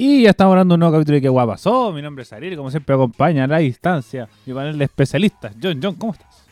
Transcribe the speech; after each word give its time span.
Y 0.00 0.22
ya 0.22 0.30
estamos 0.30 0.52
hablando 0.52 0.74
de 0.74 0.76
un 0.76 0.80
nuevo 0.80 0.94
capítulo 0.94 1.16
de 1.16 1.22
¿Qué 1.22 1.28
guapa 1.28 1.54
pasó? 1.54 1.90
Mi 1.90 2.00
nombre 2.00 2.22
es 2.22 2.32
Ariel 2.32 2.52
y 2.52 2.56
como 2.56 2.70
siempre 2.70 2.94
acompaña 2.94 3.42
a 3.42 3.46
la 3.48 3.58
distancia 3.58 4.28
mi 4.46 4.54
panel 4.54 4.78
de 4.78 4.84
especialistas. 4.84 5.52
John, 5.60 5.80
John, 5.82 5.96
¿cómo 5.96 6.12
estás? 6.12 6.46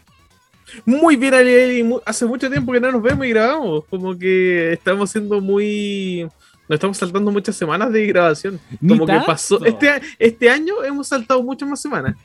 Muy 0.84 1.14
bien, 1.14 1.32
Ariel, 1.32 1.94
hace 2.04 2.26
mucho 2.26 2.50
tiempo 2.50 2.72
que 2.72 2.80
no 2.80 2.90
nos 2.90 3.00
vemos 3.00 3.24
y 3.24 3.28
grabamos. 3.28 3.84
Como 3.84 4.18
que 4.18 4.72
estamos 4.72 5.12
siendo 5.12 5.40
muy. 5.40 6.28
Nos 6.68 6.74
estamos 6.74 6.96
saltando 6.96 7.30
muchas 7.30 7.54
semanas 7.54 7.92
de 7.92 8.08
grabación. 8.08 8.58
Como 8.80 9.06
que 9.06 9.20
pasó. 9.24 9.64
Este, 9.64 9.92
este 10.18 10.50
año 10.50 10.82
hemos 10.82 11.06
saltado 11.06 11.40
muchas 11.40 11.68
más 11.68 11.80
semanas. 11.80 12.16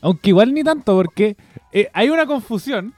Aunque 0.00 0.30
igual 0.30 0.52
ni 0.52 0.64
tanto, 0.64 0.96
porque 0.96 1.36
eh, 1.72 1.88
hay 1.92 2.10
una 2.10 2.26
confusión 2.26 2.94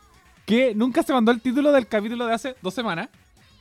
que 0.46 0.74
nunca 0.74 1.02
se 1.02 1.12
mandó 1.12 1.30
el 1.30 1.42
título 1.42 1.72
del 1.72 1.86
capítulo 1.86 2.26
de 2.26 2.32
hace 2.32 2.56
dos 2.62 2.72
semanas. 2.72 3.10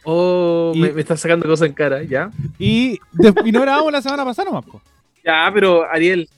Oh, 0.04 0.72
Y- 0.76 0.80
me, 0.80 0.92
me 0.94 1.02
están 1.02 1.18
sacando 1.18 1.48
cosas 1.48 1.68
en 1.68 1.74
cara, 1.74 2.04
ya. 2.04 2.32
Y, 2.58 3.00
de- 3.14 3.34
y 3.46 3.52
no 3.52 3.62
grabamos 3.62 3.92
la 3.92 4.02
semana 4.02 4.24
pasada 4.26 4.50
nomás, 4.50 4.66
po. 4.66 4.82
Ya, 5.24 5.50
pero 5.54 5.84
Ariel, 5.90 6.30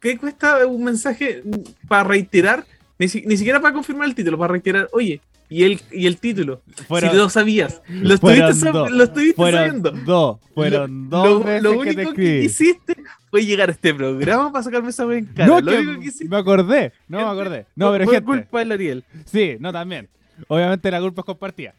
¿qué 0.00 0.16
cuesta 0.16 0.66
un 0.66 0.84
mensaje 0.84 1.42
para 1.88 2.04
reiterar? 2.04 2.64
Ni, 2.98 3.08
si- 3.08 3.22
ni 3.26 3.36
siquiera 3.36 3.60
para 3.60 3.74
confirmar 3.74 4.08
el 4.08 4.14
título, 4.14 4.38
para 4.38 4.52
reiterar, 4.52 4.88
oye, 4.92 5.20
y 5.48 5.64
el, 5.64 5.80
y 5.90 6.06
el 6.06 6.16
título. 6.18 6.62
Fueron- 6.88 7.10
si 7.10 7.16
lo 7.16 7.28
sabías, 7.28 7.82
lo 7.88 8.14
estuviste, 8.14 8.42
sab- 8.54 8.72
dos. 8.72 8.90
lo 8.90 9.04
estuviste 9.04 9.34
Fueron 9.36 9.60
sabiendo. 9.60 9.90
dos, 9.90 10.38
fueron 10.54 11.10
dos 11.10 11.26
lo, 11.26 11.40
veces 11.40 11.62
lo 11.62 11.70
que 11.70 11.76
te 11.76 11.80
único 11.82 11.94
que, 12.14 12.22
escribí. 12.38 12.44
hiciste 12.46 12.96
fue 13.30 13.44
llegar 13.44 13.68
a 13.68 13.72
este 13.72 13.92
programa 13.92 14.50
para 14.52 14.62
sacarme 14.62 14.90
esa 14.90 15.02
en 15.12 15.26
cara. 15.26 15.46
no, 15.48 15.60
lo 15.60 15.70
que 15.72 15.78
único 15.78 16.00
que 16.00 16.06
hiciste 16.06 16.28
me 16.28 16.36
acordé, 16.38 16.92
no 17.08 17.18
me 17.18 17.24
acordé. 17.40 17.66
No, 17.76 17.90
pero 17.92 18.04
fue 18.04 18.14
gente, 18.14 18.26
culpa 18.26 18.58
del 18.60 18.72
Ariel. 18.72 19.04
sí, 19.26 19.56
no 19.58 19.72
también. 19.72 20.08
Obviamente 20.48 20.90
la 20.90 21.00
culpa 21.00 21.20
es 21.20 21.26
compartida. 21.26 21.74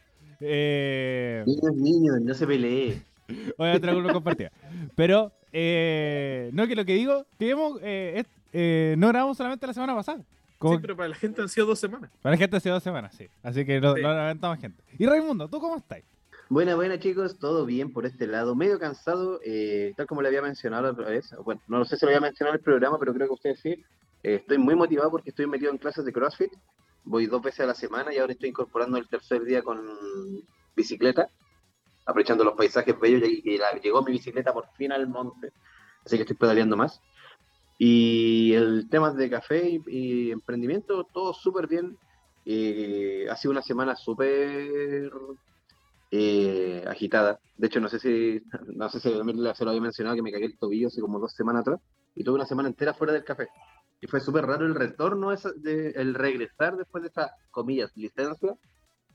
Eh, 0.45 1.43
Niños, 1.45 1.75
niños, 1.75 2.21
no 2.21 2.33
se 2.33 2.45
pelee. 2.47 3.01
Obviamente 3.57 3.87
la 3.87 3.93
culpa 3.93 4.07
es 4.09 4.13
compartida. 4.13 4.51
Pero, 4.95 5.31
eh, 5.51 6.49
no, 6.53 6.67
que 6.67 6.75
lo 6.75 6.85
que 6.85 6.93
digo, 6.95 7.25
que 7.39 7.49
hemos, 7.49 7.79
eh, 7.81 8.13
es- 8.19 8.25
eh, 8.51 8.95
no 8.97 9.07
grabamos 9.07 9.37
solamente 9.37 9.65
la 9.65 9.73
semana 9.73 9.95
pasada. 9.95 10.21
Como 10.57 10.75
Sí, 10.75 10.81
pero 10.81 10.95
para 10.95 11.09
la 11.09 11.15
gente 11.15 11.41
han 11.41 11.49
sido 11.49 11.67
dos 11.67 11.79
semanas. 11.79 12.09
Para 12.21 12.33
la 12.35 12.37
gente 12.37 12.55
hace 12.57 12.69
dos 12.69 12.83
semanas, 12.83 13.13
sí. 13.17 13.27
Así 13.41 13.65
que 13.65 13.81
no, 13.81 13.95
Sí. 13.95 14.01
no 14.01 14.57
gente. 14.57 14.81
Y 14.97 15.05
Raimundo, 15.05 15.47
¿tú 15.47 15.59
cómo 15.59 15.77
estás? 15.77 16.01
Buena, 16.49 16.75
buena 16.75 16.99
chicos, 16.99 17.39
todo 17.39 17.65
bien 17.65 17.91
por 17.91 18.05
este 18.05 18.27
lado. 18.27 18.53
Medio 18.55 18.77
cansado, 18.77 19.39
eh, 19.43 19.93
tal 19.97 20.05
como 20.05 20.21
le 20.21 20.27
había 20.27 20.41
mencionado 20.41 20.83
la 20.83 20.89
otra 20.91 21.09
vez. 21.09 21.33
Bueno, 21.43 21.61
no 21.67 21.83
sé 21.85 21.97
si 21.97 22.05
lo 22.05 22.09
había 22.11 22.19
mencionado 22.21 22.53
en 22.55 22.59
el 22.59 22.63
programa, 22.63 22.99
pero 22.99 23.13
creo 23.13 23.27
que 23.27 23.33
ustedes 23.33 23.59
sí. 23.59 23.83
Eh, 24.23 24.35
estoy 24.35 24.57
muy 24.57 24.75
motivado 24.75 25.11
porque 25.11 25.29
estoy 25.31 25.47
metido 25.47 25.71
en 25.71 25.77
clases 25.77 26.05
de 26.05 26.13
CrossFit. 26.13 26.51
Voy 27.03 27.27
dos 27.27 27.41
veces 27.41 27.59
a 27.61 27.65
la 27.67 27.75
semana 27.75 28.13
y 28.13 28.17
ahora 28.17 28.33
estoy 28.33 28.49
incorporando 28.49 28.97
el 28.97 29.07
tercer 29.09 29.43
día 29.43 29.61
con 29.61 29.81
bicicleta, 30.75 31.27
aprovechando 32.05 32.45
los 32.45 32.55
paisajes 32.55 32.97
bellos 32.99 33.27
y, 33.27 33.59
llegó 33.83 34.01
mi 34.01 34.13
bicicleta 34.13 34.53
por 34.53 34.67
fin 34.77 34.93
al 34.93 35.07
monte. 35.07 35.51
Así 36.05 36.15
que 36.15 36.23
estoy 36.23 36.37
pedaleando 36.37 36.77
más. 36.77 37.01
Y 37.77 38.53
el 38.53 38.87
tema 38.89 39.11
de 39.11 39.29
café 39.29 39.81
y, 39.87 40.31
emprendimiento, 40.31 41.03
todo 41.13 41.33
súper 41.33 41.67
bien. 41.67 41.97
Eh, 42.45 43.27
ha 43.29 43.35
sido 43.35 43.51
una 43.51 43.61
semana 43.61 43.95
súper 43.95 45.11
eh, 46.11 46.83
agitada. 46.87 47.39
De 47.57 47.67
hecho, 47.67 47.81
no 47.81 47.89
sé 47.89 47.99
si 47.99 48.41
no 48.67 48.89
sé 48.89 48.99
si 48.99 49.09
se 49.09 49.65
lo 49.65 49.69
había 49.69 49.81
mencionado 49.81 50.15
que 50.15 50.21
me 50.21 50.31
cagué 50.31 50.45
el 50.45 50.57
tobillo 50.57 50.87
hace 50.87 51.01
como 51.01 51.19
dos 51.19 51.33
semanas 51.33 51.61
atrás 51.61 51.79
y 52.15 52.23
tuve 52.23 52.35
una 52.35 52.45
semana 52.45 52.69
entera 52.69 52.93
fuera 52.93 53.13
del 53.13 53.23
café. 53.23 53.47
Y 54.03 54.07
fue 54.07 54.19
súper 54.19 54.45
raro 54.45 54.65
el 54.65 54.75
retorno, 54.75 55.31
esa- 55.31 55.53
de, 55.55 55.91
el 55.91 56.13
regresar 56.13 56.75
después 56.75 57.03
de 57.03 57.07
esa, 57.07 57.31
comillas, 57.51 57.89
licencia 57.95 58.53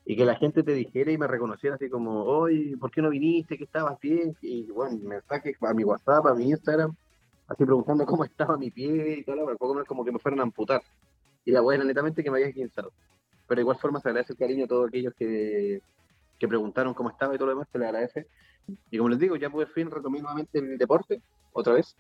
y 0.07 0.17
que 0.17 0.25
la 0.25 0.37
gente 0.37 0.63
te 0.63 0.73
dijera 0.73 1.13
y 1.13 1.19
me 1.19 1.27
reconociera 1.27 1.77
así 1.77 1.91
como, 1.91 2.25
oye, 2.25 2.75
¿por 2.79 2.91
qué 2.91 3.03
no 3.03 3.11
viniste? 3.11 3.59
¿Que 3.59 3.65
estabas 3.65 4.01
bien? 4.01 4.35
Y 4.41 4.71
bueno, 4.71 4.97
mensajes 5.03 5.57
a 5.61 5.75
mi 5.75 5.85
WhatsApp, 5.85 6.27
a 6.29 6.35
mi 6.35 6.49
Instagram, 6.49 6.97
así 7.49 7.67
preguntando 7.67 8.07
cómo 8.07 8.25
estaba 8.25 8.57
mi 8.57 8.71
pie 8.71 9.19
y 9.19 9.25
todo, 9.25 9.37
lo 9.37 9.59
poco 9.59 9.75
menos 9.75 9.87
como 9.87 10.07
que 10.07 10.13
me 10.13 10.19
fueran 10.21 10.41
a 10.41 10.45
amputar. 10.45 10.81
Y 11.45 11.51
la 11.51 11.61
buena, 11.61 11.85
netamente, 11.85 12.25
que 12.25 12.31
me 12.31 12.39
había 12.39 12.49
esguinzado. 12.49 12.91
Pero 13.47 13.59
de 13.59 13.63
igual 13.65 13.77
forma 13.77 14.01
se 14.01 14.09
agradece 14.09 14.33
el 14.33 14.39
cariño 14.39 14.65
a 14.65 14.69
todos 14.69 14.89
aquellos 14.89 15.13
que, 15.19 15.83
que 16.39 16.49
preguntaron 16.49 16.95
cómo 16.95 17.11
estaba 17.11 17.35
y 17.35 17.37
todo 17.37 17.49
lo 17.49 17.53
demás, 17.57 17.69
se 17.71 17.79
le 17.79 17.85
agradece. 17.85 18.27
Y 18.91 18.97
como 18.97 19.11
les 19.11 19.19
digo, 19.19 19.37
ya 19.37 19.51
por 19.51 19.69
fin 19.69 19.91
retomé 19.91 20.21
nuevamente 20.21 20.59
el 20.61 20.79
deporte, 20.79 21.21
otra 21.53 21.75
vez. 21.75 21.95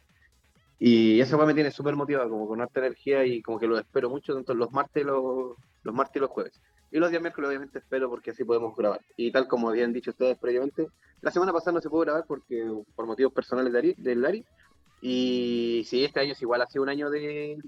Y 0.78 1.20
esa 1.20 1.36
weá 1.36 1.46
me 1.46 1.54
tiene 1.54 1.70
súper 1.70 1.96
motivado, 1.96 2.30
como 2.30 2.46
con 2.46 2.60
harta 2.60 2.80
energía 2.80 3.24
y 3.24 3.42
como 3.42 3.58
que 3.58 3.66
lo 3.66 3.78
espero 3.78 4.10
mucho, 4.10 4.34
tanto 4.34 4.54
los 4.54 4.70
martes, 4.72 5.02
y 5.02 5.06
los, 5.06 5.56
los 5.82 5.94
martes 5.94 6.16
y 6.16 6.20
los 6.20 6.30
jueves. 6.30 6.60
Y 6.90 6.98
los 6.98 7.10
días 7.10 7.20
miércoles 7.20 7.48
obviamente 7.48 7.80
espero 7.80 8.08
porque 8.08 8.30
así 8.30 8.44
podemos 8.44 8.74
grabar. 8.76 9.00
Y 9.16 9.32
tal 9.32 9.48
como 9.48 9.68
habían 9.68 9.92
dicho 9.92 10.10
ustedes 10.10 10.38
previamente, 10.38 10.86
la 11.20 11.30
semana 11.30 11.52
pasada 11.52 11.72
no 11.72 11.80
se 11.80 11.90
pudo 11.90 12.02
grabar 12.02 12.24
porque 12.26 12.64
por 12.94 13.06
motivos 13.06 13.32
personales 13.32 13.72
de 13.72 13.78
Ari, 13.78 13.94
del 13.98 14.22
Lari. 14.22 14.44
Y 15.00 15.84
sí, 15.86 16.04
este 16.04 16.20
año 16.20 16.32
es 16.32 16.42
igual, 16.42 16.62
ha 16.62 16.66
sido 16.66 16.82
un 16.82 16.88
año 16.88 17.10
de, 17.10 17.58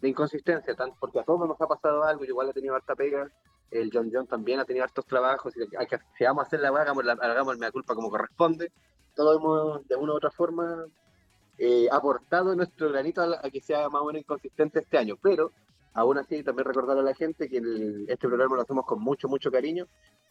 de 0.00 0.08
inconsistencia, 0.08 0.74
tanto 0.74 0.96
porque 1.00 1.20
a 1.20 1.24
todos 1.24 1.46
nos 1.48 1.60
ha 1.60 1.66
pasado 1.66 2.04
algo, 2.04 2.24
yo 2.24 2.30
igual 2.30 2.50
he 2.50 2.52
tenido 2.52 2.74
harta 2.74 2.94
pega, 2.94 3.30
el 3.70 3.90
John 3.92 4.10
John 4.12 4.26
también 4.26 4.60
ha 4.60 4.64
tenido 4.64 4.84
hartos 4.84 5.04
trabajos, 5.06 5.54
y 5.56 5.76
hay 5.76 5.86
que, 5.86 5.98
si 6.16 6.24
vamos 6.24 6.44
a 6.44 6.46
hacer 6.46 6.60
la 6.60 6.72
weá, 6.72 6.82
hagamos, 6.82 7.04
la, 7.04 7.12
hagamos 7.12 7.54
el 7.54 7.60
mea 7.60 7.70
culpa 7.70 7.94
como 7.94 8.08
corresponde. 8.08 8.72
Todos 9.14 9.36
hemos 9.38 9.86
de 9.86 9.96
una 9.96 10.12
u 10.12 10.16
otra 10.16 10.30
forma 10.30 10.86
eh, 11.58 11.88
aportado 11.90 12.54
nuestro 12.54 12.90
granito 12.90 13.20
a, 13.20 13.26
la- 13.26 13.40
a 13.42 13.50
que 13.50 13.60
sea 13.60 13.88
más 13.88 14.02
o 14.02 14.06
menos 14.06 14.20
inconsistente 14.22 14.80
este 14.80 14.96
año, 14.98 15.16
pero 15.20 15.50
aún 15.94 16.16
así 16.18 16.42
también 16.44 16.66
recordar 16.66 16.96
a 16.98 17.02
la 17.02 17.14
gente 17.14 17.48
que 17.48 17.58
el- 17.58 18.04
este 18.08 18.28
programa 18.28 18.56
lo 18.56 18.62
hacemos 18.62 18.84
con 18.86 19.00
mucho, 19.00 19.28
mucho 19.28 19.50
cariño 19.50 19.86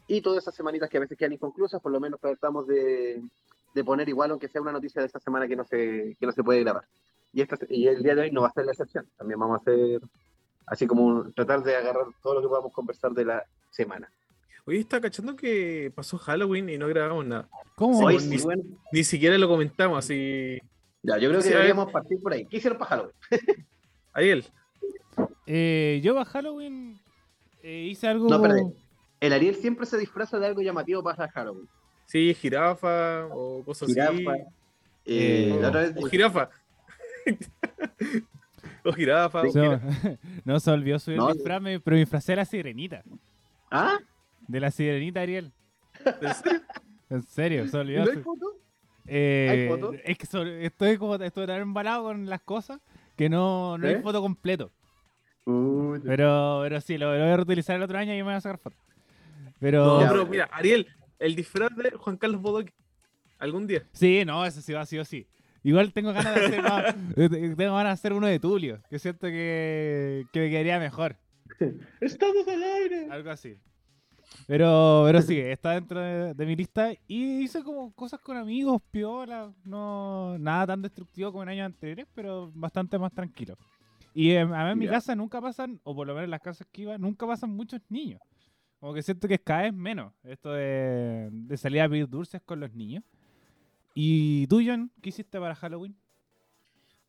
y 0.08 0.22
todas 0.22 0.44
esas 0.44 0.56
semanitas 0.56 0.90
que 0.90 0.98
a 0.98 1.02
veces 1.02 1.18
quedan 1.18 1.34
inconclusas, 1.34 1.82
por 1.82 1.92
lo 1.92 2.00
menos 2.00 2.20
tratamos 2.22 2.66
de, 2.68 3.22
de 3.74 3.84
poner 3.84 4.08
igual, 4.08 4.32
aunque 4.32 4.48
sea 4.48 4.62
una 4.62 4.72
noticia 4.72 5.02
de 5.02 5.08
esta 5.08 5.20
semana 5.20 5.48
que 5.48 5.56
no 5.58 5.66
se, 5.66 6.16
que 6.20 6.26
no 6.26 6.32
se 6.32 6.44
puede 6.44 6.62
grabar. 6.62 6.86
Y, 7.34 7.42
esta, 7.42 7.58
y 7.70 7.88
el 7.88 8.02
día 8.02 8.16
de 8.16 8.22
hoy 8.22 8.32
no 8.32 8.42
va 8.42 8.48
a 8.48 8.54
ser 8.54 8.66
la 8.66 8.72
excepción, 8.72 9.06
también 9.18 9.40
vamos 9.40 9.58
a 9.60 9.62
hacer 9.62 10.00
así 10.66 10.88
como 10.88 11.06
un- 11.06 11.34
tratar 11.34 11.62
de 11.64 11.76
agarrar 11.76 12.06
todo 12.24 12.36
lo 12.36 12.42
que 12.42 12.48
podamos 12.48 12.72
conversar 12.72 13.12
de 13.12 13.26
la 13.26 13.44
semana. 13.70 14.10
Oye, 14.66 14.80
está 14.80 15.00
cachando 15.00 15.36
que 15.36 15.92
pasó 15.96 16.18
Halloween 16.18 16.70
y 16.70 16.78
no 16.78 16.88
grabamos 16.90 17.26
nada. 17.26 17.48
¿Cómo? 17.76 18.00
Sí, 18.00 18.16
Hoy 18.16 18.18
ni- 18.28 18.38
bueno, 18.42 18.64
Ni 18.92 19.04
siquiera 19.04 19.38
lo 19.38 19.48
comentamos, 19.48 20.00
así. 20.00 20.60
Ya, 21.08 21.18
yo 21.18 21.30
creo 21.30 21.40
que 21.42 21.48
Sí, 21.48 21.54
deberíamos 21.54 21.92
partir 21.92 22.20
por 22.22 22.34
ahí. 22.34 22.46
¿Qué 22.46 22.58
hicieron 22.58 22.78
para 22.78 22.90
Halloween? 22.90 23.16
Ariel, 24.14 24.46
Eh, 25.48 26.02
yo 26.04 26.14
para 26.14 26.26
Halloween 26.26 27.00
eh, 27.64 27.88
hice 27.90 28.08
algo... 28.08 28.28
No, 28.30 28.42
perdón. 28.42 28.74
El 29.20 29.34
Ariel 29.34 29.56
siempre 29.56 29.86
se 29.86 29.98
disfraza 29.98 30.38
de 30.38 30.46
algo 30.46 30.62
llamativo 30.62 31.02
para 31.04 31.28
Halloween. 31.30 31.68
sí, 32.06 32.34
jirafa 32.36 33.26
o 33.32 33.64
cosas 33.64 33.88
Jirafa. 33.90 34.12
así. 34.12 34.24
Eh, 35.06 35.54
Eh, 35.56 35.58
la 35.62 35.70
otra 35.70 35.82
vez 35.82 35.94
O 35.98 36.06
jirafa. 36.08 36.50
o 38.86 38.92
jirafa. 38.94 39.42
o 39.42 39.44
Sí, 39.52 39.60
jira- 39.60 39.80
Se- 40.02 40.20
no 40.46 40.60
se 40.60 40.72
olvidó 40.72 41.00
subir 41.00 41.18
No, 41.18 41.30
el 41.30 41.36
disfraz, 41.36 41.62
me- 41.62 41.80
pero 41.80 41.96
me 41.96 42.00
disfracé 42.02 42.34
de 42.34 42.36
la 42.38 42.46
sirenita. 42.46 43.04
¿Ah? 43.72 44.00
De 44.48 44.60
la 44.60 44.72
sirenita, 44.72 45.22
Ariel. 45.22 45.52
¿En 46.06 46.34
serio? 46.36 46.62
En 47.10 47.24
serio, 47.24 47.68
se 47.68 47.78
¿Y 47.78 47.80
olvidó. 47.80 48.06
no 48.06 48.12
hay 48.12 48.18
foto? 48.18 48.46
Eh, 49.08 49.48
¿Hay 49.50 49.68
foto? 49.70 49.94
Es 50.04 50.18
que 50.18 50.26
sobre- 50.26 50.66
estoy 50.66 50.98
como 50.98 51.16
estoy 51.16 51.48
tan 51.48 51.62
embalado 51.62 52.04
con 52.04 52.26
las 52.28 52.42
cosas 52.42 52.80
que 53.16 53.30
no, 53.30 53.78
no 53.78 53.88
hay 53.88 53.96
¿Eh? 53.96 54.02
foto 54.02 54.22
completo. 54.22 54.72
Uy, 55.46 56.02
Pero, 56.04 56.60
pero 56.64 56.82
sí, 56.82 56.98
lo, 56.98 57.14
lo 57.18 57.24
voy 57.24 57.32
a 57.32 57.38
reutilizar 57.38 57.76
el 57.78 57.84
otro 57.84 57.98
año 57.98 58.14
y 58.14 58.18
me 58.18 58.24
voy 58.24 58.34
a 58.34 58.42
sacar 58.42 58.60
foto. 58.60 58.76
Pero 59.60 60.02
No, 60.02 60.08
pero 60.10 60.26
mira, 60.28 60.50
Ariel, 60.52 60.88
el 61.20 61.36
disfraz 61.36 61.76
de 61.76 61.92
Juan 61.92 62.18
Carlos 62.18 62.42
Bodoque. 62.42 62.74
Algún 63.40 63.66
día. 63.68 63.84
sí, 63.94 64.24
no, 64.26 64.46
eso 64.46 64.62
sí 64.62 64.74
va 64.74 64.86
sí 64.86 64.98
o 64.98 65.06
sí. 65.06 65.28
Igual 65.64 65.94
tengo 65.94 66.12
ganas 66.12 66.34
de 66.36 66.46
hacer 66.46 66.62
más- 66.64 66.96
eh, 67.18 67.30
tengo 67.56 67.76
ganas 67.76 67.86
de 67.86 67.94
hacer 67.94 68.14
uno 68.14 68.28
de 68.28 68.40
Tulio, 68.40 68.82
que 68.90 69.00
siento 69.00 69.28
que, 69.28 70.26
que 70.34 70.40
me 70.40 70.50
quedaría 70.50 70.80
mejor. 70.80 71.16
¡Estamos 72.02 72.48
al 72.48 72.64
aire! 72.64 73.08
Algo 73.12 73.30
así. 73.30 73.56
Pero, 74.46 75.04
pero 75.06 75.22
sí, 75.22 75.40
está 75.40 75.72
dentro 75.72 76.00
de, 76.00 76.34
de 76.34 76.46
mi 76.46 76.56
lista. 76.56 76.92
Y 77.08 77.42
hice 77.42 77.64
como 77.64 77.94
cosas 77.94 78.20
con 78.20 78.38
amigos, 78.38 78.82
piola. 78.92 79.54
No, 79.64 80.38
nada 80.38 80.68
tan 80.68 80.82
destructivo 80.82 81.32
como 81.32 81.44
en 81.44 81.50
años 81.50 81.66
anteriores, 81.66 82.08
pero 82.14 82.52
bastante 82.54 82.98
más 82.98 83.14
tranquilo. 83.14 83.58
Y 84.14 84.32
eh, 84.32 84.40
a 84.40 84.46
mí 84.46 84.72
en 84.72 84.80
mi 84.80 84.88
casa 84.88 85.16
nunca 85.16 85.40
pasan, 85.40 85.80
o 85.84 85.96
por 85.96 86.08
lo 86.08 86.14
menos 86.14 86.26
en 86.26 86.32
las 86.32 86.42
casas 86.42 86.68
que 86.72 86.84
iba, 86.84 86.98
nunca 86.98 87.28
pasan 87.28 87.52
muchos 87.52 87.82
niños. 87.90 88.20
Como 88.80 88.94
que 88.94 89.02
siento 89.02 89.28
que 89.28 89.40
cada 89.40 89.64
vez 89.64 89.74
menos 89.74 90.14
esto 90.24 90.54
de, 90.54 91.30
de 91.32 91.58
salir 91.58 91.82
a 91.82 91.90
pedir 91.90 92.08
dulces 92.08 92.42
con 92.44 92.60
los 92.60 92.74
niños. 92.74 93.04
¿Y 93.94 94.48
tú, 94.48 94.62
John, 94.66 94.92
qué 95.02 95.10
hiciste 95.10 95.40
para 95.40 95.56
Halloween? 95.56 95.96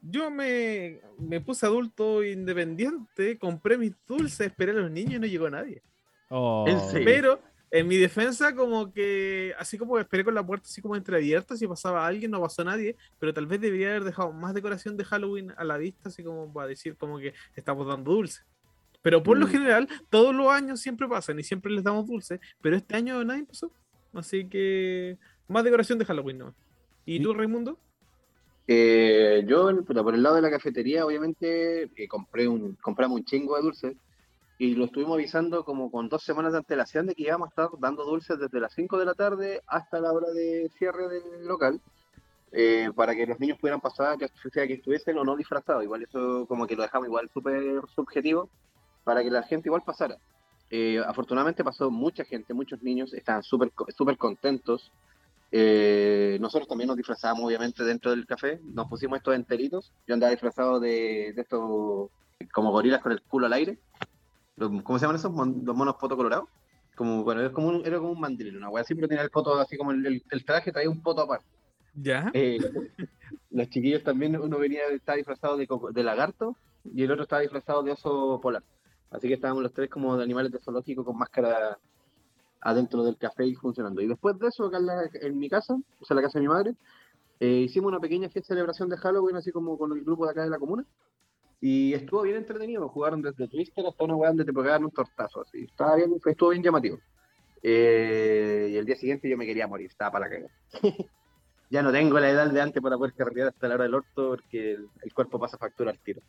Yo 0.01 0.31
me, 0.31 1.01
me 1.19 1.41
puse 1.41 1.67
adulto 1.67 2.25
independiente, 2.25 3.39
compré 3.39 3.77
mis 3.77 3.93
dulces, 4.07 4.41
esperé 4.47 4.73
a 4.73 4.75
los 4.75 4.91
niños 4.91 5.15
y 5.15 5.19
no 5.19 5.27
llegó 5.27 5.51
nadie. 5.51 5.83
Oh, 6.29 6.65
¿En 6.69 6.81
serio? 6.81 7.05
Pero 7.05 7.43
en 7.71 7.87
mi 7.89 7.97
defensa, 7.97 8.55
como 8.55 8.93
que 8.93 9.55
así 9.59 9.77
como 9.79 9.99
esperé 9.99 10.25
con 10.25 10.35
la 10.35 10.45
puerta 10.47 10.67
así 10.67 10.81
como 10.81 10.97
entreabierta, 10.97 11.57
si 11.57 11.67
pasaba 11.67 12.07
alguien, 12.07 12.31
no 12.31 12.41
pasó 12.41 12.65
nadie, 12.65 12.97
pero 13.19 13.33
tal 13.35 13.47
vez 13.47 13.61
debería 13.61 13.91
haber 13.91 14.05
dejado 14.05 14.33
más 14.33 14.55
decoración 14.55 14.97
de 14.97 15.05
Halloween 15.05 15.53
a 15.57 15.65
la 15.65 15.77
vista, 15.79 16.09
así 16.09 16.23
como 16.25 16.53
para 16.53 16.69
decir 16.69 16.97
como 16.97 17.19
que 17.19 17.35
estamos 17.55 17.87
dando 17.87 18.13
dulces. 18.13 18.45
Pero 19.03 19.23
por 19.23 19.39
lo 19.39 19.47
Mm. 19.47 19.51
general, 19.51 19.89
todos 20.11 20.35
los 20.35 20.49
años 20.51 20.81
siempre 20.81 21.07
pasan 21.09 21.39
y 21.39 21.43
siempre 21.45 21.71
les 21.73 21.85
damos 21.85 22.07
dulces, 22.07 22.41
pero 22.61 22.77
este 22.77 22.97
año 22.97 23.23
nadie 23.25 23.45
pasó. 23.45 23.73
Así 24.13 24.49
que 24.49 25.19
más 25.47 25.63
decoración 25.65 25.99
de 25.99 26.05
Halloween, 26.05 26.39
¿no? 26.39 26.55
¿Y 27.05 27.17
¿Y- 27.17 27.23
tú, 27.23 27.33
Raimundo? 27.35 27.79
Eh, 28.67 29.45
yo, 29.47 29.83
por 29.85 30.15
el 30.15 30.23
lado 30.23 30.37
de 30.37 30.43
la 30.43 30.51
cafetería, 30.51 31.07
obviamente, 31.07 31.85
eh, 31.85 32.09
compré 32.09 32.47
un, 32.49 32.75
compramos 32.77 33.19
un 33.21 33.25
chingo 33.25 33.57
de 33.57 33.63
dulces 33.63 33.97
y 34.59 34.75
lo 34.75 34.87
estuvimos 34.87 35.15
avisando 35.15 35.65
como 35.65 35.91
con 35.91 36.09
dos 36.09 36.23
semanas 36.25 36.53
de 36.53 36.59
antelación 36.59 37.07
de 37.07 37.15
que 37.15 37.23
íbamos 37.23 37.47
a 37.47 37.51
estar 37.51 37.69
dando 37.81 38.05
dulces 38.05 38.39
desde 38.39 38.61
las 38.61 38.73
5 38.75 38.99
de 38.99 39.05
la 39.05 39.15
tarde 39.15 39.63
hasta 39.67 40.01
la 40.01 40.13
hora 40.13 40.31
de 40.31 40.71
cierre 40.79 41.09
del 41.09 41.47
local. 41.47 41.81
eh, 42.53 42.91
para 42.95 43.15
que 43.15 43.27
los 43.27 43.39
niños 43.41 43.59
pudieran 43.59 43.81
pasar, 43.81 44.19
ya 44.19 44.29
sea 44.53 44.67
que 44.67 44.75
estuviesen 44.75 45.19
o 45.19 45.25
no 45.25 45.37
disfrazados. 45.37 45.83
Igual 45.85 46.03
eso 46.03 46.47
como 46.49 46.67
que 46.67 46.77
lo 46.77 46.83
dejamos 46.83 47.09
igual 47.09 47.29
súper 47.33 47.83
subjetivo 47.95 48.49
para 49.05 49.23
que 49.23 49.31
la 49.31 49.43
gente 49.43 49.69
igual 49.69 49.83
pasara. 49.85 50.17
Eh, 50.71 50.99
afortunadamente 51.07 51.65
pasó 51.65 51.91
mucha 51.91 52.25
gente, 52.25 52.55
muchos 52.55 52.83
niños 52.83 53.13
estaban 53.15 53.43
súper 53.43 53.73
súper 53.97 54.17
contentos. 54.17 54.91
Eh, 55.51 56.37
nosotros 56.41 56.69
también 56.69 56.89
nos 56.89 56.97
disfrazábamos 56.97 57.45
obviamente 57.47 57.83
dentro 57.85 58.11
del 58.11 58.27
café, 58.27 58.61
nos 58.65 58.89
pusimos 58.89 59.19
estos 59.19 59.35
enteritos. 59.35 59.93
Yo 60.07 60.15
andaba 60.15 60.31
disfrazado 60.31 60.81
de, 60.81 61.33
de 61.35 61.43
estos 61.43 62.11
como 62.53 62.71
gorilas 62.73 63.03
con 63.03 63.13
el 63.13 63.23
culo 63.23 63.47
al 63.47 63.53
aire. 63.55 63.79
Los- 64.59 64.83
¿Cómo 64.83 64.99
se 64.99 65.05
llaman 65.05 65.17
esos? 65.17 65.33
Mon- 65.33 65.63
Los 65.65 65.77
monos 65.77 65.97
poto 65.97 66.17
colorados. 66.17 66.49
Como, 66.97 67.23
bueno, 67.23 67.41
era 67.41 67.53
como 67.53 67.69
un, 67.69 67.87
era 67.87 67.99
como 67.99 68.11
un 68.11 68.21
mandril, 68.21 68.57
una 68.57 68.71
wea 68.71 68.83
así, 68.83 68.95
pero 68.95 69.07
tenía 69.07 69.23
el 69.23 69.31
poto 69.31 69.55
así 69.61 69.77
como 69.77 69.93
el, 69.93 70.05
el- 70.05 70.23
el 70.31 70.45
traje 70.45 70.73
traía 70.73 70.91
un 70.91 71.01
poto 71.01 71.23
aparte. 71.23 71.47
¿Ya? 71.95 72.31
Eh, 72.35 72.59
los 73.51 73.69
chiquillos 73.71 74.03
también, 74.03 74.37
uno 74.39 74.59
venía, 74.59 74.87
estaba 74.89 75.17
disfrazado 75.17 75.57
de, 75.57 76.03
lagarto 76.03 76.57
y 76.85 77.03
el 77.05 77.11
otro 77.13 77.23
estaba 77.23 77.43
disfrazado 77.43 77.83
de 77.83 77.93
oso 77.93 78.41
polar. 78.43 78.63
Así 79.11 79.29
que 79.29 79.35
estábamos 79.35 79.63
los 79.63 79.73
tres 79.73 79.89
como 79.89 80.17
de 80.17 80.25
animales 80.25 80.51
de 80.53 80.59
zoológico 80.59 81.05
con 81.05 81.17
máscara 81.17 81.79
adentro 82.61 83.05
del 83.05 83.17
café 83.17 83.47
y 83.47 83.55
funcionando. 83.55 84.01
Y 84.03 84.09
después 84.09 84.39
de 84.39 84.49
eso, 84.49 84.67
acá 84.67 84.79
en, 84.79 84.87
la- 84.87 85.11
en 85.23 85.39
mi 85.39 85.49
casa, 85.49 85.75
o 86.01 86.05
sea, 86.05 86.15
la 86.17 86.23
casa 86.23 86.39
de 86.39 86.43
mi 86.43 86.49
madre, 86.49 86.75
eh, 87.41 87.61
hicimos 87.61 87.89
una 87.91 88.01
pequeña 88.01 88.29
fiesta 88.29 88.53
de 88.55 88.59
celebración 88.59 88.89
de 88.89 88.97
Halloween, 88.97 89.37
así 89.37 89.53
como 89.53 89.79
con 89.79 89.93
el 89.97 90.03
grupo 90.05 90.25
de 90.25 90.33
acá 90.33 90.43
de 90.43 90.51
la 90.51 90.59
comuna. 90.59 90.85
Y 91.61 91.93
estuvo 91.93 92.23
bien 92.23 92.37
entretenido, 92.37 92.89
jugaron 92.89 93.21
desde 93.21 93.49
Twister 93.49 93.85
hasta 93.87 94.05
una 94.05 94.15
weá 94.15 94.31
donde 94.31 94.45
te 94.45 94.53
pegaban 94.53 94.85
un 94.85 94.91
tortazo, 94.93 95.41
así. 95.41 95.65
Estaba 95.65 95.97
bien, 95.97 96.15
estuvo 96.25 96.51
bien 96.51 96.63
llamativo. 96.63 96.99
Eh, 97.63 98.69
y 98.71 98.77
el 98.77 98.87
día 98.87 98.97
siguiente 98.97 99.29
yo 99.29 99.37
me 99.37 99.47
quería 99.47 99.67
morir, 99.67 99.87
estaba 99.91 100.13
para 100.13 100.29
la 100.29 100.31
cagada. 100.31 100.53
ya 101.71 101.83
no 101.83 101.91
tengo 101.91 102.21
la 102.21 102.31
edad 102.31 102.51
de 102.51 102.61
antes 102.61 102.81
para 102.81 102.97
poder 102.97 103.15
carretear 103.15 103.49
hasta 103.49 103.67
la 103.67 103.75
hora 103.75 103.85
del 103.85 103.95
orto 103.95 104.29
porque 104.31 104.73
el, 104.75 104.89
el 105.03 105.13
cuerpo 105.13 105.41
pasa 105.41 105.59
factura 105.59 105.91
al 105.91 105.99
tiro. 105.99 106.23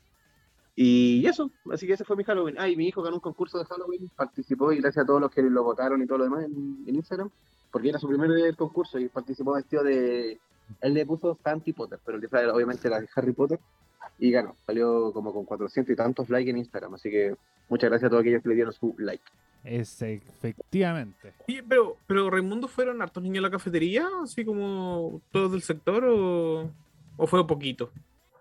Y 0.76 1.26
eso, 1.28 1.52
así 1.72 1.86
que 1.86 1.94
ese 1.94 2.06
fue 2.06 2.16
mi 2.16 2.24
Halloween. 2.24 2.56
Ah, 2.58 2.68
y 2.68 2.76
mi 2.76 2.88
hijo 2.88 3.04
ganó 3.04 3.18
un 3.18 3.22
concurso 3.22 3.60
de 3.60 3.66
Halloween, 3.66 4.10
participó 4.16 4.72
y 4.72 4.78
gracias 4.80 5.04
a 5.04 5.06
todos 5.06 5.22
los 5.22 5.30
que 5.30 5.44
lo 5.44 5.64
votaron 5.64 6.02
y 6.02 6.08
todo 6.08 6.20
lo 6.20 6.24
demás 6.24 6.46
en, 6.46 6.84
en 6.88 6.96
Instagram, 6.96 7.30
porque 7.70 7.90
era 7.90 8.00
su 8.00 8.08
primer 8.08 8.56
concurso 8.56 8.98
y 8.98 9.10
participó 9.10 9.54
vestido 9.54 9.84
de... 9.84 10.40
Él 10.82 10.94
le 10.94 11.06
puso 11.06 11.38
Santi 11.44 11.74
Potter, 11.74 12.00
pero 12.06 12.16
el 12.16 12.22
disfraz 12.22 12.46
obviamente 12.54 12.88
era 12.88 13.00
de 13.00 13.10
Harry 13.14 13.34
Potter 13.34 13.60
y 14.20 14.32
ganó. 14.32 14.56
Salió 14.66 15.12
como 15.14 15.34
con 15.34 15.46
400 15.46 15.94
y 15.94 15.96
tantos 15.96 16.30
likes 16.30 16.50
en 16.52 16.58
Instagram, 16.58 16.94
así 16.94 17.10
que 17.10 17.36
muchas 17.70 17.90
gracias 17.90 18.08
a 18.08 18.10
todos 18.10 18.22
aquellos 18.22 18.44
que 18.44 18.50
le 18.50 18.56
dieron 18.56 18.74
su 18.74 18.94
like. 18.98 19.24
Es 19.64 20.02
efectivamente. 20.02 21.34
Sí, 21.48 21.60
pero, 21.68 21.98
pero 22.08 22.30
Raimundo 22.30 22.68
fueron 22.68 23.02
hartos 23.02 23.22
niños 23.22 23.40
a 23.40 23.48
la 23.48 23.52
cafetería, 23.52 24.08
así 24.24 24.46
como 24.46 25.22
todos 25.32 25.52
del 25.52 25.62
sector, 25.62 26.06
o, 26.06 26.70
o 27.18 27.28
fue 27.28 27.46
poquito. 27.46 27.92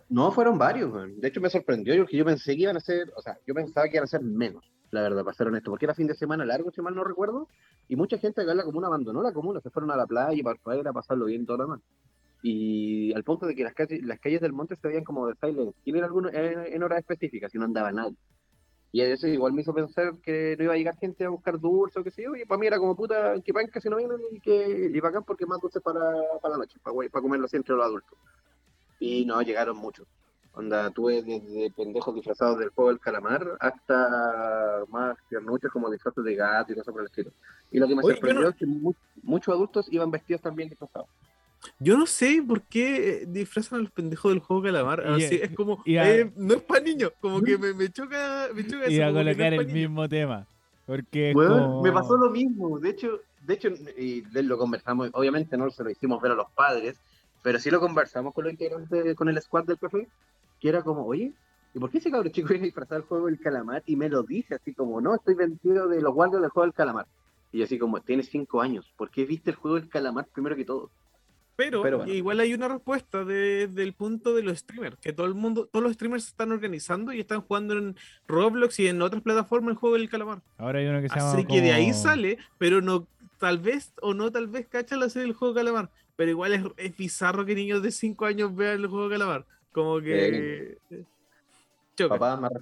No, 0.09 0.33
fueron 0.33 0.57
varios. 0.59 0.93
De 1.21 1.29
hecho, 1.29 1.41
me 1.41 1.51
sorprendió 1.51 1.97
porque 1.99 2.17
yo 2.17 2.25
pensé 2.25 2.55
que 2.55 2.63
iban 2.63 2.77
a 2.77 2.81
ser, 2.81 3.13
o 3.17 3.21
sea, 3.21 3.39
yo 3.47 3.55
pensaba 3.55 3.89
que 3.89 3.97
iban 3.97 4.05
a 4.05 4.09
ser 4.09 4.23
menos, 4.23 4.65
la 4.91 5.03
verdad, 5.03 5.25
para 5.25 5.37
ser 5.37 5.49
honesto, 5.49 5.71
porque 5.71 5.87
era 5.87 5.95
fin 5.95 6.07
de 6.07 6.15
semana 6.15 6.45
largo, 6.47 6.71
si 6.71 6.81
mal 6.81 6.95
no 6.95 7.05
recuerdo, 7.05 7.49
y 7.89 7.97
mucha 7.97 8.17
gente 8.19 8.41
acá 8.41 8.53
en 8.53 8.59
la 8.59 8.65
comuna 8.65 8.87
abandonó 8.87 9.23
la 9.23 9.33
comuna, 9.33 9.61
se 9.61 9.71
fueron 9.71 9.91
a 9.91 9.97
la 9.97 10.07
playa 10.07 10.43
para 10.43 10.57
afuera 10.57 10.91
a 10.91 10.93
pasarlo 10.95 11.27
bien 11.27 11.45
todo 11.45 11.59
lo 11.59 11.65
demás. 11.65 11.81
Y 12.43 13.13
al 13.15 13.25
punto 13.25 13.47
de 13.47 13.55
que 13.55 13.65
las 13.65 13.75
calles, 13.75 14.03
las 14.05 14.21
calles 14.21 14.41
del 14.41 14.53
monte 14.53 14.77
se 14.77 14.89
veían 14.89 15.05
como 15.05 15.27
de 15.27 15.35
Silent 15.41 15.75
Hill 15.85 15.97
en, 15.97 16.05
algunos, 16.05 16.33
en, 16.33 16.61
en 16.73 16.83
horas 16.83 17.01
específicas 17.01 17.55
y 17.55 17.59
no 17.59 17.65
andaba 17.65 17.93
nadie. 17.93 18.17
Y 18.93 19.03
eso 19.03 19.27
igual 19.27 19.53
me 19.53 19.63
hizo 19.63 19.75
pensar 19.75 20.15
que 20.23 20.57
no 20.59 20.65
iba 20.65 20.73
a 20.75 20.77
llegar 20.77 20.97
gente 20.99 21.25
a 21.25 21.29
buscar 21.29 21.59
dulce 21.61 22.01
o 22.01 22.05
qué 22.05 22.11
sé 22.11 22.23
yo, 22.23 22.35
y 22.37 22.47
para 22.47 22.59
mí 22.59 22.67
era 22.67 22.79
como 22.79 22.97
puta, 22.97 23.35
que 23.45 23.53
panca 23.53 23.81
si 23.81 23.89
no 23.91 23.97
vienen 23.99 24.19
y 24.33 24.41
que 24.41 24.91
y 24.95 25.01
bacán 25.01 25.25
porque 25.25 25.45
más 25.47 25.61
dulces 25.61 25.83
para, 25.83 26.01
para 26.41 26.53
la 26.55 26.59
noche, 26.59 26.79
para, 26.83 26.95
para 27.11 27.23
comerlo 27.23 27.47
así 27.47 27.57
entre 27.57 27.75
los 27.75 27.85
adultos. 27.85 28.19
Y 28.99 29.27
no, 29.27 29.43
llegaron 29.43 29.77
muchos. 29.77 30.07
Onda, 30.53 30.91
tuve 30.91 31.23
desde 31.23 31.71
pendejos 31.77 32.15
disfrazados 32.15 32.59
del 32.59 32.71
juego 32.71 32.91
del 32.91 32.99
calamar 32.99 33.57
hasta 33.61 34.85
más 34.89 35.17
tiernuchos 35.29 35.71
como 35.71 35.91
disfraces 35.91 36.25
de 36.25 36.35
gato 36.35 36.73
y 36.73 36.77
cosas 36.77 36.93
por 36.93 37.03
el 37.03 37.07
estilo. 37.09 37.31
Y 37.71 37.79
lo 37.79 37.87
que 37.87 37.95
me 37.95 38.03
Oye, 38.03 38.15
sorprendió 38.15 38.45
no- 38.45 38.51
es 38.51 38.57
que 38.57 38.67
mu- 38.67 38.95
muchos 39.23 39.55
adultos 39.55 39.87
iban 39.93 40.11
vestidos 40.11 40.41
también 40.43 40.69
disfrazados. 40.71 41.09
Yo 41.81 41.97
no 41.97 42.07
sé 42.07 42.43
por 42.47 42.63
qué 42.63 43.23
eh, 43.23 43.25
disfrazan 43.27 43.81
a 43.81 43.83
los 43.83 43.91
pendejos 43.93 44.31
del 44.33 44.41
juego 44.41 44.63
calamar. 44.63 45.03
Y- 45.19 45.25
Así, 45.25 45.35
es 45.37 45.51
como, 45.55 45.83
y 45.85 45.97
a- 45.97 46.17
eh, 46.17 46.33
no 46.37 46.55
es 46.55 46.63
para 46.63 46.81
niños, 46.85 47.13
como 47.21 47.43
que 47.43 47.59
me, 47.59 47.75
me 47.75 47.89
choca, 47.91 48.49
me 48.55 48.65
choca 48.67 48.89
Y 48.89 48.95
eso, 48.95 49.05
a 49.05 49.07
no 49.09 49.15
colocar 49.19 49.53
es 49.55 49.61
el 49.61 49.67
niños. 49.67 49.75
mismo 49.75 50.09
tema. 50.09 50.47
Porque 50.87 51.33
como- 51.35 51.83
me 51.83 51.93
pasó 51.93 52.17
lo 52.17 52.31
mismo. 52.31 52.79
De 52.79 52.91
hecho, 52.91 53.21
de 53.45 53.55
hecho, 53.55 53.69
y 53.97 54.21
de- 54.23 54.43
lo 54.43 54.57
conversamos, 54.57 55.11
obviamente 55.13 55.57
no 55.57 55.69
se 55.71 55.83
lo 55.85 55.91
hicimos 55.91 56.21
ver 56.23 56.33
a 56.33 56.37
los 56.37 56.51
padres, 56.53 57.01
pero 57.43 57.59
sí 57.59 57.71
lo 57.71 57.81
conversamos 57.81 58.33
con 58.35 58.45
los 58.45 58.53
integrantes, 58.53 59.15
con 59.15 59.29
el 59.29 59.41
squad 59.43 59.65
del 59.65 59.79
café, 59.79 60.07
que 60.61 60.69
era 60.69 60.83
como, 60.83 61.05
oye, 61.07 61.33
¿y 61.75 61.79
por 61.79 61.91
qué 61.91 61.99
ese 61.99 62.11
cabrón 62.11 62.33
chico 62.33 62.49
viene 62.49 62.65
a 62.65 62.67
disfrazar 62.67 62.99
el 62.99 63.05
juego 63.05 63.27
del 63.27 63.39
calamar? 63.39 63.83
Y 63.87 63.97
me 63.97 64.09
lo 64.09 64.23
dice 64.23 64.55
así 64.55 64.73
como, 64.75 65.01
no, 65.01 65.15
estoy 65.17 65.35
vestido 65.35 65.89
de 65.89 66.01
los 66.01 66.15
guardias 66.15 66.41
del 66.41 66.51
juego 66.51 66.67
del 66.67 66.75
calamar. 66.75 67.07
Y 67.53 67.59
yo 67.59 67.65
así 67.65 67.79
como, 67.79 68.01
tienes 68.01 68.29
cinco 68.29 68.61
años, 68.61 68.91
¿por 68.97 69.11
qué 69.11 69.25
viste 69.25 69.51
el 69.51 69.57
juego 69.57 69.79
del 69.79 69.89
calamar 69.89 70.27
primero 70.33 70.55
que 70.57 70.65
todo? 70.65 70.91
Pero, 71.59 71.83
Pero 71.83 71.97
bueno. 71.99 72.13
igual 72.13 72.39
hay 72.39 72.55
una 72.55 72.69
respuesta 72.69 73.25
de- 73.25 73.67
del 73.67 73.93
punto 73.93 74.33
de 74.33 74.45
los 74.45 74.59
streamers, 74.61 74.97
que 75.01 75.13
todo 75.13 75.27
el 75.27 75.35
mundo, 75.35 75.67
todos 75.67 75.83
los 75.83 75.95
streamers 75.95 76.23
se 76.23 76.31
están 76.31 76.53
organizando 76.53 77.13
y 77.13 77.19
están 77.19 77.41
jugando 77.41 77.77
en 77.77 77.97
Roblox 78.29 78.79
y 78.79 78.87
en 78.87 79.03
otras 79.03 79.23
plataformas 79.23 79.73
el 79.73 79.77
juego 79.77 79.97
del 79.97 80.09
calamar. 80.09 80.41
Ahora 80.57 80.79
hay 80.79 80.87
uno 80.87 81.03
que 81.03 81.09
se 81.09 81.17
llama. 81.17 81.33
Así 81.33 81.45
que 81.47 81.61
de 81.61 81.73
ahí 81.73 81.93
sale, 81.93 82.39
pero 82.59 82.81
no, 82.81 83.09
tal 83.41 83.59
vez 83.59 83.93
o 84.01 84.15
no 84.15 84.31
tal 84.31 84.47
vez 84.47 84.69
cacha 84.69 84.95
la 84.97 85.09
serie 85.09 85.27
del 85.27 85.35
juego 85.35 85.53
de 85.53 85.59
calamar. 85.63 85.91
Pero 86.15 86.31
igual 86.31 86.53
es, 86.55 86.63
es 86.77 86.97
bizarro 86.97 87.45
que 87.45 87.57
niños 87.57 87.83
de 87.83 87.91
5 87.91 88.25
años 88.27 88.55
vean 88.55 88.79
el 88.79 88.87
juego 88.87 89.09
de 89.09 89.15
calamar. 89.17 89.45
Como 89.73 90.01
que. 90.01 90.79
choca. 91.97 92.19
Papá 92.19 92.37
más, 92.37 92.53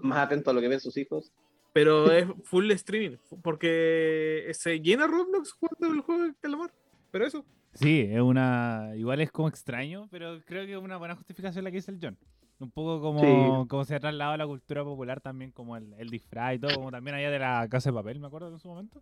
más 0.00 0.18
atento 0.18 0.50
a 0.50 0.52
lo 0.54 0.60
que 0.60 0.68
ven 0.68 0.78
sus 0.78 0.96
hijos. 0.96 1.32
Pero 1.72 2.06
es 2.12 2.26
full 2.44 2.70
streaming. 2.70 3.16
Porque 3.42 4.48
se 4.54 4.78
llena 4.80 5.08
Roblox 5.08 5.50
jugando 5.54 5.92
el 5.96 6.02
juego 6.02 6.22
de 6.22 6.34
calamar. 6.40 6.70
Pero 7.10 7.26
eso. 7.26 7.44
Sí, 7.78 8.08
es 8.10 8.20
una. 8.20 8.92
Igual 8.96 9.20
es 9.20 9.30
como 9.30 9.48
extraño, 9.48 10.08
pero 10.10 10.40
creo 10.44 10.66
que 10.66 10.72
es 10.72 10.78
una 10.78 10.96
buena 10.96 11.14
justificación 11.16 11.64
la 11.64 11.70
que 11.70 11.76
dice 11.76 11.90
el 11.92 11.98
John. 12.02 12.16
Un 12.60 12.70
poco 12.72 13.00
como, 13.00 13.20
Sí. 13.20 13.68
como 13.68 13.84
se 13.84 13.94
ha 13.94 14.00
trasladado 14.00 14.34
a 14.34 14.36
la 14.38 14.46
cultura 14.46 14.82
popular 14.82 15.20
también, 15.20 15.52
como 15.52 15.76
el, 15.76 15.92
el 15.96 16.10
disfraz 16.10 16.56
y 16.56 16.58
todo, 16.58 16.74
como 16.74 16.90
también 16.90 17.14
allá 17.16 17.30
de 17.30 17.38
la 17.38 17.68
Casa 17.70 17.90
de 17.90 17.94
Papel, 17.94 18.18
me 18.18 18.26
acuerdo 18.26 18.48
en 18.52 18.58
su 18.58 18.68
momento. 18.68 19.00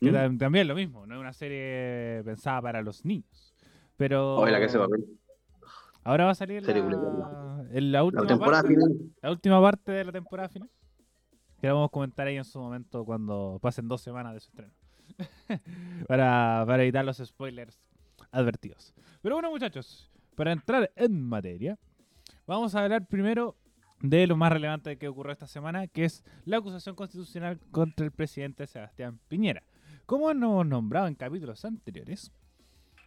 Que 0.00 0.10
¿Mm? 0.10 0.14
tam- 0.14 0.38
también 0.38 0.62
es 0.62 0.68
lo 0.68 0.74
mismo, 0.74 1.06
no 1.06 1.14
es 1.16 1.20
una 1.20 1.32
serie 1.34 2.22
pensada 2.24 2.62
para 2.62 2.80
los 2.80 3.04
niños. 3.04 3.54
Pero 3.98 4.36
Oye, 4.36 4.52
la 4.52 4.60
que 4.60 4.68
se 4.70 4.78
va 4.78 4.84
a 4.84 4.88
ver. 4.88 5.00
ahora 6.04 6.24
va 6.24 6.30
a 6.30 6.34
salir 6.34 6.62
la, 6.66 6.72
culiada. 6.82 7.64
en 7.72 7.92
la 7.92 8.04
última 8.04 8.22
La 8.22 8.28
temporada 8.28 8.62
parte, 8.62 8.74
final. 8.76 9.10
la 9.20 9.30
última 9.30 9.60
parte 9.60 9.92
de 9.92 10.04
la 10.04 10.12
temporada 10.12 10.48
final. 10.48 10.70
Que 11.60 11.66
la 11.66 11.72
vamos 11.74 11.88
a 11.88 11.92
comentar 11.92 12.26
ahí 12.28 12.36
en 12.36 12.44
su 12.44 12.58
momento 12.60 13.04
cuando 13.04 13.58
pasen 13.60 13.88
dos 13.88 14.00
semanas 14.00 14.32
de 14.32 14.40
su 14.40 14.48
estreno. 14.48 14.72
para, 16.08 16.82
evitar 16.82 17.04
los 17.04 17.18
spoilers 17.18 17.80
advertidos. 18.30 18.94
Pero 19.22 19.36
bueno, 19.36 19.50
muchachos, 19.50 20.10
para 20.34 20.52
entrar 20.52 20.90
en 20.96 21.22
materia, 21.22 21.78
vamos 22.46 22.74
a 22.74 22.82
hablar 22.82 23.06
primero 23.06 23.56
de 24.00 24.26
lo 24.26 24.36
más 24.36 24.52
relevante 24.52 24.96
que 24.96 25.08
ocurrió 25.08 25.32
esta 25.32 25.46
semana, 25.46 25.86
que 25.88 26.04
es 26.04 26.24
la 26.44 26.58
acusación 26.58 26.94
constitucional 26.94 27.58
contra 27.70 28.06
el 28.06 28.12
presidente 28.12 28.66
Sebastián 28.66 29.18
Piñera. 29.28 29.64
Como 30.06 30.30
hemos 30.30 30.66
nombrado 30.66 31.08
en 31.08 31.14
capítulos 31.14 31.64
anteriores, 31.64 32.32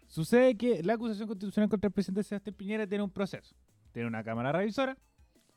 sucede 0.07 0.57
que 0.57 0.83
la 0.83 0.93
acusación 0.93 1.27
constitucional 1.27 1.69
contra 1.69 1.87
el 1.87 1.93
presidente 1.93 2.23
Sebastián 2.23 2.55
Piñera 2.55 2.87
tiene 2.87 3.03
un 3.03 3.09
proceso. 3.09 3.55
Tiene 3.91 4.07
una 4.07 4.23
cámara 4.23 4.51
revisora, 4.51 4.97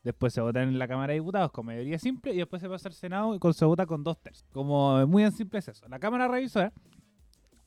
después 0.04 0.32
se 0.34 0.40
vota 0.40 0.62
en 0.62 0.78
la 0.78 0.86
Cámara 0.86 1.12
de 1.12 1.18
Diputados 1.18 1.50
con 1.50 1.66
mayoría 1.66 1.98
simple 1.98 2.32
y 2.34 2.36
después 2.36 2.60
se 2.62 2.68
pasa 2.68 2.88
al 2.88 2.94
Senado 2.94 3.34
y 3.34 3.52
se 3.52 3.64
vota 3.64 3.86
con 3.86 4.04
dos 4.04 4.18
tercios. 4.18 4.48
Como 4.52 5.04
muy 5.06 5.24
en 5.24 5.32
simple 5.32 5.58
es 5.58 5.68
eso. 5.68 5.88
La 5.88 5.98
Cámara 5.98 6.28
revisora 6.28 6.72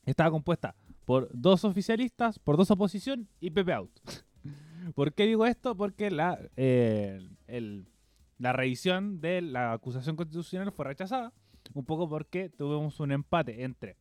estaba 0.06 0.30
compuesta 0.30 0.74
por 1.04 1.28
dos 1.32 1.64
oficialistas, 1.64 2.38
por 2.38 2.56
dos 2.56 2.70
oposición 2.70 3.28
y 3.40 3.50
Pepe 3.50 3.72
Out. 3.72 3.90
¿Por 4.94 5.12
qué 5.12 5.26
digo 5.26 5.44
esto? 5.44 5.76
Porque 5.76 6.10
la, 6.10 6.38
eh, 6.56 7.28
la 8.38 8.52
revisión 8.52 9.20
de 9.20 9.42
la 9.42 9.72
acusación 9.72 10.16
constitucional 10.16 10.72
fue 10.72 10.86
rechazada, 10.86 11.32
un 11.74 11.84
poco 11.84 12.08
porque 12.08 12.48
tuvimos 12.48 12.98
un 13.00 13.12
empate 13.12 13.64
entre 13.64 13.96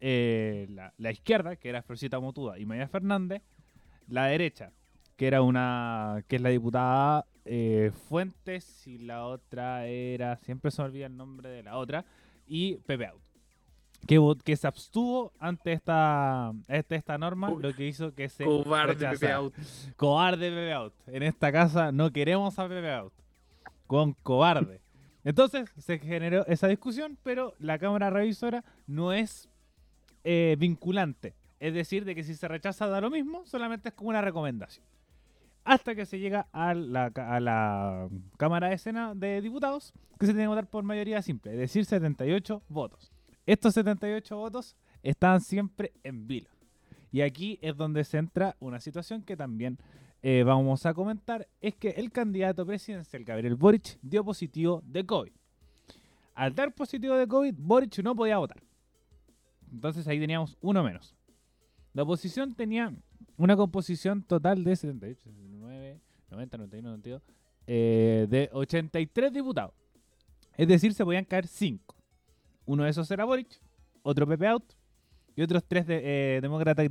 eh, 0.00 0.66
la, 0.70 0.94
la 0.96 1.10
izquierda, 1.10 1.56
que 1.56 1.68
era 1.68 1.82
Florcita 1.82 2.18
Motuda 2.18 2.58
y 2.58 2.64
Maya 2.64 2.88
Fernández, 2.88 3.42
la 4.08 4.26
derecha, 4.26 4.72
que 5.20 5.26
era 5.26 5.42
una 5.42 6.24
que 6.28 6.36
es 6.36 6.42
la 6.42 6.48
diputada 6.48 7.26
eh, 7.44 7.92
Fuentes 8.08 8.86
y 8.86 8.96
la 8.96 9.26
otra 9.26 9.86
era 9.86 10.38
siempre 10.38 10.70
se 10.70 10.80
me 10.80 10.88
olvida 10.88 11.04
el 11.04 11.16
nombre 11.18 11.50
de 11.50 11.62
la 11.62 11.76
otra 11.76 12.06
y 12.46 12.76
Pepe 12.76 13.08
Out 13.08 13.20
que, 14.06 14.18
que 14.42 14.56
se 14.56 14.66
abstuvo 14.66 15.34
ante 15.38 15.74
esta, 15.74 16.46
ante 16.46 16.96
esta 16.96 17.18
norma, 17.18 17.50
Uy, 17.50 17.62
lo 17.62 17.74
que 17.74 17.86
hizo 17.86 18.14
que 18.14 18.30
se 18.30 18.46
Cobarde, 18.46 19.10
Pepe. 19.10 19.30
Out. 19.30 19.54
Cobarde 19.94 20.48
Pepe 20.48 20.72
Out. 20.72 20.94
En 21.08 21.22
esta 21.22 21.52
casa 21.52 21.92
no 21.92 22.10
queremos 22.10 22.58
a 22.58 22.66
Pepe 22.66 22.90
Out. 22.90 23.12
Con 23.86 24.14
cobarde. 24.22 24.80
Entonces 25.22 25.70
se 25.76 25.98
generó 25.98 26.46
esa 26.46 26.66
discusión, 26.66 27.18
pero 27.22 27.52
la 27.58 27.78
Cámara 27.78 28.08
Revisora 28.08 28.64
no 28.86 29.12
es 29.12 29.50
eh, 30.24 30.56
vinculante. 30.58 31.34
Es 31.58 31.74
decir, 31.74 32.06
de 32.06 32.14
que 32.14 32.24
si 32.24 32.34
se 32.34 32.48
rechaza 32.48 32.86
da 32.86 33.02
lo 33.02 33.10
mismo, 33.10 33.44
solamente 33.44 33.90
es 33.90 33.94
como 33.94 34.08
una 34.08 34.22
recomendación. 34.22 34.88
Hasta 35.64 35.94
que 35.94 36.06
se 36.06 36.18
llega 36.18 36.48
a 36.52 36.74
la, 36.74 37.12
la 37.40 38.08
Cámara 38.36 38.68
de 38.68 39.14
de 39.14 39.40
Diputados, 39.40 39.92
que 40.18 40.26
se 40.26 40.32
tiene 40.32 40.44
que 40.44 40.48
votar 40.48 40.68
por 40.68 40.84
mayoría 40.84 41.22
simple, 41.22 41.52
es 41.52 41.58
decir, 41.58 41.84
78 41.84 42.62
votos. 42.68 43.12
Estos 43.46 43.74
78 43.74 44.36
votos 44.36 44.76
estaban 45.02 45.40
siempre 45.40 45.92
en 46.02 46.26
vilo. 46.26 46.48
Y 47.12 47.22
aquí 47.22 47.58
es 47.62 47.76
donde 47.76 48.04
se 48.04 48.18
entra 48.18 48.56
una 48.60 48.80
situación 48.80 49.22
que 49.22 49.36
también 49.36 49.78
eh, 50.22 50.42
vamos 50.44 50.84
a 50.86 50.94
comentar, 50.94 51.48
es 51.60 51.74
que 51.74 51.90
el 51.90 52.12
candidato 52.12 52.66
presidencial 52.66 53.24
Gabriel 53.24 53.56
Boric 53.56 53.98
dio 54.02 54.24
positivo 54.24 54.82
de 54.84 55.04
COVID. 55.04 55.32
Al 56.34 56.54
dar 56.54 56.74
positivo 56.74 57.16
de 57.16 57.26
COVID, 57.26 57.54
Boric 57.58 57.98
no 58.02 58.14
podía 58.14 58.38
votar. 58.38 58.62
Entonces 59.72 60.06
ahí 60.08 60.20
teníamos 60.20 60.56
uno 60.60 60.82
menos. 60.82 61.14
La 61.92 62.02
oposición 62.02 62.54
tenía 62.54 62.94
una 63.36 63.56
composición 63.56 64.22
total 64.22 64.62
de 64.62 64.76
78, 64.76 65.22
79, 65.22 65.49
90, 66.30 66.56
91, 66.56 66.88
92, 66.88 67.22
eh, 67.66 68.26
de 68.28 68.50
83 68.52 69.32
diputados. 69.32 69.74
Es 70.56 70.68
decir, 70.68 70.92
se 70.94 71.04
podían 71.04 71.24
caer 71.24 71.46
5. 71.46 71.96
Uno 72.66 72.84
de 72.84 72.90
esos 72.90 73.10
era 73.10 73.24
Boric, 73.24 73.60
otro 74.02 74.26
Pepe 74.26 74.46
Out 74.46 74.72
y 75.34 75.42
otros 75.42 75.64
tres 75.64 75.86
de, 75.86 76.36
eh, 76.36 76.40
demócratas. 76.40 76.86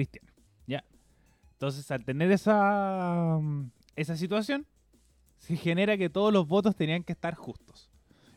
Entonces, 1.60 1.91
al 1.91 2.05
tener 2.05 2.31
esa, 2.31 3.38
mm, 3.41 3.69
esa 3.98 4.15
situación, 4.15 4.65
se 5.39 5.58
genera 5.58 5.98
que 5.98 6.10
todos 6.10 6.31
los 6.31 6.48
votos 6.48 6.74
tenían 6.74 7.03
que 7.03 7.12
estar 7.12 7.36
justos. 7.36 7.89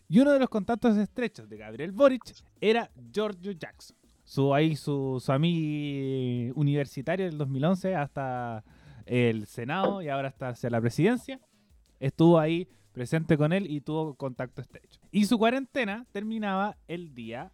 Y 0.08 0.18
uno 0.18 0.32
de 0.32 0.40
los 0.40 0.48
contactos 0.48 0.96
estrechos 0.96 1.48
de 1.48 1.56
Gabriel 1.56 1.92
Boric 1.92 2.34
era 2.60 2.90
Giorgio 3.12 3.52
Jackson. 3.52 3.96
Su, 4.24 4.52
ahí, 4.52 4.74
su 4.74 5.22
amigo 5.28 6.52
universitario 6.56 7.26
del 7.26 7.38
2011 7.38 7.94
hasta 7.94 8.64
el 9.06 9.46
Senado 9.46 10.02
y 10.02 10.08
ahora 10.08 10.28
hasta 10.28 10.48
hacia 10.50 10.70
la 10.70 10.80
presidencia. 10.80 11.40
Estuvo 12.00 12.38
ahí 12.38 12.68
presente 12.92 13.36
con 13.38 13.52
él 13.52 13.70
y 13.70 13.80
tuvo 13.80 14.14
contacto 14.14 14.60
estrecho. 14.60 15.00
Y 15.10 15.24
su 15.26 15.38
cuarentena 15.38 16.06
terminaba 16.12 16.76
el 16.88 17.14
día, 17.14 17.52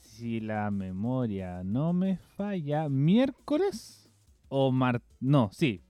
si 0.00 0.40
la 0.40 0.70
memoria 0.70 1.62
no 1.64 1.92
me 1.92 2.16
falla, 2.16 2.88
miércoles 2.88 4.08
o 4.48 4.72
mar... 4.72 5.02
No, 5.20 5.50
sí. 5.52 5.80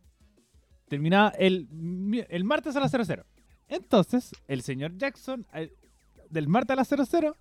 Terminaba 0.89 1.31
el, 1.39 1.69
el 2.29 2.45
martes 2.45 2.77
a 2.77 2.81
las 2.81 2.91
00. 2.91 3.25
Entonces, 3.69 4.33
el 4.49 4.63
señor 4.63 4.97
Jackson, 4.99 5.47
al- 5.51 5.73
del 6.31 6.49
martes 6.49 6.73
a 6.73 6.77
las 6.77 6.89
00, 6.89 7.37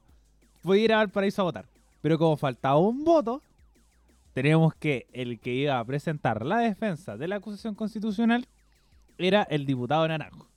fue 0.62 0.80
ir 0.80 0.94
a 0.94 0.98
Valparaíso 0.98 1.42
a 1.42 1.46
votar. 1.46 1.68
Pero 2.02 2.18
como 2.18 2.38
faltaba 2.38 2.78
un 2.78 3.04
voto, 3.04 3.42
tenemos 4.34 4.74
que 4.76 5.08
el 5.14 5.40
que 5.40 5.54
iba 5.54 5.80
a 5.80 5.86
presentar 5.86 6.46
la 6.46 6.60
defensa 6.60 7.18
de 7.18 7.28
la 7.28 7.38
acusación 7.38 7.76
constitucional 7.76 8.48
era 9.18 9.44
el 9.44 9.66
diputado 9.66 10.08
Naranjo. 10.08 10.50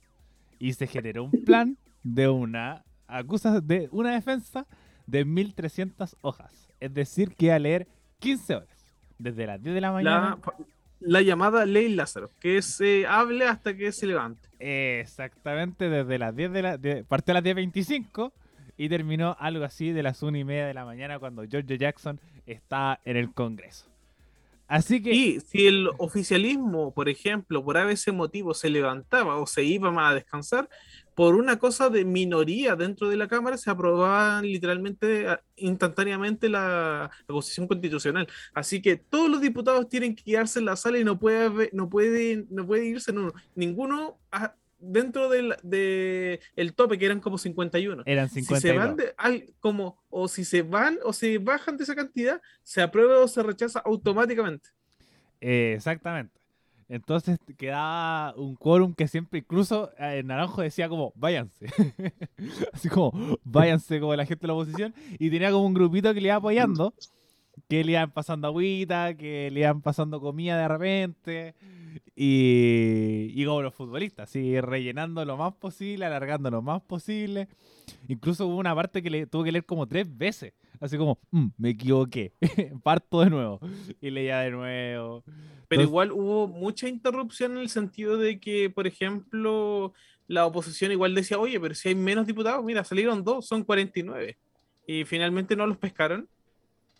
Y 0.59 0.73
se 0.73 0.87
generó 0.87 1.23
un 1.23 1.31
plan 1.45 1.77
de 2.03 2.27
una 2.27 2.83
acusa 3.07 3.61
de 3.61 3.87
una 3.91 4.13
defensa 4.13 4.65
de 5.05 5.23
1300 5.25 6.17
hojas. 6.21 6.73
Es 6.79 6.93
decir, 6.93 7.35
que 7.35 7.45
iba 7.47 7.55
a 7.55 7.59
leer 7.59 7.87
15 8.19 8.55
horas. 8.55 8.95
Desde 9.19 9.45
las 9.45 9.61
10 9.61 9.75
de 9.75 9.81
la 9.81 9.91
mañana. 9.91 10.37
La, 10.43 10.65
la 10.99 11.21
llamada 11.21 11.65
ley 11.65 11.89
Lázaro, 11.89 12.29
que 12.39 12.61
se 12.61 13.05
hable 13.07 13.45
hasta 13.45 13.75
que 13.75 13.91
se 13.91 14.07
levante. 14.07 14.47
Exactamente, 14.59 15.89
desde 15.89 16.19
las 16.19 16.35
10 16.35 16.51
de 16.51 16.61
la. 16.61 16.77
De, 16.77 17.03
partió 17.03 17.33
a 17.33 17.41
las 17.41 17.43
10.25 17.43 18.31
y 18.77 18.89
terminó 18.89 19.35
algo 19.39 19.65
así 19.65 19.91
de 19.91 20.03
las 20.03 20.21
1 20.23 20.37
y 20.37 20.43
media 20.43 20.67
de 20.67 20.73
la 20.73 20.85
mañana 20.85 21.19
cuando 21.19 21.43
George 21.49 21.77
Jackson 21.77 22.19
está 22.45 22.99
en 23.05 23.17
el 23.17 23.33
Congreso. 23.33 23.85
Así 24.67 25.01
que. 25.01 25.13
Y 25.13 25.39
si 25.39 25.65
el 25.65 25.87
oficialismo, 25.97 26.91
por 26.93 27.07
ejemplo, 27.07 27.63
por 27.63 27.77
ese 27.77 28.11
motivo 28.11 28.53
se 28.53 28.69
levantaba 28.69 29.37
o 29.37 29.47
se 29.47 29.63
iba 29.63 29.91
más 29.91 30.11
a 30.11 30.15
descansar, 30.15 30.69
por 31.15 31.35
una 31.35 31.57
cosa 31.57 31.89
de 31.89 32.03
minoría 32.05 32.75
dentro 32.75 33.07
de 33.09 33.15
la 33.17 33.27
Cámara 33.29 33.57
se 33.57 33.71
aprobaba 33.71 34.41
literalmente 34.41 35.27
a- 35.29 35.41
instantáneamente 35.55 36.49
la, 36.49 37.09
la 37.27 37.33
Constitución 37.33 37.67
Constitucional. 37.67 38.27
Así 38.53 38.81
que 38.81 38.97
todos 38.97 39.29
los 39.29 39.39
diputados 39.41 39.87
tienen 39.87 40.15
que 40.15 40.23
quedarse 40.23 40.59
en 40.59 40.65
la 40.65 40.75
sala 40.75 40.99
y 40.99 41.03
no 41.05 41.17
puede, 41.17 41.69
no 41.71 41.89
puede, 41.89 42.45
no 42.49 42.67
puede 42.67 42.85
irse 42.87 43.11
en 43.11 43.19
uno. 43.19 43.33
ninguno 43.55 44.17
dentro 44.87 45.29
del 45.29 45.55
de 45.63 46.39
el 46.55 46.73
tope, 46.73 46.97
que 46.97 47.05
eran 47.05 47.19
como 47.19 47.37
51 47.37 48.03
eran 48.05 48.29
si 48.29 48.41
52. 48.41 48.61
se 48.61 48.77
van 48.77 48.95
de 48.95 49.13
al- 49.17 49.45
como 49.59 50.01
o 50.09 50.27
si 50.27 50.43
se 50.45 50.61
van 50.61 50.97
o 51.03 51.13
se 51.13 51.37
bajan 51.37 51.77
de 51.77 51.83
esa 51.83 51.95
cantidad, 51.95 52.41
se 52.63 52.81
aprueba 52.81 53.19
o 53.19 53.27
se 53.27 53.43
rechaza 53.43 53.79
automáticamente. 53.79 54.69
Eh, 55.41 55.73
exactamente. 55.75 56.33
Entonces 56.89 57.37
quedaba 57.57 58.33
un 58.37 58.55
quórum 58.55 58.93
que 58.93 59.09
siempre, 59.09 59.39
incluso 59.39 59.91
eh, 59.99 60.23
Naranjo 60.23 60.61
decía 60.61 60.87
como, 60.87 61.11
váyanse. 61.15 61.65
Así 62.73 62.87
como, 62.89 63.11
váyanse 63.43 63.99
como 63.99 64.15
la 64.15 64.25
gente 64.25 64.41
de 64.43 64.47
la 64.47 64.53
oposición. 64.53 64.93
Y 65.19 65.29
tenía 65.29 65.51
como 65.51 65.65
un 65.65 65.73
grupito 65.73 66.13
que 66.13 66.21
le 66.21 66.29
iba 66.29 66.35
apoyando, 66.37 66.93
que 67.69 67.83
le 67.83 67.91
iban 67.93 68.11
pasando 68.11 68.47
agüita, 68.47 69.15
que 69.15 69.49
le 69.51 69.59
iban 69.61 69.81
pasando 69.81 70.19
comida 70.21 70.57
de 70.57 70.67
repente. 70.67 71.55
Y, 72.15 73.31
y 73.35 73.45
como 73.45 73.61
los 73.61 73.73
futbolistas, 73.73 74.29
así 74.29 74.59
rellenando 74.61 75.23
lo 75.25 75.37
más 75.37 75.53
posible, 75.55 76.05
alargando 76.05 76.49
lo 76.49 76.61
más 76.61 76.81
posible. 76.81 77.47
Incluso 78.07 78.47
hubo 78.47 78.57
una 78.57 78.73
parte 78.75 79.01
que 79.03 79.09
le 79.09 79.27
tuve 79.27 79.45
que 79.45 79.51
leer 79.51 79.65
como 79.65 79.87
tres 79.87 80.07
veces. 80.17 80.53
Así 80.79 80.97
como, 80.97 81.19
"Mm, 81.31 81.47
me 81.57 81.69
equivoqué, 81.69 82.33
parto 82.83 83.21
de 83.21 83.29
nuevo. 83.29 83.59
Y 84.01 84.09
leía 84.11 84.39
de 84.39 84.51
nuevo. 84.51 85.23
Pero 85.25 85.81
Entonces- 85.81 85.87
igual 85.87 86.11
hubo 86.11 86.47
mucha 86.47 86.87
interrupción 86.87 87.53
en 87.53 87.57
el 87.59 87.69
sentido 87.69 88.17
de 88.17 88.39
que, 88.39 88.69
por 88.69 88.87
ejemplo, 88.87 89.93
la 90.27 90.45
oposición 90.45 90.91
igual 90.91 91.15
decía, 91.15 91.39
oye, 91.39 91.59
pero 91.59 91.73
si 91.75 91.89
hay 91.89 91.95
menos 91.95 92.27
diputados, 92.27 92.63
mira, 92.63 92.83
salieron 92.83 93.23
dos, 93.23 93.47
son 93.47 93.63
49. 93.63 94.37
Y 94.87 95.03
finalmente 95.05 95.55
no 95.55 95.67
los 95.67 95.77
pescaron. 95.77 96.29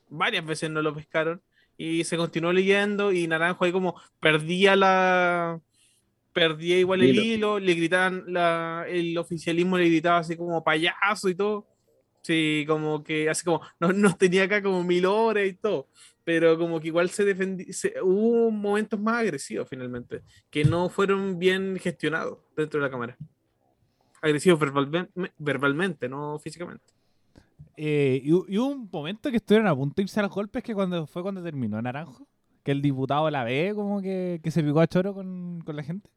Varias 0.10 0.46
veces 0.46 0.70
no 0.70 0.82
los 0.82 0.94
pescaron. 0.96 1.42
Y 1.78 2.04
se 2.04 2.18
continuó 2.18 2.52
leyendo 2.54 3.12
y 3.12 3.28
Naranjo 3.28 3.66
ahí 3.66 3.72
como 3.72 4.00
perdía 4.20 4.76
la... 4.76 5.60
Perdía 6.34 6.78
igual 6.78 7.02
el 7.02 7.10
Hilo. 7.10 7.24
hilo, 7.24 7.60
le 7.60 7.74
gritaban, 7.74 8.24
la, 8.28 8.86
el 8.88 9.18
oficialismo 9.18 9.78
le 9.78 9.90
gritaba 9.90 10.20
así 10.20 10.36
como 10.38 10.64
payaso 10.64 11.30
y 11.30 11.36
todo. 11.36 11.66
Sí, 12.22 12.64
como 12.68 13.04
que 13.04 13.30
así 13.30 13.44
como 13.44 13.62
nos, 13.80 13.96
nos 13.96 14.18
tenía 14.18 14.44
acá 14.44 14.62
como 14.62 14.84
mil 14.84 15.06
horas 15.06 15.48
y 15.48 15.54
todo 15.54 15.88
pero 16.24 16.58
como 16.58 16.82
que 16.82 16.88
igual 16.88 17.10
se 17.10 17.24
defendí, 17.24 17.72
se- 17.72 17.94
hubo 18.02 18.52
momentos 18.52 19.00
más 19.00 19.22
agresivos 19.22 19.66
finalmente, 19.70 20.24
que 20.50 20.66
no 20.66 20.90
fueron 20.90 21.40
bien 21.40 21.80
gestionados 21.80 22.40
dentro 22.54 22.82
de 22.82 22.86
la 22.86 22.92
cámara. 22.92 23.18
Agresivos 24.22 24.60
verbalmente 25.38 26.10
no 26.10 26.38
físicamente. 26.38 26.84
Eh, 27.76 28.22
y, 28.24 28.32
hu- 28.32 28.46
y 28.48 28.58
hubo 28.58 28.68
un 28.70 28.90
momento 28.92 29.30
que 29.30 29.38
estuvieron 29.38 29.68
a 29.68 29.76
punto 29.76 29.96
de 29.98 30.04
irse 30.04 30.20
a 30.20 30.24
los 30.24 30.32
golpes 30.32 30.64
que 30.64 30.74
cuando 30.74 31.06
fue 31.08 31.22
cuando 31.22 31.44
terminó 31.44 31.82
Naranjo, 31.82 32.28
que 32.64 32.72
el 32.72 32.82
diputado 32.82 33.30
la 33.30 33.44
ve 33.44 33.72
como 33.76 34.02
que, 34.02 34.42
se 34.50 34.64
picó 34.64 34.80
a 34.80 34.88
choro 34.88 35.14
con, 35.14 35.62
con 35.66 35.76
la 35.76 35.84
gente. 35.84 36.10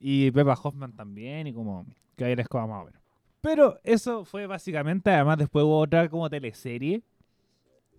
Y 0.00 0.30
Pepa 0.30 0.58
Hoffman 0.62 0.92
también, 0.94 1.46
y 1.46 1.52
como 1.52 1.86
que 2.16 2.24
ahí 2.24 2.32
escoba 2.34 2.66
más 2.66 2.82
o 2.82 2.86
menos. 2.86 3.00
Pero 3.40 3.78
eso 3.84 4.24
fue 4.24 4.46
básicamente, 4.46 5.10
además 5.10 5.38
después 5.38 5.64
hubo 5.64 5.78
otra 5.78 6.08
como 6.08 6.28
teleserie, 6.28 7.02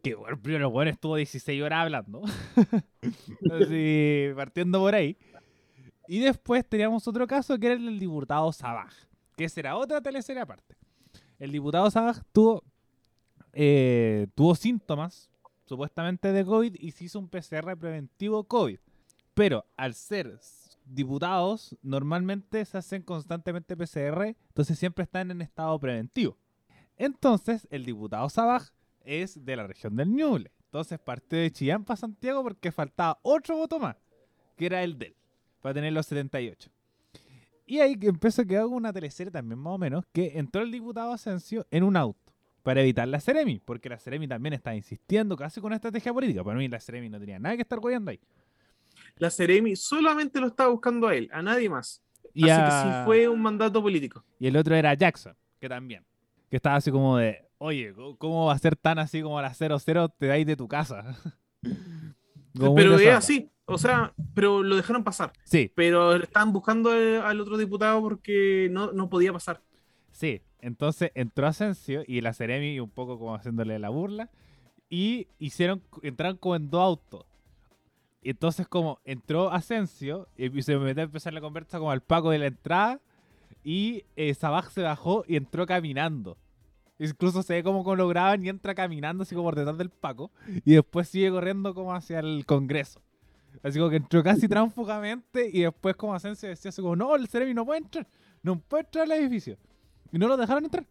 que 0.03 0.15
bueno, 0.15 0.38
primero 0.41 0.81
estuvo 0.83 1.15
16 1.15 1.62
horas 1.62 1.83
hablando. 1.83 2.21
Así, 3.51 4.27
partiendo 4.36 4.79
por 4.79 4.95
ahí. 4.95 5.17
Y 6.07 6.19
después 6.19 6.65
teníamos 6.67 7.07
otro 7.07 7.27
caso 7.27 7.57
que 7.57 7.67
era 7.67 7.75
el 7.75 7.86
del 7.86 8.00
diputado 8.00 8.51
Sabaj, 8.51 8.93
que 9.38 9.48
será 9.48 9.75
otra 9.77 10.01
teleserie 10.01 10.41
aparte. 10.41 10.75
El 11.39 11.51
diputado 11.51 11.89
Sabaj 11.91 12.21
tuvo, 12.33 12.63
eh, 13.53 14.27
tuvo 14.35 14.55
síntomas, 14.55 15.29
supuestamente 15.65 16.31
de 16.31 16.45
COVID, 16.45 16.75
y 16.79 16.91
se 16.91 17.05
hizo 17.05 17.19
un 17.19 17.29
PCR 17.29 17.77
preventivo 17.77 18.43
COVID. 18.43 18.79
Pero 19.33 19.65
al 19.77 19.93
ser 19.93 20.39
diputados, 20.85 21.77
normalmente 21.81 22.65
se 22.65 22.77
hacen 22.77 23.03
constantemente 23.03 23.77
PCR, 23.77 24.35
entonces 24.47 24.77
siempre 24.77 25.03
están 25.03 25.31
en 25.31 25.41
estado 25.41 25.79
preventivo. 25.79 26.37
Entonces, 26.97 27.67
el 27.71 27.85
diputado 27.85 28.29
Sabaj 28.29 28.71
es 29.05 29.45
de 29.45 29.55
la 29.55 29.67
región 29.67 29.95
del 29.95 30.09
Ñuble. 30.09 30.51
Entonces 30.65 30.99
partió 30.99 31.39
de 31.39 31.51
Chillán 31.51 31.83
para 31.83 31.97
Santiago 31.97 32.43
porque 32.43 32.71
faltaba 32.71 33.19
otro 33.23 33.57
voto 33.57 33.79
más, 33.79 33.95
que 34.55 34.67
era 34.67 34.83
el 34.83 34.99
de 34.99 35.07
él, 35.07 35.15
para 35.61 35.73
tener 35.73 35.93
los 35.93 36.05
78. 36.05 36.69
Y 37.65 37.79
ahí 37.79 37.97
empezó 38.01 38.43
a 38.43 38.45
quedar 38.45 38.65
una 38.67 38.93
teleserie 38.93 39.31
también 39.31 39.57
más 39.57 39.73
o 39.73 39.77
menos, 39.79 40.05
que 40.11 40.37
entró 40.37 40.61
el 40.61 40.71
diputado 40.71 41.11
Asensio 41.11 41.65
en 41.71 41.83
un 41.83 41.97
auto. 41.97 42.28
Para 42.63 42.81
evitar 42.81 43.07
la 43.07 43.19
Ceremi, 43.19 43.59
porque 43.59 43.89
la 43.89 43.97
Ceremi 43.99 44.27
también 44.27 44.53
está 44.53 44.75
insistiendo 44.75 45.35
casi 45.37 45.59
con 45.61 45.67
una 45.67 45.75
estrategia 45.75 46.13
política. 46.13 46.43
Para 46.43 46.57
mí 46.57 46.67
la 46.67 46.79
Ceremi 46.79 47.09
no 47.09 47.19
tenía 47.19 47.39
nada 47.39 47.55
que 47.55 47.61
estar 47.63 47.79
goleando 47.79 48.11
ahí. 48.11 48.19
La 49.17 49.29
Ceremi 49.29 49.75
solamente 49.75 50.39
lo 50.39 50.47
estaba 50.47 50.69
buscando 50.69 51.07
a 51.07 51.15
él, 51.15 51.29
a 51.31 51.41
nadie 51.41 51.69
más. 51.69 52.01
Y, 52.33 52.49
Así 52.49 52.61
a- 52.61 52.65
que 52.65 52.71
sí 52.99 53.05
fue 53.05 53.27
un 53.27 53.41
mandato 53.41 53.81
político. 53.81 54.23
y 54.39 54.47
el 54.47 54.55
otro 54.57 54.75
era 54.75 54.93
Jackson, 54.93 55.35
que 55.59 55.67
también. 55.69 56.03
Que 56.49 56.57
estaba 56.57 56.75
así 56.77 56.91
como 56.91 57.17
de, 57.17 57.45
oye, 57.57 57.93
¿cómo- 57.93 58.17
¿cómo 58.17 58.45
va 58.47 58.53
a 58.53 58.59
ser 58.59 58.75
tan 58.75 58.99
así 58.99 59.21
como 59.21 59.37
a 59.39 59.41
las 59.41 59.57
00 59.57 60.09
te 60.09 60.27
dais 60.27 60.45
de 60.45 60.55
tu 60.55 60.67
casa? 60.67 61.15
Pero 62.53 62.97
es 62.97 63.07
así, 63.15 63.49
o 63.65 63.77
sea, 63.77 64.13
pero 64.33 64.63
lo 64.63 64.75
dejaron 64.75 65.03
pasar. 65.03 65.31
Sí, 65.43 65.71
Pero 65.75 66.15
estaban 66.15 66.51
buscando 66.51 66.91
al 66.91 67.39
otro 67.39 67.57
diputado 67.57 68.01
porque 68.01 68.67
no, 68.71 68.91
no 68.91 69.07
podía 69.09 69.31
pasar. 69.31 69.61
Sí, 70.19 70.41
entonces 70.59 71.13
entró 71.15 71.47
Asensio 71.47 72.03
y 72.05 72.19
la 72.19 72.33
Ceremi 72.33 72.81
un 72.81 72.89
poco 72.89 73.17
como 73.17 73.35
haciéndole 73.35 73.79
la 73.79 73.88
burla 73.88 74.29
y 74.89 75.27
hicieron, 75.39 75.81
entraron 76.01 76.35
como 76.35 76.57
en 76.57 76.69
dos 76.69 76.81
autos. 76.81 77.25
Entonces 78.21 78.67
como 78.67 78.99
entró 79.05 79.49
Asensio 79.49 80.27
y 80.35 80.61
se 80.61 80.75
metió 80.75 81.03
a 81.03 81.05
empezar 81.05 81.31
la 81.31 81.39
conversa 81.39 81.79
como 81.79 81.91
al 81.91 82.01
Paco 82.01 82.31
de 82.31 82.39
la 82.39 82.47
entrada 82.47 82.99
y 83.63 84.03
eh, 84.17 84.33
se 84.33 84.81
bajó 84.81 85.23
y 85.25 85.38
entró 85.38 85.65
caminando. 85.65 86.38
Incluso 86.97 87.41
se 87.41 87.53
ve 87.53 87.63
como, 87.63 87.85
como 87.85 87.95
lo 87.95 88.11
y 88.11 88.49
entra 88.49 88.75
caminando 88.75 89.23
así 89.23 89.35
como 89.35 89.47
por 89.47 89.55
detrás 89.55 89.77
del 89.77 89.89
Paco 89.89 90.31
y 90.65 90.73
después 90.73 91.07
sigue 91.07 91.31
corriendo 91.31 91.73
como 91.73 91.95
hacia 91.95 92.19
el 92.19 92.45
Congreso. 92.45 92.99
Así 93.63 93.79
como 93.79 93.89
que 93.89 93.95
entró 93.95 94.21
casi 94.21 94.49
tránsfugamente 94.49 95.49
y 95.49 95.61
después 95.61 95.95
como 95.95 96.13
Asensio 96.13 96.49
decía 96.49 96.67
así 96.67 96.81
como, 96.81 96.97
no, 96.97 97.15
el 97.15 97.29
Ceremi 97.29 97.53
no 97.53 97.65
puede 97.65 97.79
entrar, 97.79 98.05
no 98.43 98.59
puede 98.59 98.83
entrar 98.83 99.05
al 99.05 99.13
edificio. 99.13 99.57
Y 100.11 100.17
no 100.17 100.27
lo 100.27 100.37
dejaron 100.37 100.63
entrar. 100.65 100.85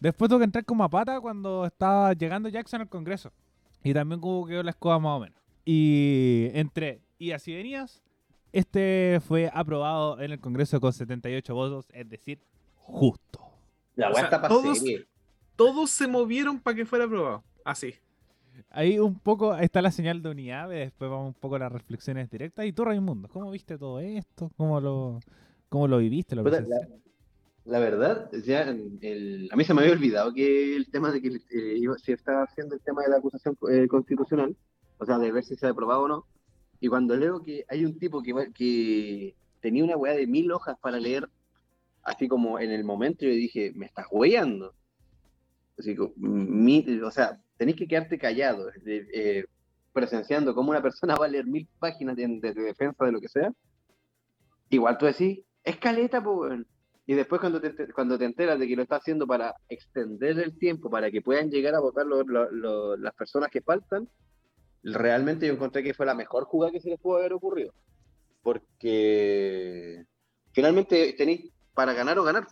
Después 0.00 0.28
tuvo 0.28 0.38
que 0.38 0.44
entrar 0.44 0.64
como 0.64 0.84
a 0.84 0.88
pata 0.88 1.20
cuando 1.20 1.66
estaba 1.66 2.12
llegando 2.12 2.48
Jackson 2.48 2.80
al 2.80 2.88
Congreso. 2.88 3.32
Y 3.82 3.92
también 3.92 4.20
como 4.20 4.46
quedó 4.46 4.62
la 4.62 4.70
escoba 4.70 4.98
más 4.98 5.16
o 5.16 5.20
menos. 5.20 5.38
Y 5.64 6.48
entre 6.54 7.00
y 7.18 7.32
así 7.32 7.52
venías, 7.52 8.02
este 8.52 9.20
fue 9.26 9.50
aprobado 9.52 10.20
en 10.20 10.32
el 10.32 10.40
Congreso 10.40 10.80
con 10.80 10.92
78 10.92 11.54
votos, 11.54 11.86
es 11.92 12.08
decir, 12.08 12.40
justo. 12.76 13.40
La 13.96 14.10
O 14.10 14.14
sea, 14.14 14.24
está 14.24 14.40
para 14.40 14.54
todos-. 14.54 14.82
Todos 15.56 15.90
se 15.90 16.06
movieron 16.06 16.60
para 16.60 16.76
que 16.76 16.86
fuera 16.86 17.04
aprobado. 17.04 17.42
Así. 17.64 17.94
Ahí 18.70 18.98
un 18.98 19.18
poco 19.18 19.56
está 19.56 19.82
la 19.82 19.90
señal 19.90 20.22
de 20.22 20.30
unidad, 20.30 20.68
después 20.68 21.10
vamos 21.10 21.28
un 21.28 21.34
poco 21.34 21.56
a 21.56 21.58
las 21.58 21.72
reflexiones 21.72 22.30
directas. 22.30 22.64
Y 22.64 22.72
tú, 22.72 22.84
Raimundo, 22.84 23.28
¿cómo 23.28 23.50
viste 23.50 23.76
todo 23.76 23.98
esto? 24.00 24.50
¿Cómo 24.56 24.80
lo, 24.80 25.20
cómo 25.68 25.88
lo 25.88 25.98
viviste? 25.98 26.36
¿Lo 26.36 26.44
presenciaste? 26.44 27.07
La 27.68 27.80
verdad, 27.80 28.30
ya 28.46 28.62
a 28.70 28.72
mí 28.72 29.64
se 29.64 29.74
me 29.74 29.82
había 29.82 29.92
olvidado 29.92 30.32
que 30.32 30.74
el 30.74 30.90
tema 30.90 31.12
de 31.12 31.20
que 31.20 31.28
eh, 31.50 31.80
estaba 32.06 32.44
haciendo 32.44 32.74
el 32.74 32.80
tema 32.80 33.02
de 33.02 33.10
la 33.10 33.18
acusación 33.18 33.58
eh, 33.70 33.86
constitucional, 33.88 34.56
o 34.96 35.04
sea, 35.04 35.18
de 35.18 35.30
ver 35.30 35.44
si 35.44 35.54
se 35.54 35.66
ha 35.66 35.70
aprobado 35.70 36.04
o 36.04 36.08
no. 36.08 36.26
Y 36.80 36.88
cuando 36.88 37.14
leo 37.14 37.42
que 37.42 37.66
hay 37.68 37.84
un 37.84 37.98
tipo 37.98 38.22
que, 38.22 38.32
que 38.54 39.34
tenía 39.60 39.84
una 39.84 39.98
weá 39.98 40.14
de 40.14 40.26
mil 40.26 40.50
hojas 40.50 40.78
para 40.80 40.98
leer, 40.98 41.28
así 42.04 42.26
como 42.26 42.58
en 42.58 42.70
el 42.70 42.84
momento, 42.84 43.26
yo 43.26 43.32
dije, 43.32 43.70
me 43.74 43.84
estás 43.84 44.06
hueando. 44.10 44.72
Así 45.78 45.94
que, 45.94 46.10
mi- 46.16 46.86
o 47.02 47.10
sea, 47.10 47.38
tenés 47.58 47.76
que 47.76 47.86
quedarte 47.86 48.18
callado, 48.18 48.70
eh, 48.86 49.44
presenciando 49.92 50.54
cómo 50.54 50.70
una 50.70 50.80
persona 50.80 51.16
va 51.16 51.26
a 51.26 51.28
leer 51.28 51.44
mil 51.44 51.68
páginas 51.78 52.16
de, 52.16 52.26
de- 52.28 52.54
de 52.54 52.62
defensa 52.62 53.04
de 53.04 53.12
lo 53.12 53.20
que 53.20 53.28
sea. 53.28 53.52
Igual 54.70 54.96
tú 54.96 55.04
decís, 55.04 55.40
es 55.64 55.76
caleta, 55.76 56.22
pues. 56.24 56.62
Y 57.08 57.14
después 57.14 57.40
cuando 57.40 57.58
te, 57.58 57.90
cuando 57.94 58.18
te 58.18 58.26
enteras 58.26 58.58
de 58.58 58.68
que 58.68 58.76
lo 58.76 58.82
está 58.82 58.96
haciendo 58.96 59.26
para 59.26 59.54
extender 59.70 60.38
el 60.40 60.58
tiempo, 60.58 60.90
para 60.90 61.10
que 61.10 61.22
puedan 61.22 61.50
llegar 61.50 61.74
a 61.74 61.80
votar 61.80 62.04
lo- 62.04 62.96
las 62.98 63.14
personas 63.14 63.48
que 63.50 63.62
faltan, 63.62 64.06
realmente 64.82 65.46
yo 65.46 65.54
encontré 65.54 65.82
que 65.82 65.94
fue 65.94 66.04
la 66.04 66.14
mejor 66.14 66.44
jugada 66.44 66.70
que 66.70 66.80
se 66.82 66.90
les 66.90 67.00
pudo 67.00 67.16
haber 67.16 67.32
ocurrido. 67.32 67.72
Porque 68.42 70.04
finalmente 70.52 71.14
tenéis 71.14 71.50
para 71.72 71.94
ganar 71.94 72.18
o 72.18 72.24
ganar. 72.24 72.46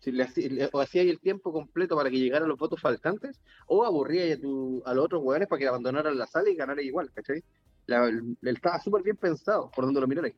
Si 0.00 0.10
le, 0.10 0.26
le- 0.34 0.68
o 0.72 0.80
hacíais 0.80 1.08
el 1.08 1.20
tiempo 1.20 1.52
completo 1.52 1.94
para 1.94 2.10
que 2.10 2.18
llegaran 2.18 2.48
los 2.48 2.58
votos 2.58 2.80
faltantes, 2.80 3.40
o 3.68 3.84
aburríais 3.84 4.40
a, 4.86 4.92
los 4.92 5.04
otros 5.04 5.20
jugadores 5.20 5.46
para 5.46 5.60
que 5.60 5.68
abandonaran 5.68 6.18
la 6.18 6.26
sala 6.26 6.50
y 6.50 6.56
ganaran 6.56 6.84
igual, 6.84 7.12
¿cachai? 7.14 7.44
El- 7.86 8.36
estaba 8.42 8.80
súper 8.80 9.04
bien 9.04 9.16
pensado 9.16 9.70
por 9.70 9.84
donde 9.84 10.00
lo 10.00 10.08
mirarais. 10.08 10.34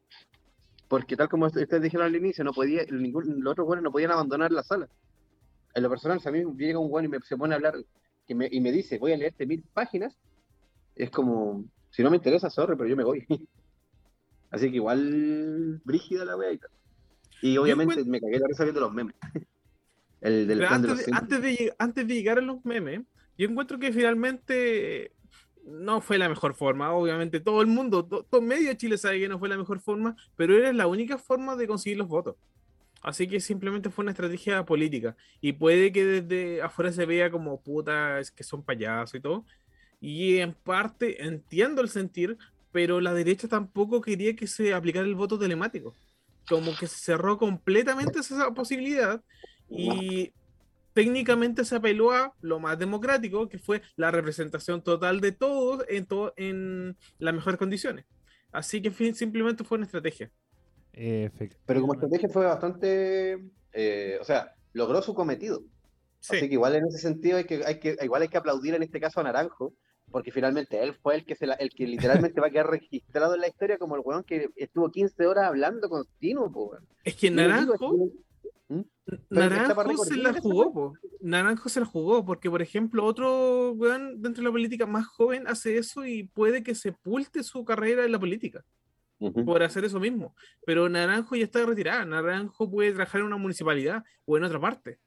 Porque 0.93 1.17
tal 1.17 1.31
como 1.31 1.47
ustedes 1.47 1.81
dijeron 1.81 2.05
al 2.05 2.15
inicio, 2.15 2.45
no 2.45 2.53
podía, 2.53 2.85
ningún, 2.91 3.43
los 3.43 3.53
otros 3.53 3.65
jugadores 3.65 3.83
no 3.83 3.91
podían 3.91 4.11
abandonar 4.11 4.53
la 4.53 4.63
sala. 4.63 4.87
En 5.75 5.83
lo 5.83 5.89
personal, 5.89 6.21
si 6.21 6.29
a 6.29 6.33
mí 6.33 6.45
llega 6.59 6.79
un 6.79 6.89
jugador 6.89 7.07
y 7.07 7.09
me, 7.09 7.19
se 7.21 7.35
pone 7.35 7.55
a 7.55 7.57
hablar 7.57 7.77
que 8.27 8.35
me- 8.35 8.51
y 8.53 8.61
me 8.61 8.71
dice, 8.71 8.99
voy 8.99 9.13
a 9.13 9.17
leerte 9.17 9.47
mil 9.47 9.65
páginas, 9.73 10.15
es 10.95 11.11
como, 11.11 11.65
si 11.89 12.03
no 12.03 12.11
me 12.11 12.19
interesa, 12.19 12.51
sorry, 12.51 12.77
pero 12.77 12.91
yo 12.91 12.97
me 12.97 13.05
voy. 13.05 13.25
Así 14.51 14.69
que 14.69 14.77
igual, 14.77 15.81
brígida 15.83 16.27
la 16.27 16.37
wea 16.37 16.53
y 16.53 16.59
tal. 16.59 16.71
Y 17.41 17.57
obviamente 17.57 18.05
me 18.05 18.21
cagué 18.21 18.39
la 18.39 18.49
risa 18.49 18.65
viendo 18.65 18.83
los 18.83 18.93
memes. 18.93 19.17
El 20.21 20.47
del 20.47 20.59
plan 20.59 20.75
antes, 20.75 21.07
de, 21.07 21.13
antes, 21.15 21.41
de, 21.41 21.75
antes 21.79 22.07
de 22.07 22.15
llegar 22.15 22.37
a 22.37 22.43
los 22.43 22.63
memes, 22.67 23.01
yo 23.39 23.49
encuentro 23.49 23.79
que 23.79 23.93
finalmente 23.95 25.13
no 25.65 26.01
fue 26.01 26.19
la 26.19 26.29
mejor 26.29 26.55
forma. 26.55 26.93
Obviamente, 26.93 27.41
todo 27.41 27.61
el 27.61 27.69
mundo, 27.69 28.05
to- 28.05 28.25
todo 28.25 28.41
medio 28.41 28.73
Chile 28.75 28.99
sabe 28.99 29.21
que 29.21 29.29
no 29.29 29.39
fue 29.39 29.49
la 29.49 29.57
mejor 29.57 29.81
forma, 29.81 30.17
pero 30.37 30.57
era 30.57 30.73
la 30.73 30.87
única 30.87 31.19
forma 31.19 31.57
de 31.57 31.67
conseguir 31.67 31.99
los 31.99 32.09
votos. 32.09 32.37
Así 33.03 33.27
que 33.27 33.41
simplemente 33.41 33.91
fue 33.91 34.03
una 34.03 34.13
estrategia 34.13 34.65
política. 34.65 35.17
Y 35.41 35.53
puede 35.55 35.91
que 35.93 36.05
desde 36.05 36.63
afuera 36.63 36.93
se 36.93 37.05
vea 37.05 37.31
como 37.31 37.61
puta, 37.61 38.21
es 38.21 38.31
que 38.31 38.45
son 38.45 38.63
payasos 38.63 39.17
y 39.17 39.21
todo. 39.21 39.45
Y 40.01 40.39
en 40.39 40.53
parte 40.55 41.25
entiendo 41.25 41.81
el 41.81 41.89
sentir, 41.89 42.37
pero 42.71 43.01
la 43.01 43.13
derecha 43.13 43.49
tampoco 43.49 44.01
quería 44.01 44.35
que 44.35 44.47
se 44.47 44.73
aplicara 44.73 45.07
el 45.07 45.15
voto 45.15 45.39
telemático. 45.39 45.95
Como 46.49 46.77
que 46.77 46.87
se 46.87 46.97
cerró 46.97 47.39
completamente 47.39 48.21
esa 48.21 48.53
posibilidad 48.53 49.23
y 49.69 50.33
técnicamente 50.93 51.65
se 51.65 51.77
apeló 51.77 52.13
a 52.13 52.35
lo 52.41 52.59
más 52.61 52.79
democrático, 52.79 53.49
que 53.49 53.59
fue 53.59 53.83
la 53.97 54.11
representación 54.11 54.83
total 54.83 55.21
de 55.21 55.33
todos 55.33 55.85
en, 55.89 56.07
to- 56.07 56.33
en 56.37 56.97
las 57.19 57.35
mejores 57.35 57.59
condiciones. 57.59 58.05
Así 58.53 58.83
que 58.83 58.91
fin- 58.91 59.15
simplemente 59.15 59.65
fue 59.65 59.77
una 59.77 59.87
estrategia. 59.87 60.31
Pero 61.67 61.81
como 61.81 61.95
estrategia 61.95 62.29
fue 62.29 62.45
bastante, 62.45 63.39
eh, 63.73 64.19
o 64.21 64.25
sea, 64.25 64.55
logró 64.73 65.01
su 65.03 65.15
cometido. 65.15 65.63
Sí. 66.21 66.37
Así 66.37 66.49
que 66.49 66.55
igual 66.55 66.75
en 66.77 66.87
ese 66.87 66.99
sentido 66.99 67.39
hay 67.39 67.45
que, 67.45 67.65
hay 67.65 67.81
que, 67.81 67.97
igual 68.03 68.23
hay 68.23 68.29
que 68.29 68.37
aplaudir 68.39 68.75
en 68.75 68.83
este 68.83 69.01
caso 69.01 69.21
a 69.21 69.23
Naranjo, 69.25 69.75
porque 70.11 70.31
finalmente 70.31 70.83
él 70.83 70.95
fue 71.03 71.15
el 71.15 71.25
que 71.25 71.35
se 71.35 71.47
la- 71.47 71.55
el 71.55 71.71
que 71.71 71.87
literalmente 71.87 72.41
va 72.41 72.49
a 72.49 72.51
quedar 72.51 72.67
registrado 72.71 73.35
en 73.35 73.41
la 73.41 73.49
historia 73.49 73.79
como 73.79 73.97
el 73.97 74.03
weón 74.05 74.23
que 74.25 74.51
estuvo 74.57 74.91
15 74.91 75.27
horas 75.27 75.47
hablando 75.47 75.89
continuo, 75.89 76.53
po. 76.53 76.77
Es 77.03 77.17
que 77.17 77.31
digo, 77.31 77.41
Naranjo. 77.43 77.97
Naranjo 79.31 80.05
se 80.05 80.17
la 80.17 80.33
jugó, 80.41 80.73
po. 80.73 80.93
Naranjo 81.21 81.69
se 81.69 81.81
la 81.81 81.87
jugó, 81.87 82.25
porque 82.25 82.49
por 82.51 82.63
ejemplo, 82.63 83.05
otro 83.05 83.73
weón 83.73 84.23
dentro 84.23 84.43
de 84.43 84.49
la 84.49 84.53
política 84.53 84.87
más 84.87 85.07
joven 85.07 85.47
hace 85.47 85.77
eso 85.79 86.07
y 86.07 86.25
puede 86.25 86.63
que 86.63 86.75
sepulte 86.75 87.43
su 87.43 87.65
carrera 87.65 88.05
en 88.05 88.13
la 88.13 88.19
política. 88.21 88.65
Por 89.45 89.63
hacer 89.63 89.85
eso 89.85 90.01
mismo. 90.01 90.35
Pero 90.67 90.89
Naranjo 90.89 91.37
ya 91.37 91.45
está 91.45 91.65
retirada. 91.65 92.05
Naranjo 92.05 92.69
puede 92.69 92.91
trabajar 92.93 93.21
en 93.21 93.29
una 93.29 93.37
municipalidad 93.37 94.03
o 94.25 94.37
en 94.37 94.43
otra 94.43 94.59
parte. 94.61 94.99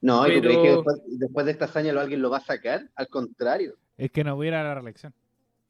No, 0.00 0.26
¿y 0.26 0.36
tú 0.36 0.40
crees 0.40 0.58
que 0.58 0.70
después, 0.70 0.96
después 1.06 1.46
de 1.46 1.52
esta 1.52 1.64
hazaña 1.66 1.92
lo 1.92 2.00
alguien 2.00 2.22
lo 2.22 2.30
va 2.30 2.38
a 2.38 2.44
sacar? 2.44 2.88
Al 2.94 3.08
contrario. 3.08 3.76
Es 3.98 4.10
que 4.10 4.24
no 4.24 4.36
voy 4.36 4.46
a 4.46 4.48
ir 4.48 4.54
a 4.54 4.62
la 4.64 4.74
reelección. 4.74 5.12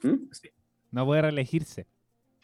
¿Mm? 0.02 0.14
Sí. 0.30 0.50
No 0.92 1.06
puede 1.06 1.22
reelegirse. 1.22 1.86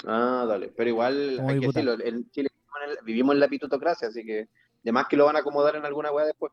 Ah, 0.05 0.45
dale. 0.49 0.73
Pero 0.77 0.91
igual 0.91 1.39
hay 1.47 1.61
que 1.61 1.67
decirlo, 1.69 1.93
en 2.05 2.29
Chile 2.31 2.49
vivimos 2.53 2.83
en, 2.85 2.91
el- 2.91 3.05
vivimos 3.05 3.35
en 3.35 3.41
la 3.41 3.49
pitutocracia, 3.49 4.09
así 4.09 4.25
que 4.25 4.49
además 4.83 5.07
que 5.09 5.17
lo 5.17 5.25
van 5.27 5.37
a 5.37 5.41
acomodar 5.41 5.77
en 5.77 5.85
alguna 5.85 6.11
weá 6.13 6.27
después. 6.27 6.53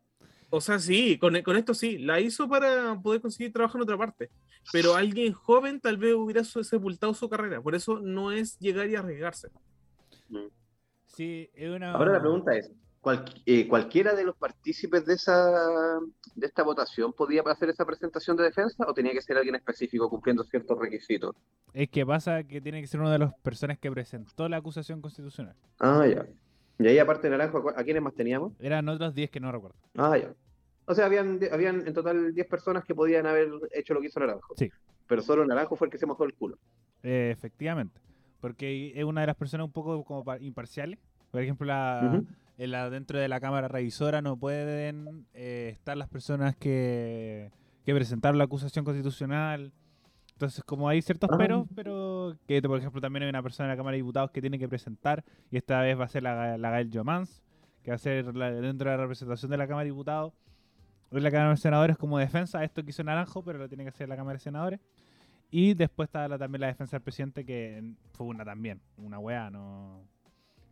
O 0.52 0.62
sea, 0.62 0.80
sí, 0.80 1.18
con, 1.20 1.40
con 1.44 1.58
esto 1.58 1.74
sí. 1.74 2.00
La 2.00 2.20
hizo 2.20 2.50
para 2.50 3.00
poder 3.02 3.22
conseguir 3.22 3.54
trabajo 3.54 3.78
en 3.78 3.84
otra 3.84 3.98
parte. 3.98 4.32
Pero 4.72 4.96
alguien 4.96 5.32
joven 5.34 5.80
tal 5.80 5.98
vez 5.98 6.16
hubiera 6.16 6.44
sepultado 6.44 7.14
su 7.14 7.30
carrera. 7.30 7.62
Por 7.62 7.76
eso 7.76 8.00
no 8.00 8.32
es 8.32 8.58
llegar 8.60 8.90
y 8.90 8.96
arriesgarse. 8.96 9.50
Sí, 11.06 11.50
es 11.54 11.70
una... 11.70 11.92
Ahora 11.94 12.14
la 12.14 12.20
pregunta 12.20 12.56
es, 12.56 12.72
¿cual- 13.02 13.26
eh, 13.46 13.68
¿cualquiera 13.68 14.16
de 14.16 14.24
los 14.24 14.36
partícipes 14.36 15.06
de 15.06 15.14
esa 15.16 16.00
de 16.36 16.48
esta 16.48 16.64
votación 16.64 17.12
podía 17.14 17.42
hacer 17.42 17.70
esa 17.70 17.86
presentación 17.86 18.38
de 18.38 18.44
defensa 18.44 18.86
o 18.88 18.94
tenía 18.94 19.12
que 19.12 19.22
ser 19.22 19.38
alguien 19.38 19.56
específico 19.56 20.10
cumpliendo 20.10 20.44
ciertos 20.44 20.78
requisitos? 20.80 21.36
Es 21.74 21.90
que 21.90 22.06
pasa 22.06 22.44
que 22.44 22.62
tiene 22.62 22.82
que 22.82 22.88
ser 22.88 23.02
una 23.02 23.12
de 23.12 23.20
las 23.20 23.34
personas 23.36 23.78
que 23.78 23.92
presentó 23.92 24.48
la 24.48 24.58
acusación 24.58 25.02
constitucional. 25.02 25.56
Ah, 25.80 26.06
ya. 26.08 26.26
Y 26.80 26.88
ahí 26.88 26.98
aparte 26.98 27.28
de 27.30 27.32
Naranjo, 27.38 27.58
¿a 27.58 27.62
cu- 27.62 27.70
¿a 27.76 27.84
quiénes 27.84 28.02
más 28.02 28.14
teníamos? 28.16 28.54
Eran 28.60 28.88
otros 28.90 29.14
10 29.14 29.30
que 29.30 29.40
no 29.40 29.52
recuerdo. 29.52 29.78
Ah, 29.98 30.18
ya. 30.18 30.34
O 30.86 30.96
sea, 30.96 31.06
habían, 31.06 31.40
habían 31.52 31.86
en 31.88 31.94
total 31.94 32.34
10 32.34 32.48
personas 32.48 32.84
que 32.86 32.96
podían 32.96 33.28
haber 33.28 33.50
hecho 33.74 33.94
lo 33.94 34.00
que 34.02 34.08
hizo 34.08 34.20
Naranjo. 34.20 34.56
Sí. 34.56 34.72
Pero 35.08 35.22
solo 35.22 35.46
Naranjo 35.46 35.76
fue 35.76 35.88
el 35.88 35.92
que 35.92 35.98
se 35.98 36.06
mojó 36.06 36.24
el 36.24 36.34
culo. 36.34 36.58
Eh, 37.04 37.30
efectivamente. 37.32 38.00
Porque 38.40 38.94
es 38.96 39.04
una 39.04 39.22
de 39.22 39.28
las 39.28 39.36
personas 39.36 39.66
un 39.66 39.74
poco 39.74 40.04
como 40.06 40.24
pa- 40.24 40.40
imparciales. 40.40 40.98
Por 41.32 41.42
ejemplo, 41.42 41.68
la, 41.68 42.12
Ujú. 42.14 42.28
en 42.58 42.72
la, 42.72 42.90
dentro 42.90 43.20
de 43.20 43.28
la 43.28 43.40
Cámara 43.42 43.68
Revisora 43.68 44.22
no 44.22 44.38
pueden 44.38 45.26
eh, 45.34 45.70
estar 45.74 45.98
las 45.98 46.08
personas 46.08 46.56
que, 46.56 47.52
que 47.86 47.94
presentaron 47.94 48.38
la 48.38 48.46
acusación 48.46 48.86
constitucional. 48.86 49.74
Entonces, 50.40 50.64
como 50.64 50.88
hay 50.88 51.02
ciertos 51.02 51.30
Ah. 51.34 51.38
peros, 51.38 51.68
pero 51.76 52.34
que, 52.48 52.62
por 52.62 52.80
ejemplo, 52.80 53.02
también 53.02 53.24
hay 53.24 53.30
una 53.30 53.44
persona 53.44 53.68
en 53.68 53.72
la 53.72 53.76
Cámara 53.78 53.96
de 53.96 53.98
Diputados 53.98 54.32
que 54.32 54.40
tiene 54.40 54.58
que 54.58 54.70
presentar, 54.70 55.26
y 55.52 55.58
esta 55.58 55.82
vez 55.82 56.00
va 56.00 56.06
a 56.06 56.08
ser 56.08 56.24
la, 56.24 56.58
la 56.58 56.70
Gael 56.70 56.90
Jomans, 56.94 57.44
que 57.84 57.92
va 57.92 57.96
a 57.96 57.98
ser 57.98 58.34
la- 58.34 58.50
dentro 58.50 58.90
de 58.90 58.96
la 58.96 59.02
representación 59.04 59.52
de 59.52 59.58
la 59.58 59.68
Cámara 59.68 59.84
de 59.84 59.90
Diputados. 59.92 60.32
En 61.12 61.24
la 61.24 61.30
Cámara 61.30 61.50
de 61.50 61.58
Senadores 61.58 61.98
como 61.98 62.18
defensa, 62.20 62.64
esto 62.64 62.86
que 62.86 62.92
hizo 62.92 63.04
Naranjo, 63.04 63.44
pero 63.44 63.60
lo 63.60 63.68
tiene 63.68 63.84
que 63.84 63.90
hacer 63.90 64.08
la 64.08 64.16
Cámara 64.16 64.36
de 64.38 64.40
Senadores. 64.40 64.80
Y 65.52 65.74
después 65.74 66.08
está 66.08 66.26
la- 66.30 66.38
también 66.38 66.62
la 66.62 66.68
defensa 66.68 66.96
del 66.96 67.04
presidente, 67.04 67.44
que 67.44 67.84
fue 68.14 68.26
una 68.28 68.46
también, 68.46 68.80
una 68.96 69.20
weá, 69.20 69.50
no... 69.50 70.06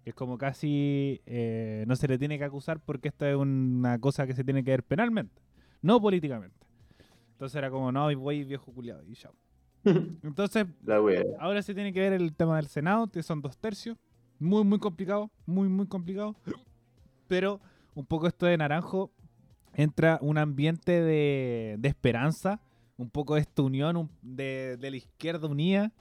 Es 0.05 0.13
como 0.13 0.37
casi 0.37 1.19
eh, 1.25 1.83
no 1.89 1.97
se 1.97 2.07
le 2.07 2.17
tiene 2.17 2.37
que 2.37 2.45
acusar 2.45 2.79
porque 2.79 3.09
esto 3.09 3.25
es 3.25 3.35
una 3.35 3.99
cosa 3.99 4.25
que 4.25 4.33
se 4.33 4.45
tiene 4.45 4.63
que 4.63 4.71
ver 4.71 4.83
penalmente, 4.83 5.41
no 5.81 5.99
políticamente. 5.99 6.55
Entonces 7.33 7.57
era 7.57 7.69
como, 7.69 7.91
no, 7.91 8.05
voy 8.17 8.45
viejo 8.45 8.71
culiado 8.71 9.03
y 9.05 9.13
chao. 9.17 9.33
Entonces, 10.23 10.67
La 10.83 10.97
ahora 11.39 11.61
se 11.61 11.73
tiene 11.73 11.93
que 11.93 11.99
ver 12.01 12.13
el 12.13 12.33
tema 12.35 12.57
del 12.57 12.67
Senado, 12.67 13.07
que 13.07 13.23
son 13.23 13.41
dos 13.41 13.57
tercios. 13.57 13.97
Muy, 14.39 14.63
muy 14.63 14.79
complicado, 14.79 15.31
muy, 15.45 15.67
muy 15.67 15.87
complicado. 15.87 16.35
Pero 17.27 17.59
un 17.95 18.05
poco 18.05 18.27
esto 18.27 18.45
de 18.45 18.57
Naranjo 18.57 19.11
entra 19.73 20.19
un 20.21 20.37
ambiente 20.37 21.01
de, 21.01 21.75
de 21.79 21.89
esperanza, 21.89 22.61
un 22.97 23.09
poco 23.09 23.35
de 23.35 23.41
esta 23.41 23.61
unión 23.63 23.97
un- 23.97 24.11
de, 24.21 24.77
de 24.77 24.91
la 24.91 24.97
izquierda 24.97 25.47
unida, 25.47 25.91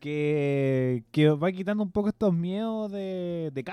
que, 0.00 1.04
que 1.12 1.30
va 1.30 1.52
quitando 1.52 1.82
un 1.82 1.90
poco 1.90 2.08
estos 2.08 2.32
miedos 2.34 2.92
de, 2.92 3.50
de. 3.52 3.64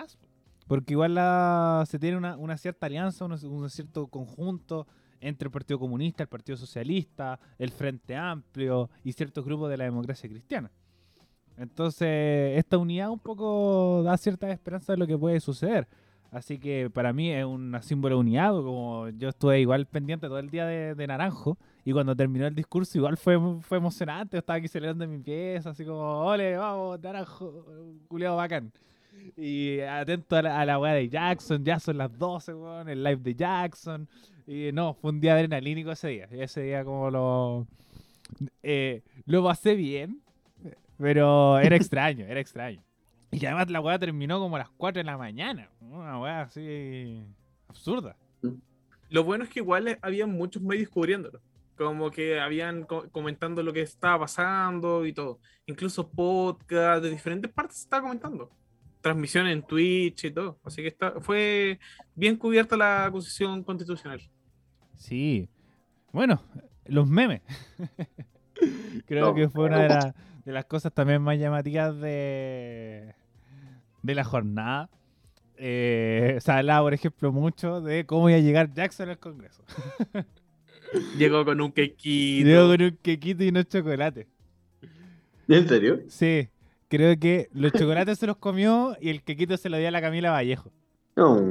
Porque 0.68 0.94
igual 0.94 1.16
la, 1.16 1.84
se 1.88 2.00
tiene 2.00 2.18
una, 2.18 2.38
una 2.38 2.58
cierta 2.58 2.86
alianza, 2.88 3.26
un, 3.26 3.34
un 3.34 3.70
cierto 3.70 4.08
conjunto 4.08 4.88
entre 5.24 5.48
el 5.48 5.52
Partido 5.52 5.80
Comunista, 5.80 6.24
el 6.24 6.30
Partido 6.30 6.58
Socialista, 6.58 7.40
el 7.58 7.72
Frente 7.72 8.16
Amplio 8.16 8.90
y 9.04 9.14
ciertos 9.14 9.44
grupos 9.46 9.70
de 9.70 9.78
la 9.78 9.86
democracia 9.86 10.30
cristiana. 10.30 10.70
Entonces, 11.58 12.58
esta 12.58 12.78
unidad 12.78 13.10
un 13.10 13.20
poco 13.20 14.02
da 14.04 14.18
cierta 14.18 14.50
esperanza 14.52 14.94
de 14.94 14.98
lo 14.98 15.08
que 15.08 15.18
puede 15.18 15.40
suceder. 15.40 15.88
Así 16.32 16.58
que 16.58 16.90
para 16.90 17.14
mí 17.14 17.32
es 17.32 17.46
un 17.46 17.78
símbolo 17.84 18.16
de 18.16 18.22
unidad, 18.22 18.54
como 18.54 19.08
yo 19.10 19.30
estuve 19.30 19.62
igual 19.62 19.86
pendiente 19.86 20.28
todo 20.28 20.40
el 20.40 20.50
día 20.50 20.66
de, 20.66 20.96
de 20.96 21.08
Naranjo 21.08 21.60
y 21.86 21.92
cuando 21.92 22.16
terminó 22.16 22.48
el 22.48 22.56
discurso 22.56 22.98
igual 22.98 23.18
fue, 23.18 23.38
fue 23.62 23.78
emocionante, 23.78 24.40
estaba 24.40 24.58
aquí 24.58 24.68
celebrando 24.68 25.08
mi 25.08 25.20
pieza, 25.20 25.70
así 25.70 25.86
como, 25.86 26.02
ole, 26.02 26.58
vamos, 26.58 27.00
Naranjo, 27.00 27.66
culiado 28.08 28.38
bacán. 28.38 28.72
Y 29.38 29.80
atento 29.82 30.36
a 30.36 30.42
la, 30.42 30.62
a 30.74 30.80
weá 30.80 30.94
de 30.94 31.10
Jackson, 31.10 31.64
ya 31.64 31.80
son 31.80 31.98
las 31.98 32.18
12, 32.18 32.54
weón, 32.54 32.90
el 32.90 33.04
live 33.04 33.22
de 33.22 33.36
Jackson. 33.36 34.08
Y 34.46 34.72
no, 34.74 34.94
fue 34.94 35.12
un 35.12 35.20
día 35.22 35.34
adrenalínico 35.34 35.92
ese 35.92 36.10
día. 36.10 36.28
Ese 36.32 36.62
día 36.62 36.84
como 36.84 37.10
lo... 37.10 37.68
eh, 38.62 39.02
lo 39.26 39.44
pasé 39.44 39.76
bien, 39.76 40.22
pero 40.98 41.60
era 41.60 41.76
extraño, 41.76 42.26
era 42.26 42.40
extraño. 42.40 42.84
Y 43.32 43.46
además 43.46 43.70
la 43.72 43.82
weá 43.82 43.98
terminó 43.98 44.40
como 44.40 44.56
a 44.58 44.60
las 44.60 44.70
4 44.70 45.00
de 45.00 45.06
la 45.06 45.18
mañana. 45.18 45.70
Una 45.82 46.20
weá 46.20 46.42
así 46.42 47.24
absurda. 47.68 48.16
Lo 49.10 49.24
bueno 49.24 49.44
es 49.44 49.50
que 49.50 49.60
igual 49.60 49.98
había 50.02 50.28
muchos 50.28 50.62
medios 50.62 50.90
cubriéndolo. 50.90 51.42
Como 51.76 52.12
que 52.12 52.40
habían 52.40 52.84
co- 52.84 53.10
comentando 53.12 53.64
lo 53.64 53.74
que 53.74 53.82
estaba 53.82 54.20
pasando 54.20 55.06
y 55.08 55.14
todo. 55.14 55.40
Incluso 55.66 56.08
podcast 56.08 57.04
de 57.04 57.10
diferentes 57.10 57.52
partes 57.52 57.80
estaba 57.80 58.04
comentando. 58.04 58.52
Transmisión 59.04 59.46
en 59.48 59.62
Twitch 59.62 60.24
y 60.24 60.32
todo. 60.32 60.58
Así 60.64 60.82
que 60.82 60.88
está, 60.88 61.20
fue 61.20 61.78
bien 62.16 62.38
cubierta 62.38 62.76
la 62.78 63.06
acusación 63.06 63.62
constitucional. 63.64 64.20
Sí. 64.96 65.48
Bueno, 66.12 66.42
los 66.86 67.08
memes. 67.08 67.42
Creo 69.06 69.28
No. 69.28 69.36
que 69.36 69.50
fue 69.50 69.66
una 69.66 69.82
de, 69.82 69.90
la- 69.90 70.16
de 70.46 70.52
las 70.54 70.66
cosas 70.66 70.94
también 70.94 71.22
más 71.22 71.38
llamativas 71.38 72.00
de, 72.00 73.14
de 74.02 74.16
la 74.16 74.24
jornada. 74.24 74.90
Eh, 75.58 76.38
se 76.42 76.52
hablaba, 76.52 76.82
por 76.86 76.94
ejemplo, 76.94 77.32
mucho 77.32 77.82
de 77.82 78.06
cómo 78.06 78.30
iba 78.30 78.38
a 78.40 78.42
llegar 78.42 78.74
Jackson 78.74 79.10
al 79.10 79.20
Congreso. 79.20 79.64
Llegó 81.18 81.44
con 81.44 81.60
un 81.62 81.72
quequito. 81.72 82.48
Llegó 82.48 82.68
con 82.70 82.82
un 82.82 82.98
quequito 83.02 83.44
y 83.44 83.50
unos 83.50 83.68
chocolates. 83.68 84.28
¿En 85.48 85.68
serio? 85.68 86.00
Sí, 86.08 86.48
creo 86.96 87.18
que 87.20 87.50
los 87.54 87.72
chocolates 87.72 88.20
se 88.20 88.28
los 88.28 88.38
comió 88.38 88.96
y 89.02 89.10
el 89.10 89.24
quequito 89.24 89.58
se 89.58 89.70
lo 89.70 89.78
dio 89.78 89.88
a 89.88 89.92
la 89.92 90.02
Camila 90.02 90.32
Vallejo. 90.32 90.72
No. 91.16 91.42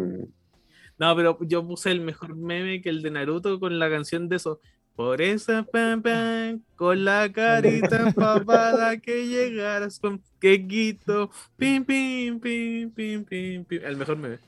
No, 0.99 1.17
pero 1.17 1.37
yo 1.41 1.67
puse 1.67 1.91
el 1.91 2.01
mejor 2.01 2.37
meme 2.37 2.81
que 2.81 2.89
el 2.91 3.03
de 3.03 3.11
Naruto 3.11 3.59
con 3.59 3.77
la 3.79 3.91
canción 3.91 4.29
de 4.29 4.37
eso. 4.37 4.61
Por 4.95 5.21
esa 5.23 5.63
pam 5.65 6.03
pam, 6.03 6.61
con 6.77 7.05
la 7.05 7.33
carita 7.33 8.03
empapada 8.09 8.99
que 8.99 9.27
llegaras 9.27 9.99
con 9.99 10.21
quequito. 10.39 11.31
Pim, 11.57 11.85
pim, 11.85 12.39
pim, 12.39 12.91
pim, 12.91 13.25
pim, 13.25 13.65
pim. 13.65 13.81
El 13.85 13.97
mejor 13.97 14.17
meme. 14.19 14.39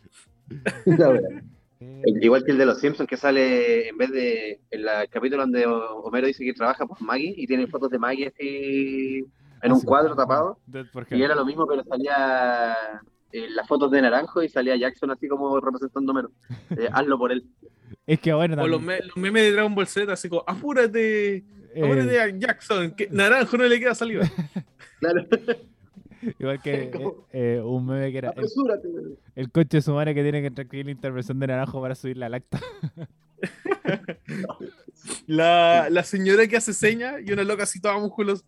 Eh, 1.81 2.03
Igual 2.23 2.45
que 2.45 2.53
el 2.53 2.59
de 2.59 2.67
los 2.67 2.79
Simpsons 2.81 3.09
que 3.09 3.17
sale 3.17 3.89
en 3.89 3.97
vez 3.99 4.11
de 4.13 4.61
en 4.71 4.85
la- 4.85 5.03
el 5.03 5.09
capítulo 5.09 5.43
donde 5.43 5.67
Homero 5.67 6.27
dice 6.27 6.45
que 6.45 6.53
trabaja 6.55 6.87
por 6.87 7.01
Maggie 7.03 7.35
y 7.37 7.47
tiene 7.47 7.67
fotos 7.67 7.91
de 7.91 7.99
Maggie 7.99 8.29
así 8.29 9.25
en 9.65 9.73
un 9.73 9.81
cuadro 9.83 10.15
tapado 10.15 10.59
por 10.93 11.07
y 11.11 11.23
era 11.23 11.35
lo 11.35 11.45
mismo 11.45 11.67
pero 11.67 11.83
salía 11.85 12.77
en 13.33 13.55
las 13.57 13.67
fotos 13.67 13.91
de 13.91 14.01
Naranjo 14.03 14.43
y 14.43 14.49
salía 14.49 14.77
Jackson 14.77 15.11
así 15.11 15.27
como 15.27 15.59
representando 15.61 16.13
Homero. 16.13 16.31
Eh, 16.79 16.89
hazlo 16.93 17.19
por 17.19 17.33
él. 17.33 17.45
Es 18.07 18.21
que 18.21 18.33
bueno, 18.33 18.63
O 18.63 18.67
los, 18.69 18.81
me- 18.83 19.01
los 19.01 19.17
memes 19.17 19.43
de 19.45 19.53
Dragon 19.53 19.75
Ball 19.75 19.87
Z, 19.87 20.13
así 20.13 20.29
como, 20.29 20.45
apúrate, 20.47 21.37
eh, 21.37 21.45
apúrate 21.83 22.21
a 22.21 22.29
Jackson, 22.29 22.93
que 22.93 23.09
naranjo 23.11 23.57
no 23.57 23.65
le 23.65 23.79
queda 23.81 23.95
saliva. 23.95 24.25
Claro. 25.01 25.27
igual 26.39 26.63
que 26.63 26.85
eh, 26.85 26.91
eh, 27.33 27.61
un 27.63 27.85
meme 27.85 28.11
que 28.11 28.19
era 28.19 28.29
el, 28.29 28.33
Apresúrate. 28.39 28.89
el 29.35 29.51
coche 29.51 29.77
de 29.79 29.83
su 29.83 29.93
madre 29.93 30.15
que 30.15 30.23
tiene 30.23 30.41
que 30.41 30.51
transcribir 30.51 30.87
la 30.87 30.93
intervención 30.93 31.39
de 31.39 31.47
Naranjo 31.49 31.81
para 31.83 31.95
subir 31.95 32.17
la 32.17 32.29
lacta. 32.31 32.59
La, 35.27 35.89
la 35.91 36.03
señora 36.03 36.47
que 36.47 36.57
hace 36.57 36.73
señas 36.73 37.17
y 37.25 37.33
una 37.33 37.45
loca 37.45 37.65
así 37.65 37.81
toda 37.81 37.99
musculosa. 37.99 38.45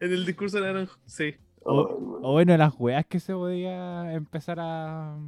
en 0.00 0.12
el 0.12 0.24
discurso 0.24 0.58
de 0.58 0.66
naranjo. 0.66 0.98
Sí. 1.06 1.34
O, 1.62 2.20
o 2.22 2.32
bueno, 2.32 2.56
las 2.56 2.72
weas 2.78 3.04
que 3.06 3.20
se 3.20 3.34
podía 3.34 4.12
empezar 4.14 4.58
a, 4.60 5.18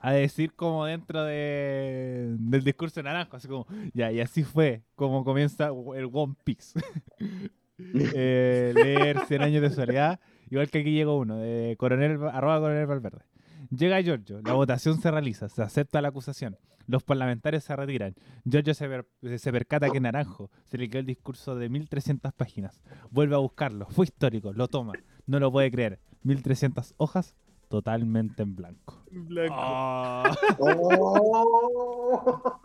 a 0.00 0.12
decir 0.12 0.52
como 0.54 0.84
dentro 0.84 1.24
de, 1.24 2.36
del 2.38 2.62
discurso 2.62 3.00
de 3.00 3.04
Naranjo, 3.04 3.36
así 3.36 3.48
como, 3.48 3.66
ya, 3.94 4.12
y 4.12 4.20
así 4.20 4.44
fue 4.44 4.82
como 4.94 5.24
comienza 5.24 5.70
el 5.96 6.08
One 6.12 6.34
Piece. 6.44 6.78
Eh, 7.78 8.72
leer 8.74 9.18
100 9.28 9.42
años 9.42 9.60
de 9.60 9.68
soledad, 9.68 10.18
igual 10.48 10.70
que 10.70 10.78
aquí 10.78 10.92
llegó 10.92 11.18
uno, 11.18 11.36
de 11.36 11.76
coronel, 11.78 12.12
arroba 12.32 12.58
coronel 12.58 12.86
Valverde. 12.86 13.20
Llega 13.68 14.00
Giorgio, 14.00 14.40
la 14.40 14.54
votación 14.54 14.98
se 14.98 15.10
realiza, 15.10 15.50
se 15.50 15.60
acepta 15.60 16.00
la 16.00 16.08
acusación, 16.08 16.56
los 16.86 17.02
parlamentarios 17.02 17.64
se 17.64 17.74
retiran. 17.76 18.14
Giorgio 18.44 18.74
se, 18.74 18.88
per- 18.88 19.38
se 19.38 19.52
percata 19.52 19.90
que 19.90 20.00
Naranjo 20.00 20.50
se 20.66 20.78
le 20.78 20.88
quedó 20.88 21.00
el 21.00 21.06
discurso 21.06 21.56
de 21.56 21.68
1300 21.68 22.32
páginas. 22.32 22.80
Vuelve 23.10 23.34
a 23.34 23.38
buscarlo, 23.38 23.86
fue 23.90 24.06
histórico, 24.06 24.52
lo 24.52 24.68
toma, 24.68 24.92
no 25.26 25.38
lo 25.40 25.50
puede 25.52 25.70
creer. 25.70 26.00
1300 26.22 26.94
hojas 26.96 27.34
totalmente 27.68 28.42
en 28.42 28.54
blanco. 28.56 29.04
Blanco. 29.10 29.54
Ah. 29.56 30.34
Oh. 30.58 32.60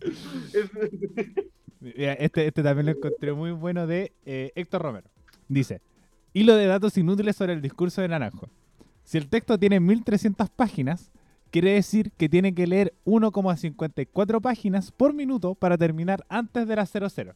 Mira, 1.80 2.12
Este, 2.14 2.46
este 2.46 2.62
también 2.62 2.86
lo 2.86 2.92
encontré 2.92 3.32
muy 3.32 3.52
bueno 3.52 3.86
de 3.86 4.12
eh, 4.24 4.52
Héctor 4.54 4.82
Romero. 4.82 5.08
Dice, 5.48 5.80
hilo 6.32 6.54
de 6.56 6.66
datos 6.66 6.96
inútiles 6.98 7.36
sobre 7.36 7.52
el 7.52 7.62
discurso 7.62 8.02
de 8.02 8.08
Naranjo. 8.08 8.48
Si 9.04 9.18
el 9.18 9.28
texto 9.28 9.58
tiene 9.58 9.78
1300 9.78 10.50
páginas, 10.50 11.12
quiere 11.56 11.72
decir 11.72 12.12
que 12.18 12.28
tiene 12.28 12.54
que 12.54 12.66
leer 12.66 12.92
1,54 13.06 14.42
páginas 14.42 14.92
por 14.92 15.14
minuto 15.14 15.54
para 15.54 15.78
terminar 15.78 16.22
antes 16.28 16.68
de 16.68 16.76
las 16.76 16.90
00. 16.90 17.34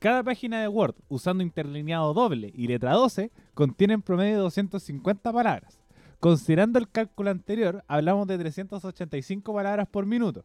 Cada 0.00 0.24
página 0.24 0.60
de 0.60 0.66
Word, 0.66 0.96
usando 1.08 1.44
interlineado 1.44 2.12
doble 2.14 2.50
y 2.52 2.66
letra 2.66 2.94
12, 2.94 3.30
contiene 3.54 3.94
en 3.94 4.02
promedio 4.02 4.40
250 4.40 5.32
palabras. 5.32 5.78
Considerando 6.18 6.80
el 6.80 6.88
cálculo 6.88 7.30
anterior, 7.30 7.84
hablamos 7.86 8.26
de 8.26 8.38
385 8.38 9.54
palabras 9.54 9.86
por 9.86 10.04
minuto. 10.04 10.44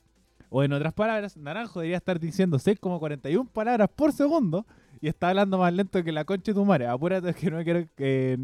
O 0.51 0.62
en 0.62 0.71
otras 0.71 0.93
palabras, 0.93 1.36
Naranjo 1.36 1.79
debería 1.79 1.97
estar 1.97 2.19
diciendo 2.19 2.60
6,41 2.60 3.47
palabras 3.47 3.89
por 3.89 4.12
segundo 4.12 4.67
y 5.01 5.08
está 5.08 5.29
hablando 5.29 5.58
más 5.58 5.73
lento 5.73 6.03
que 6.03 6.12
la 6.12 6.25
concha 6.25 6.51
de 6.51 6.53
tu 6.53 6.63
madre. 6.63 6.86
Apúrate 6.86 7.34
que 7.34 7.49
no 7.49 7.63
quiero 7.63 7.88
que, 7.95 8.38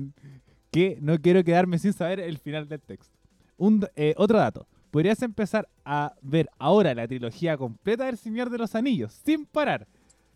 que 0.71 0.97
no 1.01 1.21
quiero 1.21 1.43
quedarme 1.43 1.77
sin 1.77 1.93
saber 1.93 2.19
el 2.19 2.39
final 2.39 2.67
del 2.67 2.81
texto. 2.81 3.18
Un, 3.59 3.85
eh, 3.97 4.13
otro 4.17 4.39
dato. 4.39 4.65
Podrías 4.89 5.21
empezar 5.21 5.67
a 5.85 6.15
ver 6.21 6.49
ahora 6.57 6.95
la 6.95 7.07
trilogía 7.07 7.57
completa 7.57 8.05
del 8.05 8.17
Señor 8.17 8.49
de 8.49 8.57
los 8.57 8.73
Anillos 8.73 9.13
sin 9.13 9.45
parar. 9.45 9.85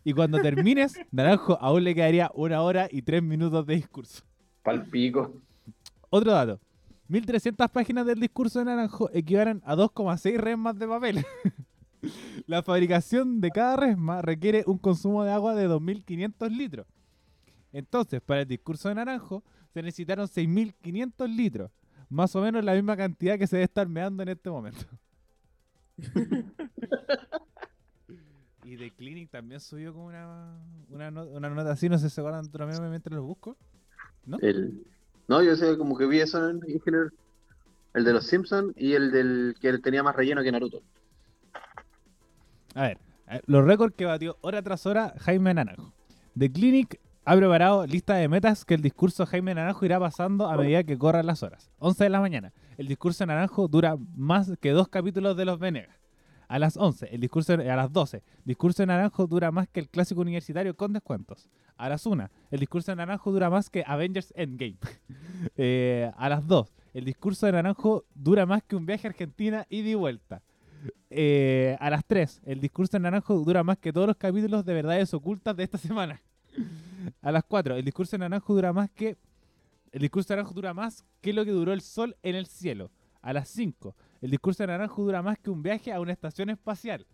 Y 0.04 0.12
cuando 0.12 0.40
termines, 0.40 0.94
Naranjo 1.10 1.58
aún 1.60 1.84
le 1.84 1.94
quedaría 1.94 2.30
una 2.34 2.60
hora 2.60 2.86
y 2.90 3.00
tres 3.00 3.22
minutos 3.22 3.66
de 3.66 3.76
discurso. 3.76 4.22
Palpico. 4.62 5.40
Otro 6.10 6.32
dato. 6.32 6.60
1300 7.08 7.70
páginas 7.70 8.06
del 8.06 8.20
discurso 8.20 8.58
de 8.58 8.66
Naranjo 8.66 9.10
equivalen 9.12 9.62
a 9.64 9.74
2,6 9.74 10.36
resmas 10.36 10.78
de 10.78 10.86
papel. 10.86 11.24
La 12.46 12.62
fabricación 12.62 13.40
de 13.40 13.50
cada 13.50 13.76
resma 13.76 14.20
requiere 14.20 14.64
un 14.66 14.76
consumo 14.76 15.24
de 15.24 15.32
agua 15.32 15.54
de 15.54 15.66
2.500 15.66 16.50
litros. 16.50 16.86
Entonces, 17.72 18.20
para 18.20 18.42
el 18.42 18.48
discurso 18.48 18.90
de 18.90 18.96
Naranjo 18.96 19.42
se 19.72 19.82
necesitaron 19.82 20.28
6.500 20.28 21.34
litros. 21.34 21.70
Más 22.14 22.34
o 22.36 22.40
menos 22.40 22.64
la 22.64 22.74
misma 22.74 22.96
cantidad 22.96 23.36
que 23.36 23.48
se 23.48 23.56
debe 23.56 23.64
estar 23.64 23.88
meando 23.88 24.22
en 24.22 24.28
este 24.28 24.48
momento. 24.48 24.86
y 28.62 28.76
The 28.76 28.92
Clinic 28.92 29.30
también 29.30 29.58
subió 29.58 29.92
como 29.92 30.06
una, 30.06 30.60
una, 30.90 31.10
no- 31.10 31.24
una 31.24 31.50
nota 31.50 31.72
así, 31.72 31.88
no 31.88 31.98
sé 31.98 32.08
si 32.08 32.14
se 32.14 32.20
otro 32.20 32.68
meme 32.68 32.88
mientras 32.88 33.16
lo 33.16 33.24
busco. 33.24 33.56
¿No? 34.26 34.38
El... 34.40 34.86
No, 35.26 35.42
yo 35.42 35.56
sé, 35.56 35.76
como 35.76 35.98
que 35.98 36.06
vi 36.06 36.20
eso 36.20 36.48
en, 36.48 36.60
en 36.68 36.80
general. 36.82 37.12
El 37.94 38.04
de 38.04 38.12
los 38.12 38.28
Simpsons 38.28 38.72
y 38.76 38.92
el 38.92 39.10
del 39.10 39.56
que 39.60 39.76
tenía 39.78 40.04
más 40.04 40.14
relleno 40.14 40.40
que 40.44 40.52
Naruto. 40.52 40.82
A 42.76 42.82
ver, 42.82 42.98
los 43.46 43.64
récords 43.64 43.96
que 43.96 44.04
batió 44.04 44.38
hora 44.40 44.62
tras 44.62 44.86
hora 44.86 45.14
Jaime 45.18 45.52
Naranjo. 45.52 45.92
The 46.38 46.52
Clinic 46.52 47.00
ha 47.24 47.36
preparado 47.36 47.86
lista 47.86 48.14
de 48.16 48.28
metas 48.28 48.64
que 48.64 48.74
el 48.74 48.82
discurso 48.82 49.24
de 49.24 49.30
Jaime 49.30 49.54
Naranjo 49.54 49.84
irá 49.84 49.98
pasando 49.98 50.46
a 50.48 50.56
medida 50.56 50.84
que 50.84 50.98
corran 50.98 51.26
las 51.26 51.42
horas. 51.42 51.70
11 51.78 52.04
de 52.04 52.10
la 52.10 52.20
mañana. 52.20 52.52
El 52.76 52.86
discurso 52.88 53.24
de 53.24 53.28
Naranjo 53.28 53.68
dura 53.68 53.96
más 54.16 54.52
que 54.60 54.70
dos 54.70 54.88
capítulos 54.88 55.36
de 55.36 55.44
Los 55.44 55.58
Venegas. 55.58 55.96
A 56.46 56.58
las 56.58 56.76
11, 56.76 57.08
el 57.14 57.20
discurso 57.22 57.56
de- 57.56 57.70
a 57.70 57.76
las 57.76 57.90
12, 57.92 58.18
el 58.18 58.44
discurso 58.44 58.82
de 58.82 58.86
Naranjo 58.88 59.26
dura 59.26 59.50
más 59.50 59.66
que 59.68 59.80
el 59.80 59.88
clásico 59.88 60.20
universitario 60.20 60.76
con 60.76 60.92
descuentos. 60.92 61.48
A 61.78 61.88
las 61.88 62.04
1, 62.04 62.28
el 62.50 62.60
discurso 62.60 62.92
de 62.92 62.96
Naranjo 62.96 63.32
dura 63.32 63.48
más 63.48 63.70
que 63.70 63.82
Avengers 63.86 64.32
Endgame. 64.36 64.76
Eh, 65.56 66.10
a 66.16 66.28
las 66.28 66.46
2, 66.46 66.72
el 66.94 67.04
discurso 67.04 67.44
de 67.46 67.52
Naranjo 67.52 68.04
dura 68.14 68.46
más 68.46 68.62
que 68.62 68.76
un 68.76 68.86
viaje 68.86 69.06
a 69.06 69.10
Argentina 69.10 69.66
y 69.68 69.94
vuelta. 69.94 70.42
Eh, 71.10 71.76
a 71.80 71.90
las 71.90 72.04
3, 72.06 72.40
el 72.44 72.60
discurso 72.60 72.96
de 72.96 73.00
Naranjo 73.02 73.34
dura 73.38 73.62
más 73.62 73.78
que 73.78 73.92
todos 73.92 74.06
los 74.06 74.16
capítulos 74.16 74.64
de 74.64 74.74
verdades 74.74 75.12
ocultas 75.14 75.56
de 75.56 75.64
esta 75.64 75.78
semana. 75.78 76.20
A 77.22 77.32
las 77.32 77.44
4, 77.44 77.76
el 77.76 77.84
discurso 77.84 78.12
de 78.12 78.20
Naranjo 78.20 78.54
dura 78.54 78.72
más 78.72 78.90
que. 78.90 79.16
El 79.92 80.02
discurso 80.02 80.28
de 80.28 80.36
Naranjo 80.36 80.54
dura 80.54 80.74
más 80.74 81.04
que 81.20 81.32
lo 81.32 81.44
que 81.44 81.50
duró 81.50 81.72
el 81.72 81.80
sol 81.80 82.16
en 82.22 82.34
el 82.34 82.46
cielo. 82.46 82.90
A 83.22 83.32
las 83.32 83.48
5, 83.48 83.94
el 84.20 84.30
discurso 84.30 84.62
de 84.62 84.66
Naranjo 84.68 85.02
dura 85.02 85.22
más 85.22 85.38
que 85.38 85.50
un 85.50 85.62
viaje 85.62 85.92
a 85.92 86.00
una 86.00 86.12
estación 86.12 86.50
espacial. 86.50 87.06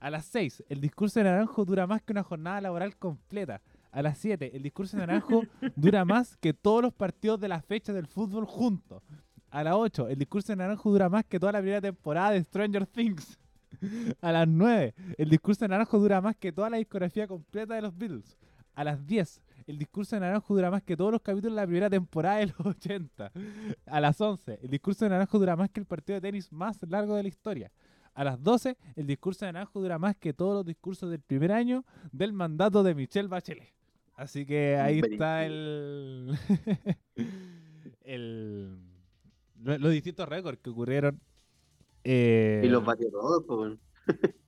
A 0.00 0.10
las 0.10 0.26
6, 0.26 0.64
el 0.68 0.80
discurso 0.80 1.20
de 1.20 1.24
Naranjo 1.24 1.64
dura 1.64 1.86
más 1.86 2.02
que 2.02 2.12
una 2.12 2.22
jornada 2.22 2.60
laboral 2.60 2.96
completa. 2.96 3.62
A 3.90 4.02
las 4.02 4.18
7, 4.18 4.54
el 4.54 4.62
discurso 4.62 4.96
de 4.96 5.06
Naranjo 5.06 5.42
dura 5.76 6.04
más 6.04 6.36
que 6.36 6.52
todos 6.52 6.82
los 6.82 6.92
partidos 6.92 7.40
de 7.40 7.48
la 7.48 7.62
fecha 7.62 7.92
del 7.92 8.06
fútbol 8.06 8.44
juntos. 8.44 9.02
A 9.50 9.62
las 9.62 9.74
8, 9.74 10.08
el 10.08 10.18
discurso 10.18 10.52
de 10.52 10.56
Naranjo 10.56 10.90
dura 10.90 11.08
más 11.08 11.24
que 11.24 11.40
toda 11.40 11.52
la 11.52 11.60
primera 11.60 11.80
temporada 11.80 12.32
de 12.32 12.44
Stranger 12.44 12.86
Things. 12.86 13.38
A 14.20 14.32
las 14.32 14.46
9, 14.46 14.94
el 15.16 15.30
discurso 15.30 15.64
de 15.64 15.68
Naranjo 15.68 15.98
dura 15.98 16.20
más 16.20 16.36
que 16.36 16.52
toda 16.52 16.68
la 16.68 16.76
discografía 16.76 17.26
completa 17.26 17.74
de 17.74 17.82
los 17.82 17.96
Beatles. 17.96 18.36
A 18.76 18.84
las 18.84 19.04
10, 19.06 19.40
el 19.66 19.78
discurso 19.78 20.14
de 20.16 20.20
Naranjo 20.20 20.54
dura 20.54 20.70
más 20.70 20.82
que 20.82 20.96
todos 20.96 21.10
los 21.10 21.22
capítulos 21.22 21.54
de 21.56 21.60
la 21.62 21.66
primera 21.66 21.90
temporada 21.90 22.36
de 22.38 22.46
los 22.46 22.60
80. 22.66 23.32
A 23.86 24.00
las 24.00 24.20
11, 24.20 24.60
el 24.62 24.70
discurso 24.70 25.04
de 25.04 25.08
Naranjo 25.10 25.38
dura 25.38 25.56
más 25.56 25.70
que 25.70 25.80
el 25.80 25.86
partido 25.86 26.14
de 26.20 26.20
tenis 26.28 26.52
más 26.52 26.78
largo 26.88 27.16
de 27.16 27.22
la 27.22 27.28
historia. 27.28 27.72
A 28.14 28.22
las 28.22 28.42
12, 28.42 28.76
el 28.94 29.06
discurso 29.06 29.44
de 29.46 29.52
Naranjo 29.52 29.80
dura 29.80 29.98
más 29.98 30.14
que 30.16 30.32
todos 30.32 30.54
los 30.54 30.64
discursos 30.66 31.10
del 31.10 31.20
primer 31.20 31.52
año 31.52 31.84
del 32.12 32.32
mandato 32.32 32.82
de 32.82 32.94
Michelle 32.94 33.28
Bachelet. 33.28 33.72
Así 34.14 34.46
que 34.46 34.76
ahí 34.76 35.00
está 35.00 35.44
el, 35.44 36.38
el 38.02 38.78
lo- 39.62 39.78
los 39.78 39.90
distintos 39.92 40.28
récords 40.28 40.58
que 40.62 40.70
ocurrieron. 40.70 41.20
eh, 42.04 42.62
Y 42.64 42.68
los 42.68 42.84
batió 42.84 43.10
todos, 43.10 43.44
pues. 43.46 43.78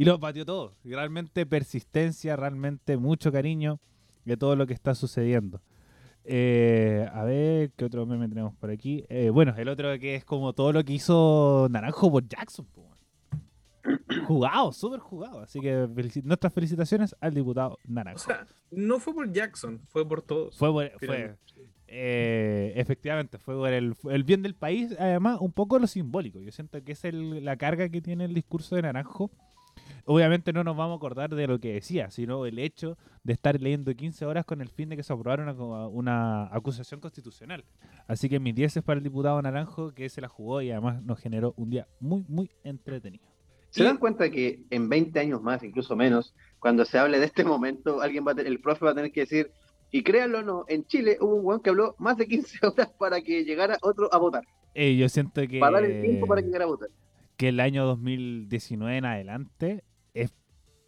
y 0.00 0.04
los 0.04 0.20
batió 0.20 0.44
todos. 0.44 0.72
Y 0.84 0.90
realmente 0.94 1.44
persistencia, 1.46 2.36
realmente 2.36 2.96
mucho 2.96 3.30
cariño 3.32 3.80
de 4.24 4.36
todo 4.36 4.56
lo 4.56 4.66
que 4.66 4.74
está 4.74 4.94
sucediendo. 4.94 5.60
Eh, 6.24 7.08
a 7.12 7.24
ver, 7.24 7.70
¿qué 7.76 7.84
otro 7.86 8.04
meme 8.06 8.28
tenemos 8.28 8.54
por 8.54 8.70
aquí? 8.70 9.04
Eh, 9.08 9.30
bueno, 9.30 9.54
el 9.56 9.68
otro 9.68 9.98
que 9.98 10.14
es 10.16 10.24
como 10.24 10.52
todo 10.52 10.72
lo 10.72 10.84
que 10.84 10.92
hizo 10.92 11.66
Naranjo 11.70 12.10
por 12.10 12.26
Jackson. 12.28 12.66
po. 12.66 12.86
Jugado, 14.26 14.72
súper 14.72 15.00
jugado. 15.00 15.40
Así 15.40 15.60
que 15.60 15.86
felici- 15.88 16.22
nuestras 16.22 16.52
felicitaciones 16.52 17.16
al 17.20 17.32
diputado 17.34 17.72
O 17.74 17.78
Naranjo. 17.88 18.18
sea, 18.20 18.46
no 18.70 18.98
fue 19.00 19.14
por 19.14 19.32
Jackson, 19.32 19.80
fue 19.88 20.06
por 20.06 20.22
todos. 20.22 20.56
Fue, 20.56 20.70
por- 20.70 20.90
fue 21.04 21.34
eh, 21.88 22.72
efectivamente, 22.76 23.38
fue 23.38 23.56
por 23.56 23.72
el, 23.72 23.94
el 24.10 24.22
bien 24.24 24.42
del 24.42 24.54
país, 24.54 24.94
además, 24.98 25.38
un 25.40 25.50
poco 25.52 25.78
lo 25.78 25.86
simbólico. 25.86 26.38
Yo 26.40 26.52
siento 26.52 26.82
que 26.84 26.92
es 26.92 27.04
el- 27.04 27.44
la 27.44 27.56
carga 27.56 27.88
que 27.88 28.00
tiene 28.00 28.26
el 28.26 28.34
discurso 28.34 28.76
de 28.76 28.82
Naranjo. 28.82 29.30
Obviamente 30.04 30.52
no 30.52 30.64
nos 30.64 30.76
vamos 30.76 30.94
a 30.94 30.96
acordar 30.96 31.34
de 31.34 31.46
lo 31.46 31.58
que 31.58 31.74
decía, 31.74 32.10
sino 32.10 32.46
el 32.46 32.58
hecho 32.58 32.96
de 33.22 33.32
estar 33.32 33.60
leyendo 33.60 33.94
15 33.94 34.26
horas 34.26 34.44
con 34.44 34.60
el 34.60 34.68
fin 34.68 34.88
de 34.88 34.96
que 34.96 35.02
se 35.02 35.12
aprobara 35.12 35.52
una, 35.52 36.46
acusación 36.54 37.00
constitucional. 37.00 37.64
Así 38.06 38.28
que 38.28 38.40
mis 38.40 38.54
10 38.54 38.78
es 38.78 38.82
para 38.82 38.98
el 38.98 39.04
diputado 39.04 39.40
Naranjo, 39.42 39.92
que 39.92 40.08
se 40.08 40.20
la 40.20 40.28
jugó 40.28 40.62
y 40.62 40.70
además 40.70 41.02
nos 41.02 41.18
generó 41.20 41.54
un 41.56 41.70
día 41.70 41.86
muy, 42.00 42.24
muy 42.28 42.50
entretenido. 42.64 43.24
¿Se 43.70 43.84
dan 43.84 43.98
cuenta 43.98 44.30
que 44.30 44.64
en 44.70 44.88
20 44.88 45.20
años 45.20 45.42
más, 45.42 45.62
incluso 45.62 45.94
menos, 45.94 46.34
cuando 46.58 46.84
se 46.84 46.98
hable 46.98 47.18
de 47.20 47.26
este 47.26 47.44
momento, 47.54 48.00
alguien 48.00 48.26
va 48.26 48.32
a 48.32 48.34
tener- 48.34 48.50
el 48.50 48.60
profe 48.60 48.84
va 48.84 48.90
a 48.90 48.94
tener 48.94 49.12
que 49.12 49.20
decir, 49.20 49.52
y 49.92 50.02
créanlo 50.02 50.40
o 50.40 50.42
no, 50.42 50.64
en 50.68 50.84
Chile 50.86 51.18
hubo 51.20 51.34
un 51.36 51.44
weón 51.46 51.60
que 51.60 51.70
habló 51.70 51.94
más 51.98 52.16
de 52.16 52.26
15 52.26 52.58
horas 52.66 52.88
para 52.98 53.20
que 53.20 53.44
llegara 53.44 53.78
otro 53.82 54.12
a 54.12 54.18
votar, 54.18 54.44
Eh, 54.74 54.96
yo 54.96 55.08
siento 55.08 55.40
que... 55.48 55.58
para 55.60 55.80
dar 55.80 55.84
el 55.90 56.00
tiempo 56.02 56.26
para 56.26 56.40
que 56.42 56.46
llegara 56.48 56.64
a 56.64 56.68
votar. 56.68 56.88
Que 57.40 57.48
el 57.48 57.58
año 57.58 57.86
2019 57.86 58.98
en 58.98 59.06
adelante 59.06 59.82
es 60.12 60.30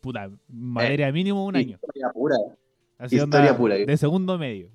puta 0.03 0.31
materia 0.49 1.11
mínimo 1.11 1.47
un 1.47 1.57
año. 1.57 1.79
Historia 1.83 2.11
pura. 2.13 2.37
Así 2.99 3.17
historia 3.17 3.53
onda 3.53 3.57
pura. 3.57 3.75
de 3.77 3.97
segundo 3.97 4.37
medio. 4.37 4.71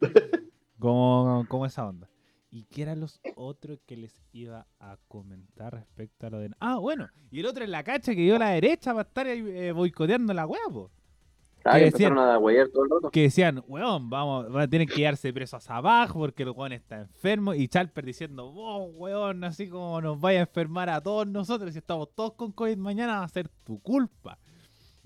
como, 0.78 1.44
como 1.48 1.66
esa 1.66 1.84
onda. 1.84 2.08
¿Y 2.52 2.62
qué 2.66 2.82
eran 2.82 3.00
los 3.00 3.20
otros 3.34 3.80
que 3.86 3.96
les 3.96 4.14
iba 4.32 4.68
a 4.78 4.98
comentar 5.08 5.72
respecto 5.74 6.28
a 6.28 6.30
lo 6.30 6.38
de... 6.38 6.52
Ah, 6.60 6.78
bueno, 6.78 7.08
y 7.32 7.40
el 7.40 7.46
otro 7.46 7.64
en 7.64 7.72
la 7.72 7.82
cacha 7.82 8.14
que 8.14 8.20
dio 8.20 8.36
a 8.36 8.38
la 8.38 8.50
derecha 8.50 8.92
para 8.92 9.08
estar 9.08 9.26
eh, 9.26 9.72
boicoteando 9.72 10.32
la 10.32 10.46
hueá, 10.46 10.62
po. 10.72 10.92
Que 11.62 11.86
a 11.86 11.90
todo 12.72 12.84
el 12.84 12.90
rato. 12.90 13.10
Que 13.10 13.22
decían, 13.22 13.62
weón, 13.68 14.10
vamos, 14.10 14.50
van 14.50 14.62
a 14.62 14.68
tener 14.68 14.88
que 14.88 14.94
quedarse 14.94 15.32
presos 15.32 15.68
abajo 15.70 16.18
porque 16.18 16.42
el 16.42 16.50
weón 16.50 16.72
está 16.72 17.00
enfermo. 17.00 17.54
Y 17.54 17.68
Chalper 17.68 18.04
diciendo, 18.04 18.50
vos, 18.50 18.90
weón, 18.94 19.44
así 19.44 19.68
como 19.68 20.00
nos 20.00 20.20
vaya 20.20 20.40
a 20.40 20.42
enfermar 20.42 20.88
a 20.90 21.00
todos 21.00 21.26
nosotros, 21.26 21.72
si 21.72 21.78
estamos 21.78 22.08
todos 22.14 22.32
con 22.34 22.52
COVID 22.52 22.76
mañana, 22.76 23.18
va 23.18 23.24
a 23.24 23.28
ser 23.28 23.48
tu 23.64 23.80
culpa. 23.80 24.38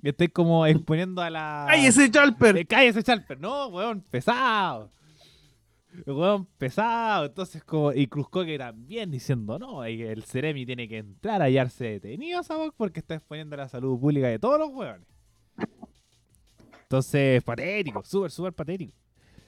Y 0.03 0.09
estoy 0.11 0.29
como 0.29 0.67
exponiendo 0.67 1.21
a 1.21 1.31
la. 1.31 1.67
¡Ay, 1.67 1.87
ese 1.87 2.11
Chalper! 2.11 2.57
Eh, 2.59 2.65
cállese, 2.65 3.03
Chalper. 3.03 3.41
No, 3.41 3.69
weón, 3.69 4.03
pesado. 4.03 4.93
Weón, 6.07 6.47
pesado. 6.59 7.27
Entonces, 7.27 7.65
como. 7.65 7.93
Y 7.93 8.07
Cruzcoque 8.07 8.59
también 8.59 9.11
diciendo, 9.11 9.59
no, 9.59 9.87
y 9.89 10.03
el 10.03 10.23
Ceremi 10.23 10.67
tiene 10.67 10.89
que 10.89 10.99
entrar 10.99 11.41
a 11.43 11.47
hallarse 11.47 11.85
detenido, 11.85 12.43
¿sabes? 12.43 12.71
Porque 12.77 13.01
está 13.01 13.15
exponiendo 13.15 13.57
la 13.57 13.69
salud 13.69 13.99
pública 13.99 14.29
de 14.29 14.39
todos 14.39 14.59
los 14.59 14.71
weones. 14.71 15.16
Entonces, 16.97 17.43
patético, 17.43 18.05
súper, 18.05 18.31
súper 18.31 18.53
patético. 18.53 18.93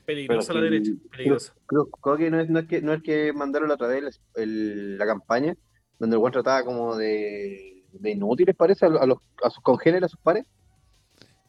Peligrosa 0.04 0.52
la 0.54 0.60
derecha, 0.62 0.90
peligrosa. 1.10 1.54
Cruz 1.66 1.88
Coque 2.00 2.30
no 2.32 2.40
es, 2.40 2.48
no 2.50 2.58
es 2.58 2.66
que 2.66 2.82
no 2.82 2.92
es 2.92 3.02
que 3.02 3.32
mandaron 3.32 3.68
la 3.68 3.74
otra 3.74 3.86
vez 3.86 4.20
el- 4.34 4.42
el- 4.42 4.98
la 4.98 5.06
campaña 5.06 5.56
donde 6.00 6.16
el 6.16 6.20
weón 6.20 6.32
trataba 6.32 6.64
como 6.64 6.96
de, 6.96 7.84
de 7.92 8.10
inútiles 8.10 8.56
parece 8.56 8.86
a, 8.86 8.88
lo- 8.88 9.00
a 9.00 9.06
los, 9.06 9.18
a 9.44 9.50
sus 9.50 9.62
congéneres, 9.62 10.06
a 10.06 10.08
sus 10.08 10.18
pares. 10.20 10.46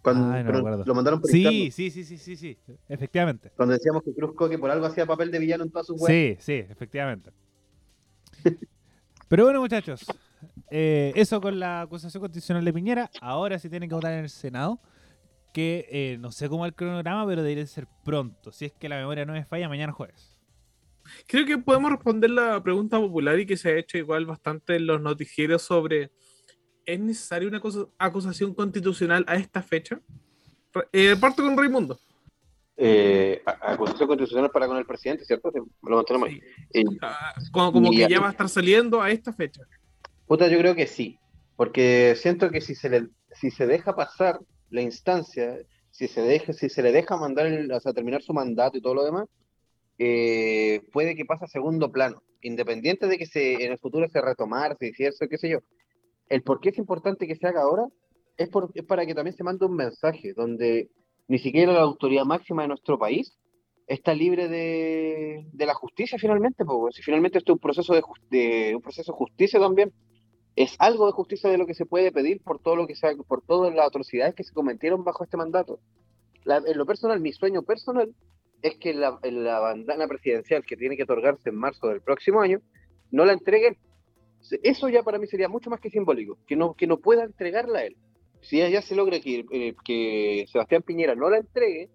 Cuando 0.03 0.25
Ay, 0.25 0.29
no 0.29 0.35
me 0.37 0.43
pero 0.43 0.57
acuerdo. 0.59 0.83
lo 0.85 0.93
mandaron 0.95 1.21
por 1.21 1.29
Sí, 1.31 1.71
sí, 1.71 1.89
sí, 1.89 2.03
sí, 2.03 2.17
sí, 2.19 2.35
sí, 2.35 2.57
efectivamente. 2.87 3.51
Cuando 3.55 3.73
decíamos 3.73 4.03
que 4.03 4.13
Cruz 4.13 4.35
Coque 4.35 4.59
por 4.59 4.69
algo 4.69 4.85
hacía 4.85 5.07
papel 5.07 5.31
de 5.31 5.39
villano 5.39 5.63
en 5.63 5.71
todas 5.71 5.87
sus 5.87 5.99
weas. 5.99 6.07
Sí, 6.15 6.37
sí, 6.39 6.53
efectivamente. 6.69 7.31
Pero 9.27 9.45
bueno, 9.45 9.59
muchachos, 9.61 10.05
eh, 10.69 11.13
eso 11.15 11.41
con 11.41 11.59
la 11.59 11.81
acusación 11.81 12.21
constitucional 12.21 12.63
de 12.63 12.73
Piñera. 12.73 13.09
Ahora 13.21 13.57
sí 13.57 13.69
tienen 13.69 13.89
que 13.89 13.95
votar 13.95 14.13
en 14.13 14.19
el 14.19 14.29
Senado. 14.29 14.79
Que 15.53 15.87
eh, 15.89 16.17
no 16.19 16.31
sé 16.31 16.47
cómo 16.47 16.65
es 16.65 16.69
el 16.69 16.75
cronograma, 16.75 17.25
pero 17.25 17.41
debería 17.41 17.65
ser 17.65 17.87
pronto. 18.05 18.51
Si 18.51 18.65
es 18.65 18.73
que 18.73 18.87
la 18.89 18.97
memoria 18.97 19.25
no 19.25 19.33
me 19.33 19.45
falla, 19.45 19.67
mañana 19.67 19.91
jueves. 19.93 20.37
Creo 21.27 21.45
que 21.45 21.57
podemos 21.57 21.89
responder 21.91 22.29
la 22.29 22.61
pregunta 22.61 22.99
popular 22.99 23.39
y 23.39 23.45
que 23.47 23.57
se 23.57 23.69
ha 23.69 23.77
hecho 23.77 23.97
igual 23.97 24.25
bastante 24.27 24.75
en 24.75 24.85
los 24.85 25.01
noticieros 25.01 25.63
sobre 25.63 26.11
¿es 26.85 26.99
necesaria 26.99 27.47
una 27.47 27.57
acusa- 27.59 27.87
acusación 27.97 28.53
constitucional 28.53 29.25
a 29.27 29.35
esta 29.35 29.61
fecha? 29.63 29.99
Eh, 30.93 31.15
parto 31.19 31.41
con 31.43 31.57
Raimundo. 31.57 31.99
Eh, 32.77 33.41
acusación 33.45 34.07
constitucional 34.07 34.51
para 34.51 34.67
con 34.67 34.77
el 34.77 34.85
presidente, 34.85 35.25
¿cierto? 35.25 35.51
Lo 35.81 35.95
mantenemos 35.97 36.29
ahí. 36.29 36.39
Sí. 36.71 36.79
Eh, 36.79 36.83
Ah, 37.01 37.33
como 37.51 37.89
que 37.91 38.07
ya 38.07 38.19
va 38.21 38.27
a 38.27 38.31
estar 38.31 38.47
saliendo 38.47 39.01
a 39.01 39.09
esta 39.09 39.33
fecha. 39.33 39.63
Puta, 40.27 40.47
yo 40.47 40.59
creo 40.59 40.75
que 40.75 40.85
sí, 40.87 41.17
porque 41.55 42.13
siento 42.15 42.51
que 42.51 42.61
si 42.61 42.75
se 42.75 42.87
le, 42.89 43.07
si 43.31 43.49
se 43.51 43.65
deja 43.65 43.95
pasar 43.95 44.39
la 44.69 44.81
instancia, 44.81 45.57
si 45.91 46.07
se 46.07 46.21
deja, 46.21 46.53
si 46.53 46.69
se 46.69 46.81
le 46.81 46.91
deja 46.91 47.17
mandar, 47.17 47.47
el- 47.47 47.71
terminar 47.93 48.21
su 48.21 48.33
mandato 48.33 48.77
y 48.77 48.81
todo 48.81 48.95
lo 48.95 49.03
demás, 49.03 49.27
eh, 49.97 50.81
puede 50.91 51.15
que 51.15 51.25
pase 51.25 51.45
a 51.45 51.47
segundo 51.47 51.91
plano, 51.91 52.23
independiente 52.41 53.07
de 53.07 53.17
que 53.17 53.25
se, 53.25 53.65
en 53.65 53.71
el 53.71 53.79
futuro 53.79 54.07
se 54.09 54.21
retomar, 54.21 54.77
se 54.77 54.87
hiciese, 54.87 55.27
qué 55.27 55.37
sé 55.37 55.49
yo. 55.49 55.59
El 56.29 56.43
por 56.43 56.59
qué 56.61 56.69
es 56.69 56.77
importante 56.77 57.27
que 57.27 57.35
se 57.35 57.47
haga 57.47 57.61
ahora 57.63 57.87
es, 58.37 58.49
por, 58.49 58.71
es 58.73 58.85
para 58.85 59.05
que 59.05 59.15
también 59.15 59.35
se 59.35 59.43
mande 59.43 59.65
un 59.65 59.75
mensaje 59.75 60.33
donde 60.33 60.89
ni 61.27 61.39
siquiera 61.39 61.73
la 61.73 61.81
autoridad 61.81 62.25
máxima 62.25 62.61
de 62.61 62.69
nuestro 62.69 62.97
país 62.97 63.37
está 63.87 64.13
libre 64.13 64.47
de, 64.47 65.45
de 65.51 65.65
la 65.65 65.73
justicia 65.73 66.17
finalmente, 66.19 66.63
porque 66.63 66.95
si 66.95 67.01
finalmente 67.01 67.39
esto 67.39 67.53
es 67.53 67.55
un 67.55 67.59
proceso 67.59 67.93
de, 68.29 68.75
un 68.75 68.81
proceso 68.81 69.11
de 69.11 69.17
justicia 69.17 69.59
también, 69.59 69.91
es 70.59 70.75
algo 70.77 71.05
de 71.05 71.13
justicia 71.13 71.49
de 71.49 71.57
lo 71.57 71.65
que 71.65 71.73
se 71.73 71.85
puede 71.85 72.11
pedir 72.11 72.41
por 72.41 72.59
todo 72.59 72.75
lo 72.75 72.85
que 72.85 72.93
sea, 72.93 73.15
por 73.15 73.41
todas 73.41 73.73
las 73.73 73.87
atrocidades 73.87 74.35
que 74.35 74.43
se 74.43 74.53
cometieron 74.53 75.05
bajo 75.05 75.23
este 75.23 75.37
mandato. 75.37 75.79
En 76.45 76.77
lo 76.77 76.85
personal, 76.85 77.21
mi 77.21 77.31
sueño 77.31 77.63
personal 77.63 78.13
es 78.61 78.75
que 78.77 78.93
la, 78.93 79.17
la, 79.23 79.59
bandana 79.59 80.05
presidencial 80.05 80.65
que 80.65 80.75
tiene 80.75 80.97
que 80.97 81.03
otorgarse 81.03 81.47
en 81.47 81.55
marzo 81.55 81.87
del 81.87 82.01
próximo 82.01 82.41
año 82.41 82.59
no 83.09 83.23
la 83.23 83.31
entreguen. 83.31 83.77
Eso 84.61 84.89
ya 84.89 85.01
para 85.01 85.17
mí 85.17 85.27
sería 85.27 85.47
mucho 85.47 85.69
más 85.69 85.79
que 85.79 85.89
simbólico, 85.89 86.37
que 86.45 86.57
no, 86.57 86.73
que 86.73 86.87
no 86.87 86.97
pueda 86.97 87.23
entregarla 87.23 87.79
a 87.79 87.85
él. 87.85 87.95
Si 88.41 88.57
ya 88.57 88.81
se 88.81 88.95
logra 88.97 89.21
que, 89.21 89.45
eh, 89.53 89.75
que 89.85 90.45
Sebastián 90.51 90.81
Piñera 90.81 91.15
no 91.15 91.29
la 91.29 91.37
entregue, 91.37 91.87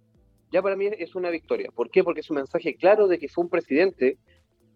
ya 0.50 0.62
para 0.62 0.76
mí 0.76 0.86
es 0.86 1.14
una 1.14 1.28
victoria. 1.28 1.70
¿Por 1.70 1.90
qué? 1.90 2.02
Porque 2.02 2.20
es 2.20 2.30
un 2.30 2.36
mensaje 2.36 2.76
claro 2.76 3.08
de 3.08 3.18
que 3.18 3.28
fue 3.28 3.44
un 3.44 3.50
presidente 3.50 4.16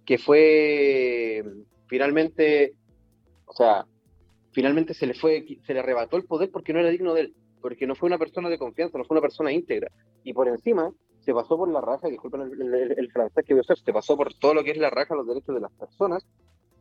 que 0.05 0.19
fue 0.19 1.43
finalmente, 1.87 2.75
o 3.49 3.53
sea, 3.53 3.87
finalmente 4.53 4.95
se 4.95 5.07
le 5.07 5.15
fue, 5.15 5.45
se 5.67 5.75
le 5.75 5.81
arrebató 5.81 6.17
el 6.17 6.25
poder 6.25 6.51
porque 6.51 6.73
no 6.73 6.81
era 6.81 6.91
digno 6.91 7.15
de 7.15 7.23
él, 7.23 7.35
porque 7.61 7.87
no 7.87 7.95
fue 7.95 8.09
una 8.09 8.19
persona 8.19 8.49
de 8.49 8.59
confianza, 8.59 8.99
no 8.99 9.05
fue 9.05 9.17
una 9.17 9.23
persona 9.23 9.53
íntegra. 9.53 9.91
Y 10.25 10.33
por 10.33 10.49
encima 10.49 10.93
se 11.21 11.33
pasó 11.33 11.57
por 11.57 11.69
la 11.71 11.81
raja, 11.81 12.09
disculpen 12.09 12.43
el, 12.43 12.75
el, 12.75 12.99
el 12.99 13.11
francés 13.11 13.45
que 13.45 13.55
voy 13.55 13.61
a 13.61 13.63
hacer, 13.63 13.79
se 13.79 13.93
pasó 13.93 14.17
por 14.17 14.35
todo 14.35 14.55
lo 14.55 14.65
que 14.65 14.71
es 14.71 14.79
la 14.79 14.91
raja, 14.91 15.15
los 15.15 15.27
derechos 15.27 15.55
de 15.55 15.61
las 15.61 15.73
personas, 15.73 16.25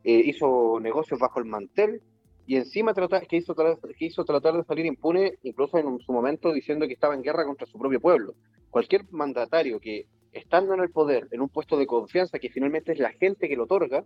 eh, 0.04 0.22
hizo 0.26 0.80
negocios 0.80 1.20
bajo 1.20 1.40
el 1.40 1.46
mantel 1.46 2.02
y 2.46 2.56
encima 2.56 2.94
tratar, 2.94 3.28
que 3.28 3.44
que 3.44 4.06
hizo 4.06 4.24
tratar 4.24 4.56
de 4.56 4.64
salir 4.64 4.86
impune, 4.86 5.34
incluso 5.44 5.78
en 5.78 6.00
su 6.00 6.14
momento 6.14 6.54
diciendo 6.54 6.88
que 6.88 6.94
estaba 6.94 7.14
en 7.14 7.22
guerra 7.22 7.44
contra 7.46 7.68
su 7.68 7.78
propio 7.78 8.00
pueblo. 8.00 8.36
Cualquier 8.70 9.04
mandatario 9.12 9.82
que, 9.82 10.06
estando 10.32 10.74
en 10.74 10.80
el 10.80 10.92
poder, 10.92 11.28
en 11.32 11.42
un 11.42 11.50
puesto 11.50 11.78
de 11.78 11.86
confianza, 11.86 12.40
que 12.40 12.50
finalmente 12.50 12.94
es 12.94 13.00
la 13.00 13.12
gente 13.12 13.50
que 13.50 13.58
lo 13.58 13.66
otorga, 13.66 14.06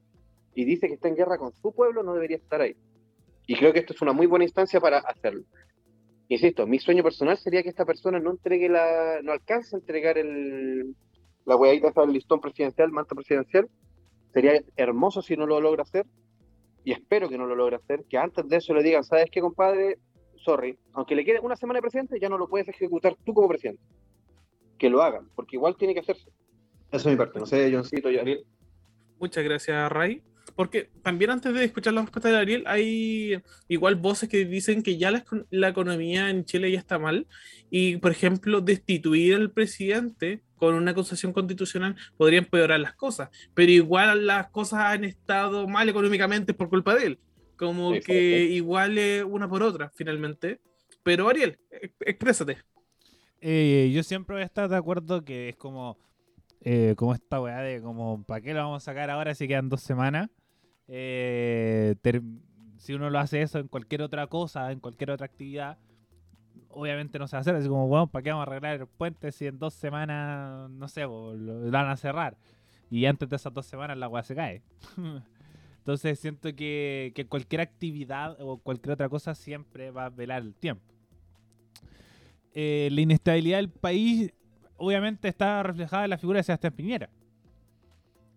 y 0.54 0.66
dice 0.66 0.88
que 0.88 0.96
está 0.96 1.08
en 1.08 1.16
guerra 1.16 1.38
con 1.38 1.54
su 1.62 1.74
pueblo, 1.74 2.04
no 2.04 2.14
debería 2.14 2.38
estar 2.38 2.62
ahí. 2.62 2.76
Y 3.48 3.56
creo 3.56 3.74
que 3.74 3.80
esto 3.80 3.94
es 3.94 4.02
una 4.02 4.14
muy 4.14 4.28
buena 4.28 4.46
instancia 4.46 4.80
para 4.80 5.00
hacerlo. 5.00 5.44
Insisto, 6.28 6.66
mi 6.66 6.80
sueño 6.80 7.04
personal 7.04 7.38
sería 7.38 7.64
que 7.64 7.70
esta 7.70 7.86
persona 7.86 8.20
no 8.20 8.32
entregue 8.32 8.70
la, 8.70 9.20
no 9.22 9.34
alcance 9.34 9.76
a 9.76 9.80
entregar 9.80 10.18
el, 10.18 10.96
la 11.46 11.56
hueadita 11.56 11.92
del 12.02 12.14
listón 12.14 12.40
presidencial, 12.40 12.92
manto 12.92 13.16
presidencial. 13.16 13.70
Sería 14.34 14.62
hermoso 14.78 15.22
si 15.22 15.36
no 15.36 15.46
lo 15.46 15.60
logra 15.60 15.84
hacer, 15.84 16.06
y 16.84 16.94
espero 16.94 17.30
que 17.30 17.38
no 17.38 17.46
lo 17.46 17.56
logre 17.56 17.76
hacer, 17.76 18.06
que 18.10 18.18
antes 18.18 18.48
de 18.48 18.58
eso 18.58 18.74
le 18.74 18.84
digan, 18.84 19.04
¿sabes 19.04 19.30
qué, 19.30 19.42
compadre? 19.42 19.98
Sorry, 20.38 20.78
aunque 20.94 21.16
le 21.16 21.26
quede 21.26 21.40
una 21.40 21.56
semana 21.56 21.78
de 21.78 21.82
presidente, 21.82 22.20
ya 22.20 22.30
no 22.30 22.38
lo 22.38 22.48
puedes 22.48 22.68
ejecutar 22.70 23.16
tú 23.26 23.34
como 23.34 23.48
presidente. 23.48 23.82
Que 24.80 24.90
lo 24.90 25.02
hagan, 25.02 25.30
porque 25.36 25.58
igual 25.58 25.76
tiene 25.76 25.94
que 25.94 26.00
hacerse. 26.00 26.30
Eso 26.92 27.10
es 27.10 27.14
mi 27.14 27.16
parte, 27.16 27.40
no 27.40 27.46
sé, 27.46 27.72
Johncito 27.72 28.10
y 28.10 28.18
Ariel. 28.18 28.46
Muchas 29.20 29.44
gracias, 29.44 29.92
Ray. 29.92 30.24
Porque 30.56 30.90
también 31.02 31.32
antes 31.32 31.54
de 31.54 31.64
escuchar 31.64 31.94
la 31.94 32.02
respuesta 32.02 32.30
de 32.30 32.38
Ariel, 32.38 32.64
hay 32.68 33.42
igual 33.68 33.96
voces 33.96 34.30
que 34.30 34.46
dicen 34.46 34.84
que 34.84 34.98
ya 34.98 35.12
la, 35.12 35.24
la, 35.50 35.70
economía 35.70 36.30
en 36.30 36.46
Chile 36.46 36.72
ya 36.72 36.80
está 36.80 37.00
mal. 37.00 37.28
Y, 37.70 37.98
por 37.98 38.12
ejemplo, 38.12 38.62
destituir 38.62 39.36
al 39.36 39.52
presidente 39.52 40.44
con 40.58 40.76
una 40.76 40.92
acusación 40.92 41.34
constitucional 41.34 41.96
podría 42.18 42.40
empeorar 42.40 42.80
las 42.80 42.94
cosas. 42.94 43.30
Pero 43.54 43.72
igual 43.72 44.28
las 44.28 44.50
cosas 44.50 44.82
han 44.82 45.06
estado 45.06 45.68
mal 45.68 45.90
económicamente 45.90 46.54
por 46.54 46.70
culpa 46.70 46.96
de 46.96 47.06
él. 47.06 47.20
Como 47.56 47.94
Exacto. 47.94 48.14
que 48.14 48.44
igual 48.44 48.98
es 48.98 49.24
una 49.24 49.48
por 49.48 49.64
otra, 49.64 49.92
finalmente. 49.96 50.60
Pero, 51.04 51.30
Ariel, 51.30 51.58
exprésate. 52.02 52.58
Eh, 53.40 53.92
yo 53.94 54.04
siempre 54.04 54.36
voy 54.36 54.44
a 54.44 54.46
estar 54.46 54.70
de 54.70 54.78
acuerdo 54.78 55.24
que 55.24 55.50
es 55.50 55.56
como 55.56 55.98
eh, 56.62 56.94
como 56.96 57.14
esta 57.14 57.42
weá 57.42 57.60
de 57.60 57.82
como, 57.82 58.24
¿para 58.24 58.42
qué 58.42 58.54
lo 58.54 58.62
vamos 58.62 58.84
a 58.84 58.86
sacar 58.86 59.10
ahora 59.10 59.34
si 59.34 59.48
quedan 59.48 59.70
dos 59.70 59.82
semanas? 59.82 60.30
Eh, 60.88 61.96
si 62.78 62.94
uno 62.94 63.10
lo 63.10 63.20
hace 63.20 63.42
eso 63.42 63.60
en 63.60 63.68
cualquier 63.68 64.02
otra 64.02 64.28
cosa, 64.28 64.72
en 64.72 64.80
cualquier 64.80 65.12
otra 65.12 65.26
actividad, 65.26 65.78
obviamente 66.70 67.18
no 67.20 67.28
se 67.28 67.36
va 67.36 67.40
a 67.40 67.42
hacer. 67.42 67.56
Así 67.56 67.68
como, 67.68 67.88
bueno, 67.88 68.08
¿para 68.08 68.24
qué 68.24 68.32
vamos 68.32 68.48
a 68.48 68.52
arreglar 68.52 68.82
el 68.82 68.88
puente 68.88 69.32
si 69.32 69.48
en 69.48 69.58
dos 69.58 69.74
semanas, 69.74 70.70
no 70.70 70.88
sé, 70.88 71.02
lo, 71.02 71.72
van 71.72 71.90
a 71.90 71.98
cerrar? 71.98 72.38
Y 72.90 73.06
antes 73.06 73.30
de 73.30 73.36
esas 73.36 73.54
dos 73.54 73.66
semanas 73.66 73.98
la 73.98 74.08
weá 74.08 74.24
se 74.24 74.36
cae. 74.36 74.62
Entonces 75.78 76.20
siento 76.20 76.56
que, 76.56 77.12
que 77.16 77.26
cualquier 77.26 77.62
actividad 77.62 78.38
o 78.40 78.58
cualquier 78.58 78.94
otra 78.94 79.10
cosa 79.10 79.34
siempre 79.34 79.90
va 79.90 80.06
a 80.06 80.10
velar 80.10 80.44
el 80.44 80.54
tiempo. 80.54 80.84
Eh, 82.54 82.90
la 82.92 83.02
inestabilidad 83.02 83.58
del 83.58 83.70
país 83.70 84.34
obviamente 84.82 85.28
está 85.28 85.62
reflejada 85.64 86.04
en 86.06 86.10
la 86.10 86.18
figura 86.18 86.40
de 86.40 86.44
Sebastián 86.44 86.74
Piñera. 86.74 87.10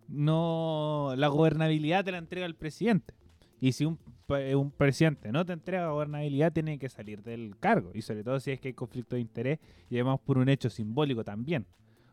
No, 0.09 1.15
la 1.17 1.29
gobernabilidad 1.29 2.05
te 2.05 2.13
la 2.13 2.19
entrega 2.19 2.47
el 2.47 2.55
presidente. 2.55 3.15
Y 3.61 3.73
si 3.73 3.87
un, 3.87 3.99
un, 4.29 4.71
presidente 4.71 5.33
no 5.33 5.45
te 5.45 5.55
entrega 5.55 5.89
gobernabilidad, 5.89 6.53
tiene 6.53 6.79
que 6.79 6.89
salir 6.89 7.23
del 7.23 7.57
cargo. 7.59 7.93
Y 7.95 8.03
sobre 8.03 8.23
todo 8.23 8.39
si 8.39 8.51
es 8.51 8.61
que 8.61 8.69
hay 8.69 8.75
conflicto 8.75 9.17
de 9.17 9.23
interés 9.23 9.59
y 9.89 9.97
además 9.97 10.21
por 10.25 10.37
un 10.39 10.49
hecho 10.49 10.69
simbólico 10.69 11.25
también. 11.25 11.67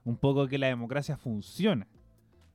Un 0.06 0.16
poco 0.16 0.48
que 0.48 0.58
la 0.58 0.68
democracia 0.68 1.18
funciona. 1.18 1.88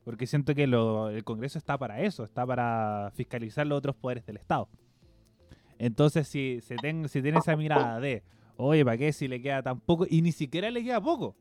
Porque 0.05 0.27
siento 0.27 0.55
que 0.55 0.65
el 0.65 1.25
Congreso 1.25 1.59
está 1.59 1.77
para 1.77 2.01
eso, 2.01 2.25
está 2.25 2.47
para 2.47 3.12
fiscalizar 3.15 3.67
los 3.67 3.79
otros 3.79 3.97
poderes 3.97 4.25
del 4.25 4.37
Estado. 4.37 4.69
Entonces, 5.79 6.27
si, 6.29 6.61
se 6.61 6.77
ten, 6.77 7.09
si 7.09 7.21
tiene 7.21 7.39
esa 7.39 7.57
mirada 7.57 8.01
de, 8.01 8.23
oye, 8.57 8.85
¿para 8.85 8.97
qué 8.97 9.12
si 9.12 9.29
le 9.29 9.43
queda 9.43 9.62
tan 9.62 9.81
poco? 9.81 10.07
Y 10.09 10.23
ni 10.23 10.33
siquiera 10.33 10.71
le 10.71 10.83
queda 10.83 11.01
poco. 11.01 11.37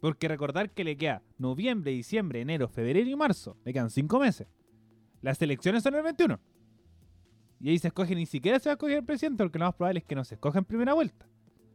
Porque 0.00 0.28
recordar 0.28 0.70
que 0.70 0.84
le 0.84 0.96
queda 0.96 1.22
noviembre, 1.38 1.90
diciembre, 1.90 2.40
enero, 2.40 2.68
febrero 2.68 3.08
y 3.08 3.16
marzo. 3.16 3.56
Le 3.64 3.72
quedan 3.72 3.90
cinco 3.90 4.18
meses. 4.18 4.46
Las 5.22 5.40
elecciones 5.40 5.82
son 5.82 5.94
el 5.94 6.02
21. 6.02 6.38
Y 7.60 7.70
ahí 7.70 7.78
se 7.78 7.88
escoge, 7.88 8.14
ni 8.14 8.26
siquiera 8.26 8.58
se 8.58 8.68
va 8.68 8.72
a 8.72 8.74
escoger 8.74 8.98
el 8.98 9.04
presidente, 9.04 9.42
porque 9.42 9.58
lo 9.58 9.64
más 9.64 9.74
probable 9.74 10.00
es 10.00 10.04
que 10.04 10.14
no 10.14 10.24
se 10.24 10.34
escoja 10.34 10.58
en 10.58 10.64
primera 10.64 10.92
vuelta. 10.92 11.26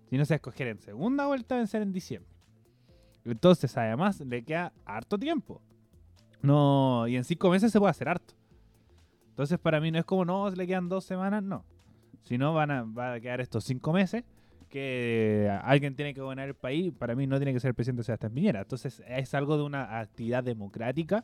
Si 0.10 0.18
no 0.18 0.26
se 0.26 0.34
va 0.34 0.36
a 0.36 0.38
escoger 0.38 0.68
en 0.68 0.80
segunda 0.80 1.26
vuelta, 1.26 1.56
va 1.56 1.62
a 1.62 1.68
ser 1.68 1.82
en 1.82 1.92
diciembre. 1.92 2.32
Entonces, 3.26 3.76
además, 3.78 4.20
le 4.20 4.44
queda 4.44 4.74
harto 4.86 5.18
tiempo. 5.18 5.62
No, 6.42 7.08
y 7.08 7.16
en 7.16 7.24
cinco 7.24 7.50
meses 7.50 7.72
se 7.72 7.80
puede 7.80 7.92
hacer 7.92 8.10
harto. 8.10 8.36
Entonces, 9.30 9.58
para 9.58 9.80
mí 9.80 9.92
no 9.92 10.00
es 10.00 10.06
como, 10.06 10.26
no, 10.26 10.50
le 10.50 10.68
quedan 10.68 10.90
dos 10.90 11.06
semanas, 11.06 11.42
no. 11.44 11.66
Si 12.24 12.38
no, 12.38 12.54
van 12.54 12.72
a, 12.72 12.84
va 12.84 13.14
a 13.14 13.20
quedar 13.20 13.42
estos 13.42 13.64
cinco 13.64 13.92
meses 13.94 14.24
que 14.72 15.52
alguien 15.64 15.96
tiene 15.96 16.16
que 16.16 16.22
gobernar 16.22 16.48
el 16.48 16.56
país, 16.56 16.92
para 16.98 17.14
mí 17.14 17.28
no 17.28 17.38
tiene 17.38 17.54
que 17.54 17.60
ser 17.60 17.70
el 17.70 17.76
presidente 17.76 18.04
Sebastián 18.04 18.34
Piñera. 18.34 18.62
Entonces 18.62 19.04
es 19.06 19.34
algo 19.36 19.58
de 19.58 19.64
una 19.64 20.00
actividad 20.00 20.44
democrática 20.44 21.24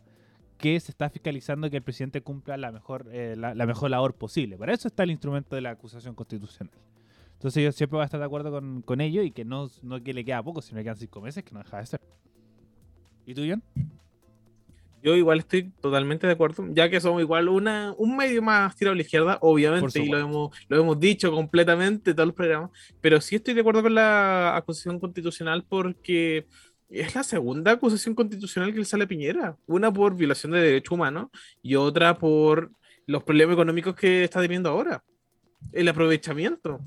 que 0.58 0.80
se 0.80 0.92
está 0.92 1.10
fiscalizando 1.10 1.70
que 1.70 1.78
el 1.78 1.84
presidente 1.84 2.22
cumpla 2.22 2.58
la 2.58 2.72
mejor, 2.72 3.08
eh, 3.12 3.36
la, 3.38 3.54
mejor 3.66 3.90
labor 3.90 4.16
posible. 4.16 4.58
Para 4.58 4.74
eso 4.74 4.88
está 4.88 5.04
el 5.04 5.12
instrumento 5.12 5.56
de 5.56 5.62
la 5.62 5.72
acusación 5.72 6.14
constitucional. 6.14 6.74
Entonces 7.34 7.64
yo 7.64 7.72
siempre 7.72 7.96
voy 7.96 8.02
a 8.02 8.06
estar 8.06 8.20
de 8.20 8.26
acuerdo 8.26 8.52
con, 8.52 8.82
con 8.82 9.00
ello 9.00 9.22
y 9.22 9.32
que 9.32 9.46
no, 9.46 9.70
no 9.82 10.04
que 10.04 10.14
le 10.14 10.26
queda 10.26 10.44
poco, 10.44 10.62
sino 10.62 10.80
que 10.80 10.84
quedan 10.84 10.98
cinco 10.98 11.22
meses, 11.22 11.44
que 11.44 11.54
no 11.54 11.60
deja 11.60 11.80
de 11.80 11.86
ser. 11.86 12.02
¿Y 13.26 13.34
tú, 13.34 13.44
John? 13.48 13.64
Yo 15.04 15.16
igual 15.16 15.40
estoy 15.40 15.72
totalmente 15.82 16.28
de 16.28 16.34
acuerdo, 16.34 16.66
ya 16.72 16.90
que 16.90 17.00
somos 17.00 17.22
igual 17.22 17.50
una, 17.50 17.94
un 17.98 18.18
medio 18.18 18.42
más 18.42 18.76
tirado 18.76 18.94
a 18.94 18.96
la 18.96 19.02
izquierda, 19.02 19.38
obviamente, 19.42 20.02
y 20.02 20.10
lo 20.10 20.18
hemos, 20.18 20.58
lo 20.68 20.80
hemos 20.80 21.00
dicho 21.00 21.32
completamente 21.32 22.14
todos 22.14 22.28
los 22.28 22.36
programas, 22.36 22.72
pero 23.00 23.22
sí 23.22 23.36
estoy 23.36 23.54
de 23.54 23.62
acuerdo 23.62 23.84
con 23.84 23.96
la 23.96 24.56
acusación 24.56 25.00
constitucional 25.00 25.64
porque 25.68 26.48
es 26.90 27.16
la 27.16 27.24
segunda 27.24 27.72
acusación 27.72 28.16
constitucional 28.16 28.72
que 28.74 28.80
le 28.80 28.86
sale 28.86 29.04
a 29.04 29.08
Piñera, 29.08 29.58
una 29.68 29.92
por 29.92 30.16
violación 30.16 30.54
de 30.54 30.62
derechos 30.62 30.94
humanos 30.94 31.28
y 31.62 31.76
otra 31.76 32.18
por 32.18 32.72
los 33.06 33.24
problemas 33.24 33.54
económicos 33.54 33.96
que 33.96 34.24
está 34.24 34.42
teniendo 34.42 34.70
ahora, 34.70 35.04
el 35.74 35.88
aprovechamiento. 35.88 36.80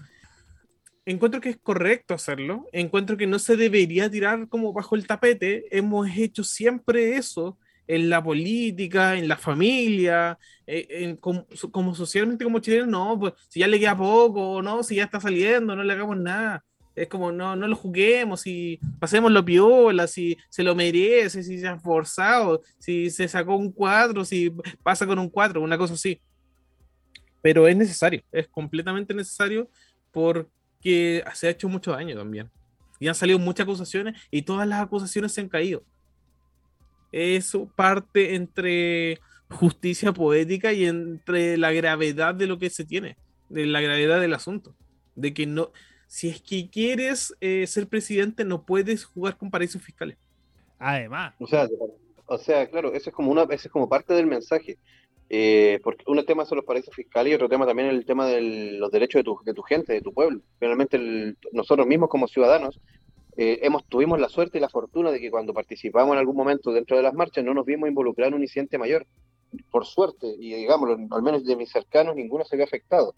Encuentro 1.06 1.40
que 1.40 1.50
es 1.50 1.58
correcto 1.58 2.14
hacerlo, 2.14 2.66
encuentro 2.72 3.16
que 3.16 3.26
no 3.26 3.38
se 3.38 3.56
debería 3.56 4.10
tirar 4.10 4.48
como 4.48 4.72
bajo 4.72 4.96
el 4.96 5.06
tapete, 5.06 5.64
hemos 5.76 6.08
hecho 6.16 6.44
siempre 6.44 7.16
eso 7.16 7.58
en 7.90 8.08
la 8.08 8.22
política, 8.22 9.16
en 9.16 9.26
la 9.26 9.36
familia, 9.36 10.38
en, 10.64 10.84
en, 10.90 11.16
como, 11.16 11.44
como, 11.72 11.92
socialmente 11.92 12.44
como 12.44 12.60
chilenos, 12.60 12.86
no, 12.86 13.18
pues 13.18 13.32
si 13.48 13.58
ya 13.60 13.66
le 13.66 13.80
queda 13.80 13.96
poco, 13.96 14.62
no, 14.62 14.84
si 14.84 14.94
ya 14.94 15.04
está 15.04 15.20
saliendo, 15.20 15.74
no 15.74 15.82
le 15.82 15.92
hagamos 15.92 16.16
nada. 16.16 16.64
Es 16.94 17.08
como, 17.08 17.32
no, 17.32 17.56
no 17.56 17.66
lo 17.66 17.74
juguemos, 17.74 18.42
si 18.42 18.78
pasemos 19.00 19.32
lo 19.32 19.44
piola, 19.44 20.06
si 20.06 20.38
se 20.48 20.62
lo 20.62 20.76
merece, 20.76 21.42
si 21.42 21.58
se 21.58 21.66
ha 21.66 21.74
esforzado, 21.74 22.62
si 22.78 23.10
se 23.10 23.26
sacó 23.26 23.56
un 23.56 23.72
4, 23.72 24.24
si 24.24 24.54
pasa 24.84 25.04
con 25.04 25.18
un 25.18 25.28
4, 25.28 25.60
una 25.60 25.76
cosa 25.76 25.94
así. 25.94 26.20
Pero 27.42 27.66
es 27.66 27.76
necesario, 27.76 28.22
es 28.30 28.46
completamente 28.46 29.14
necesario 29.14 29.68
porque 30.12 31.24
se 31.34 31.48
ha 31.48 31.50
hecho 31.50 31.68
mucho 31.68 31.90
daño 31.90 32.16
también. 32.16 32.48
Y 33.00 33.08
han 33.08 33.16
salido 33.16 33.40
muchas 33.40 33.64
acusaciones 33.64 34.20
y 34.30 34.42
todas 34.42 34.68
las 34.68 34.80
acusaciones 34.80 35.32
se 35.32 35.40
han 35.40 35.48
caído. 35.48 35.82
Es 37.12 37.56
parte 37.76 38.34
entre 38.34 39.20
justicia 39.50 40.12
poética 40.12 40.72
y 40.72 40.86
entre 40.86 41.56
la 41.56 41.72
gravedad 41.72 42.34
de 42.34 42.46
lo 42.46 42.58
que 42.58 42.70
se 42.70 42.84
tiene, 42.84 43.16
de 43.48 43.66
la 43.66 43.80
gravedad 43.80 44.20
del 44.20 44.34
asunto, 44.34 44.74
de 45.16 45.34
que 45.34 45.46
no, 45.46 45.70
si 46.06 46.28
es 46.28 46.40
que 46.40 46.68
quieres 46.68 47.34
eh, 47.40 47.66
ser 47.66 47.88
presidente 47.88 48.44
no 48.44 48.64
puedes 48.64 49.04
jugar 49.04 49.36
con 49.36 49.50
paraísos 49.50 49.82
fiscales. 49.82 50.16
Además. 50.78 51.34
O 51.38 51.46
sea, 51.46 51.68
o 52.26 52.38
sea, 52.38 52.68
claro, 52.68 52.94
eso 52.94 53.10
es 53.10 53.16
como 53.16 53.30
una, 53.30 53.42
eso 53.42 53.68
es 53.68 53.70
como 53.70 53.88
parte 53.88 54.14
del 54.14 54.26
mensaje. 54.26 54.78
Eh, 55.32 55.78
porque 55.84 56.02
un 56.08 56.24
tema 56.26 56.44
son 56.44 56.56
los 56.56 56.64
paraísos 56.64 56.92
fiscales 56.92 57.30
y 57.30 57.34
otro 57.34 57.48
tema 57.48 57.64
también 57.64 57.88
es 57.88 57.94
el 57.94 58.04
tema 58.04 58.26
de 58.26 58.40
los 58.78 58.90
derechos 58.90 59.20
de 59.20 59.24
tu, 59.24 59.38
de 59.44 59.54
tu 59.54 59.62
gente, 59.62 59.92
de 59.92 60.00
tu 60.00 60.12
pueblo. 60.12 60.40
Finalmente, 60.58 61.36
nosotros 61.52 61.86
mismos 61.86 62.08
como 62.08 62.26
ciudadanos 62.26 62.80
eh, 63.42 63.58
hemos, 63.62 63.86
tuvimos 63.86 64.20
la 64.20 64.28
suerte 64.28 64.58
y 64.58 64.60
la 64.60 64.68
fortuna 64.68 65.10
de 65.10 65.18
que 65.18 65.30
cuando 65.30 65.54
participamos 65.54 66.12
en 66.12 66.18
algún 66.18 66.36
momento 66.36 66.72
dentro 66.72 66.98
de 66.98 67.02
las 67.02 67.14
marchas 67.14 67.42
no 67.42 67.54
nos 67.54 67.64
vimos 67.64 67.88
involucrar 67.88 68.28
en 68.28 68.34
un 68.34 68.42
incidente 68.42 68.76
mayor. 68.76 69.06
Por 69.70 69.86
suerte, 69.86 70.26
y 70.38 70.52
digámoslo, 70.52 70.98
al 71.10 71.22
menos 71.22 71.42
de 71.46 71.56
mis 71.56 71.70
cercanos, 71.70 72.14
ninguno 72.14 72.44
se 72.44 72.56
vio 72.56 72.66
afectado. 72.66 73.14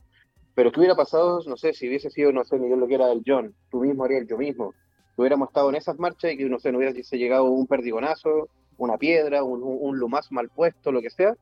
Pero 0.54 0.70
¿qué 0.70 0.78
hubiera 0.78 0.94
pasado, 0.94 1.40
no 1.44 1.56
sé, 1.56 1.72
si 1.72 1.88
hubiese 1.88 2.08
sido, 2.08 2.30
no 2.30 2.44
sé, 2.44 2.56
Miguel 2.56 2.78
lo 2.78 2.86
que 2.86 2.94
era 2.94 3.10
el 3.10 3.24
John, 3.26 3.52
tú 3.68 3.80
mismo, 3.80 4.04
Ariel, 4.04 4.28
yo 4.28 4.38
mismo, 4.38 4.70
que 5.16 5.22
hubiéramos 5.22 5.48
estado 5.48 5.70
en 5.70 5.74
esas 5.74 5.98
marchas 5.98 6.30
y 6.30 6.36
que, 6.36 6.44
no 6.44 6.60
sé, 6.60 6.70
no 6.70 6.78
hubiese 6.78 7.18
llegado 7.18 7.46
un 7.46 7.66
perdigonazo, 7.66 8.48
una 8.78 8.98
piedra, 8.98 9.42
un, 9.42 9.60
un, 9.64 9.98
lumazo 9.98 10.32
mal 10.32 10.50
puesto, 10.50 10.92
lo 10.92 11.02
que 11.02 11.10
sea, 11.10 11.34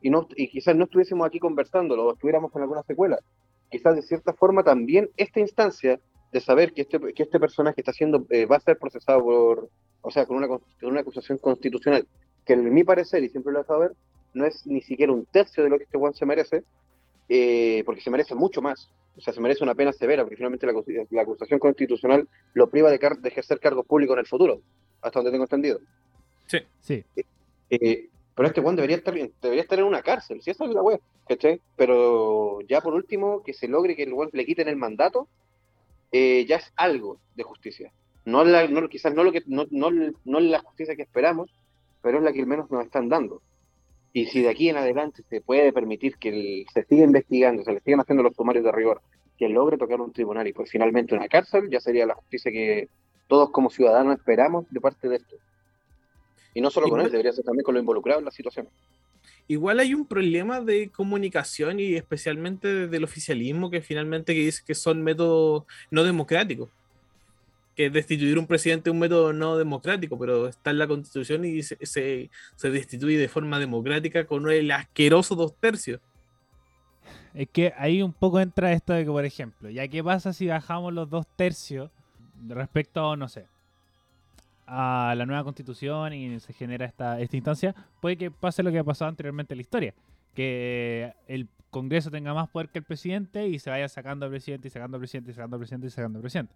y, 0.00 0.10
no, 0.10 0.28
y 0.36 0.48
quizás 0.48 0.76
no 0.76 0.84
estuviésemos 0.84 1.26
aquí 1.26 1.40
conversándolo 1.40 2.06
o 2.06 2.12
estuviéramos 2.12 2.52
con 2.52 2.62
alguna 2.62 2.84
secuela. 2.84 3.18
Quizás 3.68 3.96
de 3.96 4.02
cierta 4.02 4.32
forma 4.32 4.62
también 4.62 5.10
esta 5.16 5.40
instancia 5.40 5.98
de 6.32 6.40
saber 6.40 6.72
que 6.72 6.82
este, 6.82 6.98
que 6.98 7.22
este 7.22 7.40
personaje 7.40 7.80
está 7.80 7.92
siendo, 7.92 8.26
eh, 8.30 8.46
va 8.46 8.56
a 8.56 8.60
ser 8.60 8.78
procesado 8.78 9.22
por, 9.22 9.70
o 10.02 10.10
sea, 10.10 10.26
con 10.26 10.36
una, 10.36 10.48
con 10.48 10.60
una 10.82 11.00
acusación 11.00 11.38
constitucional, 11.38 12.06
que 12.44 12.52
en 12.54 12.72
mi 12.72 12.84
parecer, 12.84 13.22
y 13.24 13.28
siempre 13.28 13.52
lo 13.52 13.60
he 13.60 13.64
saber, 13.64 13.92
no 14.34 14.44
es 14.46 14.66
ni 14.66 14.80
siquiera 14.82 15.12
un 15.12 15.24
tercio 15.26 15.64
de 15.64 15.70
lo 15.70 15.78
que 15.78 15.84
este 15.84 15.98
Juan 15.98 16.14
se 16.14 16.26
merece, 16.26 16.64
eh, 17.28 17.82
porque 17.84 18.00
se 18.00 18.10
merece 18.10 18.34
mucho 18.34 18.62
más. 18.62 18.90
O 19.16 19.20
sea, 19.20 19.32
se 19.32 19.40
merece 19.40 19.64
una 19.64 19.74
pena 19.74 19.92
severa, 19.92 20.22
porque 20.22 20.36
finalmente 20.36 20.66
la, 21.10 21.22
acusación 21.22 21.58
constitucional 21.58 22.28
lo 22.54 22.70
priva 22.70 22.90
de, 22.90 22.98
de, 22.98 23.28
ejercer 23.28 23.58
cargos 23.58 23.84
públicos 23.84 24.14
en 24.14 24.20
el 24.20 24.26
futuro, 24.26 24.60
hasta 25.02 25.18
donde 25.18 25.32
tengo 25.32 25.44
entendido. 25.44 25.80
Sí. 26.46 26.58
sí. 26.80 27.04
Eh, 27.70 28.08
pero 28.34 28.48
este 28.48 28.60
Juan 28.60 28.76
debería 28.76 28.96
estar, 28.96 29.12
debería 29.12 29.62
estar 29.62 29.78
en 29.78 29.84
una 29.84 30.02
cárcel, 30.02 30.40
si 30.40 30.50
esa 30.50 30.64
es 30.64 30.70
la 30.70 30.82
web, 30.82 31.00
¿cachai? 31.26 31.60
Pero 31.74 32.60
ya 32.68 32.80
por 32.80 32.94
último, 32.94 33.42
que 33.42 33.52
se 33.52 33.66
logre 33.66 33.96
que 33.96 34.04
el 34.04 34.12
Juan 34.12 34.30
le 34.32 34.46
quiten 34.46 34.68
el 34.68 34.76
mandato, 34.76 35.26
eh, 36.12 36.46
ya 36.46 36.56
es 36.56 36.72
algo 36.76 37.18
de 37.34 37.42
justicia. 37.42 37.92
No, 38.24 38.44
la, 38.44 38.68
no 38.68 38.88
quizás 38.88 39.14
no, 39.14 39.24
lo 39.24 39.32
que, 39.32 39.42
no, 39.46 39.66
no, 39.70 39.90
no 40.24 40.40
la 40.40 40.60
justicia 40.60 40.96
que 40.96 41.02
esperamos, 41.02 41.50
pero 42.02 42.18
es 42.18 42.24
la 42.24 42.32
que 42.32 42.40
al 42.40 42.46
menos 42.46 42.70
nos 42.70 42.84
están 42.84 43.08
dando. 43.08 43.42
Y 44.12 44.26
si 44.26 44.42
de 44.42 44.48
aquí 44.48 44.68
en 44.68 44.76
adelante 44.76 45.22
se 45.28 45.40
puede 45.40 45.72
permitir 45.72 46.16
que 46.16 46.64
se 46.72 46.84
siga 46.84 47.04
investigando, 47.04 47.62
se 47.62 47.72
le 47.72 47.80
sigan 47.80 48.00
haciendo 48.00 48.22
los 48.22 48.34
sumarios 48.34 48.64
de 48.64 48.72
rigor, 48.72 49.02
que 49.38 49.48
logre 49.48 49.78
tocar 49.78 50.00
un 50.00 50.12
tribunal 50.12 50.46
y 50.46 50.52
pues 50.52 50.70
finalmente 50.70 51.14
una 51.14 51.28
cárcel, 51.28 51.70
ya 51.70 51.80
sería 51.80 52.06
la 52.06 52.14
justicia 52.14 52.50
que 52.50 52.88
todos 53.28 53.50
como 53.50 53.70
ciudadanos 53.70 54.18
esperamos 54.18 54.66
de 54.70 54.80
parte 54.80 55.08
de 55.08 55.16
esto. 55.16 55.36
Y 56.54 56.60
no 56.60 56.70
solo 56.70 56.88
con 56.88 57.00
él, 57.00 57.10
debería 57.10 57.32
ser 57.32 57.44
también 57.44 57.64
con 57.64 57.74
lo 57.74 57.80
involucrado 57.80 58.18
en 58.18 58.24
la 58.24 58.30
situación. 58.30 58.68
Igual 59.48 59.80
hay 59.80 59.94
un 59.94 60.06
problema 60.06 60.60
de 60.60 60.90
comunicación 60.90 61.80
y 61.80 61.94
especialmente 61.94 62.86
del 62.86 63.04
oficialismo 63.04 63.70
que 63.70 63.80
finalmente 63.80 64.32
dice 64.32 64.62
que 64.66 64.74
son 64.74 65.02
métodos 65.02 65.64
no 65.90 66.04
democráticos 66.04 66.68
que 67.78 67.90
destituir 67.90 68.36
un 68.40 68.48
presidente 68.48 68.90
es 68.90 68.92
un 68.92 68.98
método 68.98 69.32
no 69.32 69.56
democrático, 69.56 70.18
pero 70.18 70.48
está 70.48 70.70
en 70.70 70.78
la 70.78 70.88
constitución 70.88 71.44
y 71.44 71.62
se, 71.62 71.78
se, 71.86 72.70
destituye 72.70 73.16
de 73.16 73.28
forma 73.28 73.60
democrática 73.60 74.26
con 74.26 74.50
el 74.50 74.72
asqueroso 74.72 75.36
dos 75.36 75.54
tercios. 75.60 76.00
Es 77.34 77.48
que 77.52 77.72
ahí 77.78 78.02
un 78.02 78.12
poco 78.12 78.40
entra 78.40 78.72
esto 78.72 78.94
de 78.94 79.04
que, 79.04 79.10
por 79.12 79.24
ejemplo, 79.24 79.70
ya 79.70 79.86
qué 79.86 80.02
pasa 80.02 80.32
si 80.32 80.48
bajamos 80.48 80.92
los 80.92 81.08
dos 81.08 81.24
tercios 81.36 81.92
respecto, 82.48 83.14
no 83.14 83.28
sé, 83.28 83.46
a 84.68 85.14
la 85.16 85.24
nueva 85.24 85.44
constitución 85.44 86.12
y 86.12 86.38
se 86.40 86.52
genera 86.52 86.84
esta, 86.84 87.20
esta 87.20 87.36
instancia, 87.36 87.74
puede 88.00 88.16
que 88.16 88.30
pase 88.30 88.62
lo 88.62 88.70
que 88.70 88.78
ha 88.78 88.84
pasado 88.84 89.08
anteriormente 89.08 89.54
en 89.54 89.58
la 89.58 89.62
historia, 89.62 89.94
que 90.34 91.14
el 91.26 91.48
Congreso 91.70 92.10
tenga 92.10 92.34
más 92.34 92.48
poder 92.48 92.68
que 92.68 92.78
el 92.78 92.84
presidente 92.84 93.48
y 93.48 93.58
se 93.58 93.70
vaya 93.70 93.88
sacando 93.88 94.26
al 94.26 94.30
presidente 94.30 94.68
y 94.68 94.70
sacando 94.70 94.96
al 94.96 95.00
presidente 95.00 95.30
y 95.30 95.34
sacando 95.34 95.56
al 95.56 95.60
presidente 95.60 95.86
y 95.86 95.90
sacando 95.90 96.18
al 96.18 96.22
presidente. 96.22 96.54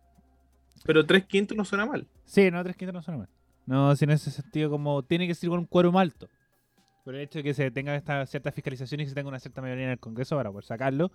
Pero 0.85 1.05
tres 1.05 1.25
quintos 1.25 1.57
no 1.57 1.65
suena 1.65 1.87
mal. 1.87 2.07
Sí, 2.25 2.51
no, 2.51 2.63
tres 2.63 2.77
quintos 2.77 2.95
no 2.95 3.03
suena 3.03 3.19
mal. 3.19 3.29
No, 3.67 3.95
si 3.95 4.05
en 4.05 4.11
ese 4.11 4.31
sentido 4.31 4.71
como 4.71 5.03
tiene 5.03 5.27
que 5.27 5.35
ser 5.35 5.51
con 5.51 5.61
un 5.61 5.67
quórum 5.67 5.97
alto. 5.97 6.29
Por 7.05 7.15
el 7.15 7.23
hecho 7.23 7.39
de 7.39 7.45
que 7.45 7.55
se 7.55 7.71
tenga 7.71 7.95
esta 7.97 8.25
cierta 8.27 8.53
fiscalización 8.53 9.01
y 9.01 9.05
que 9.05 9.09
se 9.11 9.15
tenga 9.15 9.29
una 9.29 9.39
cierta 9.39 9.61
mayoría 9.61 9.85
en 9.85 9.91
el 9.91 9.99
Congreso 9.99 10.37
para 10.37 10.51
poder 10.51 10.65
sacarlo. 10.65 11.11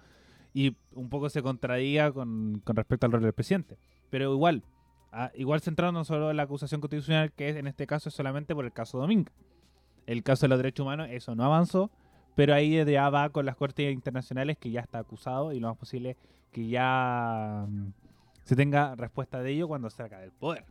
Y 0.54 0.76
un 0.94 1.10
poco 1.10 1.30
se 1.30 1.42
contradiga 1.42 2.12
con, 2.12 2.62
respecto 2.66 3.06
al 3.06 3.12
rol 3.12 3.22
del 3.22 3.34
presidente. 3.34 3.78
Pero 4.10 4.34
igual, 4.34 4.64
igual 5.36 5.62
centrándonos 5.62 6.08
solo 6.08 6.32
en 6.32 6.38
la 6.38 6.44
acusación 6.44 6.82
constitucional, 6.82 7.32
que 7.32 7.50
es, 7.50 7.56
en 7.56 7.68
este 7.68 7.88
caso 7.88 8.10
es 8.10 8.16
solamente 8.16 8.54
por 8.54 8.66
el 8.66 8.74
caso 8.74 8.98
Domingo. 8.98 9.32
El 10.06 10.24
caso 10.24 10.46
de 10.46 10.50
los 10.50 10.60
derechos 10.60 10.84
humanos, 10.86 11.08
eso 11.12 11.36
no 11.36 11.44
avanzó, 11.44 11.92
pero 12.36 12.54
ahí 12.54 12.84
ya 12.86 13.10
va 13.10 13.30
con 13.30 13.46
las 13.46 13.56
cortes 13.56 13.92
internacionales 13.92 14.58
que 14.58 14.72
ya 14.72 14.82
está 14.82 15.00
acusado 15.00 15.54
y 15.54 15.60
lo 15.60 15.70
más 15.70 15.78
posible 15.78 16.18
que 16.52 16.68
ya 16.68 17.66
mm, 17.68 17.92
se 18.44 18.56
tenga 18.56 18.96
respuesta 18.96 19.42
de 19.42 19.52
ello 19.52 19.68
cuando 19.68 19.90
salga 19.90 20.20
del 20.20 20.32
poder. 20.32 20.66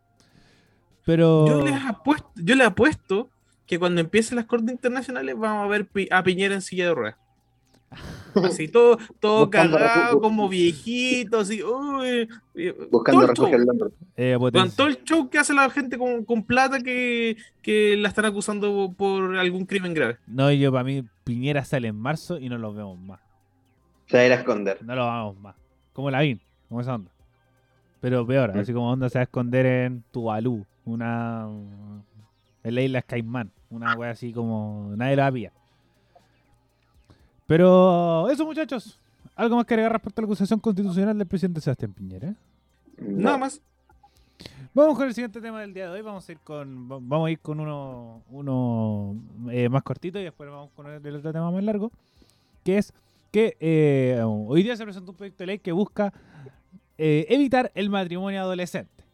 Pero... 1.05 1.47
Yo 1.47 1.65
les 1.65 1.85
apuesto, 1.85 2.31
yo 2.37 2.55
le 2.55 2.65
apuesto 2.65 3.31
que 3.67 3.79
cuando 3.79 4.01
empiecen 4.01 4.37
las 4.37 4.47
cortes 4.47 4.71
internacionales 4.71 5.37
vamos 5.37 5.65
a 5.65 5.69
ver 5.69 5.89
a 6.11 6.23
Piñera 6.23 6.55
en 6.55 6.63
silla 6.63 6.87
de 6.87 6.95
ruedas. 6.95 7.26
Así 8.45 8.69
todo, 8.69 8.99
todo 9.21 9.49
cagado, 9.49 10.21
como 10.21 10.49
viejito, 10.49 11.41
así, 11.41 11.63
uy, 11.63 12.29
buscando 12.91 13.27
refugio 13.27 13.59
eh, 14.17 14.37
Con 14.39 14.71
todo 14.73 14.89
el 14.89 15.03
show 15.05 15.31
que 15.31 15.39
hace 15.39 15.55
la 15.55 15.71
gente 15.71 15.97
con, 15.97 16.25
con 16.25 16.43
plata 16.43 16.81
que, 16.81 17.37
que, 17.63 17.97
la 17.97 18.09
están 18.09 18.27
acusando 18.27 18.93
por 18.97 19.37
algún 19.37 19.65
crimen 19.65 19.95
grave. 19.95 20.19
No, 20.27 20.51
yo 20.53 20.71
para 20.71 20.85
mí 20.85 21.05
Piñera 21.25 21.65
sale 21.65 21.89
en 21.89 21.97
marzo 21.97 22.39
y 22.39 22.49
no 22.49 22.59
lo 22.59 22.75
vemos 22.75 22.99
más. 22.99 23.21
Se 24.07 24.17
va 24.17 24.23
a 24.23 24.27
ir 24.27 24.33
a 24.33 24.37
esconder. 24.37 24.79
No 24.83 24.95
lo 24.95 25.07
vamos 25.07 25.39
más. 25.39 25.57
Como 25.93 26.11
la 26.11 26.21
VIN, 26.21 26.41
como 26.69 26.81
esa 26.81 26.95
onda. 26.95 27.11
Pero 28.01 28.27
peor, 28.27 28.57
así 28.59 28.73
como 28.73 28.91
onda 28.93 29.09
se 29.09 29.19
va 29.19 29.23
a 29.23 29.25
esconder 29.25 29.67
en 29.67 30.05
Tuvalu, 30.11 30.65
una. 30.85 31.49
En 32.63 32.75
la 32.75 32.83
isla 32.83 33.03
Caimán, 33.03 33.51
una 33.71 33.95
wea 33.97 34.11
así 34.11 34.33
como. 34.33 34.93
Nadie 34.97 35.17
la 35.17 35.27
había. 35.27 35.53
Pero 37.47 38.29
eso, 38.31 38.45
muchachos. 38.45 38.99
¿Algo 39.37 39.57
más 39.57 39.67
que 39.67 39.75
agregar 39.75 39.93
respecto 39.93 40.21
a 40.21 40.23
la 40.23 40.27
acusación 40.27 40.61
constitucional 40.61 41.17
del 41.17 41.27
presidente 41.27 41.61
Sebastián 41.61 41.93
Piñera? 41.93 42.35
Nada 42.99 43.37
más. 43.37 43.61
Vamos 44.75 44.97
con 44.97 45.07
el 45.07 45.15
siguiente 45.15 45.41
tema 45.41 45.61
del 45.61 45.73
día 45.73 45.85
de 45.85 45.91
hoy. 45.91 46.03
Vamos 46.03 46.29
a 46.29 46.33
ir 46.33 46.39
con, 46.41 46.89
vamos 46.89 47.29
a 47.29 47.31
ir 47.31 47.39
con 47.39 47.61
uno, 47.61 48.23
uno 48.31 49.17
eh, 49.51 49.69
más 49.69 49.83
cortito 49.83 50.19
y 50.19 50.25
después 50.25 50.51
vamos 50.51 50.71
con 50.75 50.87
el, 50.87 51.17
otro 51.17 51.33
tema 51.33 51.51
más 51.51 51.65
largo. 51.65 51.91
Que 52.65 52.79
es 52.79 52.93
que 53.31 53.57
eh, 53.61 54.21
hoy 54.25 54.63
día 54.63 54.77
se 54.77 54.85
presentó 54.85 55.13
un 55.13 55.17
proyecto 55.17 55.43
de 55.43 55.47
ley 55.47 55.59
que 55.59 55.73
busca 55.73 56.13
eh, 56.99 57.27
evitar 57.29 57.71
el 57.75 57.91
matrimonio 57.91 58.41
adolescente. 58.41 59.05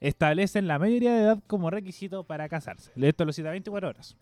Establecen 0.00 0.66
la 0.66 0.78
mayoría 0.78 1.14
de 1.14 1.22
edad 1.22 1.38
como 1.46 1.70
requisito 1.70 2.24
para 2.24 2.48
casarse. 2.48 2.90
Esto 2.96 3.24
lo 3.24 3.32
cita 3.32 3.50
24 3.50 3.88
horas. 3.88 4.16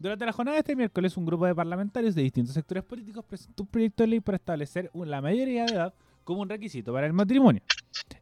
Durante 0.00 0.24
la 0.24 0.32
jornada 0.32 0.54
de 0.54 0.60
este 0.60 0.74
miércoles, 0.74 1.14
un 1.18 1.26
grupo 1.26 1.44
de 1.44 1.54
parlamentarios 1.54 2.14
de 2.14 2.22
distintos 2.22 2.54
sectores 2.54 2.82
políticos 2.82 3.22
presentó 3.22 3.64
un 3.64 3.68
proyecto 3.68 4.02
de 4.02 4.06
ley 4.06 4.20
para 4.20 4.36
establecer 4.36 4.90
la 4.94 5.20
mayoría 5.20 5.66
de 5.66 5.74
edad 5.74 5.94
como 6.24 6.40
un 6.40 6.48
requisito 6.48 6.94
para 6.94 7.06
el 7.06 7.12
matrimonio. 7.12 7.60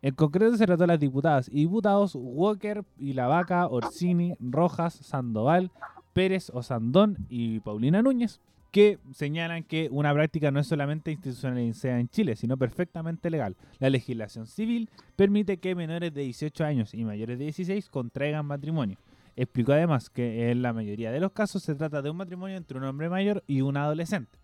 En 0.02 0.12
concreto 0.16 0.56
se 0.56 0.66
trató 0.66 0.82
a 0.82 0.86
las 0.88 0.98
diputadas 0.98 1.48
y 1.48 1.60
diputados 1.60 2.16
Walker 2.16 2.82
y 2.98 3.12
La 3.12 3.28
Vaca, 3.28 3.68
Orsini, 3.68 4.34
Rojas, 4.40 4.94
Sandoval, 4.94 5.70
Pérez, 6.14 6.50
Osandón 6.52 7.16
y 7.28 7.60
Paulina 7.60 8.02
Núñez, 8.02 8.40
que 8.72 8.98
señalan 9.12 9.62
que 9.62 9.88
una 9.92 10.12
práctica 10.12 10.50
no 10.50 10.58
es 10.58 10.66
solamente 10.66 11.12
institucionalizada 11.12 12.00
en 12.00 12.08
Chile, 12.08 12.34
sino 12.34 12.56
perfectamente 12.56 13.30
legal. 13.30 13.54
La 13.78 13.88
legislación 13.88 14.48
civil 14.48 14.90
permite 15.14 15.58
que 15.58 15.76
menores 15.76 16.12
de 16.12 16.22
18 16.22 16.64
años 16.64 16.92
y 16.92 17.04
mayores 17.04 17.38
de 17.38 17.44
16 17.44 17.88
contraigan 17.88 18.46
matrimonio. 18.46 18.98
Explicó 19.40 19.72
además 19.72 20.10
que 20.10 20.50
en 20.50 20.62
la 20.62 20.72
mayoría 20.72 21.12
de 21.12 21.20
los 21.20 21.30
casos 21.30 21.62
se 21.62 21.76
trata 21.76 22.02
de 22.02 22.10
un 22.10 22.16
matrimonio 22.16 22.56
entre 22.56 22.76
un 22.76 22.82
hombre 22.82 23.08
mayor 23.08 23.44
y 23.46 23.60
un 23.60 23.76
adolescente. 23.76 24.36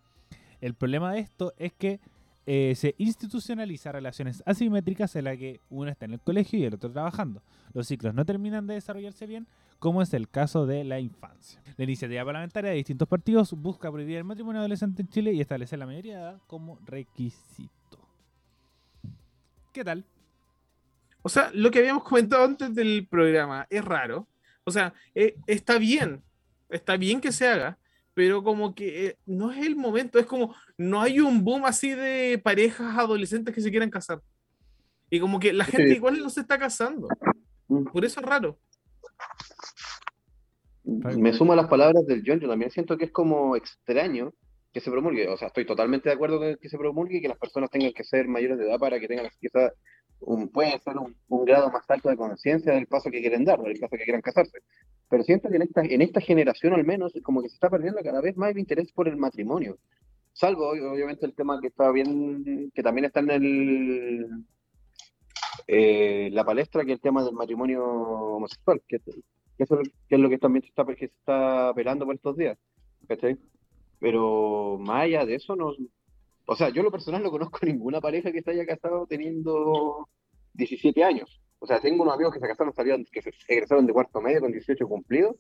El 0.61 0.75
problema 0.75 1.13
de 1.13 1.19
esto 1.19 1.53
es 1.59 1.73
que 1.73 1.99
eh, 2.47 2.75
se 2.77 2.95
institucionaliza 2.99 3.91
relaciones 3.91 4.45
asimétricas 4.47 5.17
en 5.17 5.25
las 5.25 5.37
que 5.37 5.59
uno 5.69 5.91
está 5.91 6.05
en 6.05 6.13
el 6.13 6.21
colegio 6.21 6.61
y 6.61 6.65
el 6.65 6.75
otro 6.75 6.93
trabajando. 6.93 7.43
Los 7.73 7.89
ciclos 7.89 8.15
no 8.15 8.25
terminan 8.25 8.69
de 8.69 8.75
desarrollarse 8.75 9.27
bien, 9.27 9.49
como 9.81 10.01
es 10.01 10.15
el 10.15 10.29
caso 10.29 10.65
de 10.65 10.85
la 10.85 11.01
infancia. 11.01 11.61
La 11.77 11.83
iniciativa 11.83 12.25
parlamentaria 12.25 12.71
de 12.71 12.77
distintos 12.77 13.09
partidos 13.09 13.53
busca 13.53 13.91
prohibir 13.91 14.19
el 14.19 14.25
matrimonio 14.25 14.61
adolescente 14.61 15.03
en 15.03 15.09
Chile 15.09 15.33
y 15.33 15.41
establecer 15.41 15.81
la 15.81 15.87
mayoría 15.87 16.19
de 16.19 16.23
edad 16.23 16.41
como 16.47 16.79
requisito. 16.85 17.99
¿Qué 19.73 19.83
tal? 19.83 20.05
O 21.23 21.29
sea, 21.29 21.51
lo 21.53 21.73
que 21.73 21.81
habíamos 21.81 22.05
comentado 22.05 22.45
antes 22.45 22.73
del 22.73 23.09
programa 23.09 23.67
es 23.69 23.85
raro. 23.85 24.29
O 24.65 24.71
sea, 24.71 24.95
eh, 25.15 25.37
está 25.47 25.79
bien 25.79 26.23
está 26.75 26.97
bien 26.97 27.21
que 27.21 27.33
se 27.33 27.47
haga, 27.47 27.79
pero 28.13 28.43
como 28.43 28.75
que 28.75 29.07
eh, 29.07 29.19
no 29.27 29.51
es 29.51 29.65
el 29.65 29.77
momento, 29.77 30.19
es 30.19 30.27
como, 30.27 30.55
no 30.77 31.01
hay 31.01 31.21
un 31.21 31.45
boom 31.45 31.65
así 31.65 31.91
de 31.91 32.41
parejas 32.43 32.97
adolescentes 32.99 33.55
que 33.55 33.61
se 33.61 33.71
quieran 33.71 33.91
casar. 33.91 34.21
Y 35.11 35.21
como 35.21 35.39
que 35.39 35.53
la 35.53 35.65
gente 35.65 35.91
Sí. 35.91 35.97
igual 35.97 36.19
no 36.19 36.31
se 36.31 36.41
está 36.41 36.59
casando. 36.59 37.09
Mm. 37.69 37.85
Por 37.85 38.05
eso 38.05 38.21
es 38.21 38.27
raro. 38.27 38.59
Me 40.85 41.33
sumo 41.33 41.55
a 41.55 41.57
las 41.57 41.69
palabras 41.69 42.05
del 42.07 42.23
John, 42.27 42.41
yo 42.41 42.49
también 42.49 42.71
siento 42.71 42.99
que 42.99 43.07
es 43.07 43.11
como 43.11 43.57
extraño 43.57 44.35
que 44.73 44.81
se 44.81 44.91
promulgue, 44.91 45.29
o 45.29 45.37
sea, 45.37 45.49
estoy 45.49 45.65
totalmente 45.65 46.09
de 46.09 46.15
acuerdo 46.15 46.39
con 46.41 46.57
que 46.57 46.69
se 46.69 46.77
promulgue 46.77 47.19
y 47.19 47.23
que 47.23 47.29
las 47.29 47.39
personas 47.39 47.71
tengan 47.71 47.93
que 47.93 48.03
ser 48.03 48.27
mayores 48.27 48.59
de 48.59 48.67
edad 48.67 48.79
para 48.79 48.99
que 48.99 49.07
tengan 49.07 49.29
quizás 49.41 49.73
un, 50.27 50.49
puede 50.49 50.79
ser 50.81 50.97
un, 50.99 51.15
un 51.29 51.45
grado 51.45 51.71
más 51.71 51.89
alto 51.89 52.09
de 52.09 52.17
conciencia 52.17 52.73
del 52.73 52.87
paso 52.87 53.11
que 53.11 53.21
quieren 53.21 53.45
dar, 53.45 53.61
del 53.61 53.79
paso 53.79 53.97
que 53.97 54.05
quieran 54.05 54.23
casarse. 54.23 54.59
Pero 55.09 55.23
siento 55.23 55.49
que 55.49 55.57
en 55.57 55.63
esta, 55.63 55.83
en 55.83 56.03
esta 56.03 56.21
generación 56.21 56.73
al 56.73 56.85
menos 56.85 57.13
como 57.23 57.43
que 57.43 57.49
se 57.49 57.55
está 57.55 57.71
perdiendo 57.71 58.01
cada 58.03 58.21
vez 58.21 58.37
más 58.37 58.51
el 58.51 58.59
interés 58.59 58.91
por 58.93 59.07
el 59.09 59.17
matrimonio. 59.17 59.79
Salvo 60.33 60.75
ob- 60.75 60.93
obviamente 60.93 61.27
el 61.27 61.35
tema 61.35 61.61
que 61.61 61.69
está 61.69 61.91
bien, 61.93 62.71
que 62.75 62.83
también 62.83 63.05
está 63.05 63.21
en 63.21 63.31
el 63.31 64.29
eh, 65.69 66.29
la 66.33 66.45
palestra, 66.45 66.85
que 66.85 66.93
es 66.93 66.97
el 66.97 67.01
tema 67.03 67.23
del 67.25 67.35
matrimonio 67.35 67.85
homosexual, 67.85 68.83
que, 68.89 68.99
que 68.99 69.13
eso 69.63 69.81
es 69.81 69.89
que 70.09 70.17
es 70.17 70.21
lo 70.21 70.29
que 70.29 70.39
también 70.39 70.63
se 70.63 70.69
está, 70.69 70.85
que 70.85 70.97
se 70.97 71.05
está 71.07 71.73
pelando 71.75 72.05
por 72.05 72.15
estos 72.15 72.37
días. 72.37 72.59
¿cachai? 73.07 73.37
Pero 74.01 74.79
más 74.81 75.03
allá 75.05 75.25
de 75.25 75.37
eso, 75.37 75.55
no. 75.57 75.73
O 76.47 76.57
sea, 76.57 76.69
yo 76.69 76.81
en 76.81 76.85
lo 76.85 76.91
personal 76.91 77.23
no 77.23 77.31
conozco 77.31 77.59
ninguna 77.67 78.01
pareja 78.01 78.33
que 78.33 78.43
se 78.43 78.51
haya 78.51 78.67
casado 78.67 79.07
teniendo 79.07 80.09
17 80.55 81.03
años. 81.05 81.41
O 81.59 81.67
sea, 81.67 81.81
tengo 81.81 82.03
unos 82.03 82.15
amigos 82.15 82.35
que 82.35 82.41
se 82.41 82.47
casaron, 82.47 82.75
salieron, 82.75 83.05
que 83.11 83.23
se 83.23 83.31
egresaron 83.49 83.87
de 83.87 83.93
cuarto 83.93 84.21
medio 84.21 84.41
con 84.41 84.53
18 84.53 84.87
cumplidos, 84.87 85.37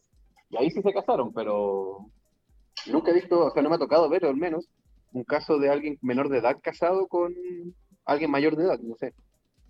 y 0.48 0.56
ahí 0.56 0.70
sí 0.70 0.80
se 0.80 0.92
casaron, 0.92 1.32
pero 1.34 2.06
nunca 2.90 3.10
he 3.10 3.14
visto, 3.14 3.44
o 3.46 3.50
sea, 3.50 3.62
no 3.62 3.68
me 3.68 3.76
ha 3.76 3.78
tocado 3.78 4.08
ver 4.08 4.24
al 4.24 4.36
menos 4.36 4.68
un 5.12 5.24
caso 5.24 5.58
de 5.58 5.68
alguien 5.68 5.98
menor 6.00 6.28
de 6.30 6.38
edad 6.38 6.56
casado 6.62 7.06
con 7.08 7.34
alguien 8.06 8.30
mayor 8.30 8.56
de 8.56 8.64
edad, 8.64 8.78
no 8.80 8.96
sé. 8.96 9.12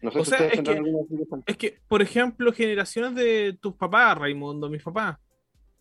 No 0.01 0.11
sé 0.13 0.19
O 0.21 0.25
si 0.25 0.31
sea, 0.31 0.47
ustedes 0.47 0.59
es 0.59 0.69
que-. 0.69 1.43
Es 1.47 1.57
que, 1.57 1.79
por 1.89 2.03
ejemplo, 2.03 2.53
generaciones 2.53 3.15
de 3.15 3.59
tus 3.61 3.75
papás, 3.75 4.17
Raimundo, 4.19 4.69
mis 4.71 4.83
papás, 4.83 5.19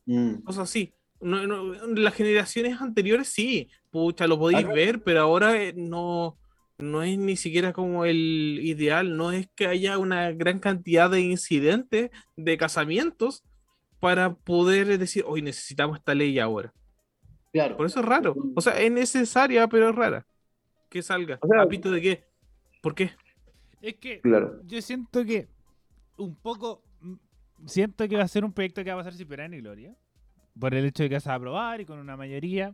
Mm. 0.05 0.43
cosas 0.43 0.63
así. 0.69 0.93
No, 1.23 1.47
no, 1.47 1.73
las 1.95 2.13
generaciones 2.13 2.79
anteriores 2.81 3.27
sí, 3.29 3.69
pucha, 3.91 4.27
lo 4.27 4.37
podéis 4.37 4.65
Ajá. 4.65 4.73
ver, 4.73 5.03
pero 5.03 5.21
ahora 5.21 5.61
eh, 5.61 5.73
no, 5.75 6.37
no 6.77 7.01
es 7.03 7.17
ni 7.17 7.35
siquiera 7.37 7.73
como 7.73 8.05
el 8.05 8.59
ideal, 8.63 9.15
no 9.17 9.31
es 9.31 9.47
que 9.55 9.67
haya 9.67 9.97
una 9.97 10.31
gran 10.31 10.59
cantidad 10.59 11.09
de 11.09 11.21
incidentes 11.21 12.11
de 12.35 12.57
casamientos 12.57 13.43
para 13.99 14.33
poder 14.35 14.97
decir, 14.97 15.23
hoy 15.27 15.41
necesitamos 15.41 15.97
esta 15.97 16.13
ley 16.13 16.37
ahora. 16.39 16.73
Claro. 17.53 17.77
Por 17.77 17.85
eso 17.85 17.99
es 18.01 18.05
raro. 18.05 18.35
O 18.55 18.61
sea, 18.61 18.73
es 18.79 18.91
necesaria, 18.91 19.67
pero 19.67 19.89
es 19.89 19.95
rara. 19.95 20.25
Que 20.89 21.01
salga. 21.01 21.39
O 21.41 21.47
sea- 21.47 21.61
¿A 21.61 21.67
pito 21.67 21.89
de 21.91 22.01
qué? 22.01 22.23
¿Por 22.81 22.95
qué? 22.95 23.11
Es 23.81 23.95
que 23.95 24.19
Claro. 24.21 24.59
yo 24.65 24.81
siento 24.81 25.23
que 25.23 25.47
un 26.17 26.35
poco. 26.35 26.83
Siento 27.65 28.07
que 28.09 28.17
va 28.17 28.23
a 28.23 28.27
ser 28.27 28.43
un 28.43 28.51
proyecto 28.51 28.83
que 28.83 28.89
va 28.89 28.95
a 28.95 28.99
pasar 28.99 29.13
sin 29.13 29.27
pena 29.27 29.47
ni 29.47 29.59
gloria. 29.61 29.95
Por 30.59 30.73
el 30.75 30.85
hecho 30.85 31.03
de 31.03 31.09
que 31.09 31.19
se 31.19 31.29
va 31.29 31.33
a 31.33 31.37
aprobar 31.37 31.81
y 31.81 31.85
con 31.85 31.99
una 31.99 32.15
mayoría. 32.15 32.73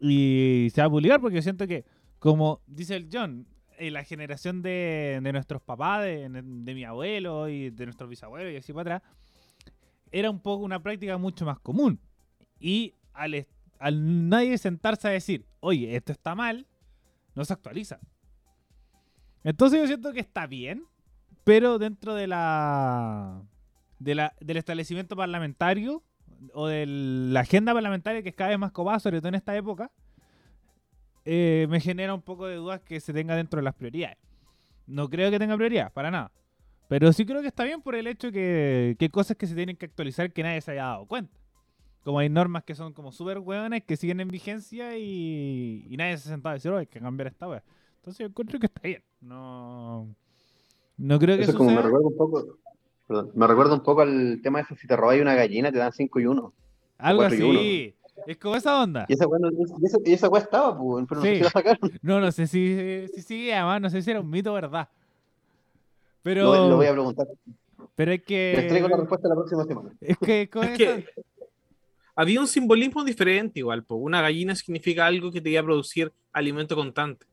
Y 0.00 0.68
se 0.74 0.80
va 0.80 0.86
a 0.86 0.90
publicar 0.90 1.20
porque 1.20 1.36
yo 1.36 1.42
siento 1.42 1.66
que, 1.66 1.84
como 2.18 2.60
dice 2.66 2.96
el 2.96 3.08
John, 3.12 3.46
en 3.78 3.92
la 3.92 4.04
generación 4.04 4.62
de, 4.62 5.20
de 5.22 5.32
nuestros 5.32 5.62
papás, 5.62 6.02
de, 6.04 6.28
de 6.28 6.74
mi 6.74 6.84
abuelo 6.84 7.48
y 7.48 7.70
de 7.70 7.86
nuestros 7.86 8.08
bisabuelos 8.08 8.52
y 8.52 8.56
así 8.56 8.72
para 8.72 8.96
atrás, 8.96 9.12
era 10.12 10.30
un 10.30 10.40
poco 10.40 10.64
una 10.64 10.80
práctica 10.80 11.18
mucho 11.18 11.44
más 11.44 11.58
común. 11.58 12.00
Y 12.60 12.94
al, 13.12 13.46
al 13.78 14.28
nadie 14.28 14.58
sentarse 14.58 15.08
a 15.08 15.10
decir, 15.10 15.44
oye, 15.60 15.96
esto 15.96 16.12
está 16.12 16.34
mal, 16.34 16.66
no 17.34 17.44
se 17.44 17.52
actualiza. 17.52 18.00
Entonces 19.42 19.80
yo 19.80 19.86
siento 19.86 20.12
que 20.12 20.20
está 20.20 20.46
bien, 20.46 20.84
pero 21.44 21.78
dentro 21.78 22.14
de 22.14 22.26
la, 22.26 23.42
de 23.98 24.14
la 24.14 24.34
del 24.40 24.56
establecimiento 24.56 25.16
parlamentario 25.16 26.02
o 26.52 26.66
de 26.66 26.84
la 26.86 27.40
agenda 27.40 27.72
parlamentaria 27.72 28.22
que 28.22 28.28
es 28.28 28.34
cada 28.34 28.50
vez 28.50 28.58
más 28.58 28.72
cobada, 28.72 28.98
sobre 28.98 29.20
todo 29.20 29.28
en 29.28 29.36
esta 29.36 29.56
época, 29.56 29.90
eh, 31.24 31.66
me 31.70 31.80
genera 31.80 32.12
un 32.14 32.22
poco 32.22 32.46
de 32.46 32.56
dudas 32.56 32.80
que 32.80 33.00
se 33.00 33.12
tenga 33.12 33.34
dentro 33.36 33.58
de 33.58 33.64
las 33.64 33.74
prioridades. 33.74 34.18
No 34.86 35.08
creo 35.08 35.30
que 35.30 35.38
tenga 35.38 35.56
prioridad, 35.56 35.92
para 35.92 36.10
nada. 36.10 36.30
Pero 36.88 37.12
sí 37.12 37.24
creo 37.24 37.40
que 37.40 37.48
está 37.48 37.64
bien 37.64 37.80
por 37.80 37.94
el 37.94 38.06
hecho 38.06 38.30
que, 38.30 38.96
que 38.98 39.06
hay 39.06 39.08
cosas 39.08 39.36
que 39.36 39.46
se 39.46 39.54
tienen 39.54 39.76
que 39.76 39.86
actualizar 39.86 40.32
que 40.32 40.42
nadie 40.42 40.60
se 40.60 40.72
haya 40.72 40.84
dado 40.84 41.06
cuenta. 41.06 41.38
Como 42.04 42.18
hay 42.18 42.28
normas 42.28 42.64
que 42.64 42.74
son 42.74 42.92
como 42.92 43.10
súper 43.12 43.38
hueones 43.38 43.82
que 43.84 43.96
siguen 43.96 44.20
en 44.20 44.28
vigencia 44.28 44.98
y, 44.98 45.86
y 45.88 45.96
nadie 45.96 46.18
se 46.18 46.28
ha 46.28 46.32
sentado 46.32 46.50
a 46.50 46.54
decir, 46.54 46.70
oh, 46.70 46.76
hay 46.76 46.86
que 46.86 47.00
cambiar 47.00 47.28
esta 47.28 47.48
wea. 47.48 47.64
Entonces 47.96 48.18
yo 48.18 48.26
encuentro 48.26 48.60
que 48.60 48.66
está 48.66 48.82
bien. 48.82 49.02
No, 49.22 50.14
no 50.98 51.18
creo 51.18 51.36
que 51.36 51.44
Eso 51.44 51.52
es 51.52 51.56
como 51.56 51.70
me 51.70 51.80
recuerda 51.80 52.06
un 52.06 52.16
poco, 52.16 52.58
perdón, 53.06 53.30
me 53.34 53.46
recuerda 53.46 53.74
un 53.74 53.82
poco 53.82 54.02
al 54.02 54.40
tema 54.42 54.58
de 54.58 54.64
eso, 54.64 54.76
si 54.76 54.86
te 54.86 54.96
robáis 54.96 55.20
una 55.22 55.34
gallina 55.34 55.70
te 55.72 55.78
dan 55.78 55.92
5 55.92 56.20
y 56.20 56.26
1. 56.26 56.52
Algo 56.98 57.20
cuatro 57.20 57.38
y 57.38 57.42
uno. 57.42 57.58
así. 57.58 57.94
Es 58.26 58.36
como 58.38 58.56
esa 58.56 58.80
onda. 58.80 59.04
Y 59.08 59.14
esa 59.14 59.26
weá 59.26 59.38
no- 59.40 59.50
y 59.50 59.86
esa, 59.86 59.98
y 60.04 60.12
esa 60.12 60.28
weá 60.28 60.42
estaba, 60.42 60.78
pues, 60.78 61.04
pero 61.08 61.20
no 61.20 61.26
sé 61.26 61.36
si 61.36 61.42
la 61.42 61.50
sacaron. 61.50 61.90
No, 62.02 62.20
no 62.20 62.32
sé 62.32 62.46
si, 62.46 63.06
si 63.14 63.22
sigue, 63.22 63.54
además 63.54 63.80
no 63.82 63.90
sé 63.90 64.02
si 64.02 64.10
era 64.10 64.20
un 64.20 64.30
mito 64.30 64.52
o 64.52 64.54
verdad. 64.54 64.88
Pero, 66.22 66.44
Lo, 66.44 66.68
lo 66.70 66.76
voy 66.76 66.86
a 66.86 66.92
preguntar. 66.92 67.26
pero 67.94 68.12
es 68.12 68.22
Les 68.28 68.68
traigo 68.68 68.88
la 68.88 68.94
que. 68.94 69.00
respuesta 69.00 69.28
la 69.28 69.34
próxima 69.34 69.64
semana. 69.64 69.90
Es 70.00 70.16
que 70.18 70.48
con 70.48 70.64
Es 70.64 70.80
esa- 70.80 70.96
que 70.96 71.06
había 72.16 72.40
un 72.40 72.46
simbolismo 72.46 73.04
diferente 73.04 73.58
igual, 73.58 73.82
po. 73.84 73.96
Una 73.96 74.22
gallina 74.22 74.54
significa 74.54 75.04
algo 75.06 75.30
que 75.32 75.40
te 75.40 75.50
iba 75.50 75.60
a 75.60 75.64
producir 75.64 76.12
alimento 76.32 76.76
constante. 76.76 77.26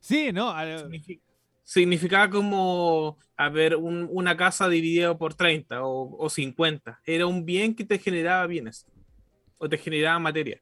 Sí, 0.00 0.30
no. 0.32 0.50
a- 0.50 0.64
Signifi- 0.84 1.20
significaba 1.66 2.30
como, 2.30 3.18
a 3.36 3.48
ver, 3.48 3.74
un- 3.74 4.08
una 4.12 4.36
casa 4.36 4.68
dividida 4.68 5.18
por 5.18 5.34
30 5.34 5.84
o, 5.84 6.16
o 6.16 6.30
50. 6.30 7.00
Era 7.04 7.26
un 7.26 7.44
bien 7.44 7.74
que 7.74 7.84
te 7.84 7.98
generaba 7.98 8.46
bienes 8.46 8.86
o 9.58 9.68
te 9.68 9.76
generaba 9.76 10.18
materia. 10.20 10.60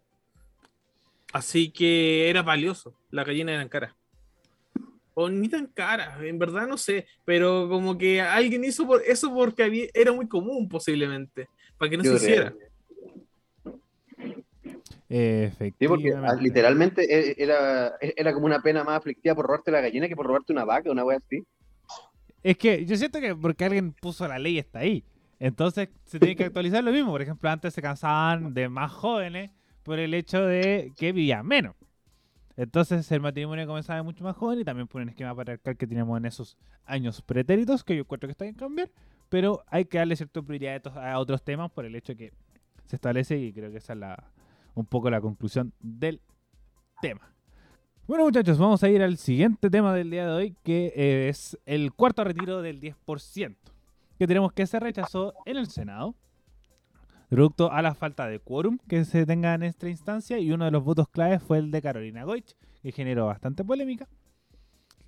Así 1.33 1.71
que 1.71 2.31
era 2.31 2.43
valioso. 2.43 2.95
Las 3.11 3.27
gallinas 3.27 3.55
eran 3.55 3.69
caras. 3.69 3.93
O 5.13 5.29
ni 5.29 5.49
tan 5.49 5.67
caras, 5.67 6.21
en 6.23 6.39
verdad 6.39 6.67
no 6.67 6.79
sé. 6.79 7.07
Pero 7.25 7.69
como 7.69 7.99
que 7.99 8.21
alguien 8.23 8.65
hizo 8.65 8.87
por 8.87 9.03
eso 9.05 9.33
porque 9.35 9.63
había- 9.65 9.89
era 9.93 10.11
muy 10.13 10.27
común 10.27 10.69
posiblemente. 10.69 11.49
Para 11.77 11.91
que 11.91 11.97
no 11.99 12.05
Yo 12.05 12.17
se 12.17 12.25
creo. 12.27 12.31
hiciera. 12.31 12.55
Sí, 15.15 15.87
porque 15.87 16.13
ah, 16.13 16.35
literalmente 16.41 17.05
e- 17.05 17.37
era, 17.39 17.95
era 18.01 18.33
como 18.33 18.47
una 18.47 18.61
pena 18.61 18.83
más 18.83 18.99
aflictiva 18.99 19.35
por 19.35 19.47
robarte 19.47 19.71
la 19.71 19.81
gallina 19.81 20.09
que 20.09 20.17
por 20.17 20.27
robarte 20.27 20.53
una 20.53 20.65
vaca, 20.65 20.91
una 20.91 21.05
weá 21.05 21.19
así. 21.19 21.45
Es 22.43 22.59
que 22.59 22.85
yo 22.85 22.97
siento 22.97 23.21
que 23.21 23.35
porque 23.35 23.65
alguien 23.65 23.93
puso 23.93 24.27
la 24.27 24.39
ley 24.39 24.59
está 24.59 24.81
ahí. 24.81 25.05
Entonces 25.39 25.89
se 26.05 26.19
tiene 26.19 26.35
que 26.35 26.45
actualizar 26.45 26.83
lo 26.83 26.91
mismo. 26.91 27.13
Por 27.13 27.23
ejemplo, 27.23 27.49
antes 27.49 27.75
se 27.75 27.83
cansaban 27.83 28.55
de 28.55 28.69
más 28.69 28.91
jóvenes 28.91 29.51
por 29.85 29.99
el 29.99 30.15
hecho 30.15 30.45
de 30.45 30.93
que 30.97 31.13
vivían 31.13 31.47
menos. 31.47 31.77
Entonces 32.57 33.11
el 33.13 33.21
matrimonio 33.21 33.67
comenzaba 33.67 33.99
de 33.99 34.03
mucho 34.03 34.25
más 34.25 34.37
joven 34.37 34.61
y 34.61 34.65
también 34.65 34.89
por 34.89 35.01
un 35.01 35.09
esquema 35.09 35.35
patriarcal 35.35 35.77
que 35.77 35.87
teníamos 35.87 36.19
en 36.19 36.27
esos 36.27 36.57
años 36.87 37.23
pretéritos, 37.23 37.85
que 37.85 37.95
yo 37.97 38.03
encuentro 38.03 38.29
que 38.29 38.33
está 38.33 38.45
bien 38.45 38.55
cambiar, 38.55 38.91
pero 39.29 39.65
hay 39.69 39.85
que 39.85 39.99
darle 39.99 40.17
cierta 40.17 40.43
prioridad 40.43 40.87
a, 40.97 41.19
otros 41.19 41.43
temas 41.43 41.71
por 41.71 41.85
el 41.85 41.95
hecho 41.97 42.17
que 42.17 42.33
se 42.87 42.97
establece 42.97 43.39
y 43.39 43.53
creo 43.53 43.71
que 43.71 43.79
esa 43.79 43.95
es 43.95 43.99
la, 43.99 44.31
un 44.75 44.87
poco 44.87 45.11
la 45.11 45.21
conclusión 45.21 45.73
del 45.81 46.21
tema. 47.01 47.35
Bueno 48.07 48.25
muchachos, 48.25 48.59
vamos 48.59 48.83
a 48.83 48.91
ir 48.91 49.03
al 49.03 49.17
siguiente 49.17 49.71
tema 49.71 49.95
del 49.95 50.11
día 50.11 50.27
de 50.27 50.33
hoy, 50.33 50.57
que 50.63 50.93
eh, 50.95 51.29
es 51.31 51.59
el 51.65 51.93
cuarto 51.95 52.23
retiro 52.23 52.61
del 52.61 52.81
10%, 52.81 53.57
que 54.19 54.27
tenemos 54.27 54.53
que 54.53 54.67
se 54.67 54.79
rechazó 54.79 55.33
en 55.47 55.57
el 55.57 55.69
Senado, 55.69 56.15
producto 57.31 57.73
a 57.73 57.81
la 57.81 57.95
falta 57.95 58.27
de 58.27 58.41
quórum 58.41 58.79
que 58.89 59.07
se 59.07 59.25
tenga 59.25 59.55
en 59.55 59.63
esta 59.63 59.89
instancia, 59.89 60.39
y 60.39 60.53
uno 60.53 60.67
de 60.67 60.71
los 60.71 60.85
votos 60.85 61.09
claves 61.09 61.43
fue 61.43 61.59
el 61.59 61.71
de 61.71 61.81
Carolina 61.81 62.25
Goich, 62.25 62.55
que 62.83 62.93
generó 62.93 63.27
bastante 63.27 63.65
polémica, 63.65 64.07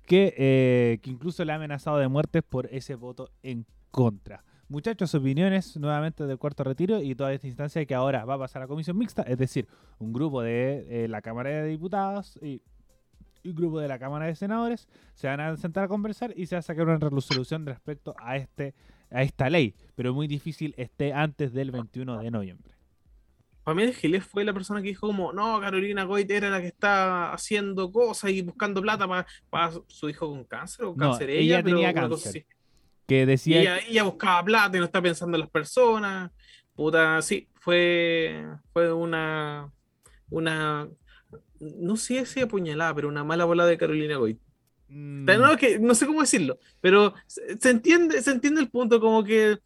que, 0.07 0.33
eh, 0.35 0.97
que 1.03 1.11
incluso 1.11 1.45
le 1.45 1.51
ha 1.51 1.55
amenazado 1.55 1.97
de 1.97 2.07
muerte 2.07 2.41
por 2.41 2.65
ese 2.71 2.95
voto 2.95 3.29
en 3.43 3.67
contra. 3.91 4.43
Muchachos, 4.69 5.15
opiniones 5.15 5.77
nuevamente 5.77 6.25
del 6.25 6.37
cuarto 6.37 6.63
retiro 6.65 7.01
y 7.01 7.15
toda 7.15 7.31
esta 7.33 7.47
instancia 7.47 7.85
que 7.85 7.95
ahora 7.95 8.25
va 8.25 8.33
a 8.33 8.39
pasar 8.39 8.61
a 8.61 8.67
comisión 8.67 8.97
mixta, 8.97 9.21
es 9.21 9.37
decir, 9.37 9.65
un 9.97 10.11
grupo 10.11 10.41
de 10.41 11.05
eh, 11.05 11.07
la 11.07 11.21
Cámara 11.21 11.49
de 11.49 11.67
Diputados 11.67 12.37
y 12.41 12.61
un 13.45 13.55
grupo 13.55 13.79
de 13.79 13.87
la 13.87 13.97
Cámara 13.97 14.25
de 14.25 14.35
Senadores 14.35 14.89
se 15.13 15.27
van 15.27 15.39
a 15.39 15.55
sentar 15.55 15.85
a 15.85 15.87
conversar 15.87 16.33
y 16.35 16.47
se 16.47 16.55
va 16.55 16.59
a 16.59 16.63
sacar 16.63 16.85
una 16.85 16.97
resolución 16.97 17.65
respecto 17.65 18.13
a 18.19 18.35
este 18.35 18.73
a 19.09 19.23
esta 19.23 19.49
ley, 19.49 19.73
pero 19.95 20.13
muy 20.13 20.27
difícil 20.27 20.73
esté 20.77 21.13
antes 21.13 21.53
del 21.53 21.71
21 21.71 22.19
de 22.19 22.29
noviembre. 22.29 22.73
Pamela 23.63 23.93
Giles 23.93 24.25
fue 24.25 24.43
la 24.45 24.53
persona 24.53 24.81
que 24.81 24.89
dijo 24.89 25.07
como, 25.07 25.33
no, 25.33 25.59
Carolina 25.59 26.03
Goit 26.03 26.29
era 26.31 26.49
la 26.49 26.61
que 26.61 26.67
está 26.67 27.33
haciendo 27.33 27.91
cosas 27.91 28.31
y 28.31 28.41
buscando 28.41 28.81
plata 28.81 29.07
para 29.49 29.73
su 29.87 30.09
hijo 30.09 30.29
con 30.29 30.45
cáncer 30.45 30.85
o 30.85 30.95
No, 30.95 31.11
cáncer 31.11 31.29
ella 31.29 31.61
pero 31.63 31.75
tenía 31.75 31.93
cáncer. 31.93 32.45
Que 33.07 33.25
Y 33.45 33.55
decía 33.55 33.57
ella, 33.57 33.79
ella 33.79 34.03
buscaba 34.03 34.43
plata 34.43 34.77
y 34.77 34.79
no 34.79 34.85
está 34.85 35.01
pensando 35.01 35.37
en 35.37 35.41
las 35.41 35.49
personas. 35.49 36.31
puta, 36.75 37.21
sí, 37.21 37.49
fue, 37.55 38.45
fue 38.73 38.91
una, 38.93 39.71
una, 40.29 40.89
no 41.59 41.97
sé 41.97 42.25
si 42.25 42.41
apuñalada, 42.41 42.95
pero 42.95 43.07
una 43.09 43.23
mala 43.23 43.45
bola 43.45 43.65
de 43.65 43.77
Carolina 43.77 44.17
Goy. 44.17 44.39
Mm, 44.91 45.49
No, 45.49 45.57
que, 45.57 45.79
no 45.79 45.95
sé 45.95 46.07
cómo 46.07 46.21
decirlo, 46.21 46.57
pero 46.81 47.13
se, 47.27 47.57
se 47.59 47.69
entiende, 47.71 48.21
se 48.21 48.31
entiende 48.31 48.61
el 48.61 48.69
punto, 48.71 48.99
como 49.01 49.23
que 49.23 49.59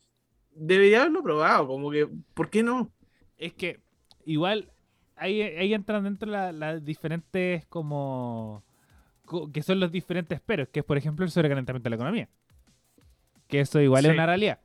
debería 0.51 1.01
haberlo 1.01 1.23
probado, 1.23 1.67
como 1.67 1.91
que, 1.91 2.07
¿por 2.35 2.49
qué 2.49 2.63
no? 2.63 2.93
Es 3.37 3.53
que 3.53 3.79
igual 4.25 4.71
ahí, 5.15 5.41
ahí 5.41 5.73
entran 5.73 6.03
dentro 6.03 6.29
la- 6.29 6.51
las 6.51 6.83
diferentes 6.85 7.65
como 7.67 8.63
co- 9.25 9.51
que 9.51 9.63
son 9.63 9.79
los 9.79 9.91
diferentes 9.91 10.41
peros, 10.41 10.69
que 10.69 10.81
es 10.81 10.85
por 10.85 10.97
ejemplo 10.97 11.25
el 11.25 11.31
sobrecalentamiento 11.31 11.85
de 11.85 11.91
la 11.91 11.95
economía. 11.97 12.29
Que 13.51 13.59
eso 13.61 13.79
igual 13.79 14.05
es 14.05 14.09
Sí. 14.11 14.15
una 14.15 14.25
realidad. 14.25 14.59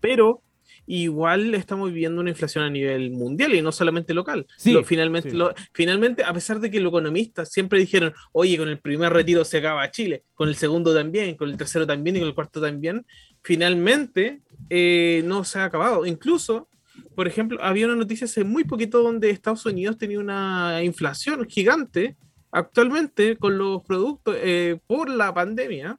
Pero 0.00 0.42
igual 0.86 1.54
estamos 1.54 1.92
viviendo 1.92 2.20
una 2.20 2.30
inflación 2.30 2.64
a 2.64 2.70
nivel 2.70 3.10
mundial 3.10 3.54
y 3.54 3.60
no 3.60 3.72
solamente 3.72 4.14
local. 4.14 4.46
Sí, 4.56 4.72
Lo- 4.72 4.84
finalmente, 4.84 5.30
sí. 5.30 5.36
lo- 5.36 5.52
finalmente, 5.72 6.24
a 6.24 6.32
pesar 6.32 6.60
de 6.60 6.70
que 6.70 6.80
los 6.80 6.90
economistas 6.90 7.52
siempre 7.52 7.78
dijeron, 7.78 8.14
oye, 8.32 8.56
con 8.56 8.68
el 8.70 8.78
primer 8.78 9.12
retiro 9.12 9.44
se 9.44 9.58
acaba 9.58 9.90
Chile, 9.90 10.24
con 10.34 10.48
el 10.48 10.54
segundo 10.56 10.94
también, 10.94 11.36
con 11.36 11.50
el 11.50 11.58
tercero 11.58 11.86
también 11.86 12.16
y 12.16 12.20
con 12.20 12.28
el 12.28 12.34
cuarto 12.34 12.60
también, 12.60 13.04
finalmente 13.42 14.40
eh, 14.70 15.22
no 15.26 15.44
se 15.44 15.58
ha 15.58 15.64
acabado. 15.64 16.06
Incluso, 16.06 16.68
por 17.14 17.28
ejemplo, 17.28 17.58
había 17.62 17.84
una 17.86 17.96
noticia 17.96 18.24
hace 18.24 18.42
muy 18.44 18.64
poquito 18.64 19.02
donde 19.02 19.28
Estados 19.30 19.66
Unidos 19.66 19.98
tenía 19.98 20.18
una 20.18 20.82
inflación 20.82 21.46
gigante 21.46 22.16
actualmente 22.50 23.36
con 23.36 23.58
los 23.58 23.82
productos 23.82 24.36
eh, 24.38 24.78
por 24.86 25.10
la 25.10 25.34
pandemia 25.34 25.98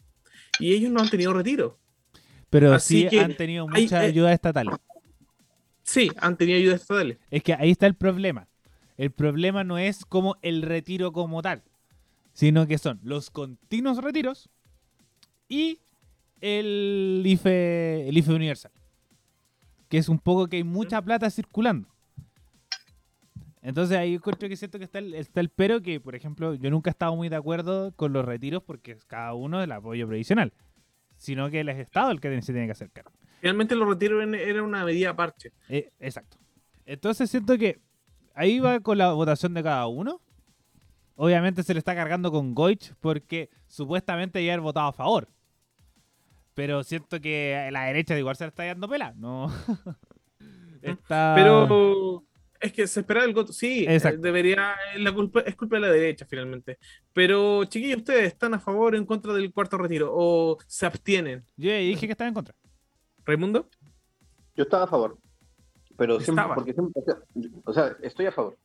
y 0.59 0.73
ellos 0.73 0.91
no 0.91 1.01
han 1.01 1.09
tenido 1.09 1.33
retiro. 1.33 1.77
Pero 2.49 2.73
Así 2.73 3.03
sí 3.03 3.07
que 3.09 3.19
han 3.19 3.35
tenido 3.35 3.67
hay- 3.71 3.83
mucha 3.83 4.03
eh, 4.03 4.07
ayuda 4.07 4.33
estatal. 4.33 4.69
Sí, 5.83 6.11
han 6.17 6.37
tenido 6.37 6.57
ayuda 6.57 6.75
estatales. 6.75 7.17
Es 7.31 7.43
que 7.43 7.53
ahí 7.53 7.71
está 7.71 7.87
el 7.87 7.95
problema. 7.95 8.47
El 8.97 9.11
problema 9.11 9.63
no 9.63 9.77
es 9.77 10.03
como 10.05 10.35
el 10.41 10.61
retiro 10.61 11.11
como 11.11 11.41
tal, 11.41 11.63
sino 12.33 12.67
que 12.67 12.77
son 12.77 12.99
los 13.03 13.29
continuos 13.29 13.97
retiros 14.03 14.49
y 15.47 15.79
el 16.41 17.21
IFE, 17.25 18.09
el 18.09 18.17
IFE 18.17 18.33
universal. 18.33 18.71
Que 19.87 19.97
es 19.97 20.09
un 20.09 20.19
poco 20.19 20.47
que 20.47 20.57
hay 20.57 20.63
mucha 20.63 21.01
plata 21.01 21.29
circulando. 21.29 21.87
Entonces 23.61 23.97
ahí 23.97 24.15
encuentro 24.15 24.47
que 24.47 24.55
siento 24.55 24.77
que 24.77 24.85
está 24.85 24.99
el, 24.99 25.13
está 25.13 25.41
el 25.41 25.49
pero 25.49 25.81
que, 25.81 25.99
por 25.99 26.15
ejemplo, 26.15 26.53
yo 26.55 26.69
nunca 26.69 26.89
he 26.89 26.91
estado 26.91 27.15
muy 27.15 27.27
de 27.27 27.35
acuerdo 27.35 27.91
con 27.95 28.13
los 28.13 28.23
retiros 28.23 28.63
porque 28.63 28.91
es 28.91 29.05
cada 29.05 29.33
uno 29.33 29.61
el 29.61 29.71
apoyo 29.71 30.07
previsional, 30.07 30.53
sino 31.17 31.49
que 31.49 31.59
el 31.59 31.69
Estado 31.69 32.11
el 32.11 32.21
que 32.21 32.41
se 32.41 32.53
tiene 32.53 32.67
que 32.67 32.71
hacer 32.71 32.89
cargo. 32.91 33.11
Finalmente 33.41 33.75
los 33.75 33.87
retiros 33.87 34.25
era 34.33 34.63
una 34.63 34.85
medida 34.85 35.11
aparte. 35.11 35.51
Eh, 35.67 35.91
exacto. 35.99 36.37
Entonces 36.85 37.29
siento 37.29 37.57
que 37.57 37.81
ahí 38.33 38.59
va 38.59 38.79
con 38.79 38.97
la 38.97 39.11
votación 39.11 39.53
de 39.53 39.63
cada 39.63 39.87
uno. 39.87 40.21
Obviamente 41.15 41.63
se 41.63 41.73
le 41.73 41.79
está 41.79 41.93
cargando 41.95 42.31
con 42.31 42.55
Goich 42.55 42.93
porque 43.01 43.49
supuestamente 43.67 44.43
ya 44.43 44.53
haber 44.53 44.61
votado 44.61 44.87
a 44.87 44.93
favor. 44.93 45.27
Pero 46.53 46.83
siento 46.83 47.19
que 47.19 47.69
la 47.71 47.85
derecha 47.85 48.17
igual 48.17 48.37
se 48.37 48.45
le 48.45 48.49
está 48.49 48.63
dando 48.63 48.87
pela. 48.87 49.13
No. 49.17 49.51
está... 50.81 51.33
Pero 51.35 52.25
es 52.59 52.73
que 52.73 52.87
se 52.87 52.99
espera 53.01 53.23
el 53.23 53.33
voto. 53.33 53.53
Sí, 53.53 53.85
Ah. 53.87 53.93
Exacto. 53.93 54.19
eh, 54.19 54.21
debería. 54.21 54.75
La 54.97 55.13
culpa, 55.13 55.41
es 55.41 55.55
culpa 55.55 55.75
de 55.77 55.81
la 55.81 55.91
derecha, 55.91 56.25
finalmente. 56.29 56.77
Pero, 57.13 57.63
chiquillos, 57.65 57.97
¿ustedes 57.99 58.25
están 58.25 58.53
a 58.53 58.59
favor 58.59 58.93
o 58.93 58.97
en 58.97 59.05
contra 59.05 59.33
del 59.33 59.53
cuarto 59.53 59.77
retiro? 59.77 60.09
¿O 60.13 60.57
se 60.67 60.85
abstienen? 60.85 61.45
Yo 61.57 61.71
dije 61.71 62.05
que 62.07 62.11
estaba 62.11 62.27
en 62.27 62.33
contra. 62.33 62.55
¿Raimundo? 63.25 63.67
Yo 64.55 64.63
estaba 64.63 64.83
a 64.83 64.87
favor. 64.87 65.17
Pero 65.97 66.19
siempre, 66.19 66.45
porque 66.55 66.73
siempre, 66.73 67.01
o 67.65 67.73
sea, 67.73 67.95
estoy 68.01 68.25
a 68.27 68.31
favor. 68.31 68.57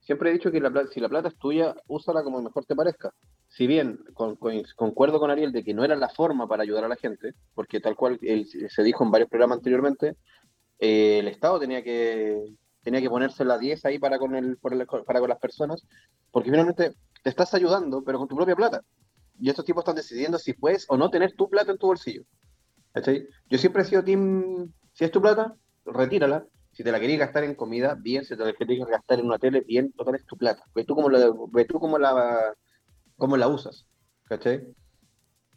Siempre 0.00 0.30
he 0.30 0.32
dicho 0.32 0.50
que 0.50 0.60
la 0.60 0.70
plata, 0.70 0.88
si 0.92 1.00
la 1.00 1.08
plata 1.08 1.28
es 1.28 1.36
tuya, 1.36 1.74
úsala 1.88 2.22
como 2.22 2.40
mejor 2.40 2.64
te 2.64 2.74
parezca. 2.76 3.12
Si 3.48 3.66
bien 3.66 3.98
con- 4.14 4.36
con- 4.36 4.62
concuerdo 4.76 5.18
con 5.18 5.30
Ariel 5.30 5.52
de 5.52 5.64
que 5.64 5.74
no 5.74 5.84
era 5.84 5.96
la 5.96 6.08
forma 6.08 6.46
para 6.46 6.62
ayudar 6.62 6.84
a 6.84 6.88
la 6.88 6.96
gente, 6.96 7.34
porque 7.54 7.80
tal 7.80 7.96
cual 7.96 8.18
él 8.22 8.46
se 8.46 8.82
dijo 8.82 9.04
en 9.04 9.10
varios 9.10 9.28
programas 9.28 9.58
anteriormente, 9.58 10.16
eh, 10.78 11.18
el 11.18 11.28
Estado 11.28 11.58
tenía 11.58 11.82
que 11.82 12.40
tenía 12.82 13.00
que 13.00 13.10
ponerse 13.10 13.44
la 13.44 13.58
10 13.58 13.84
ahí 13.84 13.98
para 13.98 14.18
con 14.18 14.34
el, 14.34 14.56
para 14.58 15.20
con 15.20 15.28
las 15.28 15.38
personas, 15.38 15.86
porque 16.30 16.50
finalmente 16.50 16.94
te 17.22 17.30
estás 17.30 17.54
ayudando, 17.54 18.02
pero 18.02 18.18
con 18.18 18.28
tu 18.28 18.36
propia 18.36 18.56
plata. 18.56 18.82
Y 19.40 19.48
estos 19.48 19.64
tipos 19.64 19.82
están 19.82 19.96
decidiendo 19.96 20.38
si 20.38 20.52
puedes 20.52 20.86
o 20.88 20.96
no 20.96 21.10
tener 21.10 21.34
tu 21.34 21.48
plata 21.48 21.72
en 21.72 21.78
tu 21.78 21.86
bolsillo. 21.86 22.22
¿Cachai? 22.92 23.28
Yo 23.48 23.58
siempre 23.58 23.82
he 23.82 23.84
sido 23.84 24.02
team, 24.02 24.72
si 24.92 25.04
es 25.04 25.10
tu 25.10 25.20
plata, 25.20 25.54
retírala. 25.84 26.46
Si 26.72 26.84
te 26.84 26.92
la 26.92 27.00
querías 27.00 27.20
gastar 27.20 27.44
en 27.44 27.54
comida, 27.54 27.94
bien. 27.94 28.24
Si 28.24 28.36
te 28.36 28.44
la 28.44 28.52
querías 28.52 28.88
gastar 28.88 29.18
en 29.18 29.26
una 29.26 29.38
tele, 29.38 29.60
bien. 29.60 29.92
Total 29.92 30.14
es 30.14 30.24
tu 30.26 30.36
plata. 30.36 30.64
Ve 30.74 30.84
tú 30.84 30.94
cómo 30.94 31.08
la, 31.08 31.32
ve 31.50 31.64
tú 31.64 31.78
cómo 31.78 31.98
la, 31.98 32.54
cómo 33.16 33.36
la 33.36 33.48
usas. 33.48 33.86
¿Cachai? 34.24 34.66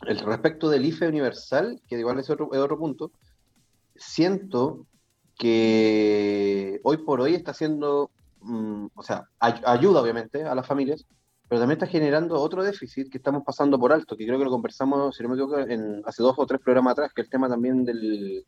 El 0.08 0.20
respecto 0.20 0.70
del 0.70 0.86
IFE 0.86 1.08
universal, 1.08 1.82
que 1.88 1.98
igual 1.98 2.20
es 2.20 2.30
otro, 2.30 2.50
es 2.54 2.60
otro 2.60 2.78
punto, 2.78 3.12
siento 3.96 4.88
que 5.38 6.80
hoy 6.84 6.98
por 6.98 7.22
hoy 7.22 7.36
está 7.36 7.52
haciendo, 7.52 8.12
mm, 8.42 8.88
o 8.96 9.04
sea, 9.04 9.24
ay- 9.40 9.62
ayuda 9.66 10.02
obviamente 10.02 10.44
a 10.44 10.56
las 10.56 10.66
familias, 10.68 11.06
pero 11.48 11.60
también 11.62 11.78
está 11.78 11.88
generando 11.88 12.36
otro 12.40 12.64
déficit 12.64 13.10
que 13.12 13.18
estamos 13.18 13.44
pasando 13.46 13.78
por 13.80 13.92
alto, 13.92 14.16
que 14.16 14.26
creo 14.26 14.38
que 14.40 14.46
lo 14.46 14.52
conversamos, 14.52 15.16
si 15.16 15.24
no 15.24 15.30
me 15.30 15.36
equivoco, 15.36 15.60
en, 15.60 16.02
hace 16.06 16.24
dos 16.24 16.36
o 16.38 16.46
tres 16.46 16.62
programas 16.62 16.94
atrás, 16.94 17.12
que 17.14 17.22
el 17.22 17.30
tema 17.30 17.50
también 17.50 17.84
del, 17.84 18.46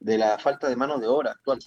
de 0.00 0.18
la 0.18 0.38
falta 0.38 0.68
de 0.68 0.76
mano 0.76 0.98
de 0.98 1.08
obra 1.08 1.32
actual, 1.32 1.58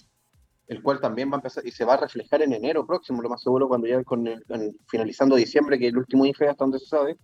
el 0.68 0.82
cual 0.82 1.00
también 1.00 1.28
va 1.30 1.34
a 1.34 1.36
empezar 1.38 1.66
y 1.66 1.72
se 1.72 1.84
va 1.84 1.94
a 1.94 1.96
reflejar 1.98 2.42
en 2.42 2.52
enero 2.54 2.86
próximo, 2.86 3.20
lo 3.20 3.28
más 3.28 3.42
seguro, 3.42 3.68
cuando 3.68 3.88
ya 3.88 4.02
con 4.04 4.26
el- 4.26 4.44
finalizando 4.88 5.36
diciembre, 5.36 5.78
que 5.78 5.88
el 5.88 5.98
último 5.98 6.24
IFE 6.24 6.48
hasta 6.48 6.64
donde 6.64 6.78
se 6.78 6.86
sabe, 6.86 7.18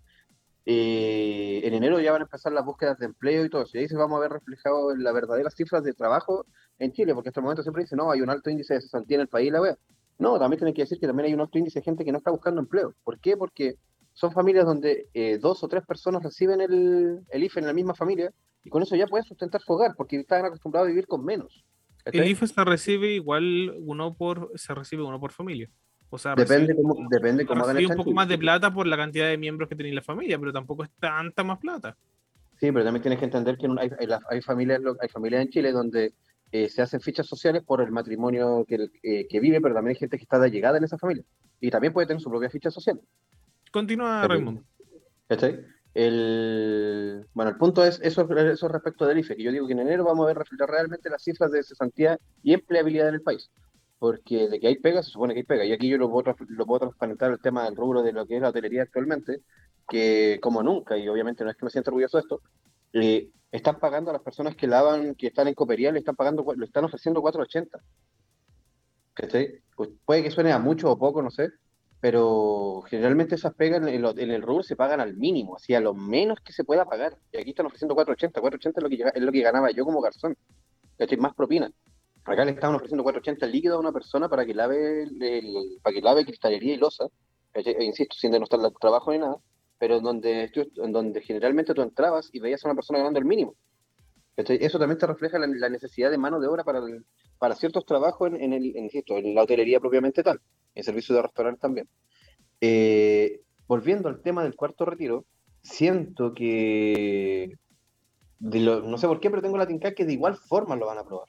eh, 0.68 1.60
en 1.62 1.74
enero 1.74 2.00
ya 2.00 2.10
van 2.10 2.22
a 2.22 2.24
empezar 2.24 2.52
las 2.52 2.64
búsquedas 2.64 2.98
de 2.98 3.06
empleo 3.06 3.44
y 3.44 3.48
todo 3.48 3.62
eso, 3.62 3.78
y 3.78 3.80
ahí 3.80 3.88
se 3.88 3.96
vamos 3.96 4.18
a 4.18 4.20
ver 4.20 4.32
reflejado 4.32 4.92
en 4.92 5.04
las 5.04 5.14
verdaderas 5.14 5.54
cifras 5.54 5.84
de 5.84 5.94
trabajo 5.94 6.44
en 6.80 6.92
Chile, 6.92 7.14
porque 7.14 7.28
hasta 7.28 7.38
el 7.38 7.44
momento 7.44 7.62
siempre 7.62 7.84
dicen, 7.84 7.98
no, 7.98 8.10
hay 8.10 8.20
un 8.20 8.30
alto 8.30 8.50
índice 8.50 8.74
de 8.74 8.80
cesantía 8.80 9.14
en 9.16 9.20
el 9.22 9.28
país, 9.28 9.52
la 9.52 9.60
wea. 9.60 9.78
No, 10.18 10.38
también 10.38 10.58
tienen 10.58 10.74
que 10.74 10.82
decir 10.82 10.98
que 10.98 11.06
también 11.06 11.26
hay 11.26 11.34
un 11.34 11.40
alto 11.40 11.56
índice 11.56 11.78
de 11.78 11.84
gente 11.84 12.04
que 12.04 12.10
no 12.10 12.18
está 12.18 12.32
buscando 12.32 12.60
empleo. 12.60 12.94
¿Por 13.04 13.20
qué? 13.20 13.36
Porque 13.36 13.76
son 14.12 14.32
familias 14.32 14.64
donde 14.64 15.08
eh, 15.14 15.38
dos 15.38 15.62
o 15.62 15.68
tres 15.68 15.84
personas 15.86 16.22
reciben 16.22 16.60
el, 16.60 17.20
el 17.28 17.44
IFE 17.44 17.60
en 17.60 17.66
la 17.66 17.72
misma 17.72 17.94
familia 17.94 18.32
y 18.64 18.70
con 18.70 18.82
eso 18.82 18.96
ya 18.96 19.06
pueden 19.06 19.24
sustentar 19.24 19.60
su 19.60 19.72
hogar 19.72 19.94
porque 19.96 20.16
están 20.16 20.44
acostumbrados 20.44 20.86
a 20.86 20.90
vivir 20.90 21.06
con 21.06 21.24
menos. 21.24 21.64
¿cachai? 22.02 22.22
El 22.22 22.30
IFE 22.30 22.46
se 22.48 22.64
recibe 22.64 23.12
igual 23.12 23.74
uno 23.78 24.14
por, 24.14 24.50
se 24.56 24.74
recibe 24.74 25.04
uno 25.04 25.20
por 25.20 25.32
familia. 25.32 25.70
O 26.16 26.18
sea, 26.18 26.34
Depende 26.34 26.72
recibe- 26.72 26.82
cómo, 26.82 27.08
depende 27.10 27.44
cómo 27.46 27.64
hagan 27.64 27.76
esta 27.76 27.92
un 27.92 27.96
poco 27.98 28.10
más 28.12 28.26
de 28.26 28.38
plata 28.38 28.72
por 28.72 28.86
la 28.86 28.96
cantidad 28.96 29.28
de 29.28 29.36
miembros 29.36 29.68
que 29.68 29.76
tiene 29.76 29.92
la 29.92 30.00
familia, 30.00 30.38
pero 30.38 30.50
tampoco 30.50 30.82
es 30.84 30.90
tanta 30.98 31.44
más 31.44 31.58
plata. 31.58 31.94
Sí, 32.58 32.72
pero 32.72 32.84
también 32.84 33.02
tienes 33.02 33.18
que 33.18 33.26
entender 33.26 33.58
que 33.58 33.66
hay, 33.78 33.90
hay, 34.00 34.06
la- 34.06 34.20
hay 34.30 34.40
familias, 34.40 34.80
hay 35.00 35.08
familias 35.10 35.42
en 35.42 35.50
Chile 35.50 35.72
donde 35.72 36.14
eh, 36.52 36.68
se 36.70 36.80
hacen 36.80 37.00
fichas 37.00 37.26
sociales 37.26 37.62
por 37.64 37.82
el 37.82 37.90
matrimonio 37.90 38.64
que, 38.66 38.76
el- 38.76 38.92
eh, 39.02 39.26
que 39.28 39.40
vive, 39.40 39.60
pero 39.60 39.74
también 39.74 39.94
hay 39.94 40.00
gente 40.00 40.16
que 40.16 40.22
está 40.22 40.38
de 40.38 40.50
llegada 40.50 40.78
en 40.78 40.84
esa 40.84 40.96
familia. 40.96 41.24
Y 41.60 41.70
también 41.70 41.92
puede 41.92 42.06
tener 42.06 42.22
su 42.22 42.30
propia 42.30 42.48
ficha 42.48 42.70
social. 42.70 42.98
Continúa, 43.70 44.22
Ok. 44.24 44.30
Raimundo. 44.30 44.62
¿Cachai? 45.28 45.60
El, 45.92 47.26
bueno, 47.34 47.50
el 47.50 47.56
punto 47.56 47.84
es 47.84 48.00
eso, 48.02 48.28
eso 48.36 48.68
respecto 48.68 49.06
del 49.06 49.18
IFE, 49.18 49.36
que 49.36 49.42
yo 49.42 49.52
digo 49.52 49.66
que 49.66 49.72
en 49.74 49.80
enero 49.80 50.04
vamos 50.04 50.24
a 50.24 50.28
ver 50.28 50.38
reflejar 50.38 50.68
realmente 50.70 51.10
las 51.10 51.22
cifras 51.22 51.50
de 51.50 51.62
cesantía 51.62 52.18
y 52.42 52.54
empleabilidad 52.54 53.08
en 53.08 53.14
el 53.16 53.22
país. 53.22 53.50
Porque 53.99 54.49
de 54.49 54.61
que 54.61 54.68
hay 54.68 54.76
pega, 54.78 55.03
se 55.03 55.11
supone 55.11 55.32
que 55.34 55.40
hay 55.40 55.47
pega. 55.47 55.64
Y 55.64 55.72
aquí 55.72 55.88
yo 55.88 55.99
lo 55.99 56.11
puedo, 56.11 56.34
lo 56.49 56.66
puedo 56.66 56.80
transparentar 56.80 57.32
el 57.32 57.40
tema 57.40 57.64
del 57.64 57.76
rubro 57.76 58.03
de 58.03 58.12
lo 58.12 58.26
que 58.26 58.36
es 58.36 58.42
la 58.42 58.51
hotelería 58.51 58.82
actualmente, 58.82 59.40
que 59.88 60.38
como 60.42 60.62
nunca, 60.62 60.99
y 60.99 61.09
obviamente 61.09 61.44
no 61.44 61.51
es 61.51 61.57
que 61.57 61.64
me 61.64 61.70
sienta 61.70 61.90
orgulloso 61.90 62.18
de 62.18 62.22
esto, 62.22 62.42
eh, 62.92 63.30
están 63.53 63.78
pagando 63.80 64.11
a 64.11 64.14
las 64.14 64.22
personas 64.22 64.55
que 64.57 64.66
lavan, 64.66 65.14
que 65.14 65.28
están 65.28 65.49
en 65.49 65.55
copería, 65.55 65.92
le 65.92 66.01
están 66.01 66.16
pagando, 66.16 66.44
le 66.57 66.66
están 66.66 66.84
ofreciendo 66.84 67.22
4.80. 67.22 67.78
¿Cachai? 69.14 69.62
Pues 69.76 69.90
puede 70.05 70.22
que 70.22 70.30
suene 70.30 70.53
a 70.53 70.59
mucho 70.59 70.90
o 70.90 70.99
poco, 70.99 71.22
no 71.22 71.30
sé, 71.30 71.49
pero 72.01 72.82
generalmente 72.88 73.34
esas 73.36 73.55
pegas 73.55 73.86
en, 73.86 74.03
lo- 74.03 74.16
en 74.16 74.30
el 74.30 74.42
rubro 74.42 74.62
se 74.62 74.76
pagan 74.76 75.01
al 75.01 75.16
mínimo, 75.16 75.57
así 75.57 75.74
a 75.74 75.80
lo 75.80 75.94
menos 75.94 76.38
que 76.44 76.53
se 76.53 76.64
pueda 76.64 76.84
pagar. 76.86 77.16
Y 77.32 77.38
aquí 77.38 77.51
están 77.51 77.66
ofreciendo 77.66 77.94
4.80, 77.94 78.40
4.80 78.40 78.80
es 78.80 78.84
lo 78.84 78.90
que 78.90 79.18
es 79.18 79.22
lo 79.24 79.32
que 79.32 79.40
ganaba 79.42 79.70
yo 79.70 79.84
como 79.84 80.01
garzón, 80.03 80.36
¿cachai? 80.99 81.18
Más 81.18 81.34
propina. 81.34 81.70
Acá 82.27 82.45
le 82.45 82.51
estaban 82.53 82.77
ofreciendo 82.77 83.05
4.80 83.05 83.47
líquido 83.47 83.77
a 83.77 83.81
una 83.81 83.93
persona 83.93 84.29
para 84.29 84.45
que 84.45 84.55
lave 84.55 85.05
el- 85.05 85.79
para 85.83 85.95
que 85.95 86.03
lave 86.03 86.24
cristalería 86.24 86.74
y 86.74 86.77
losa, 86.77 87.07
¿cachai? 87.53 87.74
E 87.79 87.85
insisto, 87.85 88.16
sin 88.16 88.33
denostar 88.33 88.61
el 88.61 88.72
trabajo 88.81 89.12
ni 89.12 89.18
nada, 89.18 89.37
pero 89.79 89.97
en 89.99 90.03
donde, 90.03 90.51
en 90.77 90.93
donde 90.93 91.20
generalmente 91.22 91.72
tú 91.72 91.83
entrabas 91.83 92.29
y 92.33 92.41
veías 92.41 92.64
a 92.64 92.68
una 92.68 92.74
persona 92.74 92.99
ganando 92.99 93.20
el 93.20 93.27
mínimo. 93.27 93.55
Eso 94.37 94.79
también 94.79 94.99
te 94.99 95.07
refleja 95.07 95.39
la, 95.39 95.68
necesidad 95.70 96.11
de 96.11 96.18
mano 96.18 96.41
de 96.41 96.49
obra 96.49 96.62
para, 96.62 96.81
para 97.39 97.55
ciertos 97.55 97.87
trabajos 97.87 98.29
en, 98.29 98.43
en 98.43 98.53
el, 98.53 98.66
insisto, 98.77 99.16
en 99.16 99.35
la 99.35 99.43
hotelería 99.43 99.81
propiamente 99.81 100.22
tal, 100.22 100.41
en 100.74 100.85
servicios 100.85 101.16
de 101.16 101.22
restaurantes 101.22 101.61
también. 101.61 101.89
Eh, 102.61 103.41
volviendo 103.66 104.09
al 104.09 104.20
tema 104.20 104.43
del 104.43 104.57
cuarto 104.57 104.85
retiro, 104.85 105.24
siento 105.62 106.35
que, 106.35 107.57
no 108.41 108.99
sé 108.99 109.07
por 109.07 109.20
qué, 109.20 109.31
pero 109.31 109.43
tengo 109.43 109.57
la 109.57 109.66
tinca 109.66 109.95
que 109.95 110.05
de 110.05 110.12
igual 110.12 110.37
forma 110.37 110.77
lo 110.77 110.87
van 110.87 110.99
a 110.99 111.03
aprobar. 111.03 111.29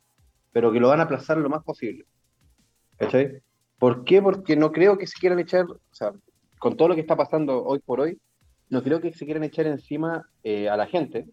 Pero 0.52 0.72
que 0.72 0.80
lo 0.80 0.89
van 0.89 1.00
a 1.00 1.04
aplazar 1.04 1.38
lo 1.38 1.50
más 1.50 1.64
posible. 1.64 2.06
¿Cachai? 2.98 3.41
¿Por 3.78 4.04
qué? 4.04 4.22
Porque 4.22 4.56
no 4.56 4.72
creo 4.72 4.98
que 4.98 5.08
se 5.08 5.20
quieran 5.20 5.39
echar, 5.39 5.66
o 5.66 5.80
sea, 5.91 6.14
con 6.60 6.76
todo 6.76 6.89
lo 6.89 6.95
que 6.95 7.02
está 7.02 7.16
pasando 7.16 7.64
hoy 7.64 7.80
por 7.80 8.00
hoy, 8.00 8.20
no 8.70 8.82
creo 8.84 9.00
que 9.00 9.14
se 9.14 9.26
quieran 9.26 9.43
echar 9.43 9.68
encima 9.68 10.28
eh, 10.43 10.68
a 10.68 10.76
la 10.76 10.88
gente, 10.88 11.28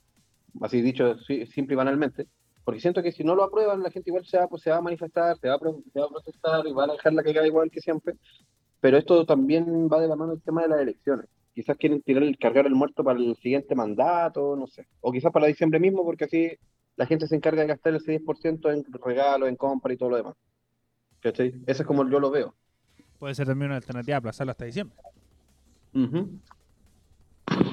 así 0.61 0.83
dicho 0.83 1.17
simple 1.19 1.75
y 1.75 1.77
banalmente, 1.77 2.27
porque 2.65 2.81
siento 2.81 3.03
que 3.03 3.13
si 3.13 3.25
no 3.25 3.35
lo 3.35 3.45
aprueban, 3.45 3.83
la 3.83 3.91
gente 3.91 4.11
igual 4.11 4.25
se 4.25 4.39
va, 4.39 4.49
pues, 4.49 4.63
se 4.63 4.71
va 4.71 4.79
a 4.79 4.83
manifestar, 4.83 5.37
se 5.39 5.49
va 5.49 5.55
a, 5.55 5.59
se 5.59 6.01
va 6.01 6.07
a 6.07 6.09
protestar 6.09 6.67
y 6.67 6.73
van 6.73 6.91
a 6.91 6.95
dejar 6.95 7.13
la 7.13 7.23
que 7.23 7.33
queda 7.33 7.47
igual 7.47 7.71
que 7.71 7.81
siempre. 7.81 8.15
Pero 8.81 8.97
esto 8.97 9.27
también 9.27 9.89
va 9.89 10.01
de 10.01 10.09
la 10.09 10.17
mano 10.17 10.33
el 10.33 10.43
tema 10.43 10.63
de 10.63 10.69
las 10.69 10.81
elecciones. 10.81 11.27
Quizás 11.55 11.77
quieren 11.77 12.03
tirar, 12.03 12.25
cargar 12.39 12.67
el 12.67 12.75
muerto 12.75 13.05
para 13.05 13.19
el 13.19 13.37
siguiente 13.37 13.75
mandato, 13.75 14.57
no 14.57 14.67
sé. 14.67 14.87
O 15.01 15.13
quizás 15.13 15.31
para 15.31 15.47
diciembre 15.47 15.79
mismo, 15.79 16.05
porque 16.05 16.25
así 16.25 16.53
la 16.97 17.07
gente 17.07 17.27
se 17.27 17.37
encarga 17.37 17.63
de 17.63 17.69
gastar 17.69 17.95
ese 17.95 18.21
10% 18.21 18.73
en 18.73 18.85
regalos, 18.93 19.49
en 19.49 19.57
compra 19.57 19.93
y 19.93 19.97
todo 19.97 20.11
lo 20.11 20.17
demás. 20.17 20.35
¿Cachai? 21.21 21.55
Eso 21.67 21.83
es 21.83 21.87
como 21.87 22.09
yo 22.09 22.21
lo 22.21 22.31
veo. 22.31 22.55
Puede 23.19 23.35
ser 23.35 23.47
también 23.47 23.71
una 23.71 23.77
alternativa 23.77 24.19
aplazarlo 24.19 24.51
hasta 24.51 24.65
diciembre. 24.65 24.97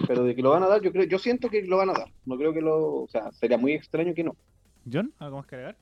Pero 0.07 0.24
de 0.24 0.36
que 0.36 0.41
lo 0.41 0.51
van 0.51 0.63
a 0.63 0.67
dar, 0.67 0.82
yo 0.82 0.91
creo, 0.91 1.05
yo 1.05 1.19
siento 1.19 1.49
que 1.49 1.61
lo 1.63 1.78
van 1.78 1.89
a 1.89 1.93
dar. 1.93 2.11
No 2.26 2.38
creo 2.38 2.53
que 2.53 2.61
lo, 2.61 3.03
o 3.03 3.07
sea, 3.07 3.32
sería 3.32 3.57
muy 3.57 3.74
extraño 3.74 4.13
que 4.13 4.24
no. 4.24 4.36
John, 4.91 5.13
¿algo 5.19 5.38
más 5.38 5.47
que 5.47 5.55
agregar? 5.55 5.78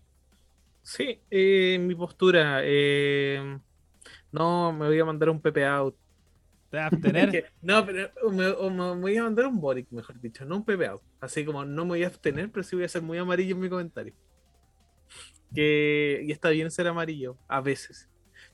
Sí, 0.82 1.20
eh, 1.30 1.78
mi 1.80 1.96
postura. 1.96 2.62
Eh, 2.64 3.60
no, 4.32 4.74
me 4.74 4.88
voy 4.88 5.00
a 5.00 5.06
mandar 5.06 5.30
un 5.30 5.42
Pepe 5.42 5.66
out. 5.66 5.96
¿Te 6.70 6.78
vas 6.78 6.94
a 6.94 6.98
no, 7.62 7.86
pero 7.86 8.10
me, 8.32 8.52
voy 8.96 9.18
a 9.18 9.24
mandar 9.24 9.48
un 9.48 9.60
Boric, 9.60 9.90
mejor 9.92 10.20
dicho, 10.22 10.46
no 10.46 10.58
un 10.58 10.84
out. 10.84 11.02
Así 11.20 11.44
como 11.44 11.66
no 11.66 11.84
me 11.84 11.90
voy 11.90 12.04
a 12.04 12.08
abstener, 12.08 12.52
pero 12.52 12.64
sí 12.64 12.76
voy 12.76 12.86
a 12.86 12.90
ser 12.90 13.02
muy 13.02 13.18
amarillo 13.18 13.56
en 13.56 13.62
mi 13.62 13.70
comentario. 13.70 14.14
Que, 15.54 16.24
y 16.28 16.32
está 16.32 16.50
bien 16.50 16.70
ser 16.70 16.88
amarillo, 16.88 17.38
a 17.48 17.60
veces. 17.62 18.08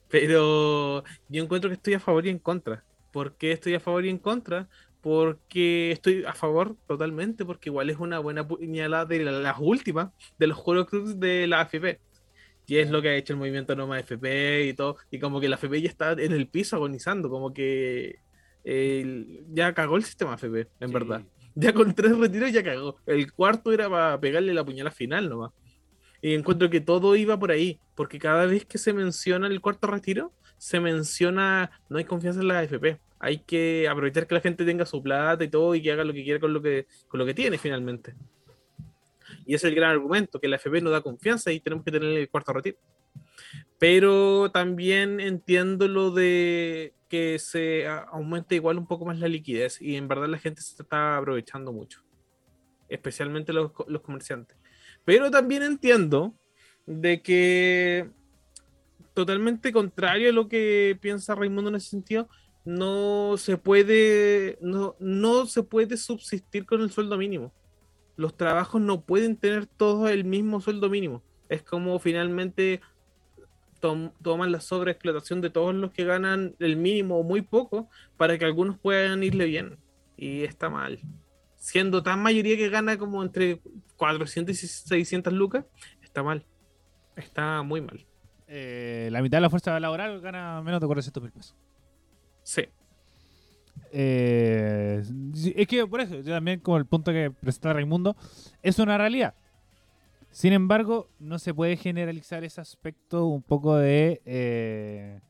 Pero 0.08 1.04
yo 1.28 1.44
encuentro 1.44 1.70
que 1.70 1.76
estoy 1.76 1.96
a 1.96 2.00
favor 2.00 2.26
y 2.26 2.30
en 2.30 2.40
contra. 2.40 2.86
¿Por 3.12 3.36
qué 3.36 3.52
estoy 3.52 3.76
a 3.76 3.82
favor 3.82 4.06
y 4.06 4.10
en 4.10 4.18
contra? 4.18 4.70
Porque 5.02 5.92
estoy 5.92 6.24
a 6.24 6.34
favor 6.34 6.78
totalmente, 6.88 7.44
porque 7.44 7.70
igual 7.70 7.90
es 7.90 7.98
una 7.98 8.20
buena 8.20 8.48
puñalada 8.48 9.06
de 9.06 9.24
las 9.26 9.58
últimas 9.60 10.12
de 10.40 10.48
los 10.48 10.58
juegos 10.58 11.20
de 11.20 11.48
la 11.48 11.62
AFP. 11.62 12.00
Y 12.68 12.78
es 12.78 12.90
lo 12.90 13.02
que 13.02 13.10
ha 13.10 13.16
hecho 13.16 13.34
el 13.34 13.40
movimiento 13.40 13.76
Noma 13.76 14.00
FP 14.00 14.66
y 14.66 14.74
todo. 14.74 14.98
Y 15.12 15.20
como 15.20 15.40
que 15.40 15.50
la 15.50 15.56
FP 15.56 15.82
ya 15.82 15.90
está 15.90 16.14
en 16.14 16.32
el 16.32 16.48
piso 16.48 16.76
agonizando, 16.76 17.30
como 17.30 17.54
que 17.54 18.20
ya 19.50 19.74
cagó 19.74 19.98
el 19.98 20.04
sistema 20.04 20.36
FP, 20.36 20.68
en 20.80 20.92
verdad. 20.92 21.24
Ya 21.54 21.74
con 21.74 21.94
tres 21.94 22.18
retiros 22.18 22.52
ya 22.52 22.64
cagó. 22.64 22.98
El 23.06 23.32
cuarto 23.32 23.72
era 23.72 23.90
para 23.90 24.20
pegarle 24.20 24.54
la 24.54 24.66
puñalada 24.66 24.96
final 24.96 25.30
nomás. 25.30 25.52
Y 26.22 26.34
encuentro 26.34 26.70
que 26.70 26.82
todo 26.82 27.16
iba 27.16 27.38
por 27.38 27.52
ahí, 27.52 27.80
porque 27.94 28.18
cada 28.18 28.46
vez 28.46 28.66
que 28.66 28.78
se 28.78 28.94
menciona 28.94 29.48
el 29.48 29.62
cuarto 29.62 29.88
retiro, 29.88 30.34
se 30.58 30.80
menciona 30.80 31.70
no 31.88 31.98
hay 31.98 32.06
confianza 32.06 32.42
en 32.42 32.48
la 32.48 32.60
AFP. 32.60 33.00
Hay 33.20 33.40
que 33.40 33.88
aprovechar 33.88 34.28
que 34.28 34.36
la 34.36 34.42
gente 34.42 34.66
tenga 34.66 34.86
su 34.86 35.02
plata 35.02 35.44
y 35.44 35.48
todo 35.48 35.76
y 35.76 35.82
que 35.82 35.92
haga 35.92 36.04
lo 36.04 36.14
que 36.14 36.24
quiera 36.24 36.40
con 36.40 36.52
lo 36.52 36.62
que, 36.62 36.88
con 37.08 37.20
lo 37.20 37.26
que 37.26 37.34
tiene 37.34 37.58
finalmente. 37.58 38.16
Y 39.46 39.56
ese 39.56 39.68
es 39.68 39.72
el 39.72 39.76
gran 39.76 39.92
argumento, 39.92 40.40
que 40.40 40.48
la 40.48 40.58
AFP 40.58 40.82
no 40.82 40.90
da 40.90 41.02
confianza 41.02 41.52
y 41.52 41.60
tenemos 41.60 41.84
que 41.84 41.92
tener 41.92 42.18
el 42.18 42.30
cuarto 42.30 42.54
retiro. 42.54 42.78
Pero 43.78 44.50
también 44.52 45.20
entiendo 45.20 45.88
lo 45.88 46.12
de 46.12 46.94
que 47.10 47.38
se 47.40 47.88
aumente 47.88 48.56
igual 48.56 48.78
un 48.78 48.88
poco 48.88 49.06
más 49.06 49.20
la 49.20 49.28
liquidez 49.28 49.82
y 49.82 49.96
en 49.96 50.08
verdad 50.08 50.28
la 50.28 50.40
gente 50.40 50.62
se 50.62 50.82
está 50.82 51.18
aprovechando 51.18 51.72
mucho, 51.72 52.02
especialmente 52.90 53.54
los, 53.54 53.72
los 53.88 54.02
comerciantes. 54.02 54.58
Pero 55.04 55.30
también 55.30 55.64
entiendo 55.64 56.36
de 56.86 57.22
que 57.22 58.10
totalmente 59.14 59.72
contrario 59.72 60.30
a 60.30 60.34
lo 60.34 60.48
que 60.48 60.98
piensa 61.02 61.36
Raimundo 61.36 61.70
en 61.70 61.76
ese 61.76 61.90
sentido, 61.90 62.30
no 62.66 63.36
se 63.38 63.58
puede, 63.58 64.58
no, 64.62 64.96
no 65.00 65.46
se 65.46 65.64
puede 65.64 65.98
subsistir 65.98 66.66
con 66.66 66.82
el 66.82 66.92
sueldo 66.92 67.18
mínimo. 67.18 67.54
Los 68.16 68.36
trabajos 68.38 68.82
no 68.82 69.02
pueden 69.02 69.36
tener 69.36 69.66
todos 69.66 70.10
el 70.10 70.24
mismo 70.24 70.62
sueldo 70.62 70.90
mínimo. 70.90 71.24
Es 71.50 71.62
como 71.64 72.00
finalmente 72.00 72.82
toman 74.22 74.52
la 74.52 74.62
sobreexplotación 74.62 75.42
de 75.42 75.52
todos 75.52 75.76
los 75.76 75.92
que 75.92 76.06
ganan 76.06 76.56
el 76.58 76.76
mínimo 76.76 77.20
o 77.20 77.24
muy 77.24 77.42
poco 77.42 77.88
para 78.18 78.38
que 78.40 78.46
algunos 78.46 78.80
puedan 78.80 79.22
irle 79.24 79.46
bien. 79.46 79.78
Y 80.18 80.44
está 80.44 80.70
mal 80.70 81.00
siendo 81.66 82.04
tan 82.04 82.22
mayoría 82.22 82.56
que 82.58 82.70
gana 82.70 82.96
como 82.98 83.24
entre 83.24 83.60
400 83.98 84.64
y 84.64 84.68
600 84.68 85.34
lucas, 85.34 85.66
está 86.04 86.22
mal. 86.22 86.46
Está 87.16 87.64
muy 87.64 87.82
mal. 87.82 88.06
Eh, 88.48 89.10
la 89.12 89.24
mitad 89.24 89.38
de 89.38 89.42
la 89.42 89.50
fuerza 89.50 89.80
laboral 89.80 90.22
gana 90.22 90.62
menos 90.62 90.80
de 90.80 90.86
400 90.86 91.24
mil 91.24 91.32
pesos. 91.32 91.56
Sí. 92.44 92.66
Eh, 93.92 95.04
es 95.56 95.68
que 95.68 95.86
por 95.88 96.02
eso, 96.02 96.16
yo 96.16 96.34
también 96.34 96.60
como 96.60 96.78
el 96.78 96.86
punto 96.86 97.12
que 97.12 97.32
presenta 97.32 97.74
Raimundo, 97.74 98.16
es 98.62 98.80
una 98.80 98.98
realidad. 98.98 99.36
Sin 100.32 100.54
embargo, 100.54 101.10
no 101.20 101.40
se 101.40 101.54
puede 101.54 101.78
generalizar 101.78 102.44
ese 102.44 102.60
aspecto 102.60 103.26
un 103.26 103.42
poco 103.42 103.78
de 103.78 104.22
eh, 104.26 105.22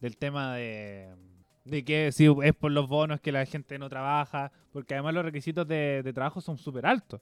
del 0.00 0.16
tema 0.16 0.54
de 0.54 1.08
de 1.64 1.84
que 1.84 2.12
si 2.12 2.26
es 2.42 2.54
por 2.54 2.72
los 2.72 2.88
bonos 2.88 3.20
que 3.20 3.32
la 3.32 3.44
gente 3.46 3.78
no 3.78 3.88
trabaja, 3.88 4.52
porque 4.72 4.94
además 4.94 5.14
los 5.14 5.24
requisitos 5.24 5.66
de, 5.66 6.10
trabajo 6.14 6.40
son 6.40 6.58
súper 6.58 6.86
altos, 6.86 7.20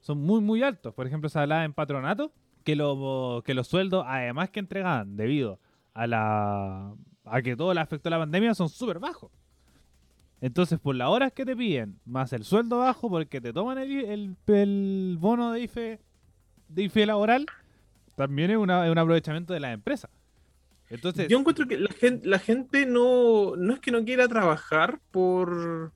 son 0.00 0.18
muy, 0.18 0.40
muy 0.40 0.62
altos. 0.62 0.94
Por 0.94 1.06
ejemplo, 1.06 1.28
se 1.28 1.38
hablaba 1.38 1.64
en 1.64 1.72
patronato 1.72 2.32
que, 2.64 2.76
lo, 2.76 3.42
que 3.44 3.54
los 3.54 3.68
sueldos, 3.68 4.04
además 4.08 4.50
que 4.50 4.60
entregaban 4.60 5.16
debido 5.16 5.58
a, 5.94 6.06
la, 6.06 6.94
a 7.24 7.42
que 7.42 7.56
todo 7.56 7.74
le 7.74 7.80
afectó 7.80 8.10
la 8.10 8.18
pandemia, 8.18 8.54
son 8.54 8.68
súper 8.68 8.98
bajos. 8.98 9.30
Entonces, 10.42 10.80
por 10.80 10.96
las 10.96 11.08
horas 11.08 11.32
que 11.32 11.46
te 11.46 11.54
piden, 11.54 12.00
más 12.04 12.32
el 12.32 12.42
sueldo 12.42 12.78
bajo, 12.78 13.08
porque 13.08 13.40
te 13.40 13.52
toman 13.52 13.78
el, 13.78 14.36
el, 14.48 15.16
bono 15.16 15.52
de 15.52 15.60
IFE, 15.60 16.00
de 16.68 16.82
IFE 16.82 17.06
laboral, 17.06 17.46
también 18.16 18.50
es, 18.50 18.56
una, 18.56 18.90
un 18.90 18.98
aprovechamiento 18.98 19.54
de 19.54 19.60
las 19.60 19.72
empresas. 19.72 20.10
Entonces, 20.90 21.28
yo 21.28 21.38
encuentro 21.38 21.68
que 21.68 21.78
la 21.78 21.92
gente, 21.92 22.28
la 22.28 22.40
gente 22.40 22.86
no, 22.86 23.54
no 23.54 23.72
es 23.72 23.78
que 23.78 23.92
no 23.92 24.04
quiera 24.04 24.26
trabajar 24.26 25.00
por 25.12 25.92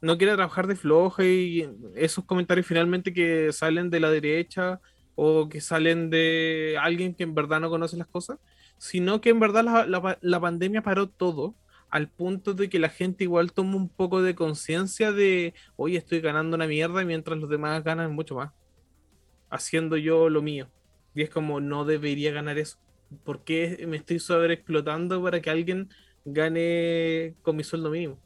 no 0.00 0.16
quiera 0.16 0.34
trabajar 0.34 0.66
de 0.66 0.76
floja 0.76 1.22
y 1.24 1.68
esos 1.94 2.24
comentarios 2.24 2.66
finalmente 2.66 3.12
que 3.12 3.52
salen 3.52 3.90
de 3.90 4.00
la 4.00 4.10
derecha 4.10 4.80
o 5.14 5.50
que 5.50 5.60
salen 5.60 6.08
de 6.08 6.78
alguien 6.80 7.14
que 7.14 7.24
en 7.24 7.34
verdad 7.34 7.60
no 7.60 7.68
conoce 7.68 7.98
las 7.98 8.06
cosas, 8.06 8.38
sino 8.78 9.20
que 9.20 9.28
en 9.28 9.40
verdad 9.40 9.62
la, 9.62 10.18
la, 10.20 10.40
pandemia 10.40 10.80
paró 10.80 11.10
todo 11.10 11.54
al 11.90 12.08
punto 12.08 12.54
de 12.54 12.68
que 12.68 12.78
la 12.78 12.88
gente 12.88 13.24
igual 13.24 13.52
toma 13.52 13.76
un 13.76 13.88
poco 13.88 14.22
de 14.22 14.34
conciencia 14.34 15.12
de, 15.12 15.54
oye, 15.76 15.98
estoy 15.98 16.20
ganando 16.20 16.56
una 16.56 16.66
mierda 16.66 17.04
mientras 17.04 17.38
los 17.38 17.50
demás 17.50 17.82
ganan 17.84 18.14
mucho 18.14 18.36
más, 18.36 18.52
haciendo 19.50 19.96
yo 19.96 20.28
lo 20.28 20.42
mío. 20.42 20.68
Y 21.14 21.22
es 21.22 21.30
como, 21.30 21.60
no 21.60 21.84
debería 21.84 22.32
ganar 22.32 22.58
eso. 22.58 22.78
¿por 23.24 23.44
qué 23.44 23.84
me 23.88 23.96
estoy 23.96 24.18
sobreexplotando 24.18 25.22
para 25.22 25.40
que 25.40 25.50
alguien 25.50 25.88
gane 26.24 27.34
con 27.42 27.56
mi 27.56 27.64
sueldo 27.64 27.90
mínimo? 27.90 28.18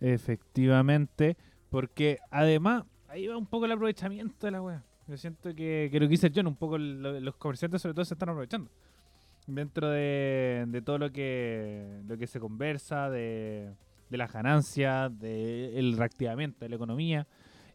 Efectivamente, 0.00 1.36
porque 1.70 2.18
además 2.30 2.84
ahí 3.08 3.26
va 3.26 3.36
un 3.36 3.46
poco 3.46 3.64
el 3.64 3.72
aprovechamiento 3.72 4.46
de 4.46 4.50
la 4.52 4.62
web. 4.62 4.80
Yo 5.08 5.16
siento 5.16 5.54
que, 5.54 5.88
que 5.90 6.00
lo 6.00 6.06
que 6.06 6.10
dice 6.10 6.32
John, 6.34 6.48
un 6.48 6.56
poco 6.56 6.78
los 6.78 7.36
comerciantes 7.36 7.82
sobre 7.82 7.94
todo 7.94 8.04
se 8.04 8.14
están 8.14 8.28
aprovechando. 8.28 8.70
Dentro 9.46 9.88
de, 9.90 10.82
todo 10.84 10.98
lo 10.98 11.12
que, 11.12 12.02
lo 12.06 12.18
que 12.18 12.26
se 12.26 12.40
conversa, 12.40 13.10
de, 13.10 13.72
de 14.10 14.16
las 14.16 14.32
ganancias, 14.32 15.16
del 15.18 15.96
reactivamiento 15.96 16.64
de 16.64 16.68
la 16.68 16.76
economía 16.76 17.26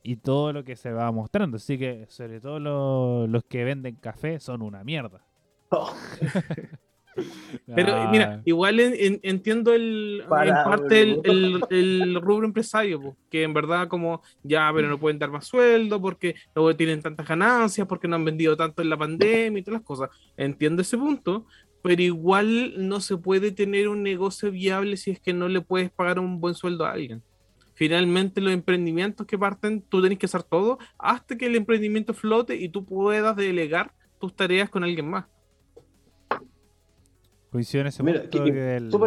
y 0.04 0.18
todo 0.18 0.52
lo 0.54 0.64
que 0.64 0.76
se 0.76 0.92
va 0.92 1.12
mostrando. 1.12 1.58
Así 1.58 1.78
que 1.78 2.06
sobre 2.10 2.40
todo 2.40 3.28
los 3.28 3.44
que 3.46 3.64
venden 3.64 3.96
café 3.96 4.40
son 4.40 4.62
una 4.62 4.84
mierda. 4.84 5.26
Pero 7.76 8.10
mira, 8.10 8.42
igual 8.46 8.80
entiendo 8.80 9.74
el, 9.74 10.24
en 10.24 10.54
parte 10.64 11.02
el, 11.02 12.16
rubro 12.22 12.46
empresario, 12.46 13.18
que 13.30 13.44
en 13.44 13.54
verdad 13.54 13.88
como 13.88 14.22
ya, 14.44 14.72
pero 14.74 14.88
no 14.88 15.00
pueden 15.00 15.20
dar 15.20 15.30
más 15.30 15.46
sueldo 15.46 16.02
porque 16.02 16.36
luego 16.56 16.76
tienen 16.76 17.02
tantas 17.02 17.28
ganancias, 17.28 17.88
porque 17.88 18.08
no 18.08 18.16
han 18.16 18.26
vendido 18.26 18.56
tanto 18.56 18.82
en 18.82 18.90
la 18.90 18.98
pandemia 18.98 19.60
y 19.60 19.64
todas 19.64 19.80
las 19.80 19.86
cosas. 19.86 20.10
Entiendo 20.38 20.82
ese 20.82 20.98
punto, 20.98 21.46
pero 21.82 22.02
igual 22.02 22.74
no 22.78 23.00
se 23.02 23.18
puede 23.18 23.52
tener 23.52 23.88
un 23.88 24.04
negocio 24.04 24.52
viable 24.52 24.98
si 24.98 25.12
es 25.12 25.20
que 25.20 25.34
no 25.34 25.48
le 25.48 25.62
puedes 25.62 25.92
pagar 25.92 26.20
un 26.20 26.40
buen 26.40 26.56
sueldo 26.56 26.86
a 26.86 26.92
alguien. 26.92 27.22
Finalmente 27.74 28.42
los 28.42 28.54
emprendimientos 28.54 29.26
que 29.26 29.40
parten, 29.40 29.82
tú 29.82 30.02
tienes 30.02 30.20
que 30.20 30.28
hacer 30.28 30.44
todo 30.44 30.78
hasta 31.00 31.38
que 31.38 31.48
el 31.48 31.56
emprendimiento 31.56 32.14
flote 32.14 32.56
y 32.56 32.70
tú 32.70 32.86
puedas 32.86 33.36
delegar 33.36 33.92
tus 34.20 34.36
tareas 34.36 34.70
con 34.70 34.84
alguien 34.84 35.10
más. 35.10 35.26
Coincido 37.52 37.82
en 37.82 37.88
ese 37.88 38.02
Mira, 38.02 38.24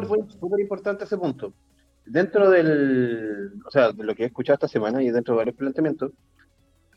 punto. 0.07 0.37
Súper 0.39 0.61
importante 0.61 1.05
ese 1.05 1.17
punto. 1.17 1.55
Dentro 2.05 2.51
del, 2.51 3.53
o 3.67 3.71
sea, 3.71 3.93
de 3.93 4.05
lo 4.05 4.15
que 4.15 4.25
he 4.25 4.27
escuchado 4.27 4.55
esta 4.55 4.69
semana 4.69 5.03
y 5.03 5.11
dentro 5.11 5.33
de 5.33 5.39
varios 5.39 5.57
planteamientos, 5.57 6.13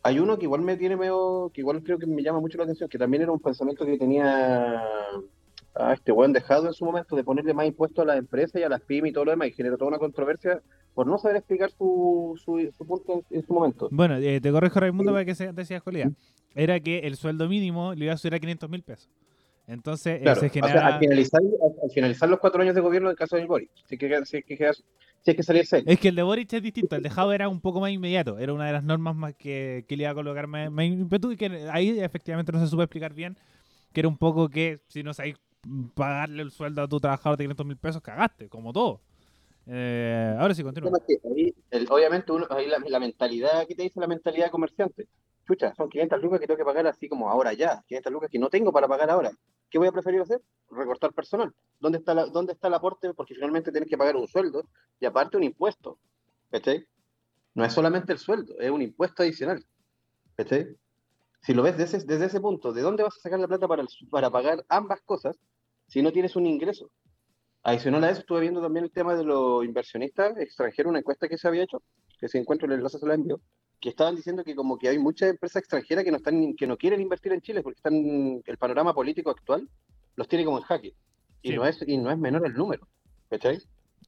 hay 0.04 0.20
uno 0.20 0.38
que 0.38 0.43
igual 0.43 0.62
me 0.62 0.76
tiene 0.76 0.98
medio, 0.98 1.50
que 1.54 1.62
igual 1.62 1.82
creo 1.84 1.98
que 1.98 2.06
me 2.06 2.22
llama 2.22 2.41
mucho 2.41 2.58
la 2.58 2.66
atención, 2.66 2.89
que 2.89 2.98
también 2.98 3.24
era 3.24 3.32
un 3.32 3.39
pensamiento 3.39 3.86
que 3.86 3.98
tenía 3.98 4.84
a 5.76 5.93
este 5.93 6.12
buen 6.12 6.34
dejado 6.34 6.68
en 6.68 6.74
su 6.74 6.84
momento 6.84 7.16
de 7.16 7.24
ponerle 7.24 7.54
más 7.54 7.66
impuestos 7.66 8.04
a 8.04 8.08
las 8.08 8.18
empresas 8.18 8.60
y 8.60 8.64
a 8.66 8.70
las 8.70 8.82
pymes 8.82 9.12
y 9.12 9.14
todo 9.14 9.26
lo 9.26 9.32
demás, 9.32 9.48
y 9.48 9.54
generó 9.54 9.78
toda 9.78 9.89
una 9.89 10.00
controversia 10.00 10.62
por 10.93 11.08
no 11.08 11.18
saber 11.18 11.38
explicar 11.38 11.72
su, 11.72 12.34
su, 12.43 12.70
su 12.78 12.86
punto 12.86 13.14
en, 13.14 13.38
en 13.38 13.45
su 13.45 13.54
momento. 13.54 13.88
Bueno, 13.91 14.18
eh, 14.18 14.41
te 14.41 14.52
corrijo, 14.52 14.80
Raimundo, 14.82 15.14
para 15.14 15.24
que 15.24 15.36
se 15.36 15.54
decías 15.54 15.82
cualidad. 15.82 16.12
Era 16.56 16.80
que 16.82 17.00
el 17.00 17.16
sueldo 17.16 17.48
mínimo 17.48 17.93
le 17.93 18.06
iba 18.06 18.14
a 18.14 18.18
subir 18.18 18.34
a 18.34 18.39
500 18.39 18.70
mil 18.70 18.84
pesos. 18.84 19.10
Entonces 19.68 20.20
eh, 20.20 20.24
Claro, 20.24 20.39
se 20.39 20.47
o 20.47 20.49
sea, 20.49 20.61
genera... 20.61 20.88
al, 20.88 20.99
finalizar, 20.99 21.41
al- 21.41 21.76
al 21.84 21.91
finalizar 21.91 22.30
los 22.30 22.39
cuatro 22.39 22.61
años 22.61 22.74
de 22.74 22.82
gobierno 22.82 23.09
del 23.09 23.18
caso 23.18 23.36
del 23.36 23.47
Boris, 23.47 23.70
si 23.88 23.95
es 23.95 23.99
que, 23.99 24.26
si 24.26 24.41
que, 24.43 24.55
si 24.55 25.32
es 25.32 25.45
que 25.45 25.78
él. 25.78 25.84
Es 25.86 25.99
que 25.99 26.07
el 26.07 26.15
de 26.15 26.24
Boric 26.24 26.53
es 26.53 26.63
distinto, 26.63 26.95
el 26.95 27.03
de 27.03 27.09
Jado 27.09 27.34
era 27.34 27.49
un 27.49 27.59
poco 27.59 27.82
más 27.82 27.91
inmediato, 27.91 28.39
era 28.39 28.53
una 28.53 28.65
de 28.65 28.74
las 28.74 28.84
normas 28.84 29.15
más 29.15 29.34
que, 29.36 29.84
que 29.88 29.97
le 29.97 30.03
iba 30.03 30.11
a 30.11 30.15
colocar 30.15 30.47
más, 30.47 30.72
más 30.72 30.86
ímpetu 30.86 31.32
y 31.32 31.38
que 31.38 31.68
ahí 31.72 31.99
efectivamente 31.99 32.51
no 32.51 32.59
se 32.59 32.68
supo 32.68 32.82
explicar 32.82 33.13
bien, 33.13 33.38
que 33.91 33.99
era 33.99 34.07
un 34.07 34.18
poco 34.18 34.47
que 34.49 34.80
si 34.88 35.03
no 35.03 35.13
sabéis 35.13 35.36
pagarle 35.95 36.43
el 36.43 36.51
sueldo 36.51 36.82
a 36.84 36.88
tu 36.88 36.99
trabajador 36.99 37.38
de 37.38 37.43
500 37.43 37.65
mil 37.65 37.78
pesos, 37.78 38.01
cagaste, 38.01 38.47
como 38.47 38.72
todo. 38.72 39.01
Eh, 39.65 40.34
ahora 40.39 40.53
sí, 40.53 40.63
continúa. 40.63 40.91
el- 41.72 41.88
obviamente, 41.89 42.32
uno, 42.32 42.47
ahí 42.49 42.68
la, 42.68 42.78
la 42.88 42.99
mentalidad, 43.01 43.68
¿qué 43.68 43.76
te 43.76 43.84
dice 43.84 43.99
la 43.99 44.07
mentalidad 44.07 44.45
de 44.45 44.51
comerciante? 44.51 45.07
Chucha, 45.48 45.74
son 45.76 45.89
500 45.89 46.22
lucas 46.22 46.39
que 46.39 46.48
tengo 46.48 46.58
que 46.58 46.66
pagar 46.66 46.88
así 46.88 47.08
como 47.08 47.30
ahora 47.30 47.54
ya, 47.54 47.84
500 47.88 48.12
lucas 48.12 48.30
que 48.30 48.38
no 48.38 48.50
tengo 48.50 48.74
para 48.74 48.88
pagar 48.88 49.10
ahora. 49.10 49.32
¿Qué 49.70 49.78
voy 49.78 49.88
a 49.88 49.91
preferir 49.91 50.20
hacer? 50.22 50.41
Recortar 50.70 51.14
personal. 51.14 51.54
¿Dónde 51.80 52.00
está, 52.00 52.14
dónde 52.26 52.54
está 52.54 52.68
el 52.68 52.74
aporte? 52.74 53.14
Porque 53.14 53.34
finalmente 53.34 53.72
tienes 53.72 53.89
que 53.89 53.98
pagar 53.98 54.18
un 54.18 54.28
sueldo 54.28 54.68
y 55.00 55.06
aparte 55.06 55.38
un 55.38 55.43
impuesto. 55.43 55.98
¿Cachai? 56.52 56.86
No 57.54 57.64
es 57.64 57.74
solamente 57.74 58.12
el 58.12 58.20
sueldo, 58.20 58.56
es 58.60 58.70
un 58.70 58.82
impuesto 58.82 59.24
adicional. 59.24 59.66
¿Cachai? 60.36 60.76
Si 61.41 61.54
lo 61.54 61.64
ves 61.64 61.78
desde, 61.78 62.00
desde 62.00 62.26
ese 62.26 62.41
punto, 62.41 62.74
¿de 62.74 62.82
dónde 62.82 63.04
vas 63.04 63.16
a 63.18 63.22
sacar 63.22 63.39
la 63.39 63.48
plata 63.48 63.68
para, 63.68 63.86
para 64.10 64.30
pagar 64.30 64.66
ambas 64.68 65.02
cosas 65.02 65.38
si 65.88 66.02
no 66.02 66.12
tienes 66.12 66.36
un 66.36 66.45
ingreso? 66.45 66.91
Adicional 67.64 68.04
a 68.04 68.10
eso, 68.12 68.22
estuve 68.22 68.41
viendo 68.41 68.62
también 68.62 68.86
el 68.86 68.91
tema 68.91 69.16
de 69.16 69.24
los 69.24 69.64
inversionistas 69.64 70.38
extranjeros, 70.38 70.89
una 70.89 71.00
encuesta 71.00 71.28
que 71.28 71.38
se 71.38 71.48
había 71.48 71.64
hecho, 71.64 71.82
que 72.20 72.28
si 72.28 72.38
encuentro 72.38 72.68
el 72.68 72.74
enlace 72.74 73.00
se 73.00 73.06
la 73.06 73.14
envío, 73.14 73.41
que 73.80 73.90
estaban 73.90 74.16
diciendo 74.16 74.44
que 74.44 74.56
como 74.56 74.78
que 74.78 74.90
hay 74.90 74.98
muchas 75.00 75.30
empresas 75.30 75.62
extranjeras 75.62 76.04
que 76.04 76.12
no 76.12 76.18
están, 76.18 76.56
que 76.56 76.66
no 76.68 76.78
quieren 76.78 77.00
invertir 77.02 77.32
en 77.34 77.42
Chile 77.42 77.62
porque 77.62 77.78
están, 77.78 78.42
el 78.46 78.58
panorama 78.58 78.94
político 78.94 79.30
actual 79.30 79.70
los 80.16 80.28
tiene 80.28 80.46
como 80.46 80.58
en 80.58 80.64
jaque. 80.64 80.94
Y 81.44 81.50
Sí. 81.50 81.56
no 81.56 81.66
es, 81.66 81.78
y 81.88 81.98
no 81.98 82.10
es 82.12 82.18
menor 82.18 82.46
el 82.46 82.54
número. 82.54 82.88
¿Cachai? 83.30 83.60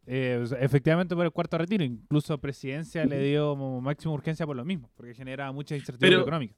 Eh, 0.07 0.43
efectivamente 0.59 1.15
por 1.15 1.23
el 1.25 1.31
cuarto 1.31 1.57
retiro, 1.57 1.83
incluso 1.83 2.37
Presidencia 2.39 3.05
le 3.05 3.19
dio 3.21 3.55
máxima 3.55 4.13
urgencia 4.13 4.45
por 4.47 4.55
lo 4.55 4.65
mismo, 4.65 4.89
porque 4.95 5.13
genera 5.13 5.51
mucha 5.51 5.75
incertidumbre 5.75 6.09
Pero- 6.09 6.21
económica. 6.21 6.55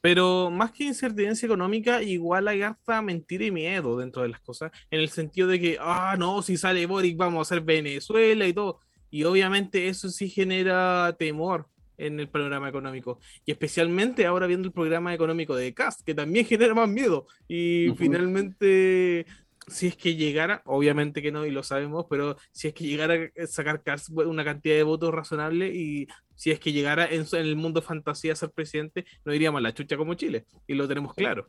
Pero 0.00 0.50
más 0.50 0.72
que 0.72 0.84
incertidumbre 0.84 1.38
económica, 1.44 2.02
igual 2.02 2.48
hay 2.48 2.62
harta 2.62 3.00
mentira 3.02 3.44
y 3.44 3.50
miedo 3.52 3.96
dentro 3.96 4.22
de 4.22 4.28
las 4.30 4.40
cosas, 4.40 4.72
en 4.90 5.00
el 5.00 5.08
sentido 5.08 5.46
de 5.48 5.60
que, 5.60 5.76
ah, 5.80 6.16
no, 6.18 6.42
si 6.42 6.56
sale 6.56 6.86
Boric 6.86 7.16
vamos 7.16 7.38
a 7.38 7.42
hacer 7.54 7.64
Venezuela 7.64 8.46
y 8.46 8.52
todo. 8.52 8.80
Y 9.10 9.24
obviamente 9.24 9.88
eso 9.88 10.08
sí 10.08 10.28
genera 10.28 11.14
temor 11.18 11.68
en 11.98 12.20
el 12.20 12.28
panorama 12.28 12.68
económico. 12.68 13.18
Y 13.44 13.52
especialmente 13.52 14.26
ahora 14.26 14.46
viendo 14.46 14.66
el 14.68 14.72
programa 14.74 15.14
económico 15.14 15.54
de 15.56 15.72
Cast, 15.74 16.02
que 16.04 16.14
también 16.14 16.46
genera 16.46 16.74
más 16.74 16.88
miedo. 16.88 17.26
Y 17.48 17.88
Ujú. 17.90 17.98
finalmente, 17.98 19.26
si 19.68 19.86
es 19.86 19.96
que 19.96 20.16
llegara, 20.16 20.62
obviamente 20.64 21.22
que 21.22 21.30
no, 21.32 21.46
y 21.46 21.50
lo 21.50 21.62
sabemos, 21.62 22.06
pero 22.10 22.36
si 22.50 22.68
es 22.68 22.74
que 22.74 22.84
llegara 22.84 23.14
a 23.40 23.46
sacar 23.46 23.82
Cast 23.82 24.10
una 24.10 24.44
cantidad 24.44 24.74
de 24.76 24.82
votos 24.82 25.12
razonable 25.14 25.68
y 25.72 26.06
si 26.34 26.50
es 26.50 26.58
que 26.58 26.72
llegara 26.72 27.06
en, 27.06 27.24
en 27.32 27.38
el 27.46 27.56
mundo 27.56 27.80
fantasía 27.82 28.32
a 28.32 28.36
ser 28.36 28.50
presidente, 28.50 29.04
no 29.24 29.32
iríamos 29.32 29.58
a 29.58 29.62
la 29.62 29.72
chucha 29.74 29.96
como 29.96 30.14
Chile, 30.14 30.46
y 30.66 30.74
lo 30.74 30.88
tenemos 30.88 31.14
claro. 31.14 31.46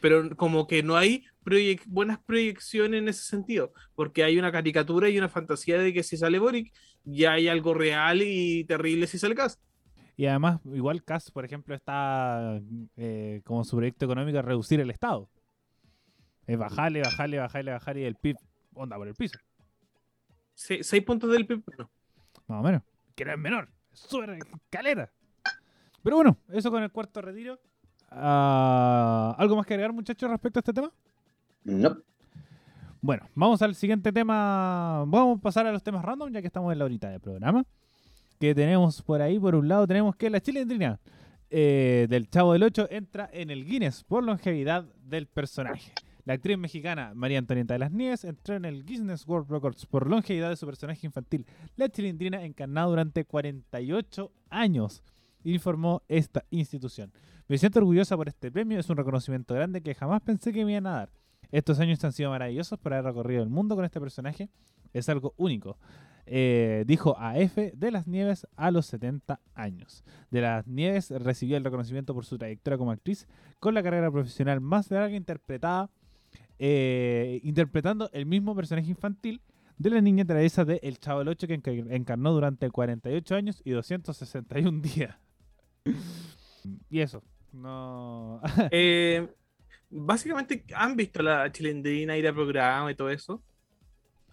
Pero 0.00 0.36
como 0.36 0.66
que 0.66 0.82
no 0.82 0.96
hay 0.96 1.24
proyec- 1.44 1.82
buenas 1.86 2.18
proyecciones 2.24 2.98
en 2.98 3.08
ese 3.08 3.22
sentido, 3.24 3.72
porque 3.94 4.24
hay 4.24 4.38
una 4.38 4.50
caricatura 4.52 5.08
y 5.08 5.16
una 5.18 5.28
fantasía 5.28 5.78
de 5.78 5.92
que 5.92 6.02
si 6.02 6.16
sale 6.16 6.38
Boric, 6.40 6.72
ya 7.04 7.32
hay 7.32 7.48
algo 7.48 7.72
real 7.74 8.22
y 8.22 8.64
terrible 8.64 9.06
si 9.06 9.18
sale 9.18 9.34
Cast. 9.34 9.60
Y 10.22 10.26
además, 10.28 10.60
igual 10.66 11.02
CAS, 11.02 11.32
por 11.32 11.44
ejemplo, 11.44 11.74
está 11.74 12.60
eh, 12.96 13.40
como 13.44 13.64
su 13.64 13.74
proyecto 13.76 14.04
económico 14.04 14.40
reducir 14.40 14.78
el 14.78 14.88
Estado. 14.92 15.28
Es 16.46 16.56
bajarle, 16.56 17.00
bajarle, 17.00 17.38
bajarle, 17.40 17.72
bajarle 17.72 18.02
y 18.02 18.04
el 18.04 18.14
PIB 18.14 18.36
onda 18.74 18.96
por 18.96 19.08
el 19.08 19.16
piso, 19.16 19.36
Se- 20.54 20.84
seis 20.84 21.02
puntos 21.02 21.28
del 21.32 21.44
PIB, 21.44 21.64
no. 21.76 21.90
más 22.46 22.60
o 22.60 22.62
menos. 22.62 22.82
Que 23.16 23.24
no 23.24 23.32
es 23.32 23.38
menor, 23.38 23.68
es 23.92 23.98
súper 23.98 24.30
escalera. 24.30 25.10
Pero 26.04 26.14
bueno, 26.14 26.36
eso 26.50 26.70
con 26.70 26.84
el 26.84 26.92
cuarto 26.92 27.20
retiro. 27.20 27.58
Ah, 28.08 29.34
¿Algo 29.38 29.56
más 29.56 29.66
que 29.66 29.74
agregar, 29.74 29.92
muchachos, 29.92 30.30
respecto 30.30 30.58
a 30.58 30.60
este 30.60 30.72
tema? 30.72 30.92
No. 31.64 31.96
Bueno, 33.00 33.28
vamos 33.34 33.60
al 33.62 33.74
siguiente 33.74 34.12
tema. 34.12 34.98
Vamos 35.04 35.38
a 35.38 35.42
pasar 35.42 35.66
a 35.66 35.72
los 35.72 35.82
temas 35.82 36.04
random, 36.04 36.30
ya 36.30 36.40
que 36.40 36.46
estamos 36.46 36.72
en 36.72 36.78
la 36.78 36.84
horita 36.84 37.08
del 37.10 37.20
programa. 37.20 37.64
Que 38.42 38.56
tenemos 38.56 39.00
por 39.02 39.22
ahí, 39.22 39.38
por 39.38 39.54
un 39.54 39.68
lado, 39.68 39.86
tenemos 39.86 40.16
que 40.16 40.28
la 40.28 40.40
chilindrina 40.40 40.98
eh, 41.48 42.08
del 42.10 42.28
Chavo 42.28 42.54
del 42.54 42.64
8 42.64 42.88
entra 42.90 43.30
en 43.32 43.50
el 43.50 43.64
Guinness 43.64 44.02
por 44.02 44.24
longevidad 44.24 44.82
del 45.04 45.28
personaje. 45.28 45.92
La 46.24 46.34
actriz 46.34 46.58
mexicana 46.58 47.12
María 47.14 47.38
Antonieta 47.38 47.74
de 47.74 47.78
las 47.78 47.92
Nieves 47.92 48.24
entró 48.24 48.56
en 48.56 48.64
el 48.64 48.84
Guinness 48.84 49.28
World 49.28 49.48
Records 49.48 49.86
por 49.86 50.10
longevidad 50.10 50.50
de 50.50 50.56
su 50.56 50.66
personaje 50.66 51.06
infantil, 51.06 51.46
la 51.76 51.88
chilindrina, 51.88 52.42
encarnado 52.42 52.90
durante 52.90 53.24
48 53.24 54.32
años, 54.50 55.04
informó 55.44 56.02
esta 56.08 56.44
institución. 56.50 57.12
Me 57.46 57.58
siento 57.58 57.78
orgullosa 57.78 58.16
por 58.16 58.26
este 58.26 58.50
premio, 58.50 58.80
es 58.80 58.90
un 58.90 58.96
reconocimiento 58.96 59.54
grande 59.54 59.82
que 59.82 59.94
jamás 59.94 60.20
pensé 60.20 60.52
que 60.52 60.64
me 60.64 60.72
iban 60.72 60.88
a 60.88 60.96
dar. 60.96 61.12
Estos 61.52 61.78
años 61.78 62.02
han 62.02 62.12
sido 62.12 62.30
maravillosos 62.30 62.76
por 62.80 62.92
haber 62.92 63.04
recorrido 63.04 63.44
el 63.44 63.50
mundo 63.50 63.76
con 63.76 63.84
este 63.84 64.00
personaje. 64.00 64.50
Es 64.92 65.08
algo 65.08 65.32
único. 65.36 65.78
Eh, 66.26 66.84
dijo 66.86 67.16
a 67.18 67.36
F 67.38 67.72
de 67.76 67.90
las 67.90 68.06
Nieves 68.06 68.46
a 68.56 68.70
los 68.70 68.86
70 68.86 69.40
años. 69.54 70.04
De 70.30 70.40
las 70.40 70.66
Nieves 70.66 71.10
recibió 71.10 71.56
el 71.56 71.64
reconocimiento 71.64 72.14
por 72.14 72.24
su 72.24 72.38
trayectoria 72.38 72.78
como 72.78 72.92
actriz 72.92 73.26
con 73.58 73.74
la 73.74 73.82
carrera 73.82 74.10
profesional 74.10 74.60
más 74.60 74.90
larga 74.90 75.16
interpretada, 75.16 75.90
eh, 76.58 77.40
interpretando 77.42 78.08
el 78.12 78.26
mismo 78.26 78.54
personaje 78.54 78.88
infantil 78.88 79.40
de 79.78 79.90
la 79.90 80.00
niña 80.00 80.24
Teresa 80.24 80.64
de 80.64 80.78
El 80.84 80.98
Chavo 80.98 81.18
del 81.20 81.28
8 81.28 81.46
que 81.48 81.60
enca- 81.60 81.86
encarnó 81.92 82.32
durante 82.32 82.70
48 82.70 83.34
años 83.34 83.60
y 83.64 83.70
261 83.72 84.80
días. 84.80 85.16
y 86.88 87.00
eso. 87.00 87.22
No. 87.52 88.40
Eh, 88.70 89.28
básicamente, 89.90 90.64
¿han 90.74 90.96
visto 90.96 91.22
la 91.22 91.50
chilindrina 91.50 92.16
ir 92.16 92.28
a 92.28 92.32
programa 92.32 92.90
y 92.90 92.94
todo 92.94 93.10
eso? 93.10 93.42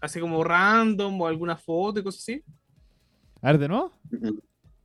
Así 0.02 0.20
como 0.20 0.44
random 0.44 1.20
o 1.22 1.28
alguna 1.28 1.56
foto 1.58 2.00
y 2.00 2.04
cosas 2.04 2.22
así. 2.22 2.44
a 3.42 3.52
ver, 3.52 3.60
de 3.60 3.68
nuevo. 3.68 3.92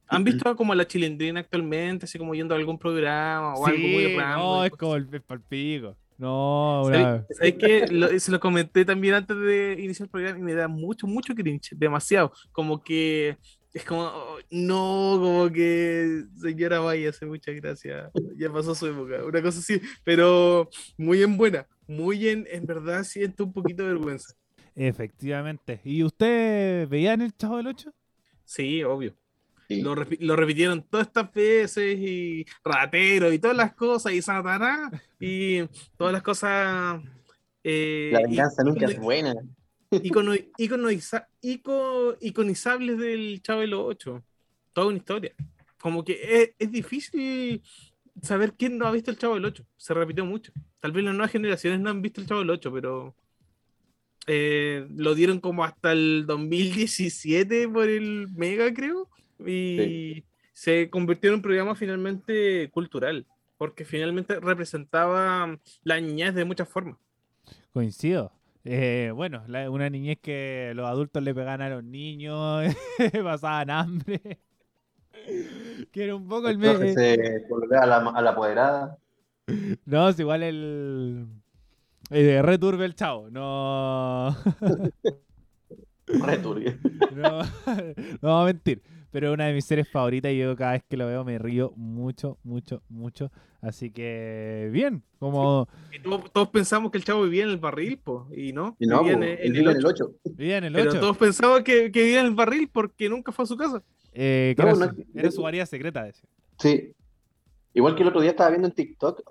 ¿Han 0.09 0.23
visto 0.25 0.55
como 0.57 0.75
la 0.75 0.87
chilindrina 0.87 1.41
actualmente, 1.41 2.05
así 2.05 2.19
como 2.19 2.35
yendo 2.35 2.55
a 2.55 2.59
algún 2.59 2.79
programa 2.79 3.55
o 3.55 3.67
algo 3.67 3.89
muy 3.89 4.05
Sí, 4.07 4.17
random? 4.17 4.41
no, 4.49 4.65
es 4.65 4.71
como 4.73 4.97
el 4.97 5.09
pez 5.09 5.23
palpico. 5.23 5.97
No, 6.19 6.83
¿Sabes 6.85 7.01
una- 7.01 7.27
sabes 7.31 7.55
qué? 7.59 7.87
Lo- 7.91 8.21
se 8.21 8.31
lo 8.31 8.39
comenté 8.39 8.85
también 8.85 9.15
antes 9.15 9.37
de 9.37 9.77
iniciar 9.81 10.07
el 10.07 10.11
programa 10.11 10.39
y 10.39 10.43
me 10.43 10.55
da 10.55 10.69
mucho, 10.69 11.07
mucho 11.09 11.35
cringe, 11.35 11.71
demasiado. 11.75 12.33
Como 12.53 12.83
que 12.85 13.37
es 13.73 13.85
como, 13.85 14.03
oh, 14.03 14.39
no, 14.51 15.17
como 15.21 15.51
que 15.51 16.23
señora 16.37 16.79
váyase, 16.81 17.27
muchas 17.27 17.57
gracias. 17.57 18.13
Ya 18.37 18.53
pasó 18.53 18.75
su 18.77 18.87
época, 18.87 19.25
una 19.25 19.43
cosa 19.43 19.59
así, 19.59 19.81
pero 20.05 20.69
muy 20.97 21.21
en 21.23 21.37
buena, 21.37 21.67
muy 21.89 22.29
en, 22.29 22.47
en 22.49 22.65
verdad 22.67 23.03
siento 23.03 23.43
un 23.45 23.53
poquito 23.53 23.83
de 23.83 23.89
vergüenza. 23.95 24.35
Efectivamente. 24.75 25.81
¿Y 25.85 26.03
usted 26.03 26.89
veía 26.89 27.13
en 27.15 27.23
el 27.23 27.37
Chavo 27.37 27.59
del 27.59 27.69
8? 27.69 27.93
Sí, 28.45 28.83
obvio. 28.83 29.15
Sí. 29.69 29.81
Lo, 29.81 29.95
lo 29.95 30.37
repitieron 30.37 30.83
todas 30.83 31.07
estas 31.07 31.33
veces 31.33 31.99
y 31.99 32.45
ratero 32.63 33.33
y 33.33 33.39
todas 33.39 33.57
las 33.57 33.73
cosas 33.75 34.13
y 34.13 34.21
satanás 34.21 34.93
y 35.19 35.63
todas 35.97 36.13
las 36.13 36.23
cosas. 36.23 37.01
eh, 37.63 38.11
La 38.13 38.21
y- 38.21 38.25
venganza 38.25 38.63
nunca 38.63 38.85
es 38.87 38.93
icono- 38.99 39.03
buena. 39.03 39.35
icono- 39.91 40.35
iconoiza- 40.59 41.29
ico- 41.43 42.17
iconizables 42.21 42.99
del 42.99 43.41
Chavo 43.43 43.61
del 43.63 43.73
8. 43.75 44.23
Toda 44.75 44.89
una 44.89 44.99
historia. 44.99 45.33
Como 45.81 46.05
que 46.05 46.19
es, 46.23 46.51
es 46.59 46.71
difícil 46.71 47.63
saber 48.21 48.53
quién 48.55 48.77
no 48.77 48.87
ha 48.87 48.93
visto 48.93 49.11
el 49.11 49.19
Chavo 49.19 49.35
del 49.35 49.47
8. 49.47 49.65
Se 49.79 49.95
repitió 49.95 50.27
mucho. 50.27 50.53
Tal 50.81 50.93
vez 50.93 51.05
las 51.05 51.15
nuevas 51.15 51.31
generaciones 51.33 51.81
no 51.81 51.89
han 51.91 52.03
visto 52.03 52.21
el 52.21 52.27
Chavo 52.27 52.41
del 52.41 52.51
8, 52.51 52.71
pero 52.73 53.15
eh, 54.27 54.87
lo 54.97 55.15
dieron 55.15 55.41
como 55.41 55.65
hasta 55.65 55.93
el 55.93 56.25
2017 56.27 57.69
por 57.69 57.89
el 57.89 58.29
Mega, 58.35 58.73
creo. 58.73 59.09
Y 59.47 60.25
se 60.53 60.89
convirtió 60.91 61.31
en 61.31 61.37
un 61.37 61.43
programa 61.43 61.75
finalmente 61.75 62.71
cultural. 62.71 63.27
Porque 63.57 63.85
finalmente 63.85 64.41
representaba 64.41 65.59
la 65.85 66.01
niñez 66.01 66.35
de 66.35 66.45
muchas 66.45 66.69
formas. 66.69 66.97
Coincido. 67.73 68.33
Eh, 68.65 69.13
bueno, 69.15 69.45
la- 69.47 69.71
una 69.71 69.91
niñez 69.91 70.19
que 70.21 70.73
los 70.75 70.87
adultos 70.87 71.23
le 71.23 71.35
pegaban 71.35 71.61
a 71.63 71.69
los 71.69 71.85
niños, 71.85 72.75
pasaban 73.25 73.71
hambre. 73.71 74.21
Que 75.93 76.05
era 76.05 76.17
un 76.17 76.29
poco 76.29 76.49
el 76.49 76.59
meme. 76.59 76.93
se 76.93 77.45
a 77.81 77.87
la, 77.87 77.97
a 77.97 78.21
la 78.21 78.31
apoderada. 78.31 78.99
No, 79.87 80.09
es 80.09 80.19
igual 80.19 80.43
el. 80.43 81.27
Eh, 82.17 82.41
returbe 82.43 82.85
el 82.85 82.95
chavo. 82.95 83.29
No. 83.31 84.37
Re 86.07 86.37
turbio. 86.39 86.75
No, 87.15 87.43
no 87.43 88.29
vamos 88.29 88.43
a 88.43 88.45
mentir. 88.47 88.83
Pero 89.11 89.29
es 89.29 89.35
una 89.35 89.47
de 89.47 89.55
mis 89.55 89.65
series 89.65 89.89
favoritas 89.89 90.33
y 90.33 90.39
yo 90.39 90.57
cada 90.57 90.73
vez 90.73 90.83
que 90.89 90.97
lo 90.97 91.07
veo 91.07 91.25
me 91.25 91.39
río 91.39 91.73
mucho, 91.77 92.37
mucho, 92.43 92.83
mucho. 92.89 93.31
Así 93.61 93.91
que, 93.91 94.69
bien. 94.73 95.03
Como 95.21 95.69
Y 95.93 96.01
todos, 96.01 96.33
todos 96.33 96.49
pensamos 96.49 96.91
que 96.91 96.99
el 96.99 97.05
chavo 97.05 97.23
vivía 97.23 97.45
en 97.45 97.51
el 97.51 97.59
barril, 97.59 97.99
po, 97.99 98.29
y 98.37 98.53
no. 98.53 98.77
Y 98.79 98.87
no, 98.87 99.03
vivía 99.05 99.17
po, 99.17 99.23
en, 99.23 99.29
el 99.41 99.57
en 99.57 99.69
8. 99.69 99.79
el 99.79 99.87
8. 99.87 100.11
vivía 100.37 100.59
en 100.59 100.65
el 100.65 100.73
Pero 100.75 100.91
8. 100.91 101.01
todos 101.01 101.17
pensaban 101.17 101.63
que, 101.65 101.91
que 101.93 102.03
vivía 102.03 102.21
en 102.21 102.27
el 102.27 102.35
barril 102.35 102.69
porque 102.73 103.09
nunca 103.09 103.31
fue 103.33 103.45
a 103.45 103.47
su 103.47 103.57
casa. 103.57 103.83
eh, 104.13 104.55
No, 104.59 104.65
era, 104.65 104.73
no, 104.75 104.79
su, 104.79 104.87
no. 104.99 105.05
era 105.15 105.31
su 105.31 105.47
área 105.47 105.65
secreta. 105.65 106.03
decía. 106.05 106.29
Sí. 106.59 106.93
Igual 107.77 107.97
que 107.97 108.03
el 108.03 108.09
otro 108.09 108.21
día 108.21 108.31
estaba 108.31 108.51
viendo 108.51 108.69
en 108.69 108.75
TikTok, 108.75 109.23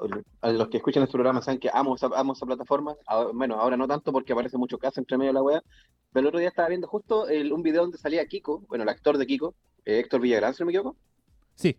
a 0.42 0.52
los 0.52 0.68
que 0.68 0.78
escuchan 0.78 1.02
este 1.04 1.14
programa 1.14 1.42
saben 1.42 1.60
que 1.62 1.70
amo 1.74 1.96
esa, 1.96 2.08
amo 2.14 2.34
esa 2.34 2.46
plataforma, 2.46 2.94
ahora- 3.08 3.32
bueno, 3.34 3.56
ahora 3.56 3.78
no 3.78 3.88
tanto 3.88 4.12
porque 4.12 4.34
aparece 4.34 4.58
mucho 4.58 4.78
caso 4.78 5.00
entre 5.00 5.18
medio 5.18 5.30
de 5.30 5.36
la 5.36 5.42
wea, 5.42 5.64
pero 6.12 6.22
el 6.22 6.28
otro 6.28 6.40
día 6.40 6.50
estaba 6.50 6.68
viendo 6.68 6.88
justo 6.88 7.28
el- 7.30 7.54
un 7.54 7.64
video 7.64 7.84
donde 7.84 7.98
salía 7.98 8.26
Kiko, 8.28 8.60
bueno, 8.68 8.84
el 8.84 8.90
actor 8.90 9.18
de 9.18 9.26
Kiko, 9.26 9.56
eh, 9.86 10.00
Héctor 10.00 10.20
Villagrán, 10.20 10.54
si 10.54 10.62
no 10.62 10.66
me 10.68 10.74
equivoco, 10.74 10.98
Sí, 11.56 11.78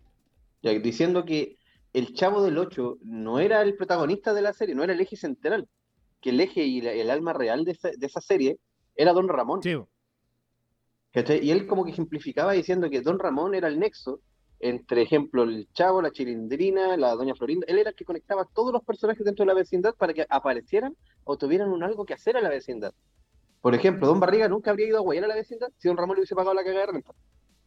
diciendo 0.83 1.25
que 1.27 1.59
el 1.93 2.15
Chavo 2.15 2.43
del 2.43 2.57
Ocho 2.57 2.97
no 3.03 3.41
era 3.41 3.61
el 3.61 3.77
protagonista 3.77 4.33
de 4.33 4.41
la 4.43 4.55
serie, 4.55 4.75
no 4.75 4.83
era 4.85 4.95
el 4.95 5.01
eje 5.01 5.17
central, 5.17 5.69
que 6.23 6.31
el 6.31 6.41
eje 6.41 6.65
y 6.65 6.81
la- 6.81 6.93
el 6.93 7.11
alma 7.11 7.35
real 7.35 7.65
de 7.67 7.73
esa, 7.73 7.91
de 7.91 8.07
esa 8.07 8.23
serie 8.23 8.59
era 8.97 9.13
Don 9.13 9.29
Ramón. 9.29 9.63
sí. 9.63 9.77
Y 11.43 11.51
él 11.51 11.67
como 11.69 11.85
que 11.85 11.93
ejemplificaba 11.93 12.53
diciendo 12.55 12.89
que 12.91 13.01
Don 13.03 13.19
Ramón 13.21 13.55
era 13.55 13.69
el 13.69 13.79
nexo 13.79 14.21
entre, 14.65 15.03
ejemplo, 15.03 15.43
el 15.43 15.69
Chavo, 15.75 16.01
la 16.01 16.11
Chilindrina, 16.11 16.97
la 16.97 17.15
Doña 17.15 17.35
Florinda. 17.35 17.67
Él 17.69 17.79
era 17.79 17.91
el 17.91 17.95
que 17.95 18.07
conectaba 18.07 18.43
a 18.43 18.47
todos 18.47 18.73
los 18.73 18.83
personajes 18.83 19.23
dentro 19.23 19.43
de 19.43 19.49
la 19.49 19.55
vecindad 19.55 19.95
para 19.95 20.15
que 20.15 20.25
aparecieran 20.27 20.97
o 21.25 21.37
tuvieran 21.37 21.69
un 21.69 21.83
algo 21.83 22.07
que 22.07 22.15
hacer 22.15 22.39
a 22.39 22.41
la 22.41 22.49
vecindad. 22.49 22.95
Por 23.61 23.75
ejemplo, 23.75 24.07
Don 24.07 24.21
Barriga 24.21 24.49
nunca 24.49 24.71
habría 24.71 24.89
ido 24.89 24.97
a 24.97 25.03
guayar 25.03 25.25
a 25.25 25.29
la 25.29 25.35
vecindad 25.35 25.69
si 25.77 25.89
Don 25.89 25.99
Ramón 25.99 26.17
le 26.17 26.21
hubiese 26.21 26.35
pagado 26.35 26.55
la 26.55 26.65
cagada 26.65 26.87
de 26.87 26.93
renta. 26.93 27.13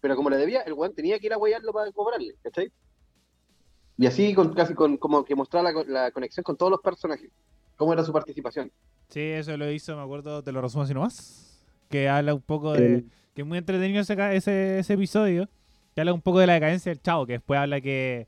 Pero 0.02 0.16
como 0.16 0.32
le 0.32 0.38
debía, 0.38 0.62
el 0.62 0.74
weón 0.74 0.96
tenía 0.96 1.20
que 1.20 1.28
ir 1.28 1.34
a 1.34 1.38
guayarlo 1.38 1.72
para 1.72 1.92
cobrarle, 1.92 2.34
¿cachai? 2.42 2.72
Y 3.96 4.08
así 4.08 4.34
con, 4.34 4.56
casi 4.56 4.74
con, 4.74 4.98
como 4.98 5.24
que 5.24 5.36
mostraba 5.36 5.72
la, 5.72 5.84
la 5.84 6.12
conexión 6.12 6.44
con 6.44 6.58
todos 6.58 6.72
los 6.72 6.82
personajes. 6.82 7.30
¿Cómo 7.76 7.94
era 7.94 8.04
su 8.04 8.12
participación? 8.12 8.72
Sí, 9.10 9.22
eso 9.22 9.56
lo 9.56 9.70
hizo, 9.70 9.96
me 9.96 10.02
acuerdo, 10.02 10.42
te 10.42 10.52
lo 10.52 10.62
resumo 10.62 10.84
así 10.84 10.96
nomás. 10.96 11.64
Que 11.90 12.10
habla 12.10 12.34
un 12.34 12.42
poco 12.42 12.74
de. 12.74 12.96
Eh. 12.96 13.06
Que 13.36 13.42
es 13.44 13.48
muy 13.48 13.60
entretenido 13.60 14.02
ese, 14.02 14.36
ese, 14.36 14.80
ese 14.80 14.94
episodio. 14.94 15.48
Que 15.98 16.02
habla 16.02 16.14
un 16.14 16.22
poco 16.22 16.38
de 16.38 16.46
la 16.46 16.54
decadencia 16.54 16.92
del 16.92 17.02
chavo. 17.02 17.26
Que 17.26 17.34
después 17.34 17.60
habla 17.60 17.82
que. 17.82 18.28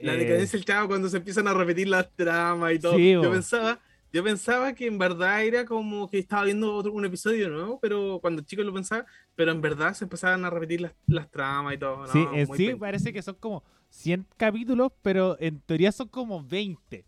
La 0.00 0.14
eh, 0.14 0.18
decadencia 0.18 0.56
del 0.56 0.64
chavo 0.64 0.86
cuando 0.86 1.08
se 1.08 1.16
empiezan 1.16 1.48
a 1.48 1.52
repetir 1.52 1.88
las 1.88 2.08
tramas 2.14 2.74
y 2.74 2.78
todo. 2.78 2.94
Sí, 2.94 3.10
yo 3.10 3.22
bo. 3.24 3.32
pensaba, 3.32 3.80
yo 4.12 4.22
pensaba 4.22 4.72
que 4.72 4.86
en 4.86 4.98
verdad 4.98 5.42
era 5.42 5.64
como 5.64 6.08
que 6.08 6.20
estaba 6.20 6.44
viendo 6.44 6.72
otro, 6.72 6.92
un 6.92 7.04
episodio 7.04 7.48
nuevo, 7.48 7.80
pero 7.82 8.20
cuando 8.20 8.42
chicos 8.42 8.64
lo 8.64 8.72
pensaba, 8.72 9.04
pero 9.34 9.50
en 9.50 9.60
verdad 9.60 9.94
se 9.94 10.04
empezaban 10.04 10.44
a 10.44 10.50
repetir 10.50 10.80
las, 10.80 10.92
las 11.08 11.28
tramas 11.28 11.74
y 11.74 11.78
todo. 11.78 12.06
¿no? 12.06 12.06
Sí, 12.06 12.24
en 12.32 12.46
Muy 12.46 12.56
sí 12.56 12.74
parece 12.76 13.12
que 13.12 13.20
son 13.20 13.34
como 13.34 13.64
100 13.88 14.24
capítulos, 14.36 14.92
pero 15.02 15.36
en 15.40 15.58
teoría 15.58 15.90
son 15.90 16.06
como 16.06 16.44
20 16.44 17.04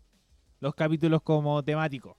los 0.59 0.75
capítulos 0.75 1.21
como 1.21 1.63
temáticos. 1.63 2.17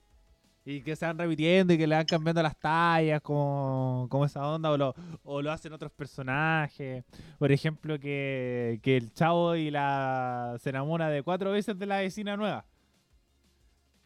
Y 0.65 0.83
que 0.83 0.95
se 0.95 1.05
van 1.07 1.19
repitiendo 1.19 1.73
y 1.73 1.79
que 1.79 1.87
le 1.87 1.97
van 1.97 2.07
cambiando 2.07 2.43
las 2.43 2.57
tallas, 2.57 3.21
como, 3.21 4.07
como 4.09 4.25
esa 4.25 4.47
onda, 4.47 4.71
o 4.71 4.77
lo, 4.77 4.95
o 5.25 5.43
lo 5.43 5.51
hacen 5.51 5.73
otros 5.73 5.91
personajes. 5.93 7.05
Por 7.39 7.51
ejemplo, 7.51 7.99
que, 7.99 8.79
que 8.83 8.97
el 8.97 9.13
chavo 9.13 9.57
y 9.57 9.71
la 9.71 10.57
se 10.61 10.71
enamora 10.71 11.09
de 11.09 11.23
cuatro 11.23 11.51
veces 11.51 11.79
de 11.79 11.87
la 11.87 11.99
vecina 11.99 12.37
nueva. 12.37 12.65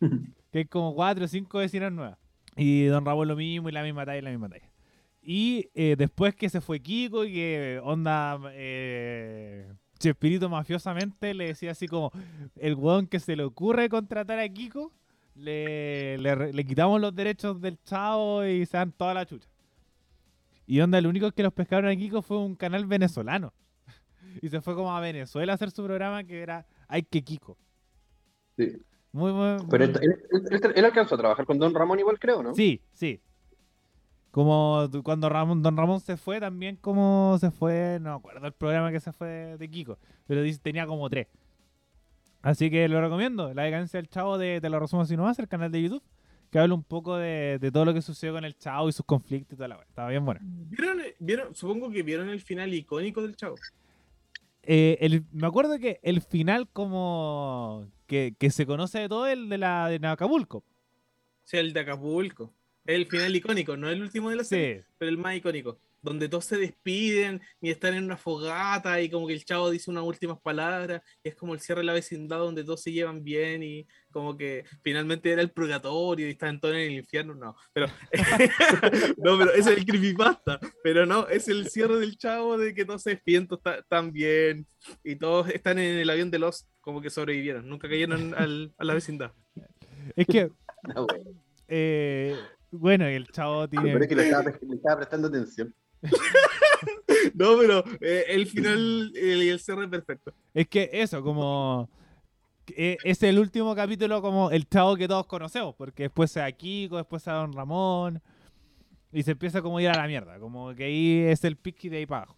que 0.51 0.59
hay 0.59 0.65
como 0.65 0.95
cuatro 0.95 1.27
o 1.27 1.29
cinco 1.29 1.59
vecinas 1.59 1.93
nuevas. 1.93 2.19
Y 2.57 2.87
Don 2.87 3.05
Ramón 3.05 3.29
lo 3.29 3.37
mismo, 3.37 3.69
y 3.69 3.73
la 3.73 3.83
misma 3.83 4.07
talla, 4.07 4.19
y 4.19 4.23
la 4.23 4.31
misma 4.31 4.49
talla. 4.49 4.71
Y 5.23 5.71
eh, 5.75 5.97
después 5.99 6.35
que 6.35 6.49
se 6.49 6.61
fue 6.61 6.81
Kiko 6.81 7.25
y 7.25 7.33
que 7.33 7.81
onda 7.83 8.39
eh, 8.53 9.67
Chespirito 9.99 10.49
mafiosamente 10.49 11.35
le 11.35 11.49
decía 11.49 11.73
así 11.73 11.89
como 11.89 12.13
el 12.55 12.77
weón 12.77 13.09
que 13.09 13.19
se 13.19 13.35
le 13.35 13.43
ocurre 13.43 13.89
contratar 13.89 14.39
a 14.39 14.49
Kiko, 14.49 14.93
le, 15.37 16.19
le, 16.19 16.65
quitamos 16.65 17.01
los 17.01 17.15
derechos 17.15 17.61
del 17.61 17.79
chavo 17.83 18.45
y 18.45 18.65
se 18.67 18.77
dan 18.77 18.93
toda 18.93 19.15
la 19.15 19.27
chucha. 19.27 19.49
Y 20.67 20.81
onda, 20.81 20.99
el 20.99 21.07
único 21.07 21.31
que 21.33 21.43
los 21.43 21.53
pescaron 21.53 21.91
a 21.91 21.95
Kiko 21.97 22.23
fue 22.23 22.39
un 22.39 22.55
canal 22.57 22.87
venezolano. 22.87 23.53
Y 24.43 24.49
se 24.51 24.61
fue 24.61 24.75
como 24.75 24.95
a 24.95 25.01
Venezuela 25.01 25.53
a 25.53 25.55
hacer 25.55 25.71
su 25.71 25.83
programa 25.85 26.23
que 26.25 26.41
era 26.43 26.67
Ay 26.89 27.03
que 27.03 27.23
Kiko. 27.23 27.57
Sí. 28.59 28.77
Muy, 29.13 29.33
muy, 29.33 29.57
Pero 29.71 29.87
muy- 29.87 29.95
él, 30.03 30.17
él- 30.51 30.73
él- 30.75 30.85
alcanzó 30.85 31.15
a 31.15 31.19
trabajar 31.19 31.47
con 31.47 31.59
Don 31.59 31.75
Ramón 31.75 31.99
igual, 31.99 32.19
creo, 32.19 32.43
¿no? 32.43 32.55
Sí, 32.55 32.83
sí. 32.93 33.21
Como 34.31 34.87
cuando 35.03 35.29
Ramón, 35.31 35.63
Don 35.63 35.77
Ramón 35.77 36.01
se 36.01 36.19
fue, 36.19 36.39
también 36.41 36.77
como 36.77 37.39
se 37.41 37.51
fue, 37.51 37.99
no 38.03 38.15
acuerdo 38.15 38.47
el 38.47 38.53
programa 38.53 38.93
que 38.93 39.01
se 39.01 39.11
fue 39.13 39.29
de, 39.29 39.57
de 39.59 39.71
Kiko, 39.71 39.99
pero 40.27 40.43
dice, 40.43 40.61
tenía 40.63 40.87
como 40.87 41.09
tres. 41.09 41.29
Así 42.47 42.71
que 42.71 42.87
lo 42.89 43.01
recomiendo, 43.01 43.53
La 43.55 43.65
decadencia 43.65 43.99
del 43.99 44.09
Chavo 44.09 44.39
de 44.39 44.61
Te 44.61 44.71
lo 44.71 44.79
resumo 44.79 45.03
así 45.03 45.17
nomás, 45.17 45.37
el 45.41 45.49
canal 45.49 45.73
de 45.73 45.83
YouTube, 45.83 46.03
que 46.53 46.61
habla 46.61 46.75
un 46.75 46.85
poco 46.85 47.17
de, 47.17 47.59
de 47.61 47.73
todo 47.73 47.85
lo 47.85 47.93
que 47.93 48.01
sucedió 48.01 48.35
con 48.35 48.45
el 48.45 48.57
Chavo 48.57 48.89
y 48.89 48.93
sus 48.93 49.05
conflictos 49.05 49.55
y 49.55 49.57
toda 49.57 49.67
la. 49.67 49.83
Estaba 49.83 50.11
bien 50.11 50.25
bueno. 50.25 50.39
¿Vieron, 50.43 50.99
vieron, 51.19 51.55
supongo 51.57 51.91
que 51.91 52.05
vieron 52.05 52.29
el 52.29 52.41
final 52.41 52.73
icónico 52.73 53.21
del 53.21 53.35
chavo. 53.35 53.57
Eh, 54.63 54.97
el- 55.01 55.25
me 55.33 55.47
acuerdo 55.49 55.77
que 55.81 55.99
el 56.05 56.21
final 56.21 56.69
como 56.73 57.89
que, 58.07 58.37
que 58.39 58.51
se 58.51 58.65
conoce 58.65 59.01
de 59.01 59.09
todo 59.09 59.27
el 59.27 59.49
de 59.49 59.59
la 59.59 59.89
de 59.89 60.07
Acapulco. 60.07 60.63
Sea, 61.43 61.59
el 61.61 61.73
de 61.73 61.81
Acapulco. 61.81 62.53
El 62.85 63.07
final 63.07 63.35
icónico, 63.35 63.77
no 63.77 63.89
el 63.91 64.01
último 64.03 64.31
de 64.31 64.37
la 64.37 64.45
serie, 64.45 64.83
Sí, 64.83 64.85
pero 64.99 65.09
el 65.09 65.19
más 65.19 65.35
icónico. 65.35 65.79
Donde 66.07 66.29
todos 66.29 66.45
se 66.45 66.57
despiden 66.57 67.41
y 67.61 67.71
están 67.71 67.95
en 67.95 68.05
una 68.05 68.17
fogata 68.17 69.01
y 69.01 69.11
como 69.11 69.27
que 69.27 69.33
el 69.33 69.45
chavo 69.45 69.71
dice 69.71 69.91
unas 69.91 70.05
últimas 70.05 70.39
palabras. 70.41 71.03
Y 71.25 71.31
es 71.31 71.35
como 71.35 71.53
el 71.53 71.59
cierre 71.61 71.81
de 71.81 71.87
la 71.87 71.93
vecindad 71.95 72.39
donde 72.39 72.63
todos 72.63 72.81
se 72.83 72.93
llevan 72.93 73.25
bien 73.25 73.65
y 73.65 73.87
como 74.13 74.37
que 74.37 74.65
finalmente 74.85 75.33
era 75.33 75.43
el 75.43 75.51
purgatorio 75.51 76.29
y 76.29 76.31
están 76.31 76.61
todos 76.61 76.75
en 76.77 76.81
el 76.83 76.93
infierno. 76.93 77.35
No, 77.35 77.57
pero 77.73 77.89
no, 79.19 79.37
pero 79.39 79.53
es 79.53 79.67
el 79.67 79.85
creepypasta. 79.85 80.61
Pero 80.83 81.07
no, 81.07 81.27
es 81.29 81.49
el 81.49 81.69
cierre 81.69 81.99
del 81.99 82.17
chavo 82.17 82.57
de 82.57 82.73
que 82.73 82.85
todos 82.85 83.03
se 83.03 83.11
despiden, 83.11 83.49
todos 83.49 83.63
tan 83.89 84.13
bien 84.13 84.67
y 85.03 85.17
todos 85.17 85.49
están 85.51 85.79
en 85.79 85.97
el 85.99 86.09
avión 86.11 86.31
de 86.31 86.39
los 86.39 86.69
como 86.81 87.01
que 87.03 87.11
sobrevivieron. 87.11 87.69
Nunca 87.69 87.89
cayeron 87.89 88.33
al- 88.35 88.73
a 88.79 88.85
la 88.85 88.95
vecindad. 88.95 89.33
es 90.15 90.27
que, 90.27 90.51
No, 90.95 91.05
güey. 91.07 91.23
eh, 91.67 92.37
bueno, 92.71 93.07
el 93.07 93.27
Chavo 93.29 93.69
tiene... 93.69 93.93
Pero 93.93 94.03
es 94.05 94.09
que 94.09 94.15
le 94.17 94.23
estaba, 94.25 94.45
le 94.45 94.77
estaba 94.77 94.97
prestando 94.99 95.29
atención. 95.29 95.75
No, 97.35 97.57
pero 97.59 97.85
eh, 98.01 98.25
el 98.29 98.47
final 98.47 99.13
el- 99.15 99.43
y 99.43 99.49
el 99.49 99.61
cierre 99.61 99.89
perfecto. 99.89 100.33
Es 100.55 100.69
que 100.69 100.89
eso, 100.93 101.23
como. 101.23 101.89
eh, 102.77 102.97
Es 103.05 103.23
el 103.23 103.39
último 103.39 103.75
capítulo 103.75 104.21
como 104.23 104.51
el 104.51 104.69
chavo 104.69 104.97
que 104.97 105.09
todos 105.09 105.27
conocemos, 105.27 105.75
porque 105.77 106.05
después 106.05 106.31
se 106.31 106.41
da 106.41 106.51
Kiko, 106.53 106.97
después 106.97 107.23
se 107.23 107.31
Don 107.31 107.53
Ramón, 107.53 108.23
y 109.13 109.23
se 109.23 109.33
empieza 109.33 109.63
como 109.63 109.79
a 109.79 109.83
ir 109.83 109.89
a 109.89 109.97
la 109.97 110.07
mierda, 110.07 110.39
como 110.39 110.75
que 110.75 110.85
ahí 110.85 111.19
es 111.27 111.45
el 111.45 111.57
piqui 111.57 111.89
de 111.89 111.99
ahí 111.99 112.07
para 112.07 112.23
abajo. 112.25 112.37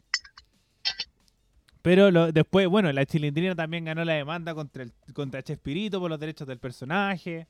Pero 1.83 2.11
lo- 2.11 2.33
después, 2.33 2.67
bueno, 2.69 2.93
la 2.93 3.07
chilindrina 3.07 3.55
también 3.55 3.85
ganó 3.85 4.05
la 4.05 4.15
demanda 4.15 4.55
contra, 4.55 4.83
el, 4.83 4.93
contra 5.15 5.43
Chespirito 5.43 6.01
por 6.01 6.11
los 6.11 6.19
derechos 6.21 6.47
del 6.47 6.59
personaje. 6.59 7.47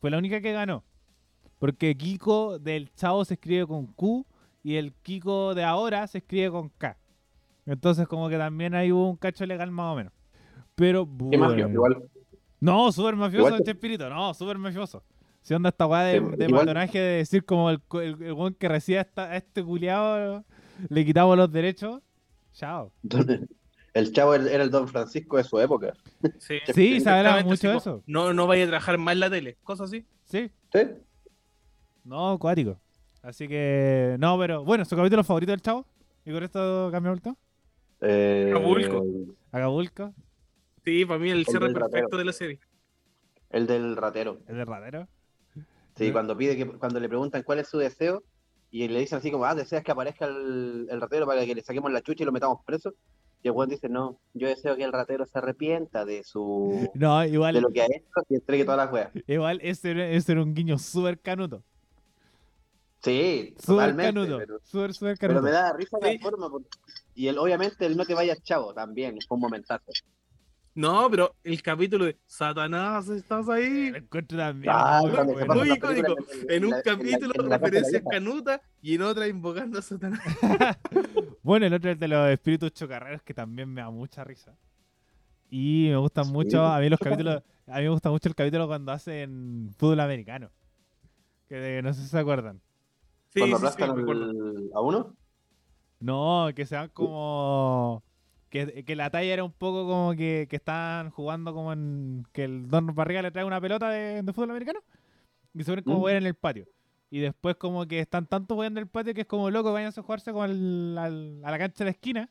Fue 0.00 0.10
la 0.10 0.18
única 0.18 0.40
que 0.40 0.52
ganó. 0.52 0.84
Porque 1.58 1.96
Kiko 1.96 2.58
del 2.58 2.92
chavo 2.94 3.24
se 3.24 3.34
escribe 3.34 3.66
con 3.66 3.86
Q 3.86 4.24
y 4.66 4.78
el 4.78 4.92
Kiko 4.94 5.54
de 5.54 5.62
ahora 5.62 6.04
se 6.08 6.18
escribe 6.18 6.50
con 6.50 6.70
K. 6.70 6.98
Entonces 7.66 8.08
como 8.08 8.28
que 8.28 8.36
también 8.36 8.74
ahí 8.74 8.90
hubo 8.90 9.08
un 9.08 9.16
cacho 9.16 9.46
legal 9.46 9.70
más 9.70 9.92
o 9.92 9.94
menos. 9.94 10.12
Pero 10.74 11.06
Qué 11.06 11.12
bueno. 11.36 11.48
mafia, 11.50 11.68
igual. 11.68 12.02
No, 12.58 12.90
súper 12.90 13.14
mafioso 13.14 13.46
Igual 13.46 13.60
te- 13.62 13.70
Chespirito, 13.70 14.10
no, 14.10 14.34
súper 14.34 14.58
mafioso. 14.58 15.04
Si 15.42 15.54
onda 15.54 15.68
esta 15.68 15.86
weá 15.86 16.00
de, 16.00 16.20
de 16.20 16.48
matonaje 16.48 16.98
de 16.98 17.16
decir 17.18 17.44
como 17.44 17.70
el, 17.70 17.80
el, 17.92 18.20
el 18.24 18.32
weón 18.32 18.54
que 18.54 18.68
recibe 18.68 19.06
a, 19.14 19.36
este 19.36 19.62
culiado 19.62 20.44
le 20.88 21.04
quitamos 21.04 21.36
los 21.36 21.52
derechos. 21.52 22.02
Chao. 22.52 22.92
El 23.94 24.12
chavo 24.12 24.34
era 24.34 24.64
el 24.64 24.70
Don 24.72 24.88
Francisco 24.88 25.36
de 25.36 25.44
su 25.44 25.60
época. 25.60 25.92
Sí, 26.40 26.56
Sí, 26.74 26.98
se 27.00 27.08
hablaba 27.08 27.38
Exactamente, 27.38 27.44
mucho 27.48 27.70
de 27.70 27.76
eso. 27.76 28.02
No, 28.08 28.32
no 28.32 28.48
vaya 28.48 28.64
a 28.64 28.66
trabajar 28.66 28.98
más 28.98 29.12
en 29.12 29.20
la 29.20 29.30
tele, 29.30 29.58
cosas 29.62 29.90
así. 29.90 30.04
Sí, 30.24 30.50
¿Sí? 30.72 30.80
no, 32.02 32.32
acuático. 32.32 32.80
Así 33.26 33.48
que, 33.48 34.16
no, 34.20 34.38
pero 34.38 34.64
bueno, 34.64 34.84
su 34.84 34.94
capítulo 34.94 35.24
favorito 35.24 35.50
del 35.50 35.60
chavo. 35.60 35.84
Y 36.24 36.32
con 36.32 36.44
esto 36.44 36.88
cambiamos 36.92 37.18
el 37.18 37.22
tema. 37.22 37.36
Eh, 38.00 38.52
Acapulco. 38.54 39.04
Acapulco, 39.50 40.14
Sí, 40.84 41.04
para 41.04 41.18
mí 41.18 41.30
el 41.30 41.44
cierre 41.44 41.64
del 41.66 41.74
perfecto 41.74 41.96
ratero. 42.02 42.18
de 42.18 42.24
la 42.24 42.32
serie. 42.32 42.60
El 43.50 43.66
del 43.66 43.96
ratero. 43.96 44.38
el 44.46 44.56
de 44.58 44.64
Radero. 44.64 45.08
Sí, 45.96 46.06
¿Ya? 46.06 46.12
cuando 46.12 46.36
pide 46.36 46.56
que, 46.56 46.66
cuando 46.66 47.00
le 47.00 47.08
preguntan 47.08 47.42
cuál 47.42 47.58
es 47.58 47.68
su 47.68 47.78
deseo, 47.78 48.22
y 48.70 48.86
le 48.86 49.00
dicen 49.00 49.18
así 49.18 49.30
como, 49.32 49.44
ah, 49.44 49.54
deseas 49.56 49.82
que 49.82 49.90
aparezca 49.90 50.26
el, 50.26 50.86
el 50.90 51.00
ratero 51.00 51.26
para 51.26 51.44
que 51.44 51.54
le 51.54 51.62
saquemos 51.62 51.90
la 51.90 52.02
chucha 52.02 52.22
y 52.22 52.26
lo 52.26 52.32
metamos 52.32 52.58
preso. 52.64 52.94
Y 53.42 53.48
el 53.48 53.54
weón 53.54 53.68
dice, 53.68 53.88
no, 53.88 54.20
yo 54.34 54.46
deseo 54.48 54.76
que 54.76 54.84
el 54.84 54.92
ratero 54.92 55.24
se 55.26 55.38
arrepienta 55.38 56.04
de 56.04 56.22
su 56.22 56.88
No, 56.94 57.20
de 57.20 57.28
igual, 57.28 57.60
lo 57.60 57.70
que 57.70 57.82
ha 57.82 57.86
hecho 57.86 58.06
y 58.28 58.34
entregue 58.36 58.64
todas 58.64 58.78
las 58.78 58.92
weas. 58.92 59.10
igual 59.26 59.58
ese, 59.62 59.90
era- 59.90 60.08
ese 60.08 60.32
era 60.32 60.42
un 60.42 60.54
guiño 60.54 60.78
súper 60.78 61.18
canuto. 61.20 61.64
Sí, 63.10 63.54
Súper 63.58 63.64
totalmente. 63.92 64.12
canuto. 64.14 64.38
Pero, 64.38 65.16
pero 65.20 65.42
me 65.42 65.50
da 65.50 65.72
risa 65.72 65.96
Sí. 66.02 66.18
la 66.18 66.20
forma. 66.22 66.50
porque- 66.50 66.68
Y 67.14 67.28
él, 67.28 67.38
obviamente, 67.38 67.86
el 67.86 67.96
no 67.96 68.04
te 68.04 68.14
vayas 68.14 68.42
chavo 68.42 68.74
también, 68.74 69.16
fue 69.26 69.36
un 69.36 69.40
momentazo. 69.42 69.90
No, 70.74 71.08
pero 71.10 71.34
el 71.42 71.62
capítulo 71.62 72.04
de 72.04 72.18
Satanás, 72.26 73.08
estás 73.08 73.48
ahí. 73.48 73.90
Lo 73.92 73.96
encuentro 73.96 74.36
también. 74.36 74.70
Ah, 74.76 75.00
bueno. 75.00 75.54
Muy 75.54 75.72
icónico. 75.72 76.14
en- 76.42 76.50
En 76.50 76.64
un 76.66 76.70
la- 76.72 76.82
capítulo 76.82 77.32
en 77.42 77.48
la 77.48 77.56
referencias 77.56 78.02
vieja. 78.02 78.10
canutas 78.10 78.60
y 78.82 78.94
en 78.96 79.02
otra 79.02 79.26
invocando 79.26 79.78
a 79.78 79.82
Satanás. 79.82 80.20
Bueno, 81.42 81.64
el 81.66 81.72
otro 81.74 81.92
es 81.92 81.98
de 82.00 82.08
los 82.08 82.28
espíritus 82.28 82.72
chocarreros 82.72 83.22
que 83.22 83.32
también 83.32 83.72
me 83.72 83.80
da 83.80 83.88
mucha 83.90 84.24
risa. 84.24 84.56
Y 85.48 85.86
me 85.90 85.96
gustan 85.96 86.24
Sí. 86.26 86.32
mucho, 86.32 86.62
a 86.66 86.80
mí 86.80 86.88
los 86.88 86.98
capítulos, 86.98 87.40
a 87.68 87.76
mí 87.76 87.82
me 87.84 87.88
gusta 87.90 88.10
mucho 88.10 88.28
el 88.28 88.34
capítulo 88.34 88.66
cuando 88.66 88.90
hacen 88.92 89.70
fútbol 89.78 90.00
americano. 90.00 90.50
Que 91.48 91.54
de- 91.54 91.82
no 91.82 91.94
sé 91.94 92.02
si 92.02 92.08
se 92.08 92.18
acuerdan. 92.18 92.60
Sí, 93.36 93.40
Cuando 93.40 93.58
sí, 93.58 93.66
aplastan 93.66 93.90
a 94.74 94.80
uno. 94.80 95.14
No, 96.00 96.48
que 96.54 96.64
se 96.66 96.74
van 96.76 96.88
como. 96.88 98.02
Que, 98.48 98.84
que 98.84 98.96
la 98.96 99.10
talla 99.10 99.32
era 99.32 99.44
un 99.44 99.52
poco 99.52 99.86
como 99.86 100.14
que, 100.14 100.46
que 100.48 100.56
estaban 100.56 101.10
jugando 101.10 101.52
como 101.52 101.72
en. 101.72 102.26
Que 102.32 102.44
el 102.44 102.68
Don 102.70 102.94
Barriga 102.94 103.20
le 103.20 103.30
trae 103.30 103.44
una 103.44 103.60
pelota 103.60 103.90
de, 103.90 104.22
de 104.22 104.32
fútbol 104.32 104.50
americano. 104.50 104.80
Y 105.54 105.64
se 105.64 105.72
ponen 105.72 105.84
como 105.84 106.06
Mm. 106.06 106.08
en 106.10 106.26
el 106.26 106.34
patio. 106.34 106.66
Y 107.10 107.20
después 107.20 107.56
como 107.56 107.86
que 107.86 108.00
están 108.00 108.26
tanto 108.26 108.54
weón 108.56 108.72
en 108.72 108.78
el 108.78 108.86
patio 108.88 109.12
que 109.14 109.20
es 109.22 109.26
como 109.26 109.50
loco, 109.50 109.72
vayan 109.72 109.92
a 109.96 110.02
jugarse 110.02 110.32
como 110.32 110.42
al- 110.44 110.96
al- 110.98 111.40
a 111.44 111.50
la 111.50 111.58
cancha 111.58 111.78
de 111.78 111.84
la 111.84 111.90
esquina. 111.90 112.30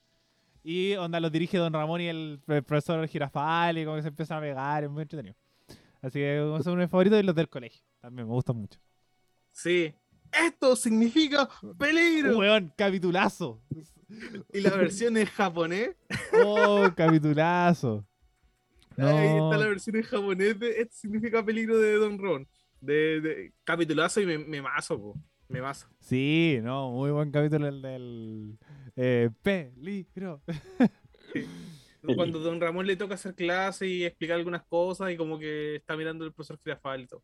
Y 0.63 0.95
onda 0.95 1.19
los 1.19 1.31
dirige 1.31 1.57
Don 1.59 1.71
Ramón 1.73 2.01
y 2.01 2.07
el, 2.07 2.41
el 2.47 2.63
profesor 2.63 3.07
Girafal 3.07 3.77
y 3.77 3.85
como 3.85 3.97
que 3.97 4.01
se 4.01 4.07
empiezan 4.07 4.39
a 4.39 4.41
pegar, 4.41 4.83
es 4.83 4.89
muy 4.89 5.03
entretenido. 5.03 5.35
Así 6.01 6.19
que 6.19 6.59
son 6.63 6.77
mis 6.79 6.89
favoritos 6.89 7.19
y 7.19 7.23
los 7.23 7.35
del 7.35 7.47
colegio. 7.49 7.81
También 8.01 8.27
me 8.27 8.33
gustan 8.33 8.57
mucho. 8.57 8.79
Sí. 9.51 9.93
Esto 10.31 10.75
significa 10.75 11.49
peligro. 11.77 12.37
Weón, 12.37 12.73
capitulazo. 12.77 13.61
Y 14.53 14.61
la 14.61 14.71
versión 14.71 15.17
en 15.17 15.25
japonés. 15.25 15.95
Oh, 16.43 16.89
capitulazo. 16.95 18.05
Ahí 18.97 19.27
está 19.27 19.57
la 19.57 19.67
versión 19.67 19.95
en 19.97 20.03
japonés 20.03 20.59
de 20.59 20.81
Esto 20.81 20.95
significa 20.95 21.43
peligro 21.43 21.77
de 21.77 21.95
Don 21.95 22.17
Ron. 22.17 22.47
De, 22.79 23.21
de 23.21 23.53
capitulazo 23.63 24.21
y 24.21 24.25
me, 24.25 24.37
me 24.37 24.61
mazo, 24.61 24.99
po. 24.99 25.15
Me 25.47 25.61
mazo. 25.61 25.87
Sí, 25.99 26.59
no, 26.61 26.91
muy 26.91 27.11
buen 27.11 27.31
capítulo 27.31 27.67
el 27.67 27.81
del 27.81 28.57
eh, 28.95 29.29
peligro. 29.41 30.41
Cuando 32.15 32.39
Don 32.39 32.61
Ramón 32.61 32.85
le 32.85 32.95
toca 32.95 33.15
hacer 33.15 33.35
clase 33.35 33.87
y 33.87 34.05
explicar 34.05 34.37
algunas 34.37 34.63
cosas 34.63 35.11
y 35.11 35.17
como 35.17 35.39
que 35.39 35.75
está 35.75 35.95
mirando 35.97 36.25
el 36.25 36.33
profesor 36.33 36.59
Girafal 36.63 37.01
y 37.01 37.07
todo. 37.07 37.23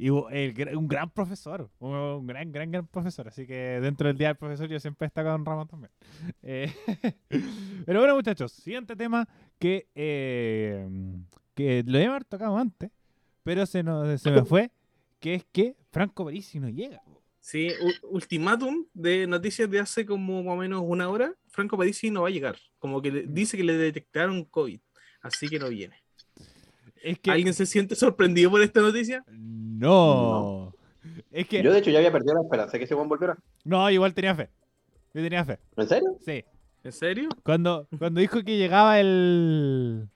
Y 0.00 0.06
el 0.06 0.76
un 0.76 0.86
gran 0.86 1.10
profesor, 1.10 1.68
un, 1.80 2.24
gran, 2.24 2.52
gran, 2.52 2.70
gran 2.70 2.86
profesor. 2.86 3.26
Así 3.26 3.48
que 3.48 3.80
dentro 3.80 4.06
del 4.06 4.16
día 4.16 4.28
del 4.28 4.36
profesor 4.36 4.68
yo 4.68 4.78
siempre 4.78 5.06
he 5.06 5.08
estado 5.08 5.32
con 5.32 5.44
Ramón 5.44 5.66
también. 5.66 5.90
Eh, 6.42 6.72
pero 7.84 7.98
bueno, 7.98 8.14
muchachos, 8.14 8.52
siguiente 8.52 8.94
tema 8.94 9.28
que, 9.58 9.88
eh, 9.96 10.88
que 11.54 11.82
lo 11.84 11.92
debemos 11.98 12.14
haber 12.14 12.24
tocado 12.24 12.56
antes, 12.56 12.90
pero 13.42 13.66
se, 13.66 13.82
nos, 13.82 14.20
se 14.22 14.30
me 14.30 14.44
fue, 14.44 14.70
que 15.18 15.34
es 15.34 15.44
que 15.50 15.74
Franco 15.90 16.24
Parisi 16.24 16.60
no 16.60 16.68
llega. 16.68 17.02
Sí, 17.40 17.70
ultimátum 18.02 18.84
de 18.94 19.26
noticias 19.26 19.68
de 19.70 19.80
hace 19.80 20.06
como 20.06 20.42
más 20.44 20.54
o 20.54 20.56
menos 20.56 20.82
una 20.84 21.08
hora. 21.08 21.34
Franco 21.48 21.76
Parisi 21.76 22.10
no 22.10 22.22
va 22.22 22.28
a 22.28 22.30
llegar. 22.30 22.56
Como 22.78 23.00
que 23.02 23.10
le- 23.10 23.26
dice 23.26 23.56
que 23.56 23.64
le 23.64 23.72
detectaron 23.76 24.44
COVID. 24.44 24.78
Así 25.22 25.48
que 25.48 25.58
no 25.58 25.68
viene. 25.70 25.96
Es 27.02 27.18
que... 27.18 27.30
¿Alguien 27.30 27.54
se 27.54 27.66
siente 27.66 27.94
sorprendido 27.94 28.50
por 28.50 28.62
esta 28.62 28.80
noticia? 28.80 29.24
No. 29.28 30.74
Es 31.30 31.46
que... 31.48 31.62
Yo, 31.62 31.72
de 31.72 31.78
hecho, 31.78 31.90
ya 31.90 31.98
había 31.98 32.12
perdido 32.12 32.34
la 32.34 32.42
esperanza 32.42 32.72
de 32.72 32.78
que 32.78 32.84
ese 32.84 32.94
buen 32.94 33.08
volviera. 33.08 33.36
No, 33.64 33.90
igual 33.90 34.14
tenía 34.14 34.34
fe. 34.34 34.48
Yo 35.14 35.22
tenía 35.22 35.44
fe. 35.44 35.58
¿En 35.76 35.88
serio? 35.88 36.18
Sí. 36.24 36.44
¿En 36.84 36.92
serio? 36.92 37.28
Cuando, 37.42 37.88
cuando 37.98 38.20
dijo 38.20 38.42
que 38.42 38.56
llegaba 38.56 39.00
el. 39.00 40.08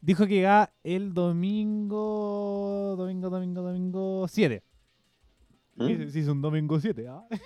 Dijo 0.00 0.26
que 0.26 0.34
llegaba 0.34 0.70
el 0.84 1.14
domingo. 1.14 2.94
Domingo, 2.96 3.30
domingo, 3.30 3.62
domingo 3.62 4.28
7. 4.28 4.62
¿Mm? 5.76 5.86
Sí, 5.86 6.10
sí, 6.10 6.20
es 6.20 6.28
un 6.28 6.42
domingo 6.42 6.78
7. 6.80 7.06
¿ah? 7.08 7.24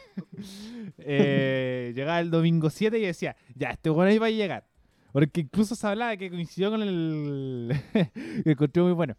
Eh, 0.98 1.92
llegaba 1.94 2.20
el 2.20 2.30
domingo 2.30 2.68
7 2.70 2.98
y 2.98 3.02
decía, 3.02 3.36
ya, 3.54 3.70
este 3.70 3.90
bueno 3.90 4.10
ahí 4.10 4.18
va 4.18 4.26
a 4.26 4.30
llegar. 4.30 4.66
Porque 5.12 5.42
incluso 5.42 5.74
se 5.74 5.86
hablaba 5.86 6.16
que 6.16 6.30
coincidió 6.30 6.70
con 6.70 6.82
el. 6.82 7.72
que 8.44 8.50
encontré 8.50 8.82
muy 8.82 8.92
bueno. 8.92 9.14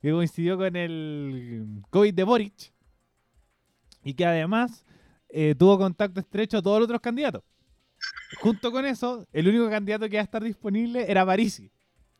Que 0.00 0.10
coincidió 0.10 0.58
con 0.58 0.74
el 0.74 1.82
COVID 1.90 2.12
de 2.12 2.24
Boric. 2.24 2.72
Y 4.04 4.14
que 4.14 4.26
además 4.26 4.84
eh, 5.28 5.54
tuvo 5.56 5.78
contacto 5.78 6.20
estrecho 6.20 6.58
a 6.58 6.62
todos 6.62 6.78
los 6.80 6.86
otros 6.86 7.00
candidatos. 7.00 7.44
Junto 8.40 8.72
con 8.72 8.84
eso, 8.84 9.26
el 9.32 9.46
único 9.46 9.70
candidato 9.70 10.08
que 10.08 10.16
iba 10.16 10.20
a 10.22 10.24
estar 10.24 10.42
disponible 10.42 11.08
era 11.08 11.24
Parisi. 11.24 11.70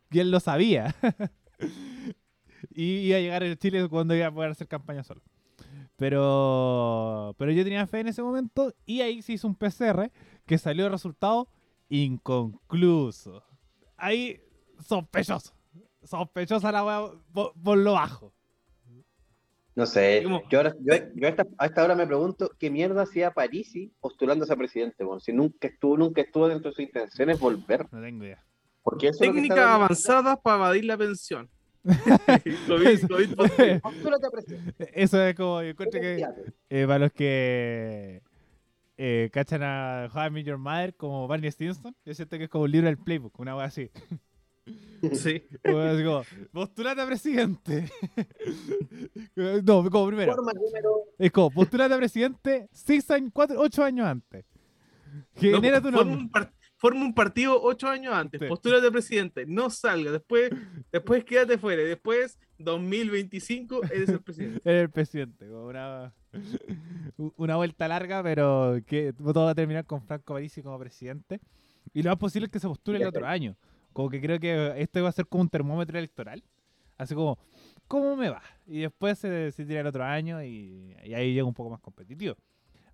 Y 0.09 0.19
él 0.19 0.31
lo 0.31 0.39
sabía. 0.39 0.95
y 2.73 3.07
iba 3.07 3.17
a 3.17 3.21
llegar 3.21 3.43
a 3.43 3.55
Chile 3.57 3.89
cuando 3.89 4.15
iba 4.15 4.27
a 4.27 4.31
poder 4.31 4.51
hacer 4.51 4.67
campaña 4.67 5.03
solo. 5.03 5.21
Pero, 5.97 7.35
pero 7.37 7.51
yo 7.51 7.63
tenía 7.63 7.85
fe 7.85 7.99
en 7.99 8.07
ese 8.07 8.23
momento 8.23 8.73
y 8.85 9.01
ahí 9.01 9.21
se 9.21 9.33
hizo 9.33 9.47
un 9.47 9.55
PCR 9.55 10.11
que 10.45 10.57
salió 10.57 10.85
el 10.85 10.91
resultado 10.91 11.49
inconcluso. 11.93 13.43
Ahí, 13.97 14.41
sospechoso. 14.79 15.53
Sospechosa 16.03 16.71
la 16.71 16.83
weá 16.83 17.11
por, 17.31 17.53
por 17.53 17.77
lo 17.77 17.93
bajo. 17.93 18.33
No 19.75 19.85
sé. 19.85 20.23
Yo, 20.23 20.57
ahora, 20.57 20.75
yo, 20.81 20.93
yo 21.15 21.27
a, 21.27 21.29
esta, 21.29 21.45
a 21.57 21.65
esta 21.65 21.83
hora 21.83 21.95
me 21.95 22.05
pregunto 22.05 22.51
qué 22.59 22.69
mierda 22.69 23.03
hacía 23.03 23.31
Parisi 23.31 23.91
postulándose 23.99 24.53
a 24.53 24.55
presidente, 24.55 25.03
bueno, 25.03 25.19
si 25.19 25.33
nunca 25.33 25.67
estuvo, 25.67 25.97
nunca 25.97 26.21
estuvo 26.21 26.47
dentro 26.47 26.69
de 26.69 26.75
sus 26.75 26.85
intenciones 26.85 27.39
volver. 27.39 27.87
No 27.91 28.01
tengo 28.01 28.23
idea. 28.23 28.43
Porque 28.83 29.07
eso 29.07 29.23
lo 29.25 29.31
Técnicas 29.31 29.59
avanzadas 29.59 30.39
para 30.43 30.57
evadir 30.57 30.85
la 30.85 30.97
pensión. 30.97 31.49
Positivo. 31.83 33.45
Postúlate 33.81 34.27
a 34.27 34.29
presidente. 34.31 34.91
Eso 34.93 35.21
es 35.21 35.35
como, 35.35 35.61
yo 35.61 35.69
encuentro 35.69 35.99
que 35.99 36.25
eh, 36.69 36.87
para 36.87 36.99
los 36.99 37.11
que 37.11 38.21
eh, 38.97 39.29
cachan 39.33 39.61
a 39.63 40.09
How 40.13 40.27
I 40.27 40.29
Met 40.29 40.45
Your 40.45 40.57
Mother 40.57 40.95
como 40.95 41.27
Barney 41.27 41.51
Stinson, 41.51 41.95
yo 42.05 42.13
siento 42.13 42.37
que 42.37 42.45
es 42.45 42.49
como 42.49 42.65
un 42.65 42.71
libro 42.71 42.87
del 42.87 42.97
playbook, 42.97 43.39
una 43.39 43.55
wea 43.55 43.65
así. 43.65 43.89
Sí. 45.13 45.43
Como, 45.65 45.79
así 45.79 46.03
como, 46.05 46.23
postulate 46.53 47.01
a 47.01 47.05
presidente. 47.05 47.91
no, 49.35 49.89
como 49.89 50.07
primero. 50.07 50.33
Forma 50.35 50.53
número. 50.53 51.03
Es 51.19 51.31
como, 51.33 51.51
postulate 51.51 51.93
a 51.93 51.97
presidente 51.97 52.69
6 52.71 53.11
años, 53.11 53.31
4, 53.33 53.59
8 53.59 53.83
años 53.83 54.07
antes. 54.07 54.45
No, 55.11 55.23
Genera 55.35 55.81
tu 55.81 55.91
nombre. 55.91 56.15
un 56.15 56.29
forma 56.83 56.99
un 57.05 57.13
partido 57.13 57.61
ocho 57.61 57.87
años 57.87 58.13
antes, 58.13 58.41
Sí. 58.41 58.47
postúlate 58.47 58.87
a 58.87 58.91
presidente, 58.91 59.45
no 59.47 59.69
salga, 59.69 60.11
después, 60.11 60.51
después 60.91 61.23
quédate 61.23 61.57
fuera, 61.57 61.81
y 61.81 61.85
después 61.85 62.37
2025 62.57 63.83
eres 63.85 64.09
el 64.09 64.21
presidente. 64.21 64.61
Eres 64.69 64.81
el 64.83 64.89
presidente. 64.89 65.47
como 65.47 65.67
una, 65.67 66.13
una 67.37 67.55
vuelta 67.55 67.87
larga, 67.87 68.21
pero 68.21 68.79
que 68.85 69.13
todo 69.13 69.45
va 69.45 69.51
a 69.51 69.55
terminar 69.55 69.85
con 69.85 70.01
Franco 70.01 70.33
Parisi 70.33 70.61
como 70.61 70.77
presidente. 70.77 71.39
Y 71.93 72.03
lo 72.03 72.09
más 72.09 72.19
posible 72.19 72.47
es 72.47 72.51
que 72.51 72.59
se 72.59 72.67
postule 72.67 72.99
el 72.99 73.07
otro 73.07 73.25
año. 73.25 73.55
Como 73.93 74.09
que 74.09 74.19
creo 74.19 74.37
que 74.39 74.73
esto 74.77 75.01
va 75.03 75.09
a 75.09 75.13
ser 75.13 75.25
como 75.27 75.43
un 75.43 75.49
termómetro 75.49 75.97
electoral. 75.97 76.43
Así 76.97 77.15
como, 77.15 77.37
¿cómo 77.87 78.15
me 78.17 78.29
va? 78.29 78.41
Y 78.67 78.81
después 78.81 79.19
se, 79.19 79.51
se 79.53 79.65
tira 79.65 79.79
el 79.81 79.87
otro 79.87 80.03
año 80.03 80.43
y, 80.43 80.95
y 81.05 81.13
ahí 81.13 81.33
llega 81.33 81.45
un 81.45 81.53
poco 81.53 81.69
más 81.69 81.79
competitivo. 81.79 82.35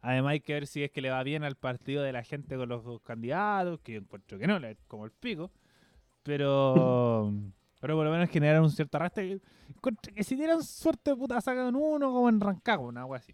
Además 0.01 0.31
hay 0.31 0.39
que 0.39 0.53
ver 0.53 0.67
si 0.67 0.83
es 0.83 0.91
que 0.91 1.01
le 1.01 1.09
va 1.09 1.21
bien 1.23 1.43
al 1.43 1.55
partido 1.55 2.03
de 2.03 2.13
la 2.13 2.23
gente 2.23 2.55
con 2.55 2.69
los 2.69 2.83
dos 2.83 3.01
candidatos, 3.01 3.79
que 3.81 3.93
yo 3.93 3.99
encuentro 3.99 4.37
que 4.39 4.47
no, 4.47 4.59
como 4.87 5.05
el 5.05 5.11
pico. 5.11 5.51
Pero, 6.23 7.33
pero 7.81 7.95
por 7.95 8.05
lo 8.05 8.11
menos 8.11 8.29
generar 8.29 8.61
un 8.61 8.69
cierto 8.71 8.97
arrastre. 8.97 9.39
Encuentro 9.75 10.13
que 10.13 10.23
si 10.23 10.35
dieran 10.35 10.63
suerte, 10.63 11.15
puta, 11.15 11.39
sacan 11.41 11.75
uno 11.75 12.11
como 12.11 12.29
en 12.29 12.39
Rancagua, 12.39 12.87
una 12.87 13.01
agua 13.01 13.17
así. 13.17 13.33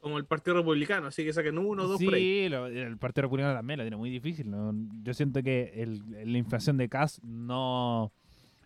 Como 0.00 0.18
el 0.18 0.24
Partido 0.24 0.56
Republicano, 0.56 1.06
así 1.06 1.24
que 1.24 1.32
saquen 1.32 1.58
uno 1.58 1.84
o 1.84 1.86
dos 1.86 2.02
por 2.02 2.14
ahí. 2.14 2.20
Sí, 2.44 2.48
lo- 2.48 2.66
el 2.66 2.98
Partido 2.98 3.22
Republicano 3.22 3.54
también 3.54 3.78
lo 3.78 3.84
tiene 3.84 3.96
muy 3.96 4.10
difícil. 4.10 4.50
¿no? 4.50 4.72
Yo 5.02 5.14
siento 5.14 5.42
que 5.42 5.72
el- 5.76 6.32
la 6.32 6.38
inflación 6.38 6.76
de 6.76 6.88
CAS 6.88 7.22
no, 7.22 8.12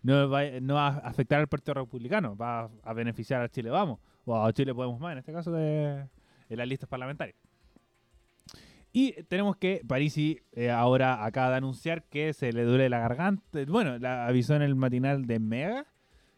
no, 0.01 0.29
va, 0.29 0.41
no 0.61 0.73
va 0.75 0.87
a 0.87 0.97
afectar 0.97 1.39
al 1.39 1.47
Partido 1.47 1.75
Republicano, 1.75 2.35
va 2.35 2.61
a, 2.63 2.69
a 2.83 2.93
beneficiar 2.93 3.41
a 3.41 3.49
Chile 3.49 3.69
Vamos, 3.69 3.99
o 4.25 4.35
a 4.43 4.51
Chile 4.51 4.73
Podemos 4.73 4.99
Más, 4.99 5.11
en 5.11 5.19
este 5.19 5.31
caso 5.31 5.51
de, 5.51 6.07
de 6.49 6.55
las 6.55 6.67
listas 6.67 6.89
parlamentarias. 6.89 7.37
Y 8.93 9.23
tenemos 9.23 9.57
que 9.57 9.81
Parisi 9.87 10.39
eh, 10.53 10.71
ahora 10.71 11.23
acaba 11.25 11.51
de 11.51 11.57
anunciar 11.57 12.03
que 12.05 12.33
se 12.33 12.51
le 12.51 12.63
duele 12.63 12.89
la 12.89 12.99
garganta. 12.99 13.63
Bueno, 13.67 13.99
la 13.99 14.25
avisó 14.27 14.55
en 14.55 14.61
el 14.61 14.75
matinal 14.75 15.27
de 15.27 15.39
Mega 15.39 15.85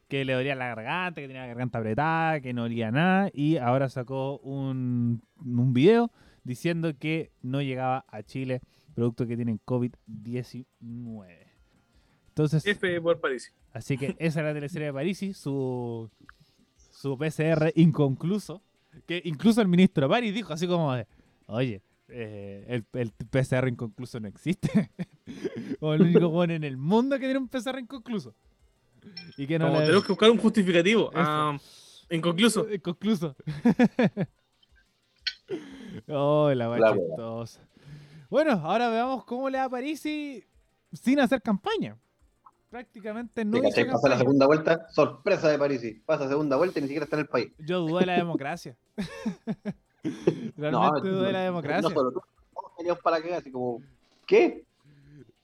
que 0.10 0.26
le 0.26 0.34
dolía 0.34 0.56
la 0.56 0.68
garganta, 0.68 1.22
que 1.22 1.28
tenía 1.28 1.44
la 1.44 1.48
garganta 1.48 1.78
apretada, 1.78 2.42
que 2.42 2.52
no 2.52 2.64
olía 2.64 2.92
nada. 2.92 3.30
Y 3.32 3.58
ahora 3.58 3.90
sacó 3.90 4.40
un, 4.40 5.22
un 5.38 5.74
video 5.74 6.12
diciendo 6.44 6.98
que 6.98 7.32
no 7.42 7.62
llegaba 7.62 8.06
a 8.08 8.24
Chile 8.24 8.62
producto 9.00 9.26
que 9.28 9.36
tienen 9.36 9.62
COVID-19. 9.66 10.66
Entonces, 12.30 12.66
F 12.66 13.02
por 13.02 13.22
París. 13.22 13.54
así 13.72 13.98
que 13.98 14.16
esa 14.20 14.40
era 14.42 14.50
la 14.50 14.56
teleserie 14.56 14.88
de 14.88 14.94
Parisi, 14.94 15.34
su, 15.34 16.10
su 16.76 17.18
PCR 17.18 17.72
inconcluso, 17.76 18.64
que 19.06 19.22
incluso 19.26 19.62
el 19.62 19.68
ministro 19.68 20.08
París 20.10 20.34
dijo 20.34 20.54
así 20.54 20.68
como 20.68 20.94
de, 20.94 21.08
oye, 21.48 21.82
eh, 22.10 22.66
el, 22.68 22.86
el 22.94 23.12
PCR 23.12 23.68
inconcluso 23.68 24.20
no 24.20 24.28
existe. 24.28 24.92
o 25.80 25.94
el 25.94 26.02
único 26.02 26.30
bueno 26.30 26.54
en 26.54 26.64
el 26.64 26.78
mundo 26.78 27.16
que 27.18 27.26
tiene 27.26 27.40
un 27.40 27.48
PCR 27.48 27.80
inconcluso. 27.80 28.34
Y 29.38 29.48
que 29.48 29.58
no 29.60 29.68
Como 29.68 29.80
le- 29.80 29.86
tenemos 29.86 30.06
que 30.06 30.12
buscar 30.12 30.30
un 30.32 30.38
justificativo. 30.38 31.12
Ah, 31.16 31.58
inconcluso. 32.10 32.68
Inconcluso. 32.74 33.36
oh, 36.08 36.52
la 36.54 36.70
wea. 36.70 36.94
Bueno, 38.30 38.52
ahora 38.54 38.90
veamos 38.90 39.26
cómo 39.26 39.50
le 39.50 39.58
va 39.58 39.64
a 39.66 39.70
Parisi 39.70 40.44
sin 40.94 41.20
hacer 41.20 41.42
campaña. 41.42 41.98
Prácticamente 42.70 43.44
no. 43.44 43.60
Pasa 43.62 44.10
la 44.10 44.18
segunda 44.18 44.46
vuelta, 44.46 44.88
sorpresa 44.90 45.50
de 45.50 45.58
París. 45.58 46.02
Pasa 46.06 46.28
segunda 46.28 46.56
vuelta 46.56 46.80
y 46.80 46.84
ni 46.84 46.88
siquiera 46.88 47.06
está 47.06 47.16
en 47.16 47.22
el 47.22 47.28
país. 47.28 47.52
Yo 47.58 47.80
dudo 47.80 48.00
de 48.00 48.06
la 48.06 48.14
democracia. 48.14 48.78
Realmente 50.58 51.10
dudo 51.10 51.24
de 51.24 51.32
la 51.32 51.42
democracia. 51.42 51.82
No 51.82 51.90
solo 51.90 52.12
todos 52.12 53.00
para 53.04 53.22
que 53.22 53.34
así 53.34 53.52
como, 53.52 53.82
¿qué? 54.26 54.64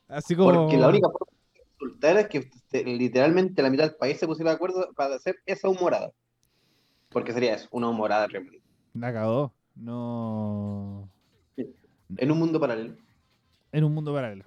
Así 0.07 0.35
como. 0.35 0.53
Porque 0.53 0.77
la 0.77 0.87
única 0.87 1.09
forma 1.09 1.31
de 1.53 1.61
resultar 1.79 2.17
es 2.17 2.27
que 2.27 2.83
literalmente 2.85 3.61
la 3.61 3.69
mitad 3.69 3.85
del 3.85 3.95
país 3.95 4.17
se 4.19 4.27
pusiera 4.27 4.51
de 4.51 4.55
acuerdo 4.55 4.89
para 4.95 5.15
hacer 5.15 5.35
esa 5.45 5.67
humorada. 5.69 6.11
Porque 7.09 7.33
sería 7.33 7.55
eso, 7.55 7.67
una 7.71 7.89
humorada 7.89 8.27
realmente. 8.27 8.61
La 8.93 9.11
cagó. 9.11 9.53
No. 9.75 11.09
En 11.57 12.31
un 12.31 12.39
mundo 12.39 12.59
paralelo. 12.59 12.95
En 13.71 13.83
un 13.83 13.93
mundo 13.93 14.13
paralelo. 14.13 14.45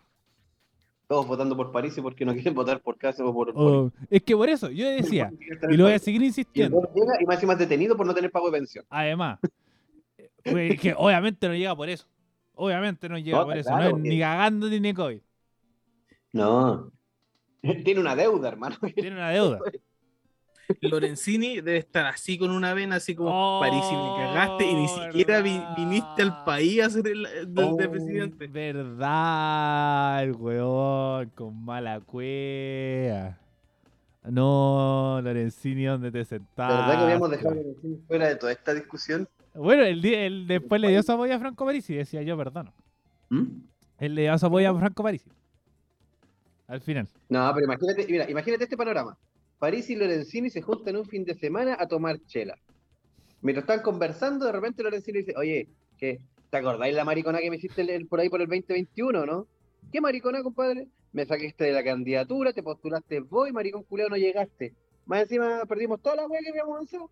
Todos 1.09 1.27
votando 1.27 1.57
por 1.57 1.73
París 1.73 1.97
y 1.97 2.03
porque 2.03 2.25
no 2.27 2.35
quieren 2.35 2.55
votar 2.55 2.81
por 2.81 2.97
Cáceres 2.99 3.31
o 3.31 3.35
por. 3.35 3.53
Oh, 3.57 3.91
es 4.11 4.23
que 4.23 4.37
por 4.37 4.49
eso, 4.49 4.71
yo 4.71 4.89
decía, 4.91 5.33
y 5.71 5.77
lo 5.77 5.85
voy 5.85 5.95
a 5.95 5.99
seguir 5.99 6.23
Y 6.23 6.27
insistiendo. 6.27 6.83
llega 6.95 7.15
y 7.21 7.25
más 7.25 7.37
encima 7.37 7.55
es 7.55 7.59
detenido 7.59 7.97
por 7.97 8.07
no 8.07 8.15
tener 8.15 8.31
pago 8.31 8.51
de 8.51 8.59
pensión. 8.59 8.85
Además, 8.91 9.39
es 10.45 10.81
que 10.81 10.95
obviamente 10.97 11.49
no 11.49 11.55
llega 11.55 11.75
por 11.75 11.89
eso. 11.89 12.07
Obviamente 12.55 13.09
no 13.09 13.17
llega 13.19 13.39
No, 13.39 13.45
por 13.47 13.57
eso. 13.57 13.69
claro, 13.69 13.83
no 13.83 13.87
es 13.89 13.93
porque- 13.95 14.09
ni 14.11 14.19
cagando 14.21 14.69
ni 14.69 14.81
ni 14.81 14.93
COVID. 14.95 15.21
No. 16.33 16.93
Tiene 17.85 18.01
una 18.01 18.15
deuda, 18.15 18.49
hermano. 18.49 18.77
Tiene 18.95 19.13
una 19.17 19.31
deuda. 19.31 19.61
Lorenzini 20.83 21.57
debe 21.57 21.79
estar 21.79 22.07
así 22.07 22.39
con 22.39 22.51
una 22.51 22.75
vena, 22.75 22.97
así 22.97 23.15
como 23.15 23.31
Oh, 23.33 23.61
París 23.61 23.85
y 23.91 23.95
me 23.95 24.17
cagaste 24.27 24.71
y 24.71 24.75
ni 24.75 24.89
siquiera 24.89 25.41
vi- 25.41 25.59
verdad. 25.59 25.77
viniste 25.77 26.23
al 26.23 26.45
país 26.45 26.83
a 26.83 26.91
ser 26.91 27.07
el, 27.09 27.27
el 27.27 27.55
de 27.55 27.63
Oh, 27.65 27.77
presidente. 27.77 28.47
Verdad, 28.49 30.23
el 30.25 30.33
weón 30.33 31.31
con 31.31 31.65
mala 31.65 32.01
cueva. 32.01 33.39
No, 34.25 35.21
Lorenzini, 35.23 35.85
¿dónde 35.85 36.11
te 36.11 36.25
sentaste? 36.25 36.75
¿Verdad 36.75 36.97
que 36.99 37.03
habíamos 37.05 37.31
dejado 37.31 37.51
a 37.51 37.55
Lorenzini 37.55 37.97
fuera 38.07 38.29
de 38.29 38.37
toda 38.37 38.53
esta 38.53 38.75
discusión? 38.75 39.29
Bueno, 39.55 39.83
el 39.85 40.47
después 40.47 40.81
le 40.81 40.89
dio 40.89 41.03
su 41.03 41.13
apoyo 41.13 41.35
a 41.35 41.39
Franco 41.39 41.65
Parisi, 41.65 41.95
decía 41.95 42.23
yo, 42.23 42.37
perdón. 42.37 42.71
¿Mm? 43.31 43.45
Él 43.99 44.15
le 44.15 44.23
dio 44.23 44.39
su 44.39 44.47
apoyo 44.47 44.71
a 44.71 44.79
Franco 44.79 45.03
Parisi. 45.03 45.31
Al 46.67 46.81
final. 46.83 47.09
No, 47.31 47.51
pero 47.55 47.65
imagínate, 47.65 48.07
mira, 48.09 48.31
imagínate 48.31 48.65
este 48.65 48.77
panorama. 48.77 49.17
París 49.59 49.91
y 49.91 49.97
Lorenzini 49.97 50.51
se 50.51 50.63
juntan 50.63 50.97
un 50.97 51.05
fin 51.05 51.25
de 51.25 51.35
semana 51.35 51.77
a 51.79 51.87
tomar 51.89 52.19
chela. 52.27 52.57
Mientras 53.43 53.65
están 53.65 53.83
conversando, 53.83 54.47
de 54.47 54.53
repente 54.53 54.83
Lorenzini 54.83 55.19
dice, 55.19 55.35
oye, 55.37 55.69
¿qué? 55.97 56.21
¿te 56.51 56.57
acordáis 56.57 56.95
la 56.95 57.05
maricona 57.05 57.41
que 57.41 57.51
me 57.51 57.57
hiciste 57.57 57.83
el- 57.83 57.91
el- 57.91 58.07
por 58.07 58.21
ahí 58.21 58.29
por 58.31 58.41
el 58.41 58.47
2021, 58.49 59.27
no? 59.27 59.47
¿Qué 59.93 60.01
maricona, 60.01 60.43
compadre? 60.43 60.89
Me 61.13 61.25
sacaste 61.27 61.65
de 61.65 61.73
la 61.73 61.85
candidatura, 61.85 62.53
te 62.53 62.63
postulaste 62.63 63.21
vos 63.21 63.49
y 63.49 63.53
maricón 63.53 63.83
culeado 63.83 64.11
no 64.11 64.17
llegaste. 64.17 64.73
Más 65.07 65.23
encima 65.23 65.63
perdimos 65.67 66.01
toda 66.01 66.17
la 66.17 66.27
wea 66.27 66.41
que 66.43 66.51
habíamos 66.51 66.75
avanzado. 66.75 67.11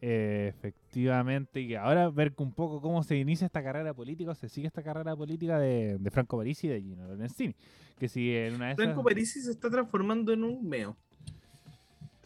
Eh, 0.00 0.52
efectivamente, 0.56 1.60
y 1.60 1.74
ahora 1.74 2.08
ver 2.10 2.32
un 2.38 2.52
poco 2.52 2.80
cómo 2.80 3.02
se 3.02 3.16
inicia 3.16 3.46
esta 3.46 3.62
carrera 3.62 3.94
política, 3.94 4.30
o 4.32 4.34
se 4.34 4.48
sigue 4.48 4.66
esta 4.66 4.82
carrera 4.82 5.14
política 5.16 5.58
de, 5.58 5.98
de 5.98 6.10
Franco 6.10 6.36
Parisi 6.36 6.66
y 6.66 6.70
de 6.70 6.80
Gino 6.82 7.06
Lorenzini. 7.06 7.54
Que 7.98 8.08
si 8.08 8.34
en 8.34 8.54
una 8.54 8.66
de 8.66 8.72
esas... 8.72 8.84
Franco 8.84 9.04
Parisi 9.04 9.40
se 9.40 9.50
está 9.50 9.70
transformando 9.70 10.32
en 10.32 10.44
un 10.44 10.68
meo. 10.68 10.96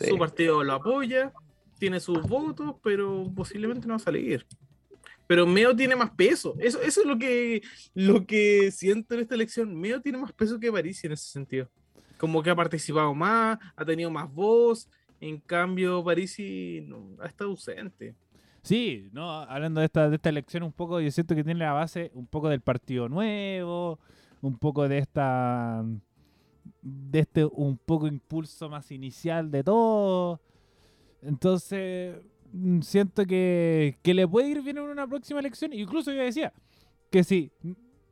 Sí. 0.02 0.10
Su 0.10 0.18
partido 0.18 0.62
lo 0.62 0.74
apoya, 0.74 1.32
tiene 1.78 2.00
sus 2.00 2.22
votos, 2.22 2.76
pero 2.82 3.30
posiblemente 3.34 3.86
no 3.86 3.94
va 3.94 3.96
a 3.96 4.00
salir. 4.00 4.46
Pero 5.26 5.46
Meo 5.46 5.74
tiene 5.74 5.96
más 5.96 6.10
peso. 6.10 6.54
Eso, 6.58 6.80
eso 6.82 7.00
es 7.00 7.06
lo 7.06 7.18
que, 7.18 7.62
lo 7.94 8.26
que 8.26 8.70
siento 8.70 9.14
en 9.14 9.20
esta 9.20 9.34
elección. 9.34 9.74
Meo 9.74 10.00
tiene 10.00 10.18
más 10.18 10.32
peso 10.32 10.60
que 10.60 10.70
Parisi 10.70 11.06
en 11.06 11.14
ese 11.14 11.30
sentido. 11.30 11.68
Como 12.18 12.42
que 12.42 12.50
ha 12.50 12.54
participado 12.54 13.14
más, 13.14 13.58
ha 13.74 13.84
tenido 13.84 14.10
más 14.10 14.32
voz. 14.32 14.88
En 15.20 15.40
cambio, 15.40 16.04
Parisi 16.04 16.82
no, 16.86 17.16
ha 17.20 17.26
estado 17.26 17.50
ausente. 17.50 18.14
Sí, 18.62 19.08
no, 19.12 19.30
hablando 19.30 19.80
de 19.80 19.86
esta, 19.86 20.08
de 20.08 20.16
esta 20.16 20.28
elección 20.28 20.62
un 20.62 20.72
poco, 20.72 21.00
yo 21.00 21.10
siento 21.10 21.34
que 21.34 21.42
tiene 21.42 21.60
la 21.60 21.72
base 21.72 22.12
un 22.14 22.26
poco 22.26 22.48
del 22.48 22.60
Partido 22.60 23.08
Nuevo, 23.08 23.98
un 24.40 24.56
poco 24.56 24.88
de 24.88 24.98
esta 24.98 25.84
de 26.82 27.20
este 27.20 27.44
un 27.44 27.78
poco 27.78 28.06
impulso 28.06 28.68
más 28.68 28.90
inicial 28.90 29.50
de 29.50 29.64
todo. 29.64 30.40
Entonces, 31.22 32.16
mm, 32.52 32.80
siento 32.80 33.24
que, 33.24 33.98
que 34.02 34.14
le 34.14 34.26
puede 34.28 34.48
ir 34.48 34.62
bien 34.62 34.78
en 34.78 34.84
una 34.84 35.06
próxima 35.06 35.40
elección. 35.40 35.72
Incluso 35.72 36.12
yo 36.12 36.22
decía 36.22 36.52
que 37.10 37.24
si 37.24 37.50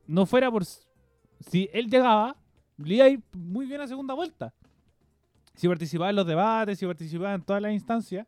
no 0.07 0.27
fuera 0.27 0.51
por... 0.51 0.65
Si 0.65 1.69
él 1.73 1.91
llegaba, 1.91 2.37
le 2.79 2.95
iba 2.95 3.05
a 3.05 3.09
ir 3.09 3.23
muy 3.33 3.67
bien 3.67 3.81
a 3.81 3.89
segunda 3.89 4.15
vuelta. 4.15 4.55
Si 5.55 5.69
participaba 5.69 6.11
en 6.11 6.17
los 6.17 6.27
debates, 6.27 6.79
si 6.79 6.87
participaba 6.87 7.35
en 7.35 7.43
todas 7.43 7.61
las 7.61 7.73
instancias 7.73 8.27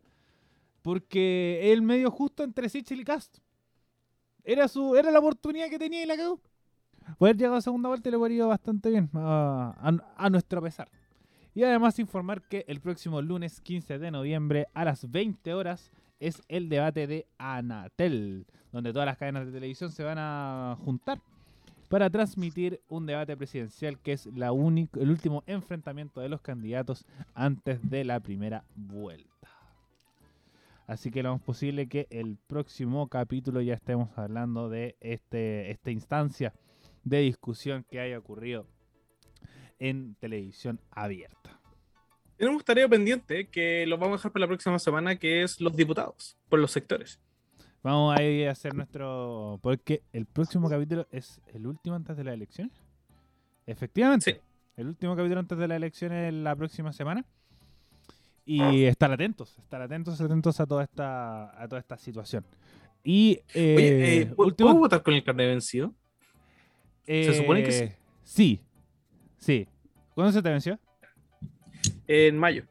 porque 0.83 1.73
el 1.73 1.81
medio 1.81 2.11
justo 2.11 2.43
entre 2.43 2.69
Sichel 2.69 3.01
y 3.01 3.05
Cast. 3.05 3.39
Era 4.45 4.67
su 4.67 4.97
era 4.97 5.11
la 5.11 5.21
oportunidad 5.21 5.71
que 5.71 5.79
tenía 5.79 6.03
y 6.03 6.07
la 6.07 6.17
cagó. 6.17 6.41
Poder 7.19 7.37
llegar 7.37 7.55
a 7.55 7.61
segunda 7.61 7.89
vuelta 7.89 8.11
le 8.11 8.17
hubiera 8.17 8.35
ido 8.35 8.49
bastante 8.49 8.91
bien, 8.91 9.11
a, 9.15 9.75
a- 9.81 10.25
a 10.27 10.31
nuestro 10.31 10.61
pesar. 10.63 10.89
Y 11.55 11.63
además 11.65 11.99
informar 11.99 12.43
que 12.43 12.65
el 12.67 12.81
próximo 12.81 13.21
lunes 13.21 13.61
15 13.61 13.99
de 13.99 14.11
noviembre 14.11 14.69
a 14.75 14.85
las 14.85 15.11
20 15.11 15.53
horas 15.55 15.91
es 16.19 16.41
el 16.49 16.69
debate 16.69 17.07
de 17.07 17.27
Anatel, 17.39 18.47
donde 18.73 18.93
todas 18.93 19.07
las 19.07 19.19
cadenas 19.19 19.45
de 19.47 19.53
televisión 19.53 19.91
se 19.93 20.03
van 20.05 20.19
a 20.19 20.77
juntar 20.85 21.21
para 21.89 22.09
transmitir 22.09 22.81
un 22.89 23.05
debate 23.05 23.37
presidencial 23.37 23.99
que 23.99 24.13
es 24.15 24.25
la 24.35 24.53
único, 24.53 24.99
el 24.99 25.11
último 25.11 25.43
enfrentamiento 25.47 26.23
de 26.23 26.31
los 26.31 26.41
candidatos 26.41 27.05
antes 27.35 27.87
de 27.91 28.05
la 28.05 28.19
primera 28.21 28.65
vuelta. 28.75 29.29
Así 30.87 31.11
que 31.11 31.23
lo 31.23 31.33
más 31.33 31.43
posible 31.43 31.87
que 31.87 32.07
el 32.11 32.39
próximo 32.47 33.09
capítulo 33.09 33.61
ya 33.61 33.75
estemos 33.75 34.09
hablando 34.17 34.69
de 34.69 34.97
este, 35.01 35.71
esta 35.71 35.91
instancia 35.91 36.53
de 37.05 37.19
discusión 37.21 37.85
que 37.91 38.01
haya 38.01 38.19
ocurrido 38.19 38.67
en 39.79 40.15
televisión 40.17 40.81
abierta. 40.91 41.59
Tenemos 42.37 42.65
tarea 42.65 42.89
pendiente 42.89 43.49
que 43.49 43.87
lo 43.87 43.99
vamos 43.99 44.15
a 44.15 44.19
dejar 44.19 44.33
para 44.33 44.43
la 44.43 44.49
próxima 44.49 44.79
semana, 44.79 45.17
que 45.17 45.43
es 45.43 45.61
los 45.61 45.75
diputados, 45.77 46.37
por 46.49 46.59
los 46.59 46.71
sectores. 46.71 47.21
Vamos 47.83 48.17
a 48.17 48.23
ir 48.23 48.49
a 48.49 48.53
hacer 48.53 48.75
nuestro... 48.75 49.59
Porque 49.63 50.03
el 50.13 50.27
próximo 50.27 50.69
capítulo 50.71 51.07
es 51.11 51.41
el 51.53 51.67
último 51.67 51.97
antes 51.97 52.17
de 52.17 52.25
las 52.25 52.35
elecciones. 52.35 52.73
Efectivamente. 53.67 54.33
Sí. 54.35 54.39
El 54.77 54.87
último 54.89 55.17
capítulo 55.17 55.41
antes 55.41 55.59
de 55.59 55.69
las 55.69 55.77
elecciones 55.77 56.29
es 56.29 56.35
la 56.35 56.55
próxima 56.57 56.93
semana. 56.93 57.25
Y 58.45 58.85
estar 58.85 59.13
atentos, 59.13 59.57
estar 59.59 59.81
atentos, 59.83 60.21
atentos 60.21 60.59
a 60.59 60.67
toda 60.67 60.83
esta, 60.83 61.63
a 61.63 61.69
toda 61.69 61.81
esta 61.81 61.97
situación. 61.97 62.45
Y 63.05 63.41
eh, 63.55 63.75
Oye, 63.77 64.21
eh, 64.23 64.27
¿puedo 64.27 64.49
último- 64.49 64.71
puedo 64.71 64.81
votar 64.81 65.03
con 65.03 65.15
el 65.15 65.23
carnet 65.23 65.49
vencido? 65.49 65.93
Se 67.07 67.35
supone 67.35 67.63
que 67.65 67.73
sí. 67.73 67.85
Eh, 67.85 67.97
Sí, 68.25 68.61
sí. 69.37 69.69
¿Cuándo 70.15 70.33
se 70.33 70.43
te 70.43 70.49
venció? 70.51 70.79
En 72.07 72.39
mayo. 72.39 72.65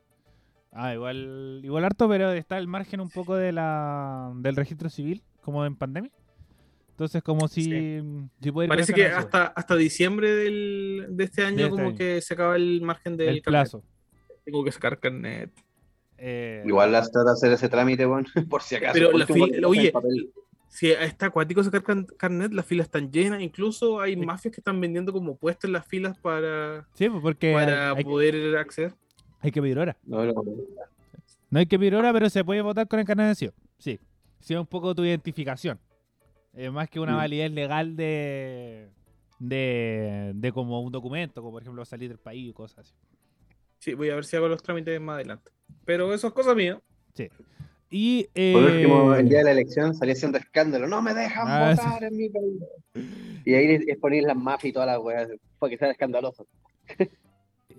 Ah, 0.71 0.93
igual, 0.93 1.59
igual 1.63 1.83
harto, 1.83 2.07
pero 2.07 2.31
está 2.31 2.57
el 2.57 2.67
margen 2.67 3.01
un 3.01 3.09
poco 3.09 3.35
de 3.35 3.51
la, 3.51 4.31
del 4.35 4.55
registro 4.55 4.89
civil, 4.89 5.21
como 5.41 5.65
en 5.65 5.75
pandemia. 5.75 6.11
Entonces, 6.91 7.21
como 7.23 7.47
si, 7.47 7.63
si 8.41 8.51
puede 8.51 8.65
ir 8.67 8.69
Parece 8.69 8.93
que 8.93 9.07
hasta, 9.07 9.47
hasta 9.47 9.75
diciembre 9.75 10.31
del, 10.31 11.07
de 11.09 11.23
este 11.23 11.43
año 11.43 11.65
este 11.65 11.69
como 11.71 11.87
año. 11.89 11.97
que 11.97 12.21
se 12.21 12.33
acaba 12.35 12.55
el 12.55 12.81
margen 12.81 13.17
del 13.17 13.29
el 13.29 13.41
carnet. 13.41 13.43
plazo. 13.63 13.83
Tengo 14.45 14.63
que 14.63 14.71
sacar 14.71 14.99
carnet. 14.99 15.51
Eh, 16.17 16.63
Igual 16.65 16.91
las 16.91 17.11
trata 17.11 17.31
de 17.31 17.33
hacer 17.33 17.51
ese 17.51 17.67
trámite, 17.67 18.05
bueno, 18.05 18.27
por 18.49 18.61
si 18.61 18.75
acaso. 18.75 18.93
Pero 18.93 19.11
la 19.17 19.25
oye, 19.67 19.87
el 19.87 19.91
papel. 19.91 20.31
Si 20.73 20.89
está 20.89 21.25
acuático 21.25 21.61
sacar 21.65 21.83
can- 21.83 22.05
carnet, 22.17 22.53
las 22.53 22.65
filas 22.65 22.85
están 22.87 23.11
llenas. 23.11 23.41
Incluso 23.41 23.99
hay 23.99 24.13
Sí. 24.13 24.25
mafias 24.25 24.53
que 24.55 24.61
están 24.61 24.79
vendiendo 24.79 25.11
como 25.11 25.35
puestos 25.35 25.65
en 25.67 25.73
las 25.73 25.85
filas 25.85 26.17
para, 26.17 26.87
Sí, 26.93 27.09
pues, 27.09 27.21
porque 27.21 27.51
para 27.51 27.91
hay, 27.91 27.97
hay- 27.97 28.03
poder 28.05 28.57
acceder. 28.57 28.93
hay 29.41 29.51
que 29.51 29.61
pedir 29.61 29.77
hora. 29.77 29.97
No, 30.05 30.23
no, 30.25 30.33
No 31.49 31.59
hay 31.59 31.65
que 31.65 31.77
pedir 31.77 31.93
hora, 31.95 32.13
pero 32.13 32.29
se 32.29 32.45
puede 32.45 32.61
votar 32.61 32.87
con 32.87 32.99
el 32.99 33.05
carnet 33.05 33.25
vencido. 33.27 33.51
Sí. 33.77 33.99
Si 34.39 34.53
es 34.53 34.59
un 34.61 34.65
poco 34.65 34.95
tu 34.95 35.03
identificación. 35.03 35.77
Eh, 36.53 36.69
más 36.71 36.89
que 36.89 37.01
una 37.01 37.13
Mm. 37.13 37.17
validez 37.17 37.51
legal 37.51 37.95
de, 37.97 38.89
de, 39.39 40.31
de 40.35 40.51
como 40.53 40.79
un 40.81 40.91
documento, 40.91 41.41
como 41.41 41.51
por 41.51 41.61
ejemplo 41.63 41.83
salir 41.83 42.07
del 42.07 42.17
país 42.17 42.49
y 42.49 42.53
cosas 42.53 42.79
así. 42.79 42.93
Sí, 43.79 43.93
voy 43.93 44.09
a 44.09 44.15
ver 44.15 44.23
si 44.23 44.37
hago 44.37 44.47
los 44.47 44.63
trámites 44.63 44.99
más 45.01 45.15
adelante. 45.15 45.51
Pero 45.83 46.13
eso 46.13 46.27
es 46.27 46.33
cosa 46.33 46.55
mía. 46.55 46.79
Y 47.93 48.23
Por 48.53 48.63
último, 48.63 49.13
eh, 49.13 49.19
el 49.19 49.27
día 49.29 49.39
de 49.39 49.43
la 49.43 49.51
elección 49.51 49.93
salía 49.93 50.13
haciendo 50.13 50.37
escándalo. 50.37 50.87
No 50.87 51.01
me 51.01 51.13
dejan 51.13 51.45
Ah, 51.45 51.75
sí. 51.75 51.83
votar 51.85 52.03
en 52.05 52.15
mi 52.15 52.29
país. 52.29 52.63
Y 53.45 53.53
ahí 53.53 53.83
es 53.85 53.97
poner 53.97 54.23
las 54.23 54.37
mafias 54.37 54.69
y 54.69 54.73
todas 54.73 54.87
las 54.87 54.99
weas 54.99 55.27
para 55.59 55.69
que 55.69 55.77
sea 55.77 55.91
escandaloso. 55.91 56.47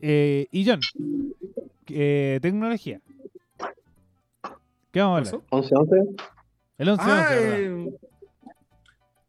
eh, 0.02 0.47
y 0.51 0.66
John, 0.66 0.80
eh, 1.89 2.39
tecnología. 2.43 3.01
¿Qué 4.90 5.01
vamos 5.01 5.32
a 5.32 5.36
hablar? 5.36 5.44
¿Pasó? 5.48 5.66
11-11. 5.86 6.14
El 6.76 6.89
11 6.90 7.02
Ah, 7.06 7.28
eh, 7.32 7.90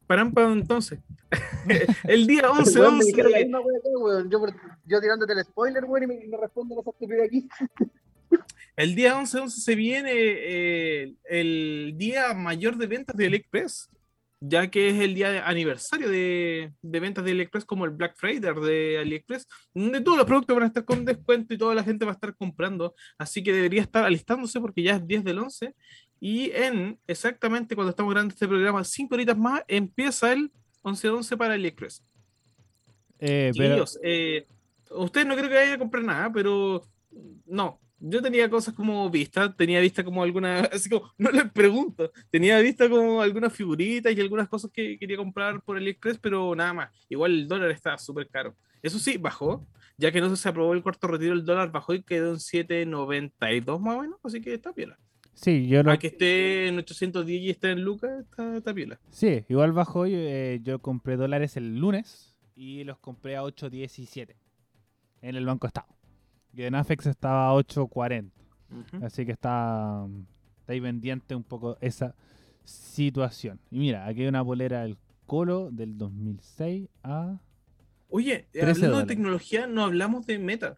paran 0.06 0.34
para 0.34 0.52
entonces. 0.52 1.00
el 2.04 2.28
día 2.28 2.52
11, 2.52 2.80
Weón, 2.80 2.98
me 2.98 3.06
dijeron 3.06 3.32
la 3.32 3.38
11. 3.38 3.46
misma 3.46 3.60
wea 3.62 3.78
acá, 3.80 3.90
weón. 4.00 4.30
Yo, 4.86 5.00
tirándote 5.00 5.32
el 5.34 5.44
spoiler, 5.46 5.86
weón, 5.86 6.04
y 6.04 6.08
me, 6.08 6.28
me 6.28 6.38
responden 6.38 6.78
esa 6.80 6.90
estupidez 6.90 7.26
aquí. 7.28 7.48
El 8.76 8.96
día 8.96 9.18
11, 9.18 9.40
11 9.40 9.62
se 9.62 9.76
viene 9.76 10.12
eh, 10.14 11.14
el 11.26 11.94
día 11.96 12.34
mayor 12.34 12.78
de 12.78 12.88
ventas 12.88 13.16
de 13.16 13.28
AliExpress, 13.28 13.90
ya 14.40 14.70
que 14.70 14.90
es 14.90 15.00
el 15.00 15.14
día 15.14 15.30
de 15.30 15.40
aniversario 15.40 16.10
de, 16.10 16.74
de 16.82 17.00
ventas 17.00 17.24
de 17.24 17.32
AliExpress, 17.32 17.66
como 17.66 17.86
el 17.86 17.92
Black 17.92 18.16
Friday 18.16 18.54
de 18.54 18.98
AliExpress, 19.00 19.48
donde 19.76 20.02
todos 20.02 20.18
los 20.18 20.26
productos 20.26 20.56
van 20.56 20.64
a 20.64 20.68
estar 20.68 20.86
con 20.86 21.06
descuento 21.06 21.54
y 21.54 21.58
toda 21.58 21.76
la 21.76 21.84
gente 21.84 22.04
va 22.04 22.12
a 22.12 22.16
estar 22.16 22.36
comprando. 22.36 22.96
Así 23.18 23.44
que 23.44 23.54
debería 23.54 23.82
estar 23.82 24.04
alistándose 24.06 24.60
porque 24.60 24.82
ya 24.82 24.96
es 24.96 25.08
10 25.08 25.24
del 25.24 25.40
11. 25.40 25.76
Y 26.20 26.52
en 26.52 27.00
exactamente 27.06 27.76
cuando 27.76 27.92
estamos 27.92 28.12
grabando 28.12 28.34
este 28.34 28.48
programa, 28.48 28.84
5 28.84 29.14
horitas 29.14 29.38
más, 29.38 29.62
empieza 29.68 30.34
el 30.34 30.52
11 30.82 31.10
11 31.10 31.38
para 31.38 31.54
AliExpress. 31.54 32.04
Eh, 33.20 33.52
pero, 33.56 33.86
Chiquillos, 33.86 34.00
eh, 34.04 34.48
ustedes 34.90 35.28
no 35.28 35.36
creo 35.36 35.48
que 35.48 35.56
vayan 35.56 35.76
a 35.76 35.80
comprar 35.80 36.04
nada, 36.04 36.32
pero 36.34 36.84
no. 37.46 37.80
Yo 38.06 38.22
tenía 38.22 38.50
cosas 38.50 38.74
como 38.74 39.10
vista, 39.10 39.56
tenía 39.56 39.80
vista 39.80 40.04
como 40.04 40.24
alguna, 40.24 40.60
así 40.74 40.90
como, 40.90 41.10
no 41.18 41.32
les 41.32 41.50
pregunto, 41.52 42.12
tenía 42.30 42.60
vista 42.60 42.90
como 42.90 43.22
algunas 43.22 43.54
figuritas 43.54 44.14
y 44.14 44.20
algunas 44.20 44.50
cosas 44.50 44.70
que 44.72 45.00
quería 45.00 45.16
comprar 45.16 45.62
por 45.62 45.78
AliExpress, 45.78 46.18
pero 46.20 46.54
nada 46.54 46.74
más. 46.74 46.92
Igual 47.08 47.32
el 47.32 47.48
dólar 47.48 47.72
está 47.72 47.98
súper 47.98 48.28
caro. 48.28 48.58
Eso 48.82 49.00
sí, 49.00 49.16
bajó, 49.16 49.66
ya 49.98 50.12
que 50.12 50.20
no 50.20 50.36
se 50.36 50.50
aprobó 50.50 50.74
el 50.74 50.84
cuarto 50.84 51.08
retiro, 51.08 51.34
el 51.34 51.46
dólar 51.46 51.72
bajó 51.72 51.94
y 51.94 52.04
quedó 52.04 52.32
en 52.32 52.40
7.92 52.40 53.80
más 53.80 53.96
o 53.96 54.02
menos, 54.02 54.20
así 54.22 54.42
que 54.42 54.54
está 54.54 54.74
piola. 54.74 55.00
sí, 55.34 55.70
yo 55.70 55.82
lo, 55.82 55.92
A 55.92 55.98
que 55.98 56.08
esté 56.08 56.68
en 56.68 56.80
810 56.80 57.42
y 57.42 57.50
esté 57.52 57.72
en 57.72 57.86
Lucas, 57.86 58.12
está, 58.20 58.58
está 58.58 58.74
piola. 58.74 59.00
sí, 59.12 59.46
igual 59.48 59.72
bajó. 59.72 60.08
Yo, 60.08 60.18
eh, 60.18 60.60
yo 60.62 60.80
compré 60.80 61.16
dólares 61.16 61.56
el 61.56 61.78
lunes 61.78 62.38
y 62.54 62.84
los 62.84 63.00
compré 63.00 63.38
a 63.38 63.44
8.17 63.44 64.36
en 65.22 65.36
el 65.38 65.46
Banco 65.46 65.68
Estado. 65.68 65.88
Y 66.56 66.64
en 66.64 66.76
Afex 66.76 67.08
estaba 67.08 67.50
a 67.50 67.54
8.40. 67.54 68.30
Ujú. 68.72 69.06
Así 69.06 69.26
que 69.26 69.32
está, 69.32 70.06
está 70.60 70.74
ahí 70.74 70.82
pendiente 70.82 71.36
un 71.36 71.44
poco 71.44 71.78
esa 71.82 72.16
situación. 72.64 73.60
Y 73.72 73.80
mira, 73.80 74.06
aquí 74.08 74.22
hay 74.22 74.28
una 74.28 74.42
bolera 74.42 74.82
del 74.84 74.98
Colo 75.26 75.70
del 75.72 75.98
2006 75.98 76.90
a... 77.04 77.40
Oye, 78.10 78.48
13 78.52 78.62
hablando 78.62 78.82
de 78.82 78.88
dólares. 78.88 79.08
tecnología, 79.08 79.68
no 79.68 79.84
hablamos 79.84 80.26
de 80.28 80.38
Meta. 80.38 80.78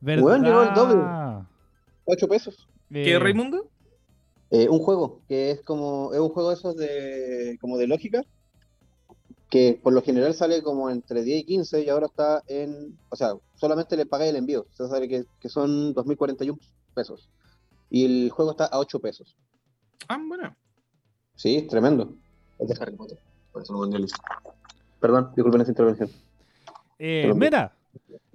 ¿Verdad? 0.00 0.24
Weón, 0.24 0.44
llegó 0.44 0.62
el 0.62 0.74
doble. 0.74 1.46
8 2.04 2.28
pesos. 2.28 2.68
¿Qué, 2.90 3.12
Eh, 3.12 3.18
Raimundo? 3.18 3.70
Eh, 4.50 4.68
un 4.68 4.78
juego, 4.78 5.20
que 5.28 5.50
es 5.50 5.62
como, 5.62 6.12
es 6.14 6.20
un 6.20 6.30
juego 6.30 6.48
de 6.48 6.54
esos 6.54 6.76
de, 6.76 7.58
como 7.60 7.76
de 7.76 7.86
lógica, 7.86 8.22
que 9.50 9.80
por 9.82 9.92
lo 9.92 10.02
general 10.02 10.34
sale 10.34 10.62
como 10.62 10.90
entre 10.90 11.22
10 11.22 11.40
y 11.40 11.44
15 11.44 11.82
y 11.84 11.88
ahora 11.88 12.06
está 12.06 12.42
en, 12.48 12.98
o 13.08 13.16
sea, 13.16 13.32
solamente 13.54 13.96
le 13.96 14.06
pagué 14.06 14.28
el 14.28 14.36
envío, 14.36 14.66
o 14.70 14.74
sea, 14.74 14.88
sale 14.88 15.08
que, 15.08 15.24
que 15.40 15.48
son 15.48 15.94
2.041 15.94 16.58
pesos. 16.94 17.30
Y 17.90 18.04
el 18.04 18.30
juego 18.30 18.50
está 18.50 18.66
a 18.66 18.78
8 18.78 19.00
pesos. 19.00 19.36
Ah, 20.08 20.18
bueno. 20.26 20.54
Sí, 21.34 21.56
es 21.56 21.68
tremendo. 21.68 22.14
Es 22.58 22.68
de 22.68 22.76
Harry 22.80 22.94
Potter, 22.96 23.18
por 23.52 23.62
eso 23.62 23.72
no 23.72 23.80
vendió 23.80 23.98
listo. 23.98 24.20
Perdón, 25.00 25.32
disculpen 25.34 25.60
esa 25.62 25.70
intervención. 25.70 26.10
eh, 26.98 27.32
Meta. 27.34 27.72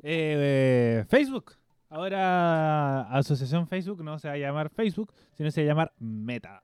Eh, 0.01 1.01
eh, 1.01 1.05
Facebook. 1.07 1.53
Ahora 1.89 3.01
Asociación 3.11 3.67
Facebook 3.67 4.03
no 4.03 4.17
se 4.17 4.27
va 4.27 4.33
a 4.33 4.37
llamar 4.37 4.69
Facebook, 4.71 5.13
sino 5.37 5.51
se 5.51 5.61
va 5.61 5.65
a 5.65 5.67
llamar 5.67 5.93
Meta. 5.99 6.63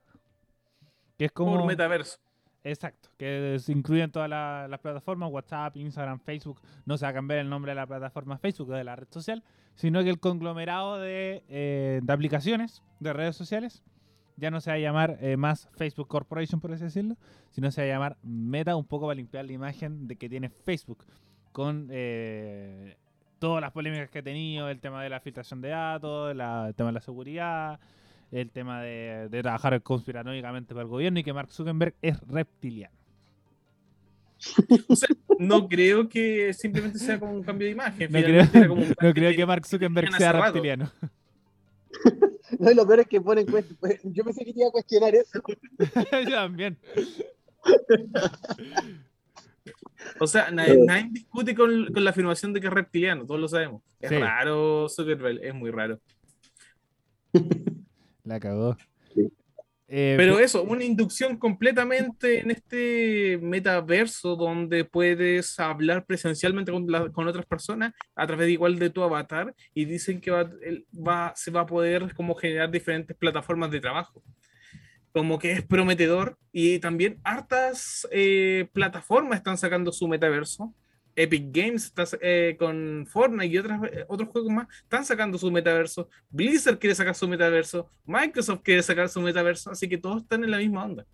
Que 1.18 1.26
es 1.26 1.32
como... 1.32 1.56
Por 1.58 1.66
metaverso. 1.66 2.18
Exacto, 2.64 3.10
que 3.18 3.58
incluyen 3.70 4.12
todas 4.12 4.30
la- 4.30 4.68
las 4.68 4.80
plataformas, 4.82 5.32
WhatsApp, 5.32 5.78
Instagram, 5.78 6.20
Facebook. 6.20 6.60
No 6.86 6.98
se 6.98 7.06
va 7.06 7.10
a 7.10 7.14
cambiar 7.14 7.40
el 7.40 7.50
nombre 7.50 7.72
de 7.72 7.76
la 7.76 7.88
plataforma 7.88 8.38
Facebook 8.38 8.70
o 8.70 8.74
de 8.74 8.84
la 8.84 8.96
red 8.98 9.08
social, 9.10 9.44
sino 9.76 10.04
que 10.04 10.10
el 10.10 10.20
conglomerado 10.20 10.98
de, 11.00 11.44
eh, 11.48 12.02
de 12.04 12.14
aplicaciones, 12.14 12.84
de 13.00 13.14
redes 13.14 13.38
sociales, 13.38 13.82
ya 14.36 14.52
no 14.52 14.60
se 14.62 14.72
va 14.72 14.76
a 14.76 14.80
llamar 14.80 15.18
eh, 15.22 15.38
más 15.38 15.70
Facebook 15.78 16.08
Corporation, 16.10 16.60
por 16.60 16.72
así 16.74 16.84
decirlo, 16.84 17.16
sino 17.50 17.72
se 17.72 17.82
va 17.82 17.86
a 17.88 17.90
llamar 17.92 18.18
Meta, 18.24 18.76
un 18.76 18.86
poco 18.86 19.06
para 19.08 19.16
limpiar 19.16 19.46
la 19.46 19.54
imagen 19.54 20.08
de 20.08 20.18
que 20.18 20.28
tiene 20.30 20.50
Facebook, 20.50 21.06
con 21.54 21.88
eh, 21.92 22.98
todas 23.40 23.62
las 23.62 23.72
polémicas 23.72 24.10
que 24.10 24.20
ha 24.20 24.24
tenido, 24.24 24.70
el 24.70 24.80
tema 24.82 25.02
de 25.02 25.10
la 25.10 25.20
filtración 25.22 25.62
de 25.62 25.70
datos, 25.70 26.32
el 26.32 26.38
tema 26.76 26.90
de 26.90 26.94
la 26.94 27.02
seguridad, 27.02 27.80
el 28.32 28.52
tema 28.52 28.82
de, 28.82 29.28
de 29.30 29.42
trabajar 29.42 29.82
conspiranoicamente 29.82 30.74
para 30.74 30.84
el 30.84 30.90
gobierno 30.90 31.20
y 31.20 31.24
que 31.24 31.34
Mark 31.34 31.52
Zuckerberg 31.52 31.96
es 32.02 32.20
reptiliano. 32.28 32.96
No 35.40 35.68
creo 35.68 36.08
que 36.08 36.54
simplemente 36.54 36.98
sea 37.00 37.20
como 37.20 37.34
un 37.34 37.44
cambio 37.44 37.66
de 37.68 37.74
imagen. 37.74 38.12
No 38.12 38.20
creo, 38.22 38.44
era 38.54 38.68
como 38.68 38.82
un 38.84 38.90
no 38.90 38.96
cambio 38.96 39.14
creo 39.14 39.30
de- 39.32 39.36
que 39.36 39.46
Mark 39.46 39.66
Zuckerberg 39.66 40.14
sea 40.14 40.32
reptiliano. 40.34 40.92
No, 42.58 42.72
y 42.72 42.74
lo 42.76 42.86
peor 42.88 43.02
es 43.02 43.08
que 43.08 43.22
ponen 43.22 43.46
pues, 43.46 43.66
Yo 44.04 44.24
pensé 44.24 44.44
que 44.44 44.54
te 44.54 44.60
iba 44.60 44.70
a 44.70 44.72
cuestionar 44.72 45.14
eso. 45.14 45.40
Yo 46.28 46.30
también. 46.32 46.78
O 50.20 50.26
sea, 50.28 50.50
na- 50.50 50.66
nadie 50.86 51.10
discute 51.12 51.54
con, 51.54 51.88
con 51.94 52.04
la 52.04 52.10
afirmación 52.10 52.52
de 52.54 52.60
que 52.62 52.68
es 52.68 52.74
reptiliano, 52.74 53.26
todos 53.26 53.40
lo 53.40 53.48
sabemos. 53.48 53.82
Es 54.00 54.10
Sí. 54.10 54.18
raro 54.18 54.88
Zuckerberg, 54.90 55.44
es 55.44 55.54
muy 55.54 55.70
raro. 55.72 56.00
La 58.24 58.40
cagó. 58.40 58.78
Sí. 59.14 59.32
Eh, 59.92 60.14
Pero 60.18 60.38
pe- 60.38 60.44
eso, 60.44 60.62
una 60.64 60.84
inducción 60.84 61.38
completamente 61.38 62.40
en 62.42 62.52
este 62.52 63.40
metaverso 63.42 64.36
donde 64.36 64.86
puedes 64.86 65.60
hablar 65.60 66.06
presencialmente 66.06 66.72
con, 66.72 66.86
la- 66.92 67.10
con 67.10 67.28
otras 67.28 67.46
personas 67.48 67.94
a 68.16 68.28
través 68.28 68.46
de 68.46 68.52
igual 68.54 68.78
de 68.78 68.92
tu 68.92 69.02
avatar 69.02 69.56
y 69.74 69.86
dicen 69.86 70.22
que 70.22 70.30
va, 70.30 70.48
va- 70.94 71.34
se 71.36 71.50
va 71.50 71.62
a 71.62 71.66
poder 71.66 72.14
como 72.14 72.36
generar 72.36 72.70
diferentes 72.70 73.18
plataformas 73.18 73.72
de 73.72 73.80
trabajo. 73.80 74.22
Como 75.12 75.40
que 75.40 75.54
es 75.54 75.66
prometedor 75.66 76.38
y 76.52 76.78
también 76.78 77.20
hartas 77.24 78.08
eh, 78.12 78.68
plataformas 78.74 79.38
están 79.40 79.58
sacando 79.58 79.92
su 79.92 80.08
metaverso. 80.08 80.72
Epic 81.20 81.48
Games 81.52 81.84
está, 81.84 82.06
eh, 82.22 82.56
con 82.58 83.06
Fortnite 83.06 83.48
y 83.48 83.58
otras, 83.58 83.84
eh, 83.92 84.06
otros 84.08 84.30
juegos 84.30 84.54
más 84.54 84.68
están 84.84 85.04
sacando 85.04 85.38
su 85.38 85.52
metaverso. 85.52 86.08
Blizzard 86.30 86.80
quiere 86.80 86.96
sacar 86.96 87.14
su 87.14 87.28
metaverso. 87.28 87.90
Microsoft 88.06 88.62
quiere 88.64 88.82
sacar 88.82 89.10
su 89.10 89.20
metaverso. 89.20 89.70
Así 89.70 89.90
que 89.90 89.98
todos 89.98 90.22
están 90.22 90.46
en 90.46 90.52
la 90.52 90.60
misma 90.60 90.86
onda. 90.86 91.06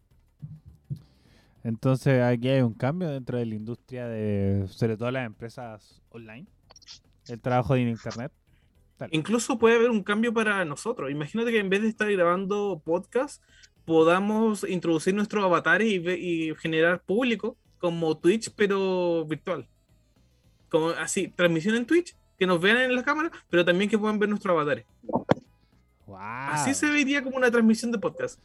Entonces 1.64 2.22
aquí 2.22 2.50
hay 2.50 2.62
un 2.62 2.76
cambio 2.76 3.10
dentro 3.10 3.40
de 3.40 3.48
la 3.48 3.56
industria 3.56 4.08
de, 4.08 4.68
sobre 4.68 4.96
todo 4.96 5.10
las 5.10 5.26
empresas 5.26 6.04
online, 6.10 6.46
el 7.28 7.42
trabajo 7.42 7.76
en 7.76 7.90
internet. 7.90 8.32
Incluso 9.10 9.58
puede 9.58 9.76
haber 9.76 9.90
un 9.90 10.04
cambio 10.04 10.32
para 10.32 10.64
nosotros. 10.66 11.10
Imagínate 11.10 11.50
que 11.50 11.58
en 11.58 11.70
vez 11.70 11.82
de 11.82 11.88
estar 11.88 12.12
grabando 12.12 12.80
podcast, 12.86 13.42
podamos 13.86 14.64
introducir 14.70 15.16
nuestros 15.16 15.44
avatares 15.44 15.88
y, 15.88 15.96
y 15.96 16.56
generar 16.58 17.02
público 17.02 17.58
como 17.80 18.16
Twitch, 18.20 18.52
pero 18.56 19.26
virtual. 19.26 19.68
Como 20.70 20.90
así, 20.90 21.28
transmisión 21.28 21.76
en 21.76 21.86
Twitch, 21.86 22.16
que 22.38 22.46
nos 22.46 22.60
vean 22.60 22.78
en 22.78 22.96
la 22.96 23.04
cámara, 23.04 23.32
pero 23.50 23.64
también 23.64 23.90
que 23.90 23.98
puedan 23.98 24.20
ver 24.20 24.30
nuestros 24.30 24.54
avatares. 24.54 24.86
¡Wow! 26.06 26.18
Así 26.18 26.74
se 26.74 26.90
vería 26.90 27.24
como 27.24 27.38
una 27.38 27.50
transmisión 27.50 27.92
de 27.92 28.00
podcast. 28.00 28.40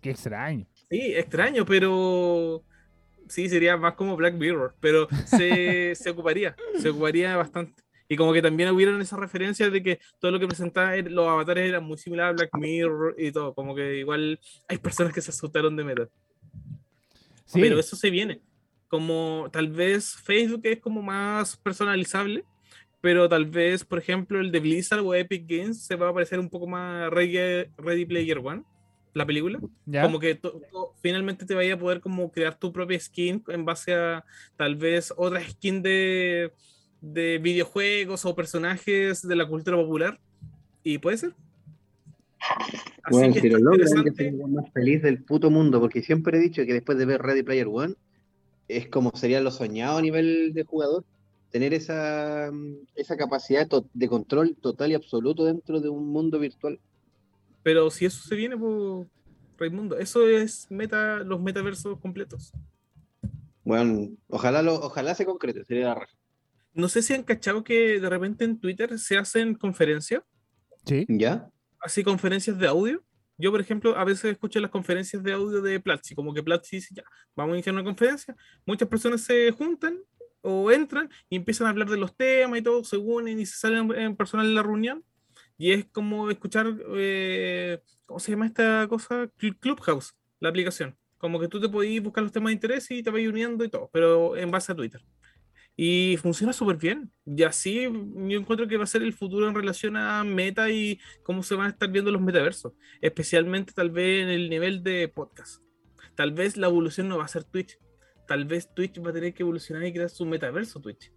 ¡Qué 0.00 0.10
extraño! 0.10 0.66
Sí, 0.88 1.14
extraño, 1.14 1.64
pero 1.64 2.62
sí, 3.28 3.48
sería 3.48 3.76
más 3.76 3.94
como 3.94 4.16
Black 4.16 4.34
Mirror, 4.34 4.74
pero 4.80 5.08
se, 5.26 5.94
se 5.94 6.10
ocuparía, 6.10 6.56
se 6.78 6.90
ocuparía 6.90 7.36
bastante. 7.36 7.82
Y 8.08 8.16
como 8.16 8.32
que 8.32 8.42
también 8.42 8.68
hubieron 8.70 9.00
esas 9.00 9.20
referencias 9.20 9.70
de 9.70 9.84
que 9.84 10.00
todo 10.18 10.32
lo 10.32 10.40
que 10.40 10.48
presentaba 10.48 10.96
los 10.96 11.28
avatares 11.28 11.68
eran 11.68 11.84
muy 11.84 11.96
similares 11.96 12.30
a 12.30 12.34
Black 12.34 12.50
Mirror 12.58 13.14
y 13.16 13.30
todo, 13.30 13.54
como 13.54 13.72
que 13.72 13.98
igual 13.98 14.40
hay 14.66 14.78
personas 14.78 15.14
que 15.14 15.20
se 15.20 15.30
asustaron 15.30 15.76
de 15.76 15.84
Meta. 15.84 16.08
Sí, 17.44 17.60
Pero 17.60 17.78
eso 17.78 17.94
se 17.94 18.10
viene. 18.10 18.40
Como 18.90 19.48
tal 19.52 19.68
vez 19.68 20.16
Facebook 20.16 20.62
es 20.64 20.80
como 20.80 21.00
más 21.00 21.56
personalizable, 21.56 22.44
pero 23.00 23.28
tal 23.28 23.46
vez, 23.46 23.84
por 23.84 24.00
ejemplo, 24.00 24.40
el 24.40 24.50
de 24.50 24.58
Blizzard 24.58 25.00
o 25.00 25.14
Epic 25.14 25.44
Games 25.48 25.80
se 25.86 25.94
va 25.94 26.08
a 26.08 26.12
parecer 26.12 26.40
un 26.40 26.50
poco 26.50 26.66
más 26.66 27.08
Ready, 27.08 27.70
Ready 27.78 28.04
Player 28.04 28.38
One, 28.38 28.64
la 29.14 29.24
película. 29.24 29.60
¿Ya? 29.86 30.02
Como 30.02 30.18
que 30.18 30.34
to- 30.34 30.60
to- 30.72 30.94
finalmente 31.00 31.46
te 31.46 31.54
vaya 31.54 31.74
a 31.74 31.78
poder 31.78 32.00
como 32.00 32.32
crear 32.32 32.58
tu 32.58 32.72
propia 32.72 32.98
skin 32.98 33.42
en 33.46 33.64
base 33.64 33.94
a 33.94 34.24
tal 34.56 34.74
vez 34.74 35.14
otra 35.16 35.40
skin 35.48 35.82
de, 35.82 36.52
de 37.00 37.38
videojuegos 37.38 38.24
o 38.24 38.34
personajes 38.34 39.22
de 39.26 39.36
la 39.36 39.46
cultura 39.46 39.76
popular. 39.76 40.18
Y 40.82 40.98
puede 40.98 41.16
ser. 41.18 41.34
Así 43.04 43.16
Bueno, 43.18 43.34
que 43.34 43.40
si 43.40 43.50
lo 43.50 43.58
logran, 43.58 44.04
yo 44.04 44.12
soy 44.16 44.26
el 44.26 44.36
más 44.48 44.72
feliz 44.72 45.00
del 45.02 45.22
puto 45.22 45.48
mundo, 45.48 45.78
porque 45.78 46.02
siempre 46.02 46.38
he 46.38 46.40
dicho 46.40 46.64
que 46.66 46.72
después 46.72 46.98
de 46.98 47.06
ver 47.06 47.22
Ready 47.22 47.42
Player 47.44 47.68
One, 47.70 47.94
es 48.76 48.88
como 48.88 49.10
sería 49.14 49.40
lo 49.40 49.50
soñado 49.50 49.98
a 49.98 50.02
nivel 50.02 50.52
de 50.52 50.64
jugador, 50.64 51.04
tener 51.50 51.74
esa, 51.74 52.50
mm, 52.52 52.86
esa 52.94 53.16
capacidad 53.16 53.68
de 53.92 54.08
control 54.08 54.56
total 54.60 54.92
y 54.92 54.94
absoluto 54.94 55.44
dentro 55.44 55.80
de 55.80 55.88
un 55.88 56.08
mundo 56.08 56.38
virtual. 56.38 56.80
Pero 57.62 57.90
si 57.90 58.06
eso 58.06 58.26
se 58.26 58.36
viene, 58.36 58.56
pues, 58.56 59.06
Raimundo, 59.58 59.98
eso 59.98 60.26
es 60.26 60.66
meta, 60.70 61.18
los 61.18 61.40
metaversos 61.40 61.98
completos. 62.00 62.52
Bueno, 63.62 64.08
ojalá 64.28 64.62
lo, 64.62 64.74
ojalá 64.74 65.14
se 65.14 65.26
concrete, 65.26 65.64
sería 65.64 65.88
la 65.88 65.94
raja. 65.94 66.16
No 66.72 66.88
sé 66.88 67.02
si 67.02 67.12
han 67.12 67.24
cachado 67.24 67.62
que 67.62 68.00
de 68.00 68.08
repente 68.08 68.44
en 68.44 68.58
Twitter 68.58 68.98
se 68.98 69.18
hacen 69.18 69.54
conferencias, 69.54 70.22
Sí. 70.86 71.04
¿Ya? 71.08 71.50
así 71.80 72.04
conferencias 72.04 72.58
de 72.58 72.66
audio. 72.66 73.02
Yo, 73.40 73.50
por 73.50 73.60
ejemplo, 73.60 73.96
a 73.96 74.04
veces 74.04 74.26
escucho 74.32 74.60
las 74.60 74.70
conferencias 74.70 75.22
de 75.22 75.32
audio 75.32 75.62
de 75.62 75.80
Platzi, 75.80 76.14
como 76.14 76.34
que 76.34 76.42
Platzi 76.42 76.76
dice, 76.76 76.94
ya, 76.94 77.02
vamos 77.34 77.52
a 77.54 77.56
iniciar 77.56 77.74
una 77.74 77.84
conferencia. 77.84 78.36
Muchas 78.66 78.88
personas 78.88 79.22
se 79.22 79.50
juntan 79.52 79.98
o 80.42 80.70
entran 80.70 81.10
y 81.28 81.36
empiezan 81.36 81.66
a 81.66 81.70
hablar 81.70 81.88
de 81.88 81.96
los 81.96 82.16
temas 82.16 82.58
y 82.58 82.62
todo, 82.62 82.84
se 82.84 82.96
unen 82.96 83.38
y 83.40 83.46
se 83.46 83.56
salen 83.58 83.90
en 83.94 84.16
personal 84.16 84.46
en 84.46 84.54
la 84.54 84.62
reunión. 84.62 85.04
Y 85.58 85.72
es 85.72 85.86
como 85.86 86.30
escuchar, 86.30 86.66
eh, 86.96 87.80
¿cómo 88.06 88.18
se 88.20 88.30
llama 88.32 88.46
esta 88.46 88.86
cosa? 88.88 89.24
Cl- 89.38 89.58
Clubhouse, 89.58 90.14
la 90.40 90.48
aplicación. 90.48 90.96
Como 91.18 91.38
que 91.38 91.48
tú 91.48 91.60
te 91.60 91.68
podías 91.68 92.02
buscar 92.02 92.22
los 92.24 92.32
temas 92.32 92.48
de 92.48 92.54
interés 92.54 92.90
y 92.90 93.02
te 93.02 93.10
vas 93.10 93.20
uniendo 93.26 93.62
y 93.64 93.68
todo, 93.68 93.90
pero 93.92 94.36
en 94.36 94.50
base 94.50 94.72
a 94.72 94.74
Twitter. 94.74 95.02
Y 95.82 96.18
funciona 96.18 96.52
súper 96.52 96.76
bien. 96.76 97.10
Y 97.24 97.42
así 97.42 97.84
yo 97.84 98.38
encuentro 98.38 98.68
que 98.68 98.76
va 98.76 98.84
a 98.84 98.86
ser 98.86 99.02
el 99.02 99.14
futuro 99.14 99.48
en 99.48 99.54
relación 99.54 99.96
a 99.96 100.22
Meta 100.24 100.70
y 100.70 101.00
cómo 101.22 101.42
se 101.42 101.54
van 101.54 101.68
a 101.68 101.70
estar 101.70 101.90
viendo 101.90 102.10
los 102.10 102.20
metaversos. 102.20 102.74
Especialmente 103.00 103.72
tal 103.72 103.90
vez 103.90 104.24
en 104.24 104.28
el 104.28 104.50
nivel 104.50 104.82
de 104.82 105.08
podcast. 105.08 105.62
Tal 106.16 106.32
vez 106.32 106.58
la 106.58 106.66
evolución 106.66 107.08
no 107.08 107.16
va 107.16 107.24
a 107.24 107.28
ser 107.28 107.44
Twitch. 107.44 107.78
Tal 108.28 108.44
vez 108.44 108.68
Twitch 108.74 109.02
va 109.02 109.08
a 109.08 109.14
tener 109.14 109.32
que 109.32 109.42
evolucionar 109.42 109.82
y 109.86 109.92
crear 109.94 110.10
su 110.10 110.26
metaverso 110.26 110.82
Twitch 110.82 111.14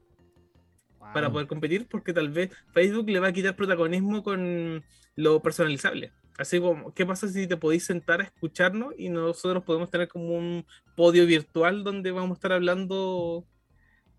para 1.13 1.29
poder 1.29 1.47
competir 1.47 1.85
porque 1.89 2.13
tal 2.13 2.29
vez 2.29 2.49
Facebook 2.73 3.09
le 3.09 3.19
va 3.19 3.27
a 3.27 3.33
quitar 3.33 3.57
protagonismo 3.57 4.23
con 4.23 4.81
lo 5.17 5.41
personalizable. 5.41 6.13
Así 6.37 6.61
como, 6.61 6.93
¿qué 6.93 7.05
pasa 7.05 7.27
si 7.27 7.47
te 7.47 7.57
podéis 7.57 7.83
sentar 7.83 8.21
a 8.21 8.23
escucharnos 8.23 8.93
y 8.97 9.09
nosotros 9.09 9.65
podemos 9.65 9.89
tener 9.89 10.07
como 10.07 10.37
un 10.37 10.65
podio 10.95 11.25
virtual 11.25 11.83
donde 11.83 12.11
vamos 12.11 12.31
a 12.31 12.35
estar 12.35 12.53
hablando 12.53 13.45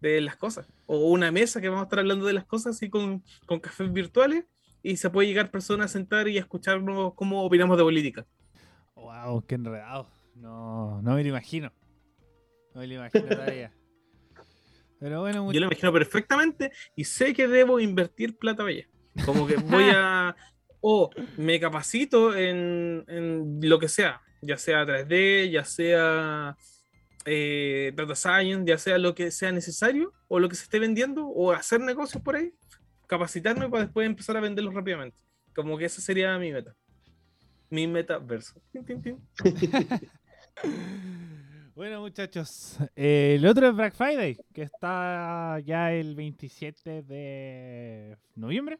de 0.08 0.20
las 0.20 0.36
cosas? 0.36 0.66
O 0.86 1.10
una 1.10 1.30
mesa 1.30 1.60
que 1.60 1.68
vamos 1.68 1.82
a 1.82 1.84
estar 1.84 1.98
hablando 1.98 2.26
de 2.26 2.32
las 2.32 2.44
cosas 2.44 2.76
así 2.76 2.88
con, 2.88 3.22
con 3.46 3.60
cafés 3.60 3.92
virtuales 3.92 4.44
y 4.82 4.96
se 4.96 5.10
puede 5.10 5.28
llegar 5.28 5.50
personas 5.50 5.86
a 5.86 5.92
sentar 5.92 6.28
y 6.28 6.36
a 6.36 6.40
escucharnos 6.40 7.14
cómo 7.14 7.42
opinamos 7.42 7.76
de 7.78 7.82
política. 7.82 8.26
Wow, 8.94 9.44
qué 9.46 9.54
enredado. 9.54 10.10
No, 10.34 11.00
no 11.02 11.14
me 11.14 11.22
lo 11.22 11.28
imagino. 11.30 11.72
No 12.74 12.80
me 12.80 12.86
lo 12.86 12.94
imagino 12.94 13.26
todavía. 13.26 13.72
Pero 15.00 15.20
bueno, 15.20 15.52
Yo 15.52 15.60
lo 15.60 15.66
imagino 15.66 15.92
perfectamente 15.92 16.72
y 16.96 17.04
sé 17.04 17.32
que 17.32 17.48
debo 17.48 17.80
invertir 17.80 18.36
plata 18.38 18.58
para 18.58 18.70
allá. 18.70 18.88
Como 19.24 19.46
que 19.46 19.56
voy 19.56 19.84
a. 19.94 20.36
O 20.86 21.08
me 21.38 21.58
capacito 21.58 22.36
en, 22.36 23.06
en 23.08 23.58
lo 23.62 23.78
que 23.78 23.88
sea, 23.88 24.20
ya 24.42 24.58
sea 24.58 24.84
3D, 24.84 25.50
ya 25.50 25.64
sea 25.64 26.58
eh, 27.24 27.92
Data 27.94 28.14
Science, 28.14 28.64
ya 28.66 28.78
sea 28.78 28.98
lo 28.98 29.14
que 29.14 29.30
sea 29.30 29.52
necesario 29.52 30.12
o 30.28 30.38
lo 30.38 30.48
que 30.48 30.56
se 30.56 30.64
esté 30.64 30.78
vendiendo 30.78 31.26
o 31.26 31.52
hacer 31.52 31.80
negocios 31.80 32.22
por 32.22 32.36
ahí, 32.36 32.52
capacitarme 33.06 33.68
para 33.68 33.84
después 33.84 34.06
empezar 34.06 34.36
a 34.36 34.40
venderlos 34.40 34.74
rápidamente. 34.74 35.18
Como 35.54 35.78
que 35.78 35.84
esa 35.84 36.00
sería 36.00 36.36
mi 36.38 36.52
meta. 36.52 36.74
Mi 37.70 37.86
metaverso. 37.86 38.60
Bueno, 41.74 42.02
muchachos, 42.02 42.78
eh, 42.94 43.34
el 43.36 43.44
otro 43.46 43.68
es 43.68 43.74
Black 43.74 43.94
Friday, 43.96 44.38
que 44.52 44.62
está 44.62 45.58
ya 45.58 45.92
el 45.92 46.14
27 46.14 47.02
de 47.02 48.16
noviembre. 48.36 48.78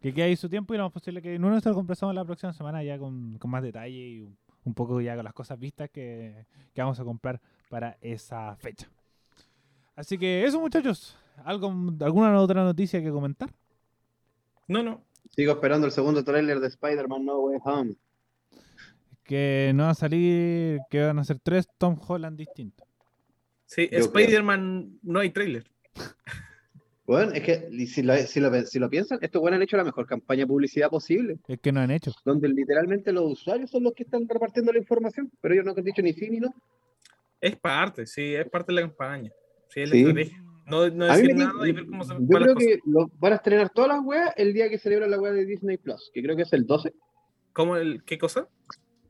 Que 0.00 0.14
queda 0.14 0.26
ahí 0.26 0.36
su 0.36 0.48
tiempo 0.48 0.74
y 0.74 0.76
lo 0.76 0.84
más 0.84 0.92
posible 0.92 1.20
que 1.20 1.34
en 1.34 1.44
uno 1.44 1.60
se 1.60 1.70
lo 1.70 2.12
la 2.12 2.24
próxima 2.24 2.52
semana 2.52 2.84
ya 2.84 3.00
con, 3.00 3.36
con 3.38 3.50
más 3.50 3.64
detalle 3.64 3.98
y 3.98 4.20
un, 4.20 4.38
un 4.68 4.74
poco 4.74 5.00
ya 5.00 5.16
con 5.16 5.24
las 5.24 5.34
cosas 5.34 5.58
vistas 5.58 5.90
que, 5.90 6.46
que 6.74 6.80
vamos 6.80 7.00
a 7.00 7.04
comprar 7.04 7.40
para 7.68 7.96
esa 8.00 8.54
fecha. 8.56 8.88
Así 9.96 10.16
que 10.16 10.44
eso, 10.44 10.60
muchachos. 10.60 11.16
¿Algo, 11.44 11.72
¿Alguna 12.00 12.38
otra 12.40 12.62
noticia 12.62 13.02
que 13.02 13.10
comentar? 13.10 13.50
No, 14.66 14.82
no. 14.82 15.02
Sigo 15.30 15.52
esperando 15.52 15.86
el 15.86 15.92
segundo 15.92 16.22
tráiler 16.24 16.60
de 16.60 16.68
Spider-Man 16.68 17.24
No 17.24 17.38
Way 17.40 17.58
Home. 17.64 17.94
Que 19.24 19.72
no 19.74 19.84
va 19.84 19.90
a 19.90 19.94
salir, 19.94 20.80
que 20.90 21.02
van 21.02 21.18
a 21.18 21.24
ser 21.24 21.38
tres 21.40 21.68
Tom 21.78 21.98
Holland 22.06 22.38
distintos. 22.38 22.86
Sí, 23.66 23.88
Spider-Man 23.90 24.98
no 25.02 25.20
hay 25.20 25.30
trailer. 25.30 25.64
Bueno, 27.08 27.32
es 27.32 27.42
que 27.42 27.66
y 27.70 27.86
si 27.86 28.02
lo, 28.02 28.14
si 28.18 28.38
lo, 28.38 28.54
si 28.66 28.78
lo 28.78 28.90
piensan, 28.90 29.18
estos 29.22 29.40
buenos 29.40 29.56
han 29.56 29.62
hecho 29.62 29.78
la 29.78 29.84
mejor 29.84 30.06
campaña 30.06 30.40
de 30.40 30.46
publicidad 30.46 30.90
posible, 30.90 31.38
Es 31.48 31.58
que 31.58 31.72
no 31.72 31.80
han 31.80 31.90
hecho. 31.90 32.12
donde 32.22 32.50
literalmente 32.50 33.12
los 33.12 33.32
usuarios 33.32 33.70
son 33.70 33.84
los 33.84 33.94
que 33.94 34.02
están 34.02 34.28
repartiendo 34.28 34.70
la 34.72 34.78
información, 34.78 35.30
pero 35.40 35.54
ellos 35.54 35.64
no 35.64 35.72
han 35.74 35.82
dicho 35.82 36.02
ni 36.02 36.12
sí 36.12 36.28
ni 36.28 36.38
no. 36.38 36.54
Es 37.40 37.56
parte, 37.56 38.04
sí, 38.06 38.34
es 38.34 38.46
parte 38.50 38.72
de 38.74 38.82
la 38.82 38.86
campaña. 38.88 39.30
Sí, 39.70 39.80
es 39.80 39.88
la 39.88 39.94
Sí. 39.94 40.00
estrategia. 40.02 40.44
No, 40.66 40.82
decir 40.82 41.34
nada 41.34 41.66
y 41.66 41.72
ver 41.72 41.86
cómo 41.86 42.04
se 42.04 42.12
yo 42.12 42.26
creo 42.28 42.54
que 42.54 42.78
lo- 42.84 43.10
van 43.18 43.32
a 43.32 43.36
estrenar 43.36 43.70
todas 43.70 43.88
las 43.88 44.04
weas 44.04 44.34
el 44.36 44.52
día 44.52 44.68
que 44.68 44.76
celebran 44.76 45.10
la 45.10 45.18
wea 45.18 45.32
de 45.32 45.46
Disney 45.46 45.78
Plus, 45.78 46.10
que 46.12 46.22
creo 46.22 46.36
que 46.36 46.42
es 46.42 46.52
el 46.52 46.66
12. 46.66 46.92
¿Cómo 47.54 47.76
el, 47.78 48.04
¿Qué 48.04 48.18
cosa? 48.18 48.46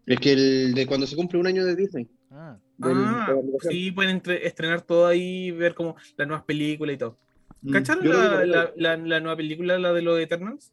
Es 0.06 0.20
que 0.20 0.32
el 0.34 0.74
de 0.74 0.86
cuando 0.86 1.04
se 1.08 1.16
cumple 1.16 1.40
un 1.40 1.48
año 1.48 1.64
de 1.64 1.74
Disney. 1.74 2.08
Ah, 2.30 2.56
del- 2.76 2.92
ah, 2.96 3.34
sí, 3.68 3.90
pueden 3.90 4.12
entre- 4.18 4.46
estrenar 4.46 4.82
todo 4.82 5.08
ahí, 5.08 5.50
ver 5.50 5.74
como 5.74 5.96
las 6.16 6.28
nuevas 6.28 6.44
películas 6.44 6.94
y 6.94 6.98
todo. 6.98 7.18
Mm, 7.62 7.72
¿Cacharon 7.72 8.08
la, 8.08 8.40
que 8.40 8.46
la, 8.46 8.72
la, 8.76 8.96
la 8.96 9.20
nueva 9.20 9.36
película, 9.36 9.78
la 9.78 9.92
de 9.92 10.02
los 10.02 10.18
Eternals? 10.20 10.72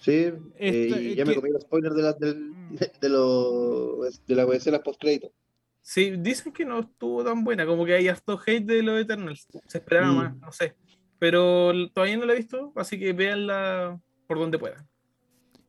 Sí, 0.00 0.12
eh, 0.58 0.88
y 1.00 1.10
es 1.10 1.16
ya 1.16 1.24
me 1.24 1.30
que- 1.34 1.40
comí 1.40 1.50
los 1.52 1.62
spoilers 1.62 1.94
de, 1.96 2.02
la, 2.02 2.12
del, 2.12 2.36
Mm. 2.50 2.74
de, 2.76 2.92
de, 3.00 3.08
los- 3.08 4.26
de 4.26 4.34
la 4.34 4.42
escena 4.54 4.78
post 4.82 5.00
crédito. 5.00 5.32
Sí, 5.80 6.12
dicen 6.18 6.52
que 6.52 6.64
no 6.64 6.80
estuvo 6.80 7.22
tan 7.24 7.44
buena, 7.44 7.66
como 7.66 7.84
que 7.84 7.94
hay 7.94 8.08
harto 8.08 8.40
hate 8.46 8.64
de 8.64 8.82
los 8.82 9.00
Eternals. 9.00 9.46
Se 9.66 9.78
esperaba 9.78 10.12
Mm. 10.12 10.16
más, 10.16 10.36
no 10.38 10.52
sé. 10.52 10.74
Pero 11.18 11.72
todavía 11.92 12.16
no 12.16 12.26
la 12.26 12.32
he 12.32 12.36
visto, 12.36 12.72
así 12.76 12.98
que 12.98 13.12
véanla 13.12 14.00
por 14.26 14.38
donde 14.38 14.58
puedan. 14.58 14.86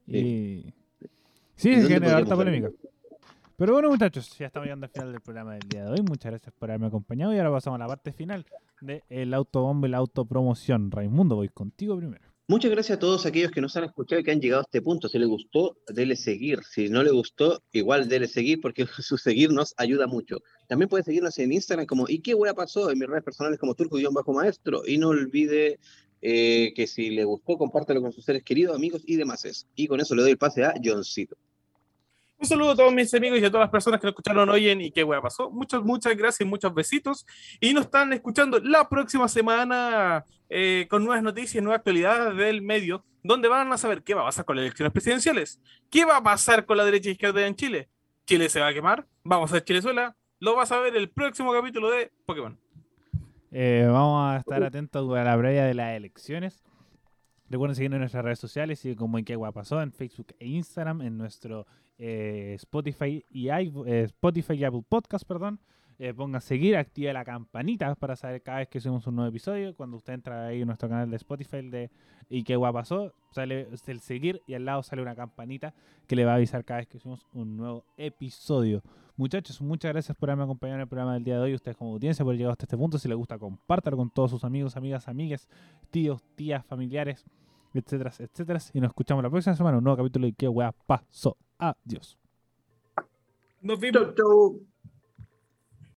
y... 0.08 0.74
Sí, 1.58 1.70
¿Y 1.70 1.74
se 1.76 1.80
dónde 1.82 1.94
genera 1.96 2.18
harta 2.18 2.36
polémica. 2.36 2.70
Pero 3.58 3.72
bueno, 3.72 3.90
muchachos, 3.90 4.38
ya 4.38 4.48
estamos 4.48 4.66
llegando 4.66 4.86
al 4.86 4.92
final 4.92 5.12
del 5.14 5.22
programa 5.22 5.54
del 5.54 5.70
día 5.70 5.86
de 5.86 5.92
hoy. 5.92 6.02
Muchas 6.02 6.30
gracias 6.30 6.54
por 6.60 6.70
haberme 6.70 6.88
acompañado 6.88 7.34
y 7.34 7.38
ahora 7.38 7.52
pasamos 7.52 7.80
a 7.80 7.84
la 7.84 7.88
parte 7.88 8.12
final 8.12 8.46
del 8.82 9.34
autobombo 9.34 9.88
y 9.88 9.92
la 9.92 9.98
autopromoción. 9.98 10.92
Raimundo, 10.92 11.38
voy 11.38 11.48
contigo 11.48 11.96
primero. 11.96 12.26
Muchas 12.50 12.70
gracias 12.70 12.98
a 12.98 13.00
todos 13.00 13.26
aquellos 13.26 13.52
que 13.52 13.62
nos 13.62 13.78
han 13.78 13.86
escuchado 13.86 14.20
y 14.20 14.26
que 14.26 14.32
han 14.32 14.42
llegado 14.42 14.60
a 14.60 14.64
este 14.64 14.82
punto. 14.82 15.08
Si 15.08 15.18
les 15.18 15.30
gustó, 15.30 15.78
dele 15.88 16.18
seguir. 16.18 16.60
Si 16.70 16.90
no 16.90 17.02
le 17.02 17.12
gustó, 17.12 17.64
igual 17.72 18.10
dele 18.10 18.28
seguir 18.28 18.60
porque 18.60 18.86
su 19.00 19.18
seguir 19.18 19.52
nos 19.54 19.74
ayuda 19.78 20.06
mucho. 20.06 20.40
También 20.68 20.90
puede 20.90 21.06
seguirnos 21.06 21.40
en 21.40 21.54
Instagram 21.54 21.86
como 21.86 22.10
¿y 22.10 22.20
qué 22.20 22.36
hueá 22.36 22.54
pasó? 22.54 22.92
En 22.92 23.00
mis 23.00 23.08
redes 23.08 23.24
personales 23.24 23.58
como 23.58 23.74
turco-maestro. 23.74 24.82
Y 24.86 24.98
no 24.98 25.10
olvide 25.10 25.80
eh, 26.22 26.74
que 26.76 26.88
si 26.88 27.10
le 27.10 27.24
gustó, 27.24 27.58
compártelo 27.58 28.02
con 28.02 28.12
sus 28.12 28.26
seres 28.26 28.44
queridos, 28.44 28.76
amigos 28.76 29.02
y 29.06 29.16
demás. 29.16 29.66
Y 29.76 29.88
con 29.88 30.02
eso 30.02 30.14
le 30.14 30.24
doy 30.24 30.32
el 30.32 30.38
pase 30.38 30.66
a 30.66 30.74
Johncito. 30.84 31.38
Un 32.38 32.46
saludo 32.46 32.72
a 32.72 32.76
todos 32.76 32.94
mis 32.94 33.14
amigos 33.14 33.40
y 33.40 33.46
a 33.46 33.50
todas 33.50 33.64
las 33.64 33.72
personas 33.72 34.00
que 34.00 34.08
lo 34.08 34.12
escucharon 34.12 34.50
hoy 34.50 34.70
en 34.70 34.82
¿Y 34.82 34.92
qué 34.92 35.04
hueá 35.04 35.22
pasó? 35.22 35.50
Muchas, 35.50 35.82
muchas 35.82 36.16
gracias, 36.18 36.48
muchos 36.48 36.74
besitos. 36.74 37.26
Y 37.62 37.74
nos 37.74 37.86
están 37.86 38.12
escuchando 38.12 38.60
la 38.60 38.90
próxima 38.90 39.28
semana 39.30 40.26
eh, 40.50 40.86
con 40.90 41.04
nuevas 41.06 41.24
noticias, 41.24 41.64
nuevas 41.64 41.80
actualidades 41.80 42.36
del 42.36 42.62
medio, 42.62 43.06
donde 43.24 43.48
van 43.48 43.72
a 43.72 43.78
saber 43.78 44.04
qué 44.04 44.14
va 44.14 44.24
a 44.24 44.26
pasar 44.26 44.44
con 44.44 44.58
las 44.58 44.64
elecciones 44.64 44.92
presidenciales, 44.92 45.62
qué 45.90 46.04
va 46.04 46.18
a 46.18 46.24
pasar 46.24 46.66
con 46.66 46.78
la 46.78 46.84
derecha 46.84 47.10
e 47.10 47.14
izquierda 47.14 47.46
en 47.48 47.56
Chile. 47.56 47.90
Chile 48.26 48.50
se 48.50 48.60
va 48.60 48.68
a 48.68 48.74
quemar, 48.74 49.08
vamos 49.24 49.54
a 49.54 49.64
Chilezuela, 49.64 50.16
lo 50.40 50.56
vas 50.56 50.72
a 50.72 50.80
ver 50.80 50.96
el 50.96 51.10
próximo 51.10 51.54
capítulo 51.54 51.90
de 51.90 52.12
Pokémon. 52.26 52.60
Eh, 53.52 53.88
vamos 53.90 54.30
a 54.30 54.38
estar 54.40 54.62
atentos 54.62 55.10
a 55.18 55.24
la 55.24 55.38
previa 55.38 55.64
de 55.66 55.74
las 55.74 55.96
elecciones. 55.96 56.62
Recuerden 57.56 57.76
seguirnos 57.76 57.96
en 57.96 58.02
nuestras 58.02 58.26
redes 58.26 58.40
sociales 58.40 58.84
y 58.84 58.98
como 58.98 59.18
en 59.18 59.24
qué 59.24 59.38
guay 59.38 59.54
pasó 59.54 59.82
en 59.82 59.94
Facebook 59.94 60.36
e 60.40 60.46
Instagram, 60.46 61.02
en 61.04 61.18
nuestro 61.18 61.66
eh, 61.98 62.52
Spotify 62.56 63.24
y 63.30 63.48
eh, 63.48 64.04
Spotify 64.04 64.56
y 64.56 64.66
Apple 64.66 64.84
Podcast, 64.90 65.26
perdón. 65.26 65.62
eh, 65.98 66.14
seguir, 66.42 66.76
active 66.76 67.14
la 67.14 67.24
campanita 67.24 67.96
para 67.96 68.18
saber 68.18 68.42
cada 68.42 68.58
vez 68.58 68.68
que 68.68 68.82
subimos 68.82 69.08
un 69.08 69.16
nuevo 69.16 69.30
episodio. 69.30 69.74
Cuando 69.74 69.96
usted 69.96 70.16
entra 70.16 70.48
ahí 70.48 70.64
en 70.64 70.68
nuestro 70.68 70.90
canal 70.90 71.10
de 71.10 71.16
Spotify 71.16 71.62
de 71.62 71.90
y 72.28 72.44
qué 72.44 72.58
guapa 72.58 72.80
pasó, 72.80 73.14
sale 73.32 73.70
el 73.88 74.02
seguir 74.02 74.42
y 74.48 74.56
al 74.56 74.66
lado 74.66 74.84
sale 74.84 75.02
una 75.02 75.16
campanita 75.16 75.74
que 76.08 76.18
le 76.18 76.26
va 76.26 76.34
a 76.34 76.36
avisar 76.36 76.66
cada 76.66 76.82
vez 76.82 76.90
que 76.90 77.00
subimos 77.00 77.26
un 77.32 77.56
nuevo 77.56 77.86
episodio. 77.96 78.84
Muchachos, 79.16 79.62
muchas 79.62 79.94
gracias 79.94 80.18
por 80.18 80.30
haberme 80.30 80.44
acompañado 80.44 80.76
en 80.76 80.82
el 80.82 80.88
programa 80.90 81.14
del 81.14 81.24
día 81.24 81.36
de 81.36 81.40
hoy. 81.40 81.54
Ustedes 81.54 81.78
como 81.78 81.94
audiencia 81.94 82.26
por 82.26 82.32
haber 82.32 82.40
llegado 82.40 82.52
hasta 82.52 82.66
este 82.66 82.76
punto. 82.76 82.98
Si 83.00 83.08
les 83.08 83.16
gusta, 83.16 83.40
compártalo 83.40 83.96
con 83.96 84.10
todos 84.10 84.30
sus 84.30 84.44
amigos, 84.44 84.76
amigas, 84.76 85.08
amigas, 85.08 85.48
tíos, 85.90 86.22
tías, 86.36 86.66
familiares, 86.66 87.24
etcétera, 87.80 88.12
etcétera. 88.18 88.60
Y 88.74 88.80
nos 88.80 88.90
escuchamos 88.90 89.24
la 89.24 89.30
próxima 89.30 89.56
semana, 89.56 89.78
un 89.78 89.84
nuevo 89.84 89.98
capítulo 89.98 90.26
de 90.28 90.34
qué 90.34 90.48
guapa 90.48 90.78
pasó. 90.86 91.38
Adiós. 91.58 92.18
Nos 93.62 93.80
vimos. 93.80 94.02
Chau, 94.02 94.14
chau. 94.16 94.75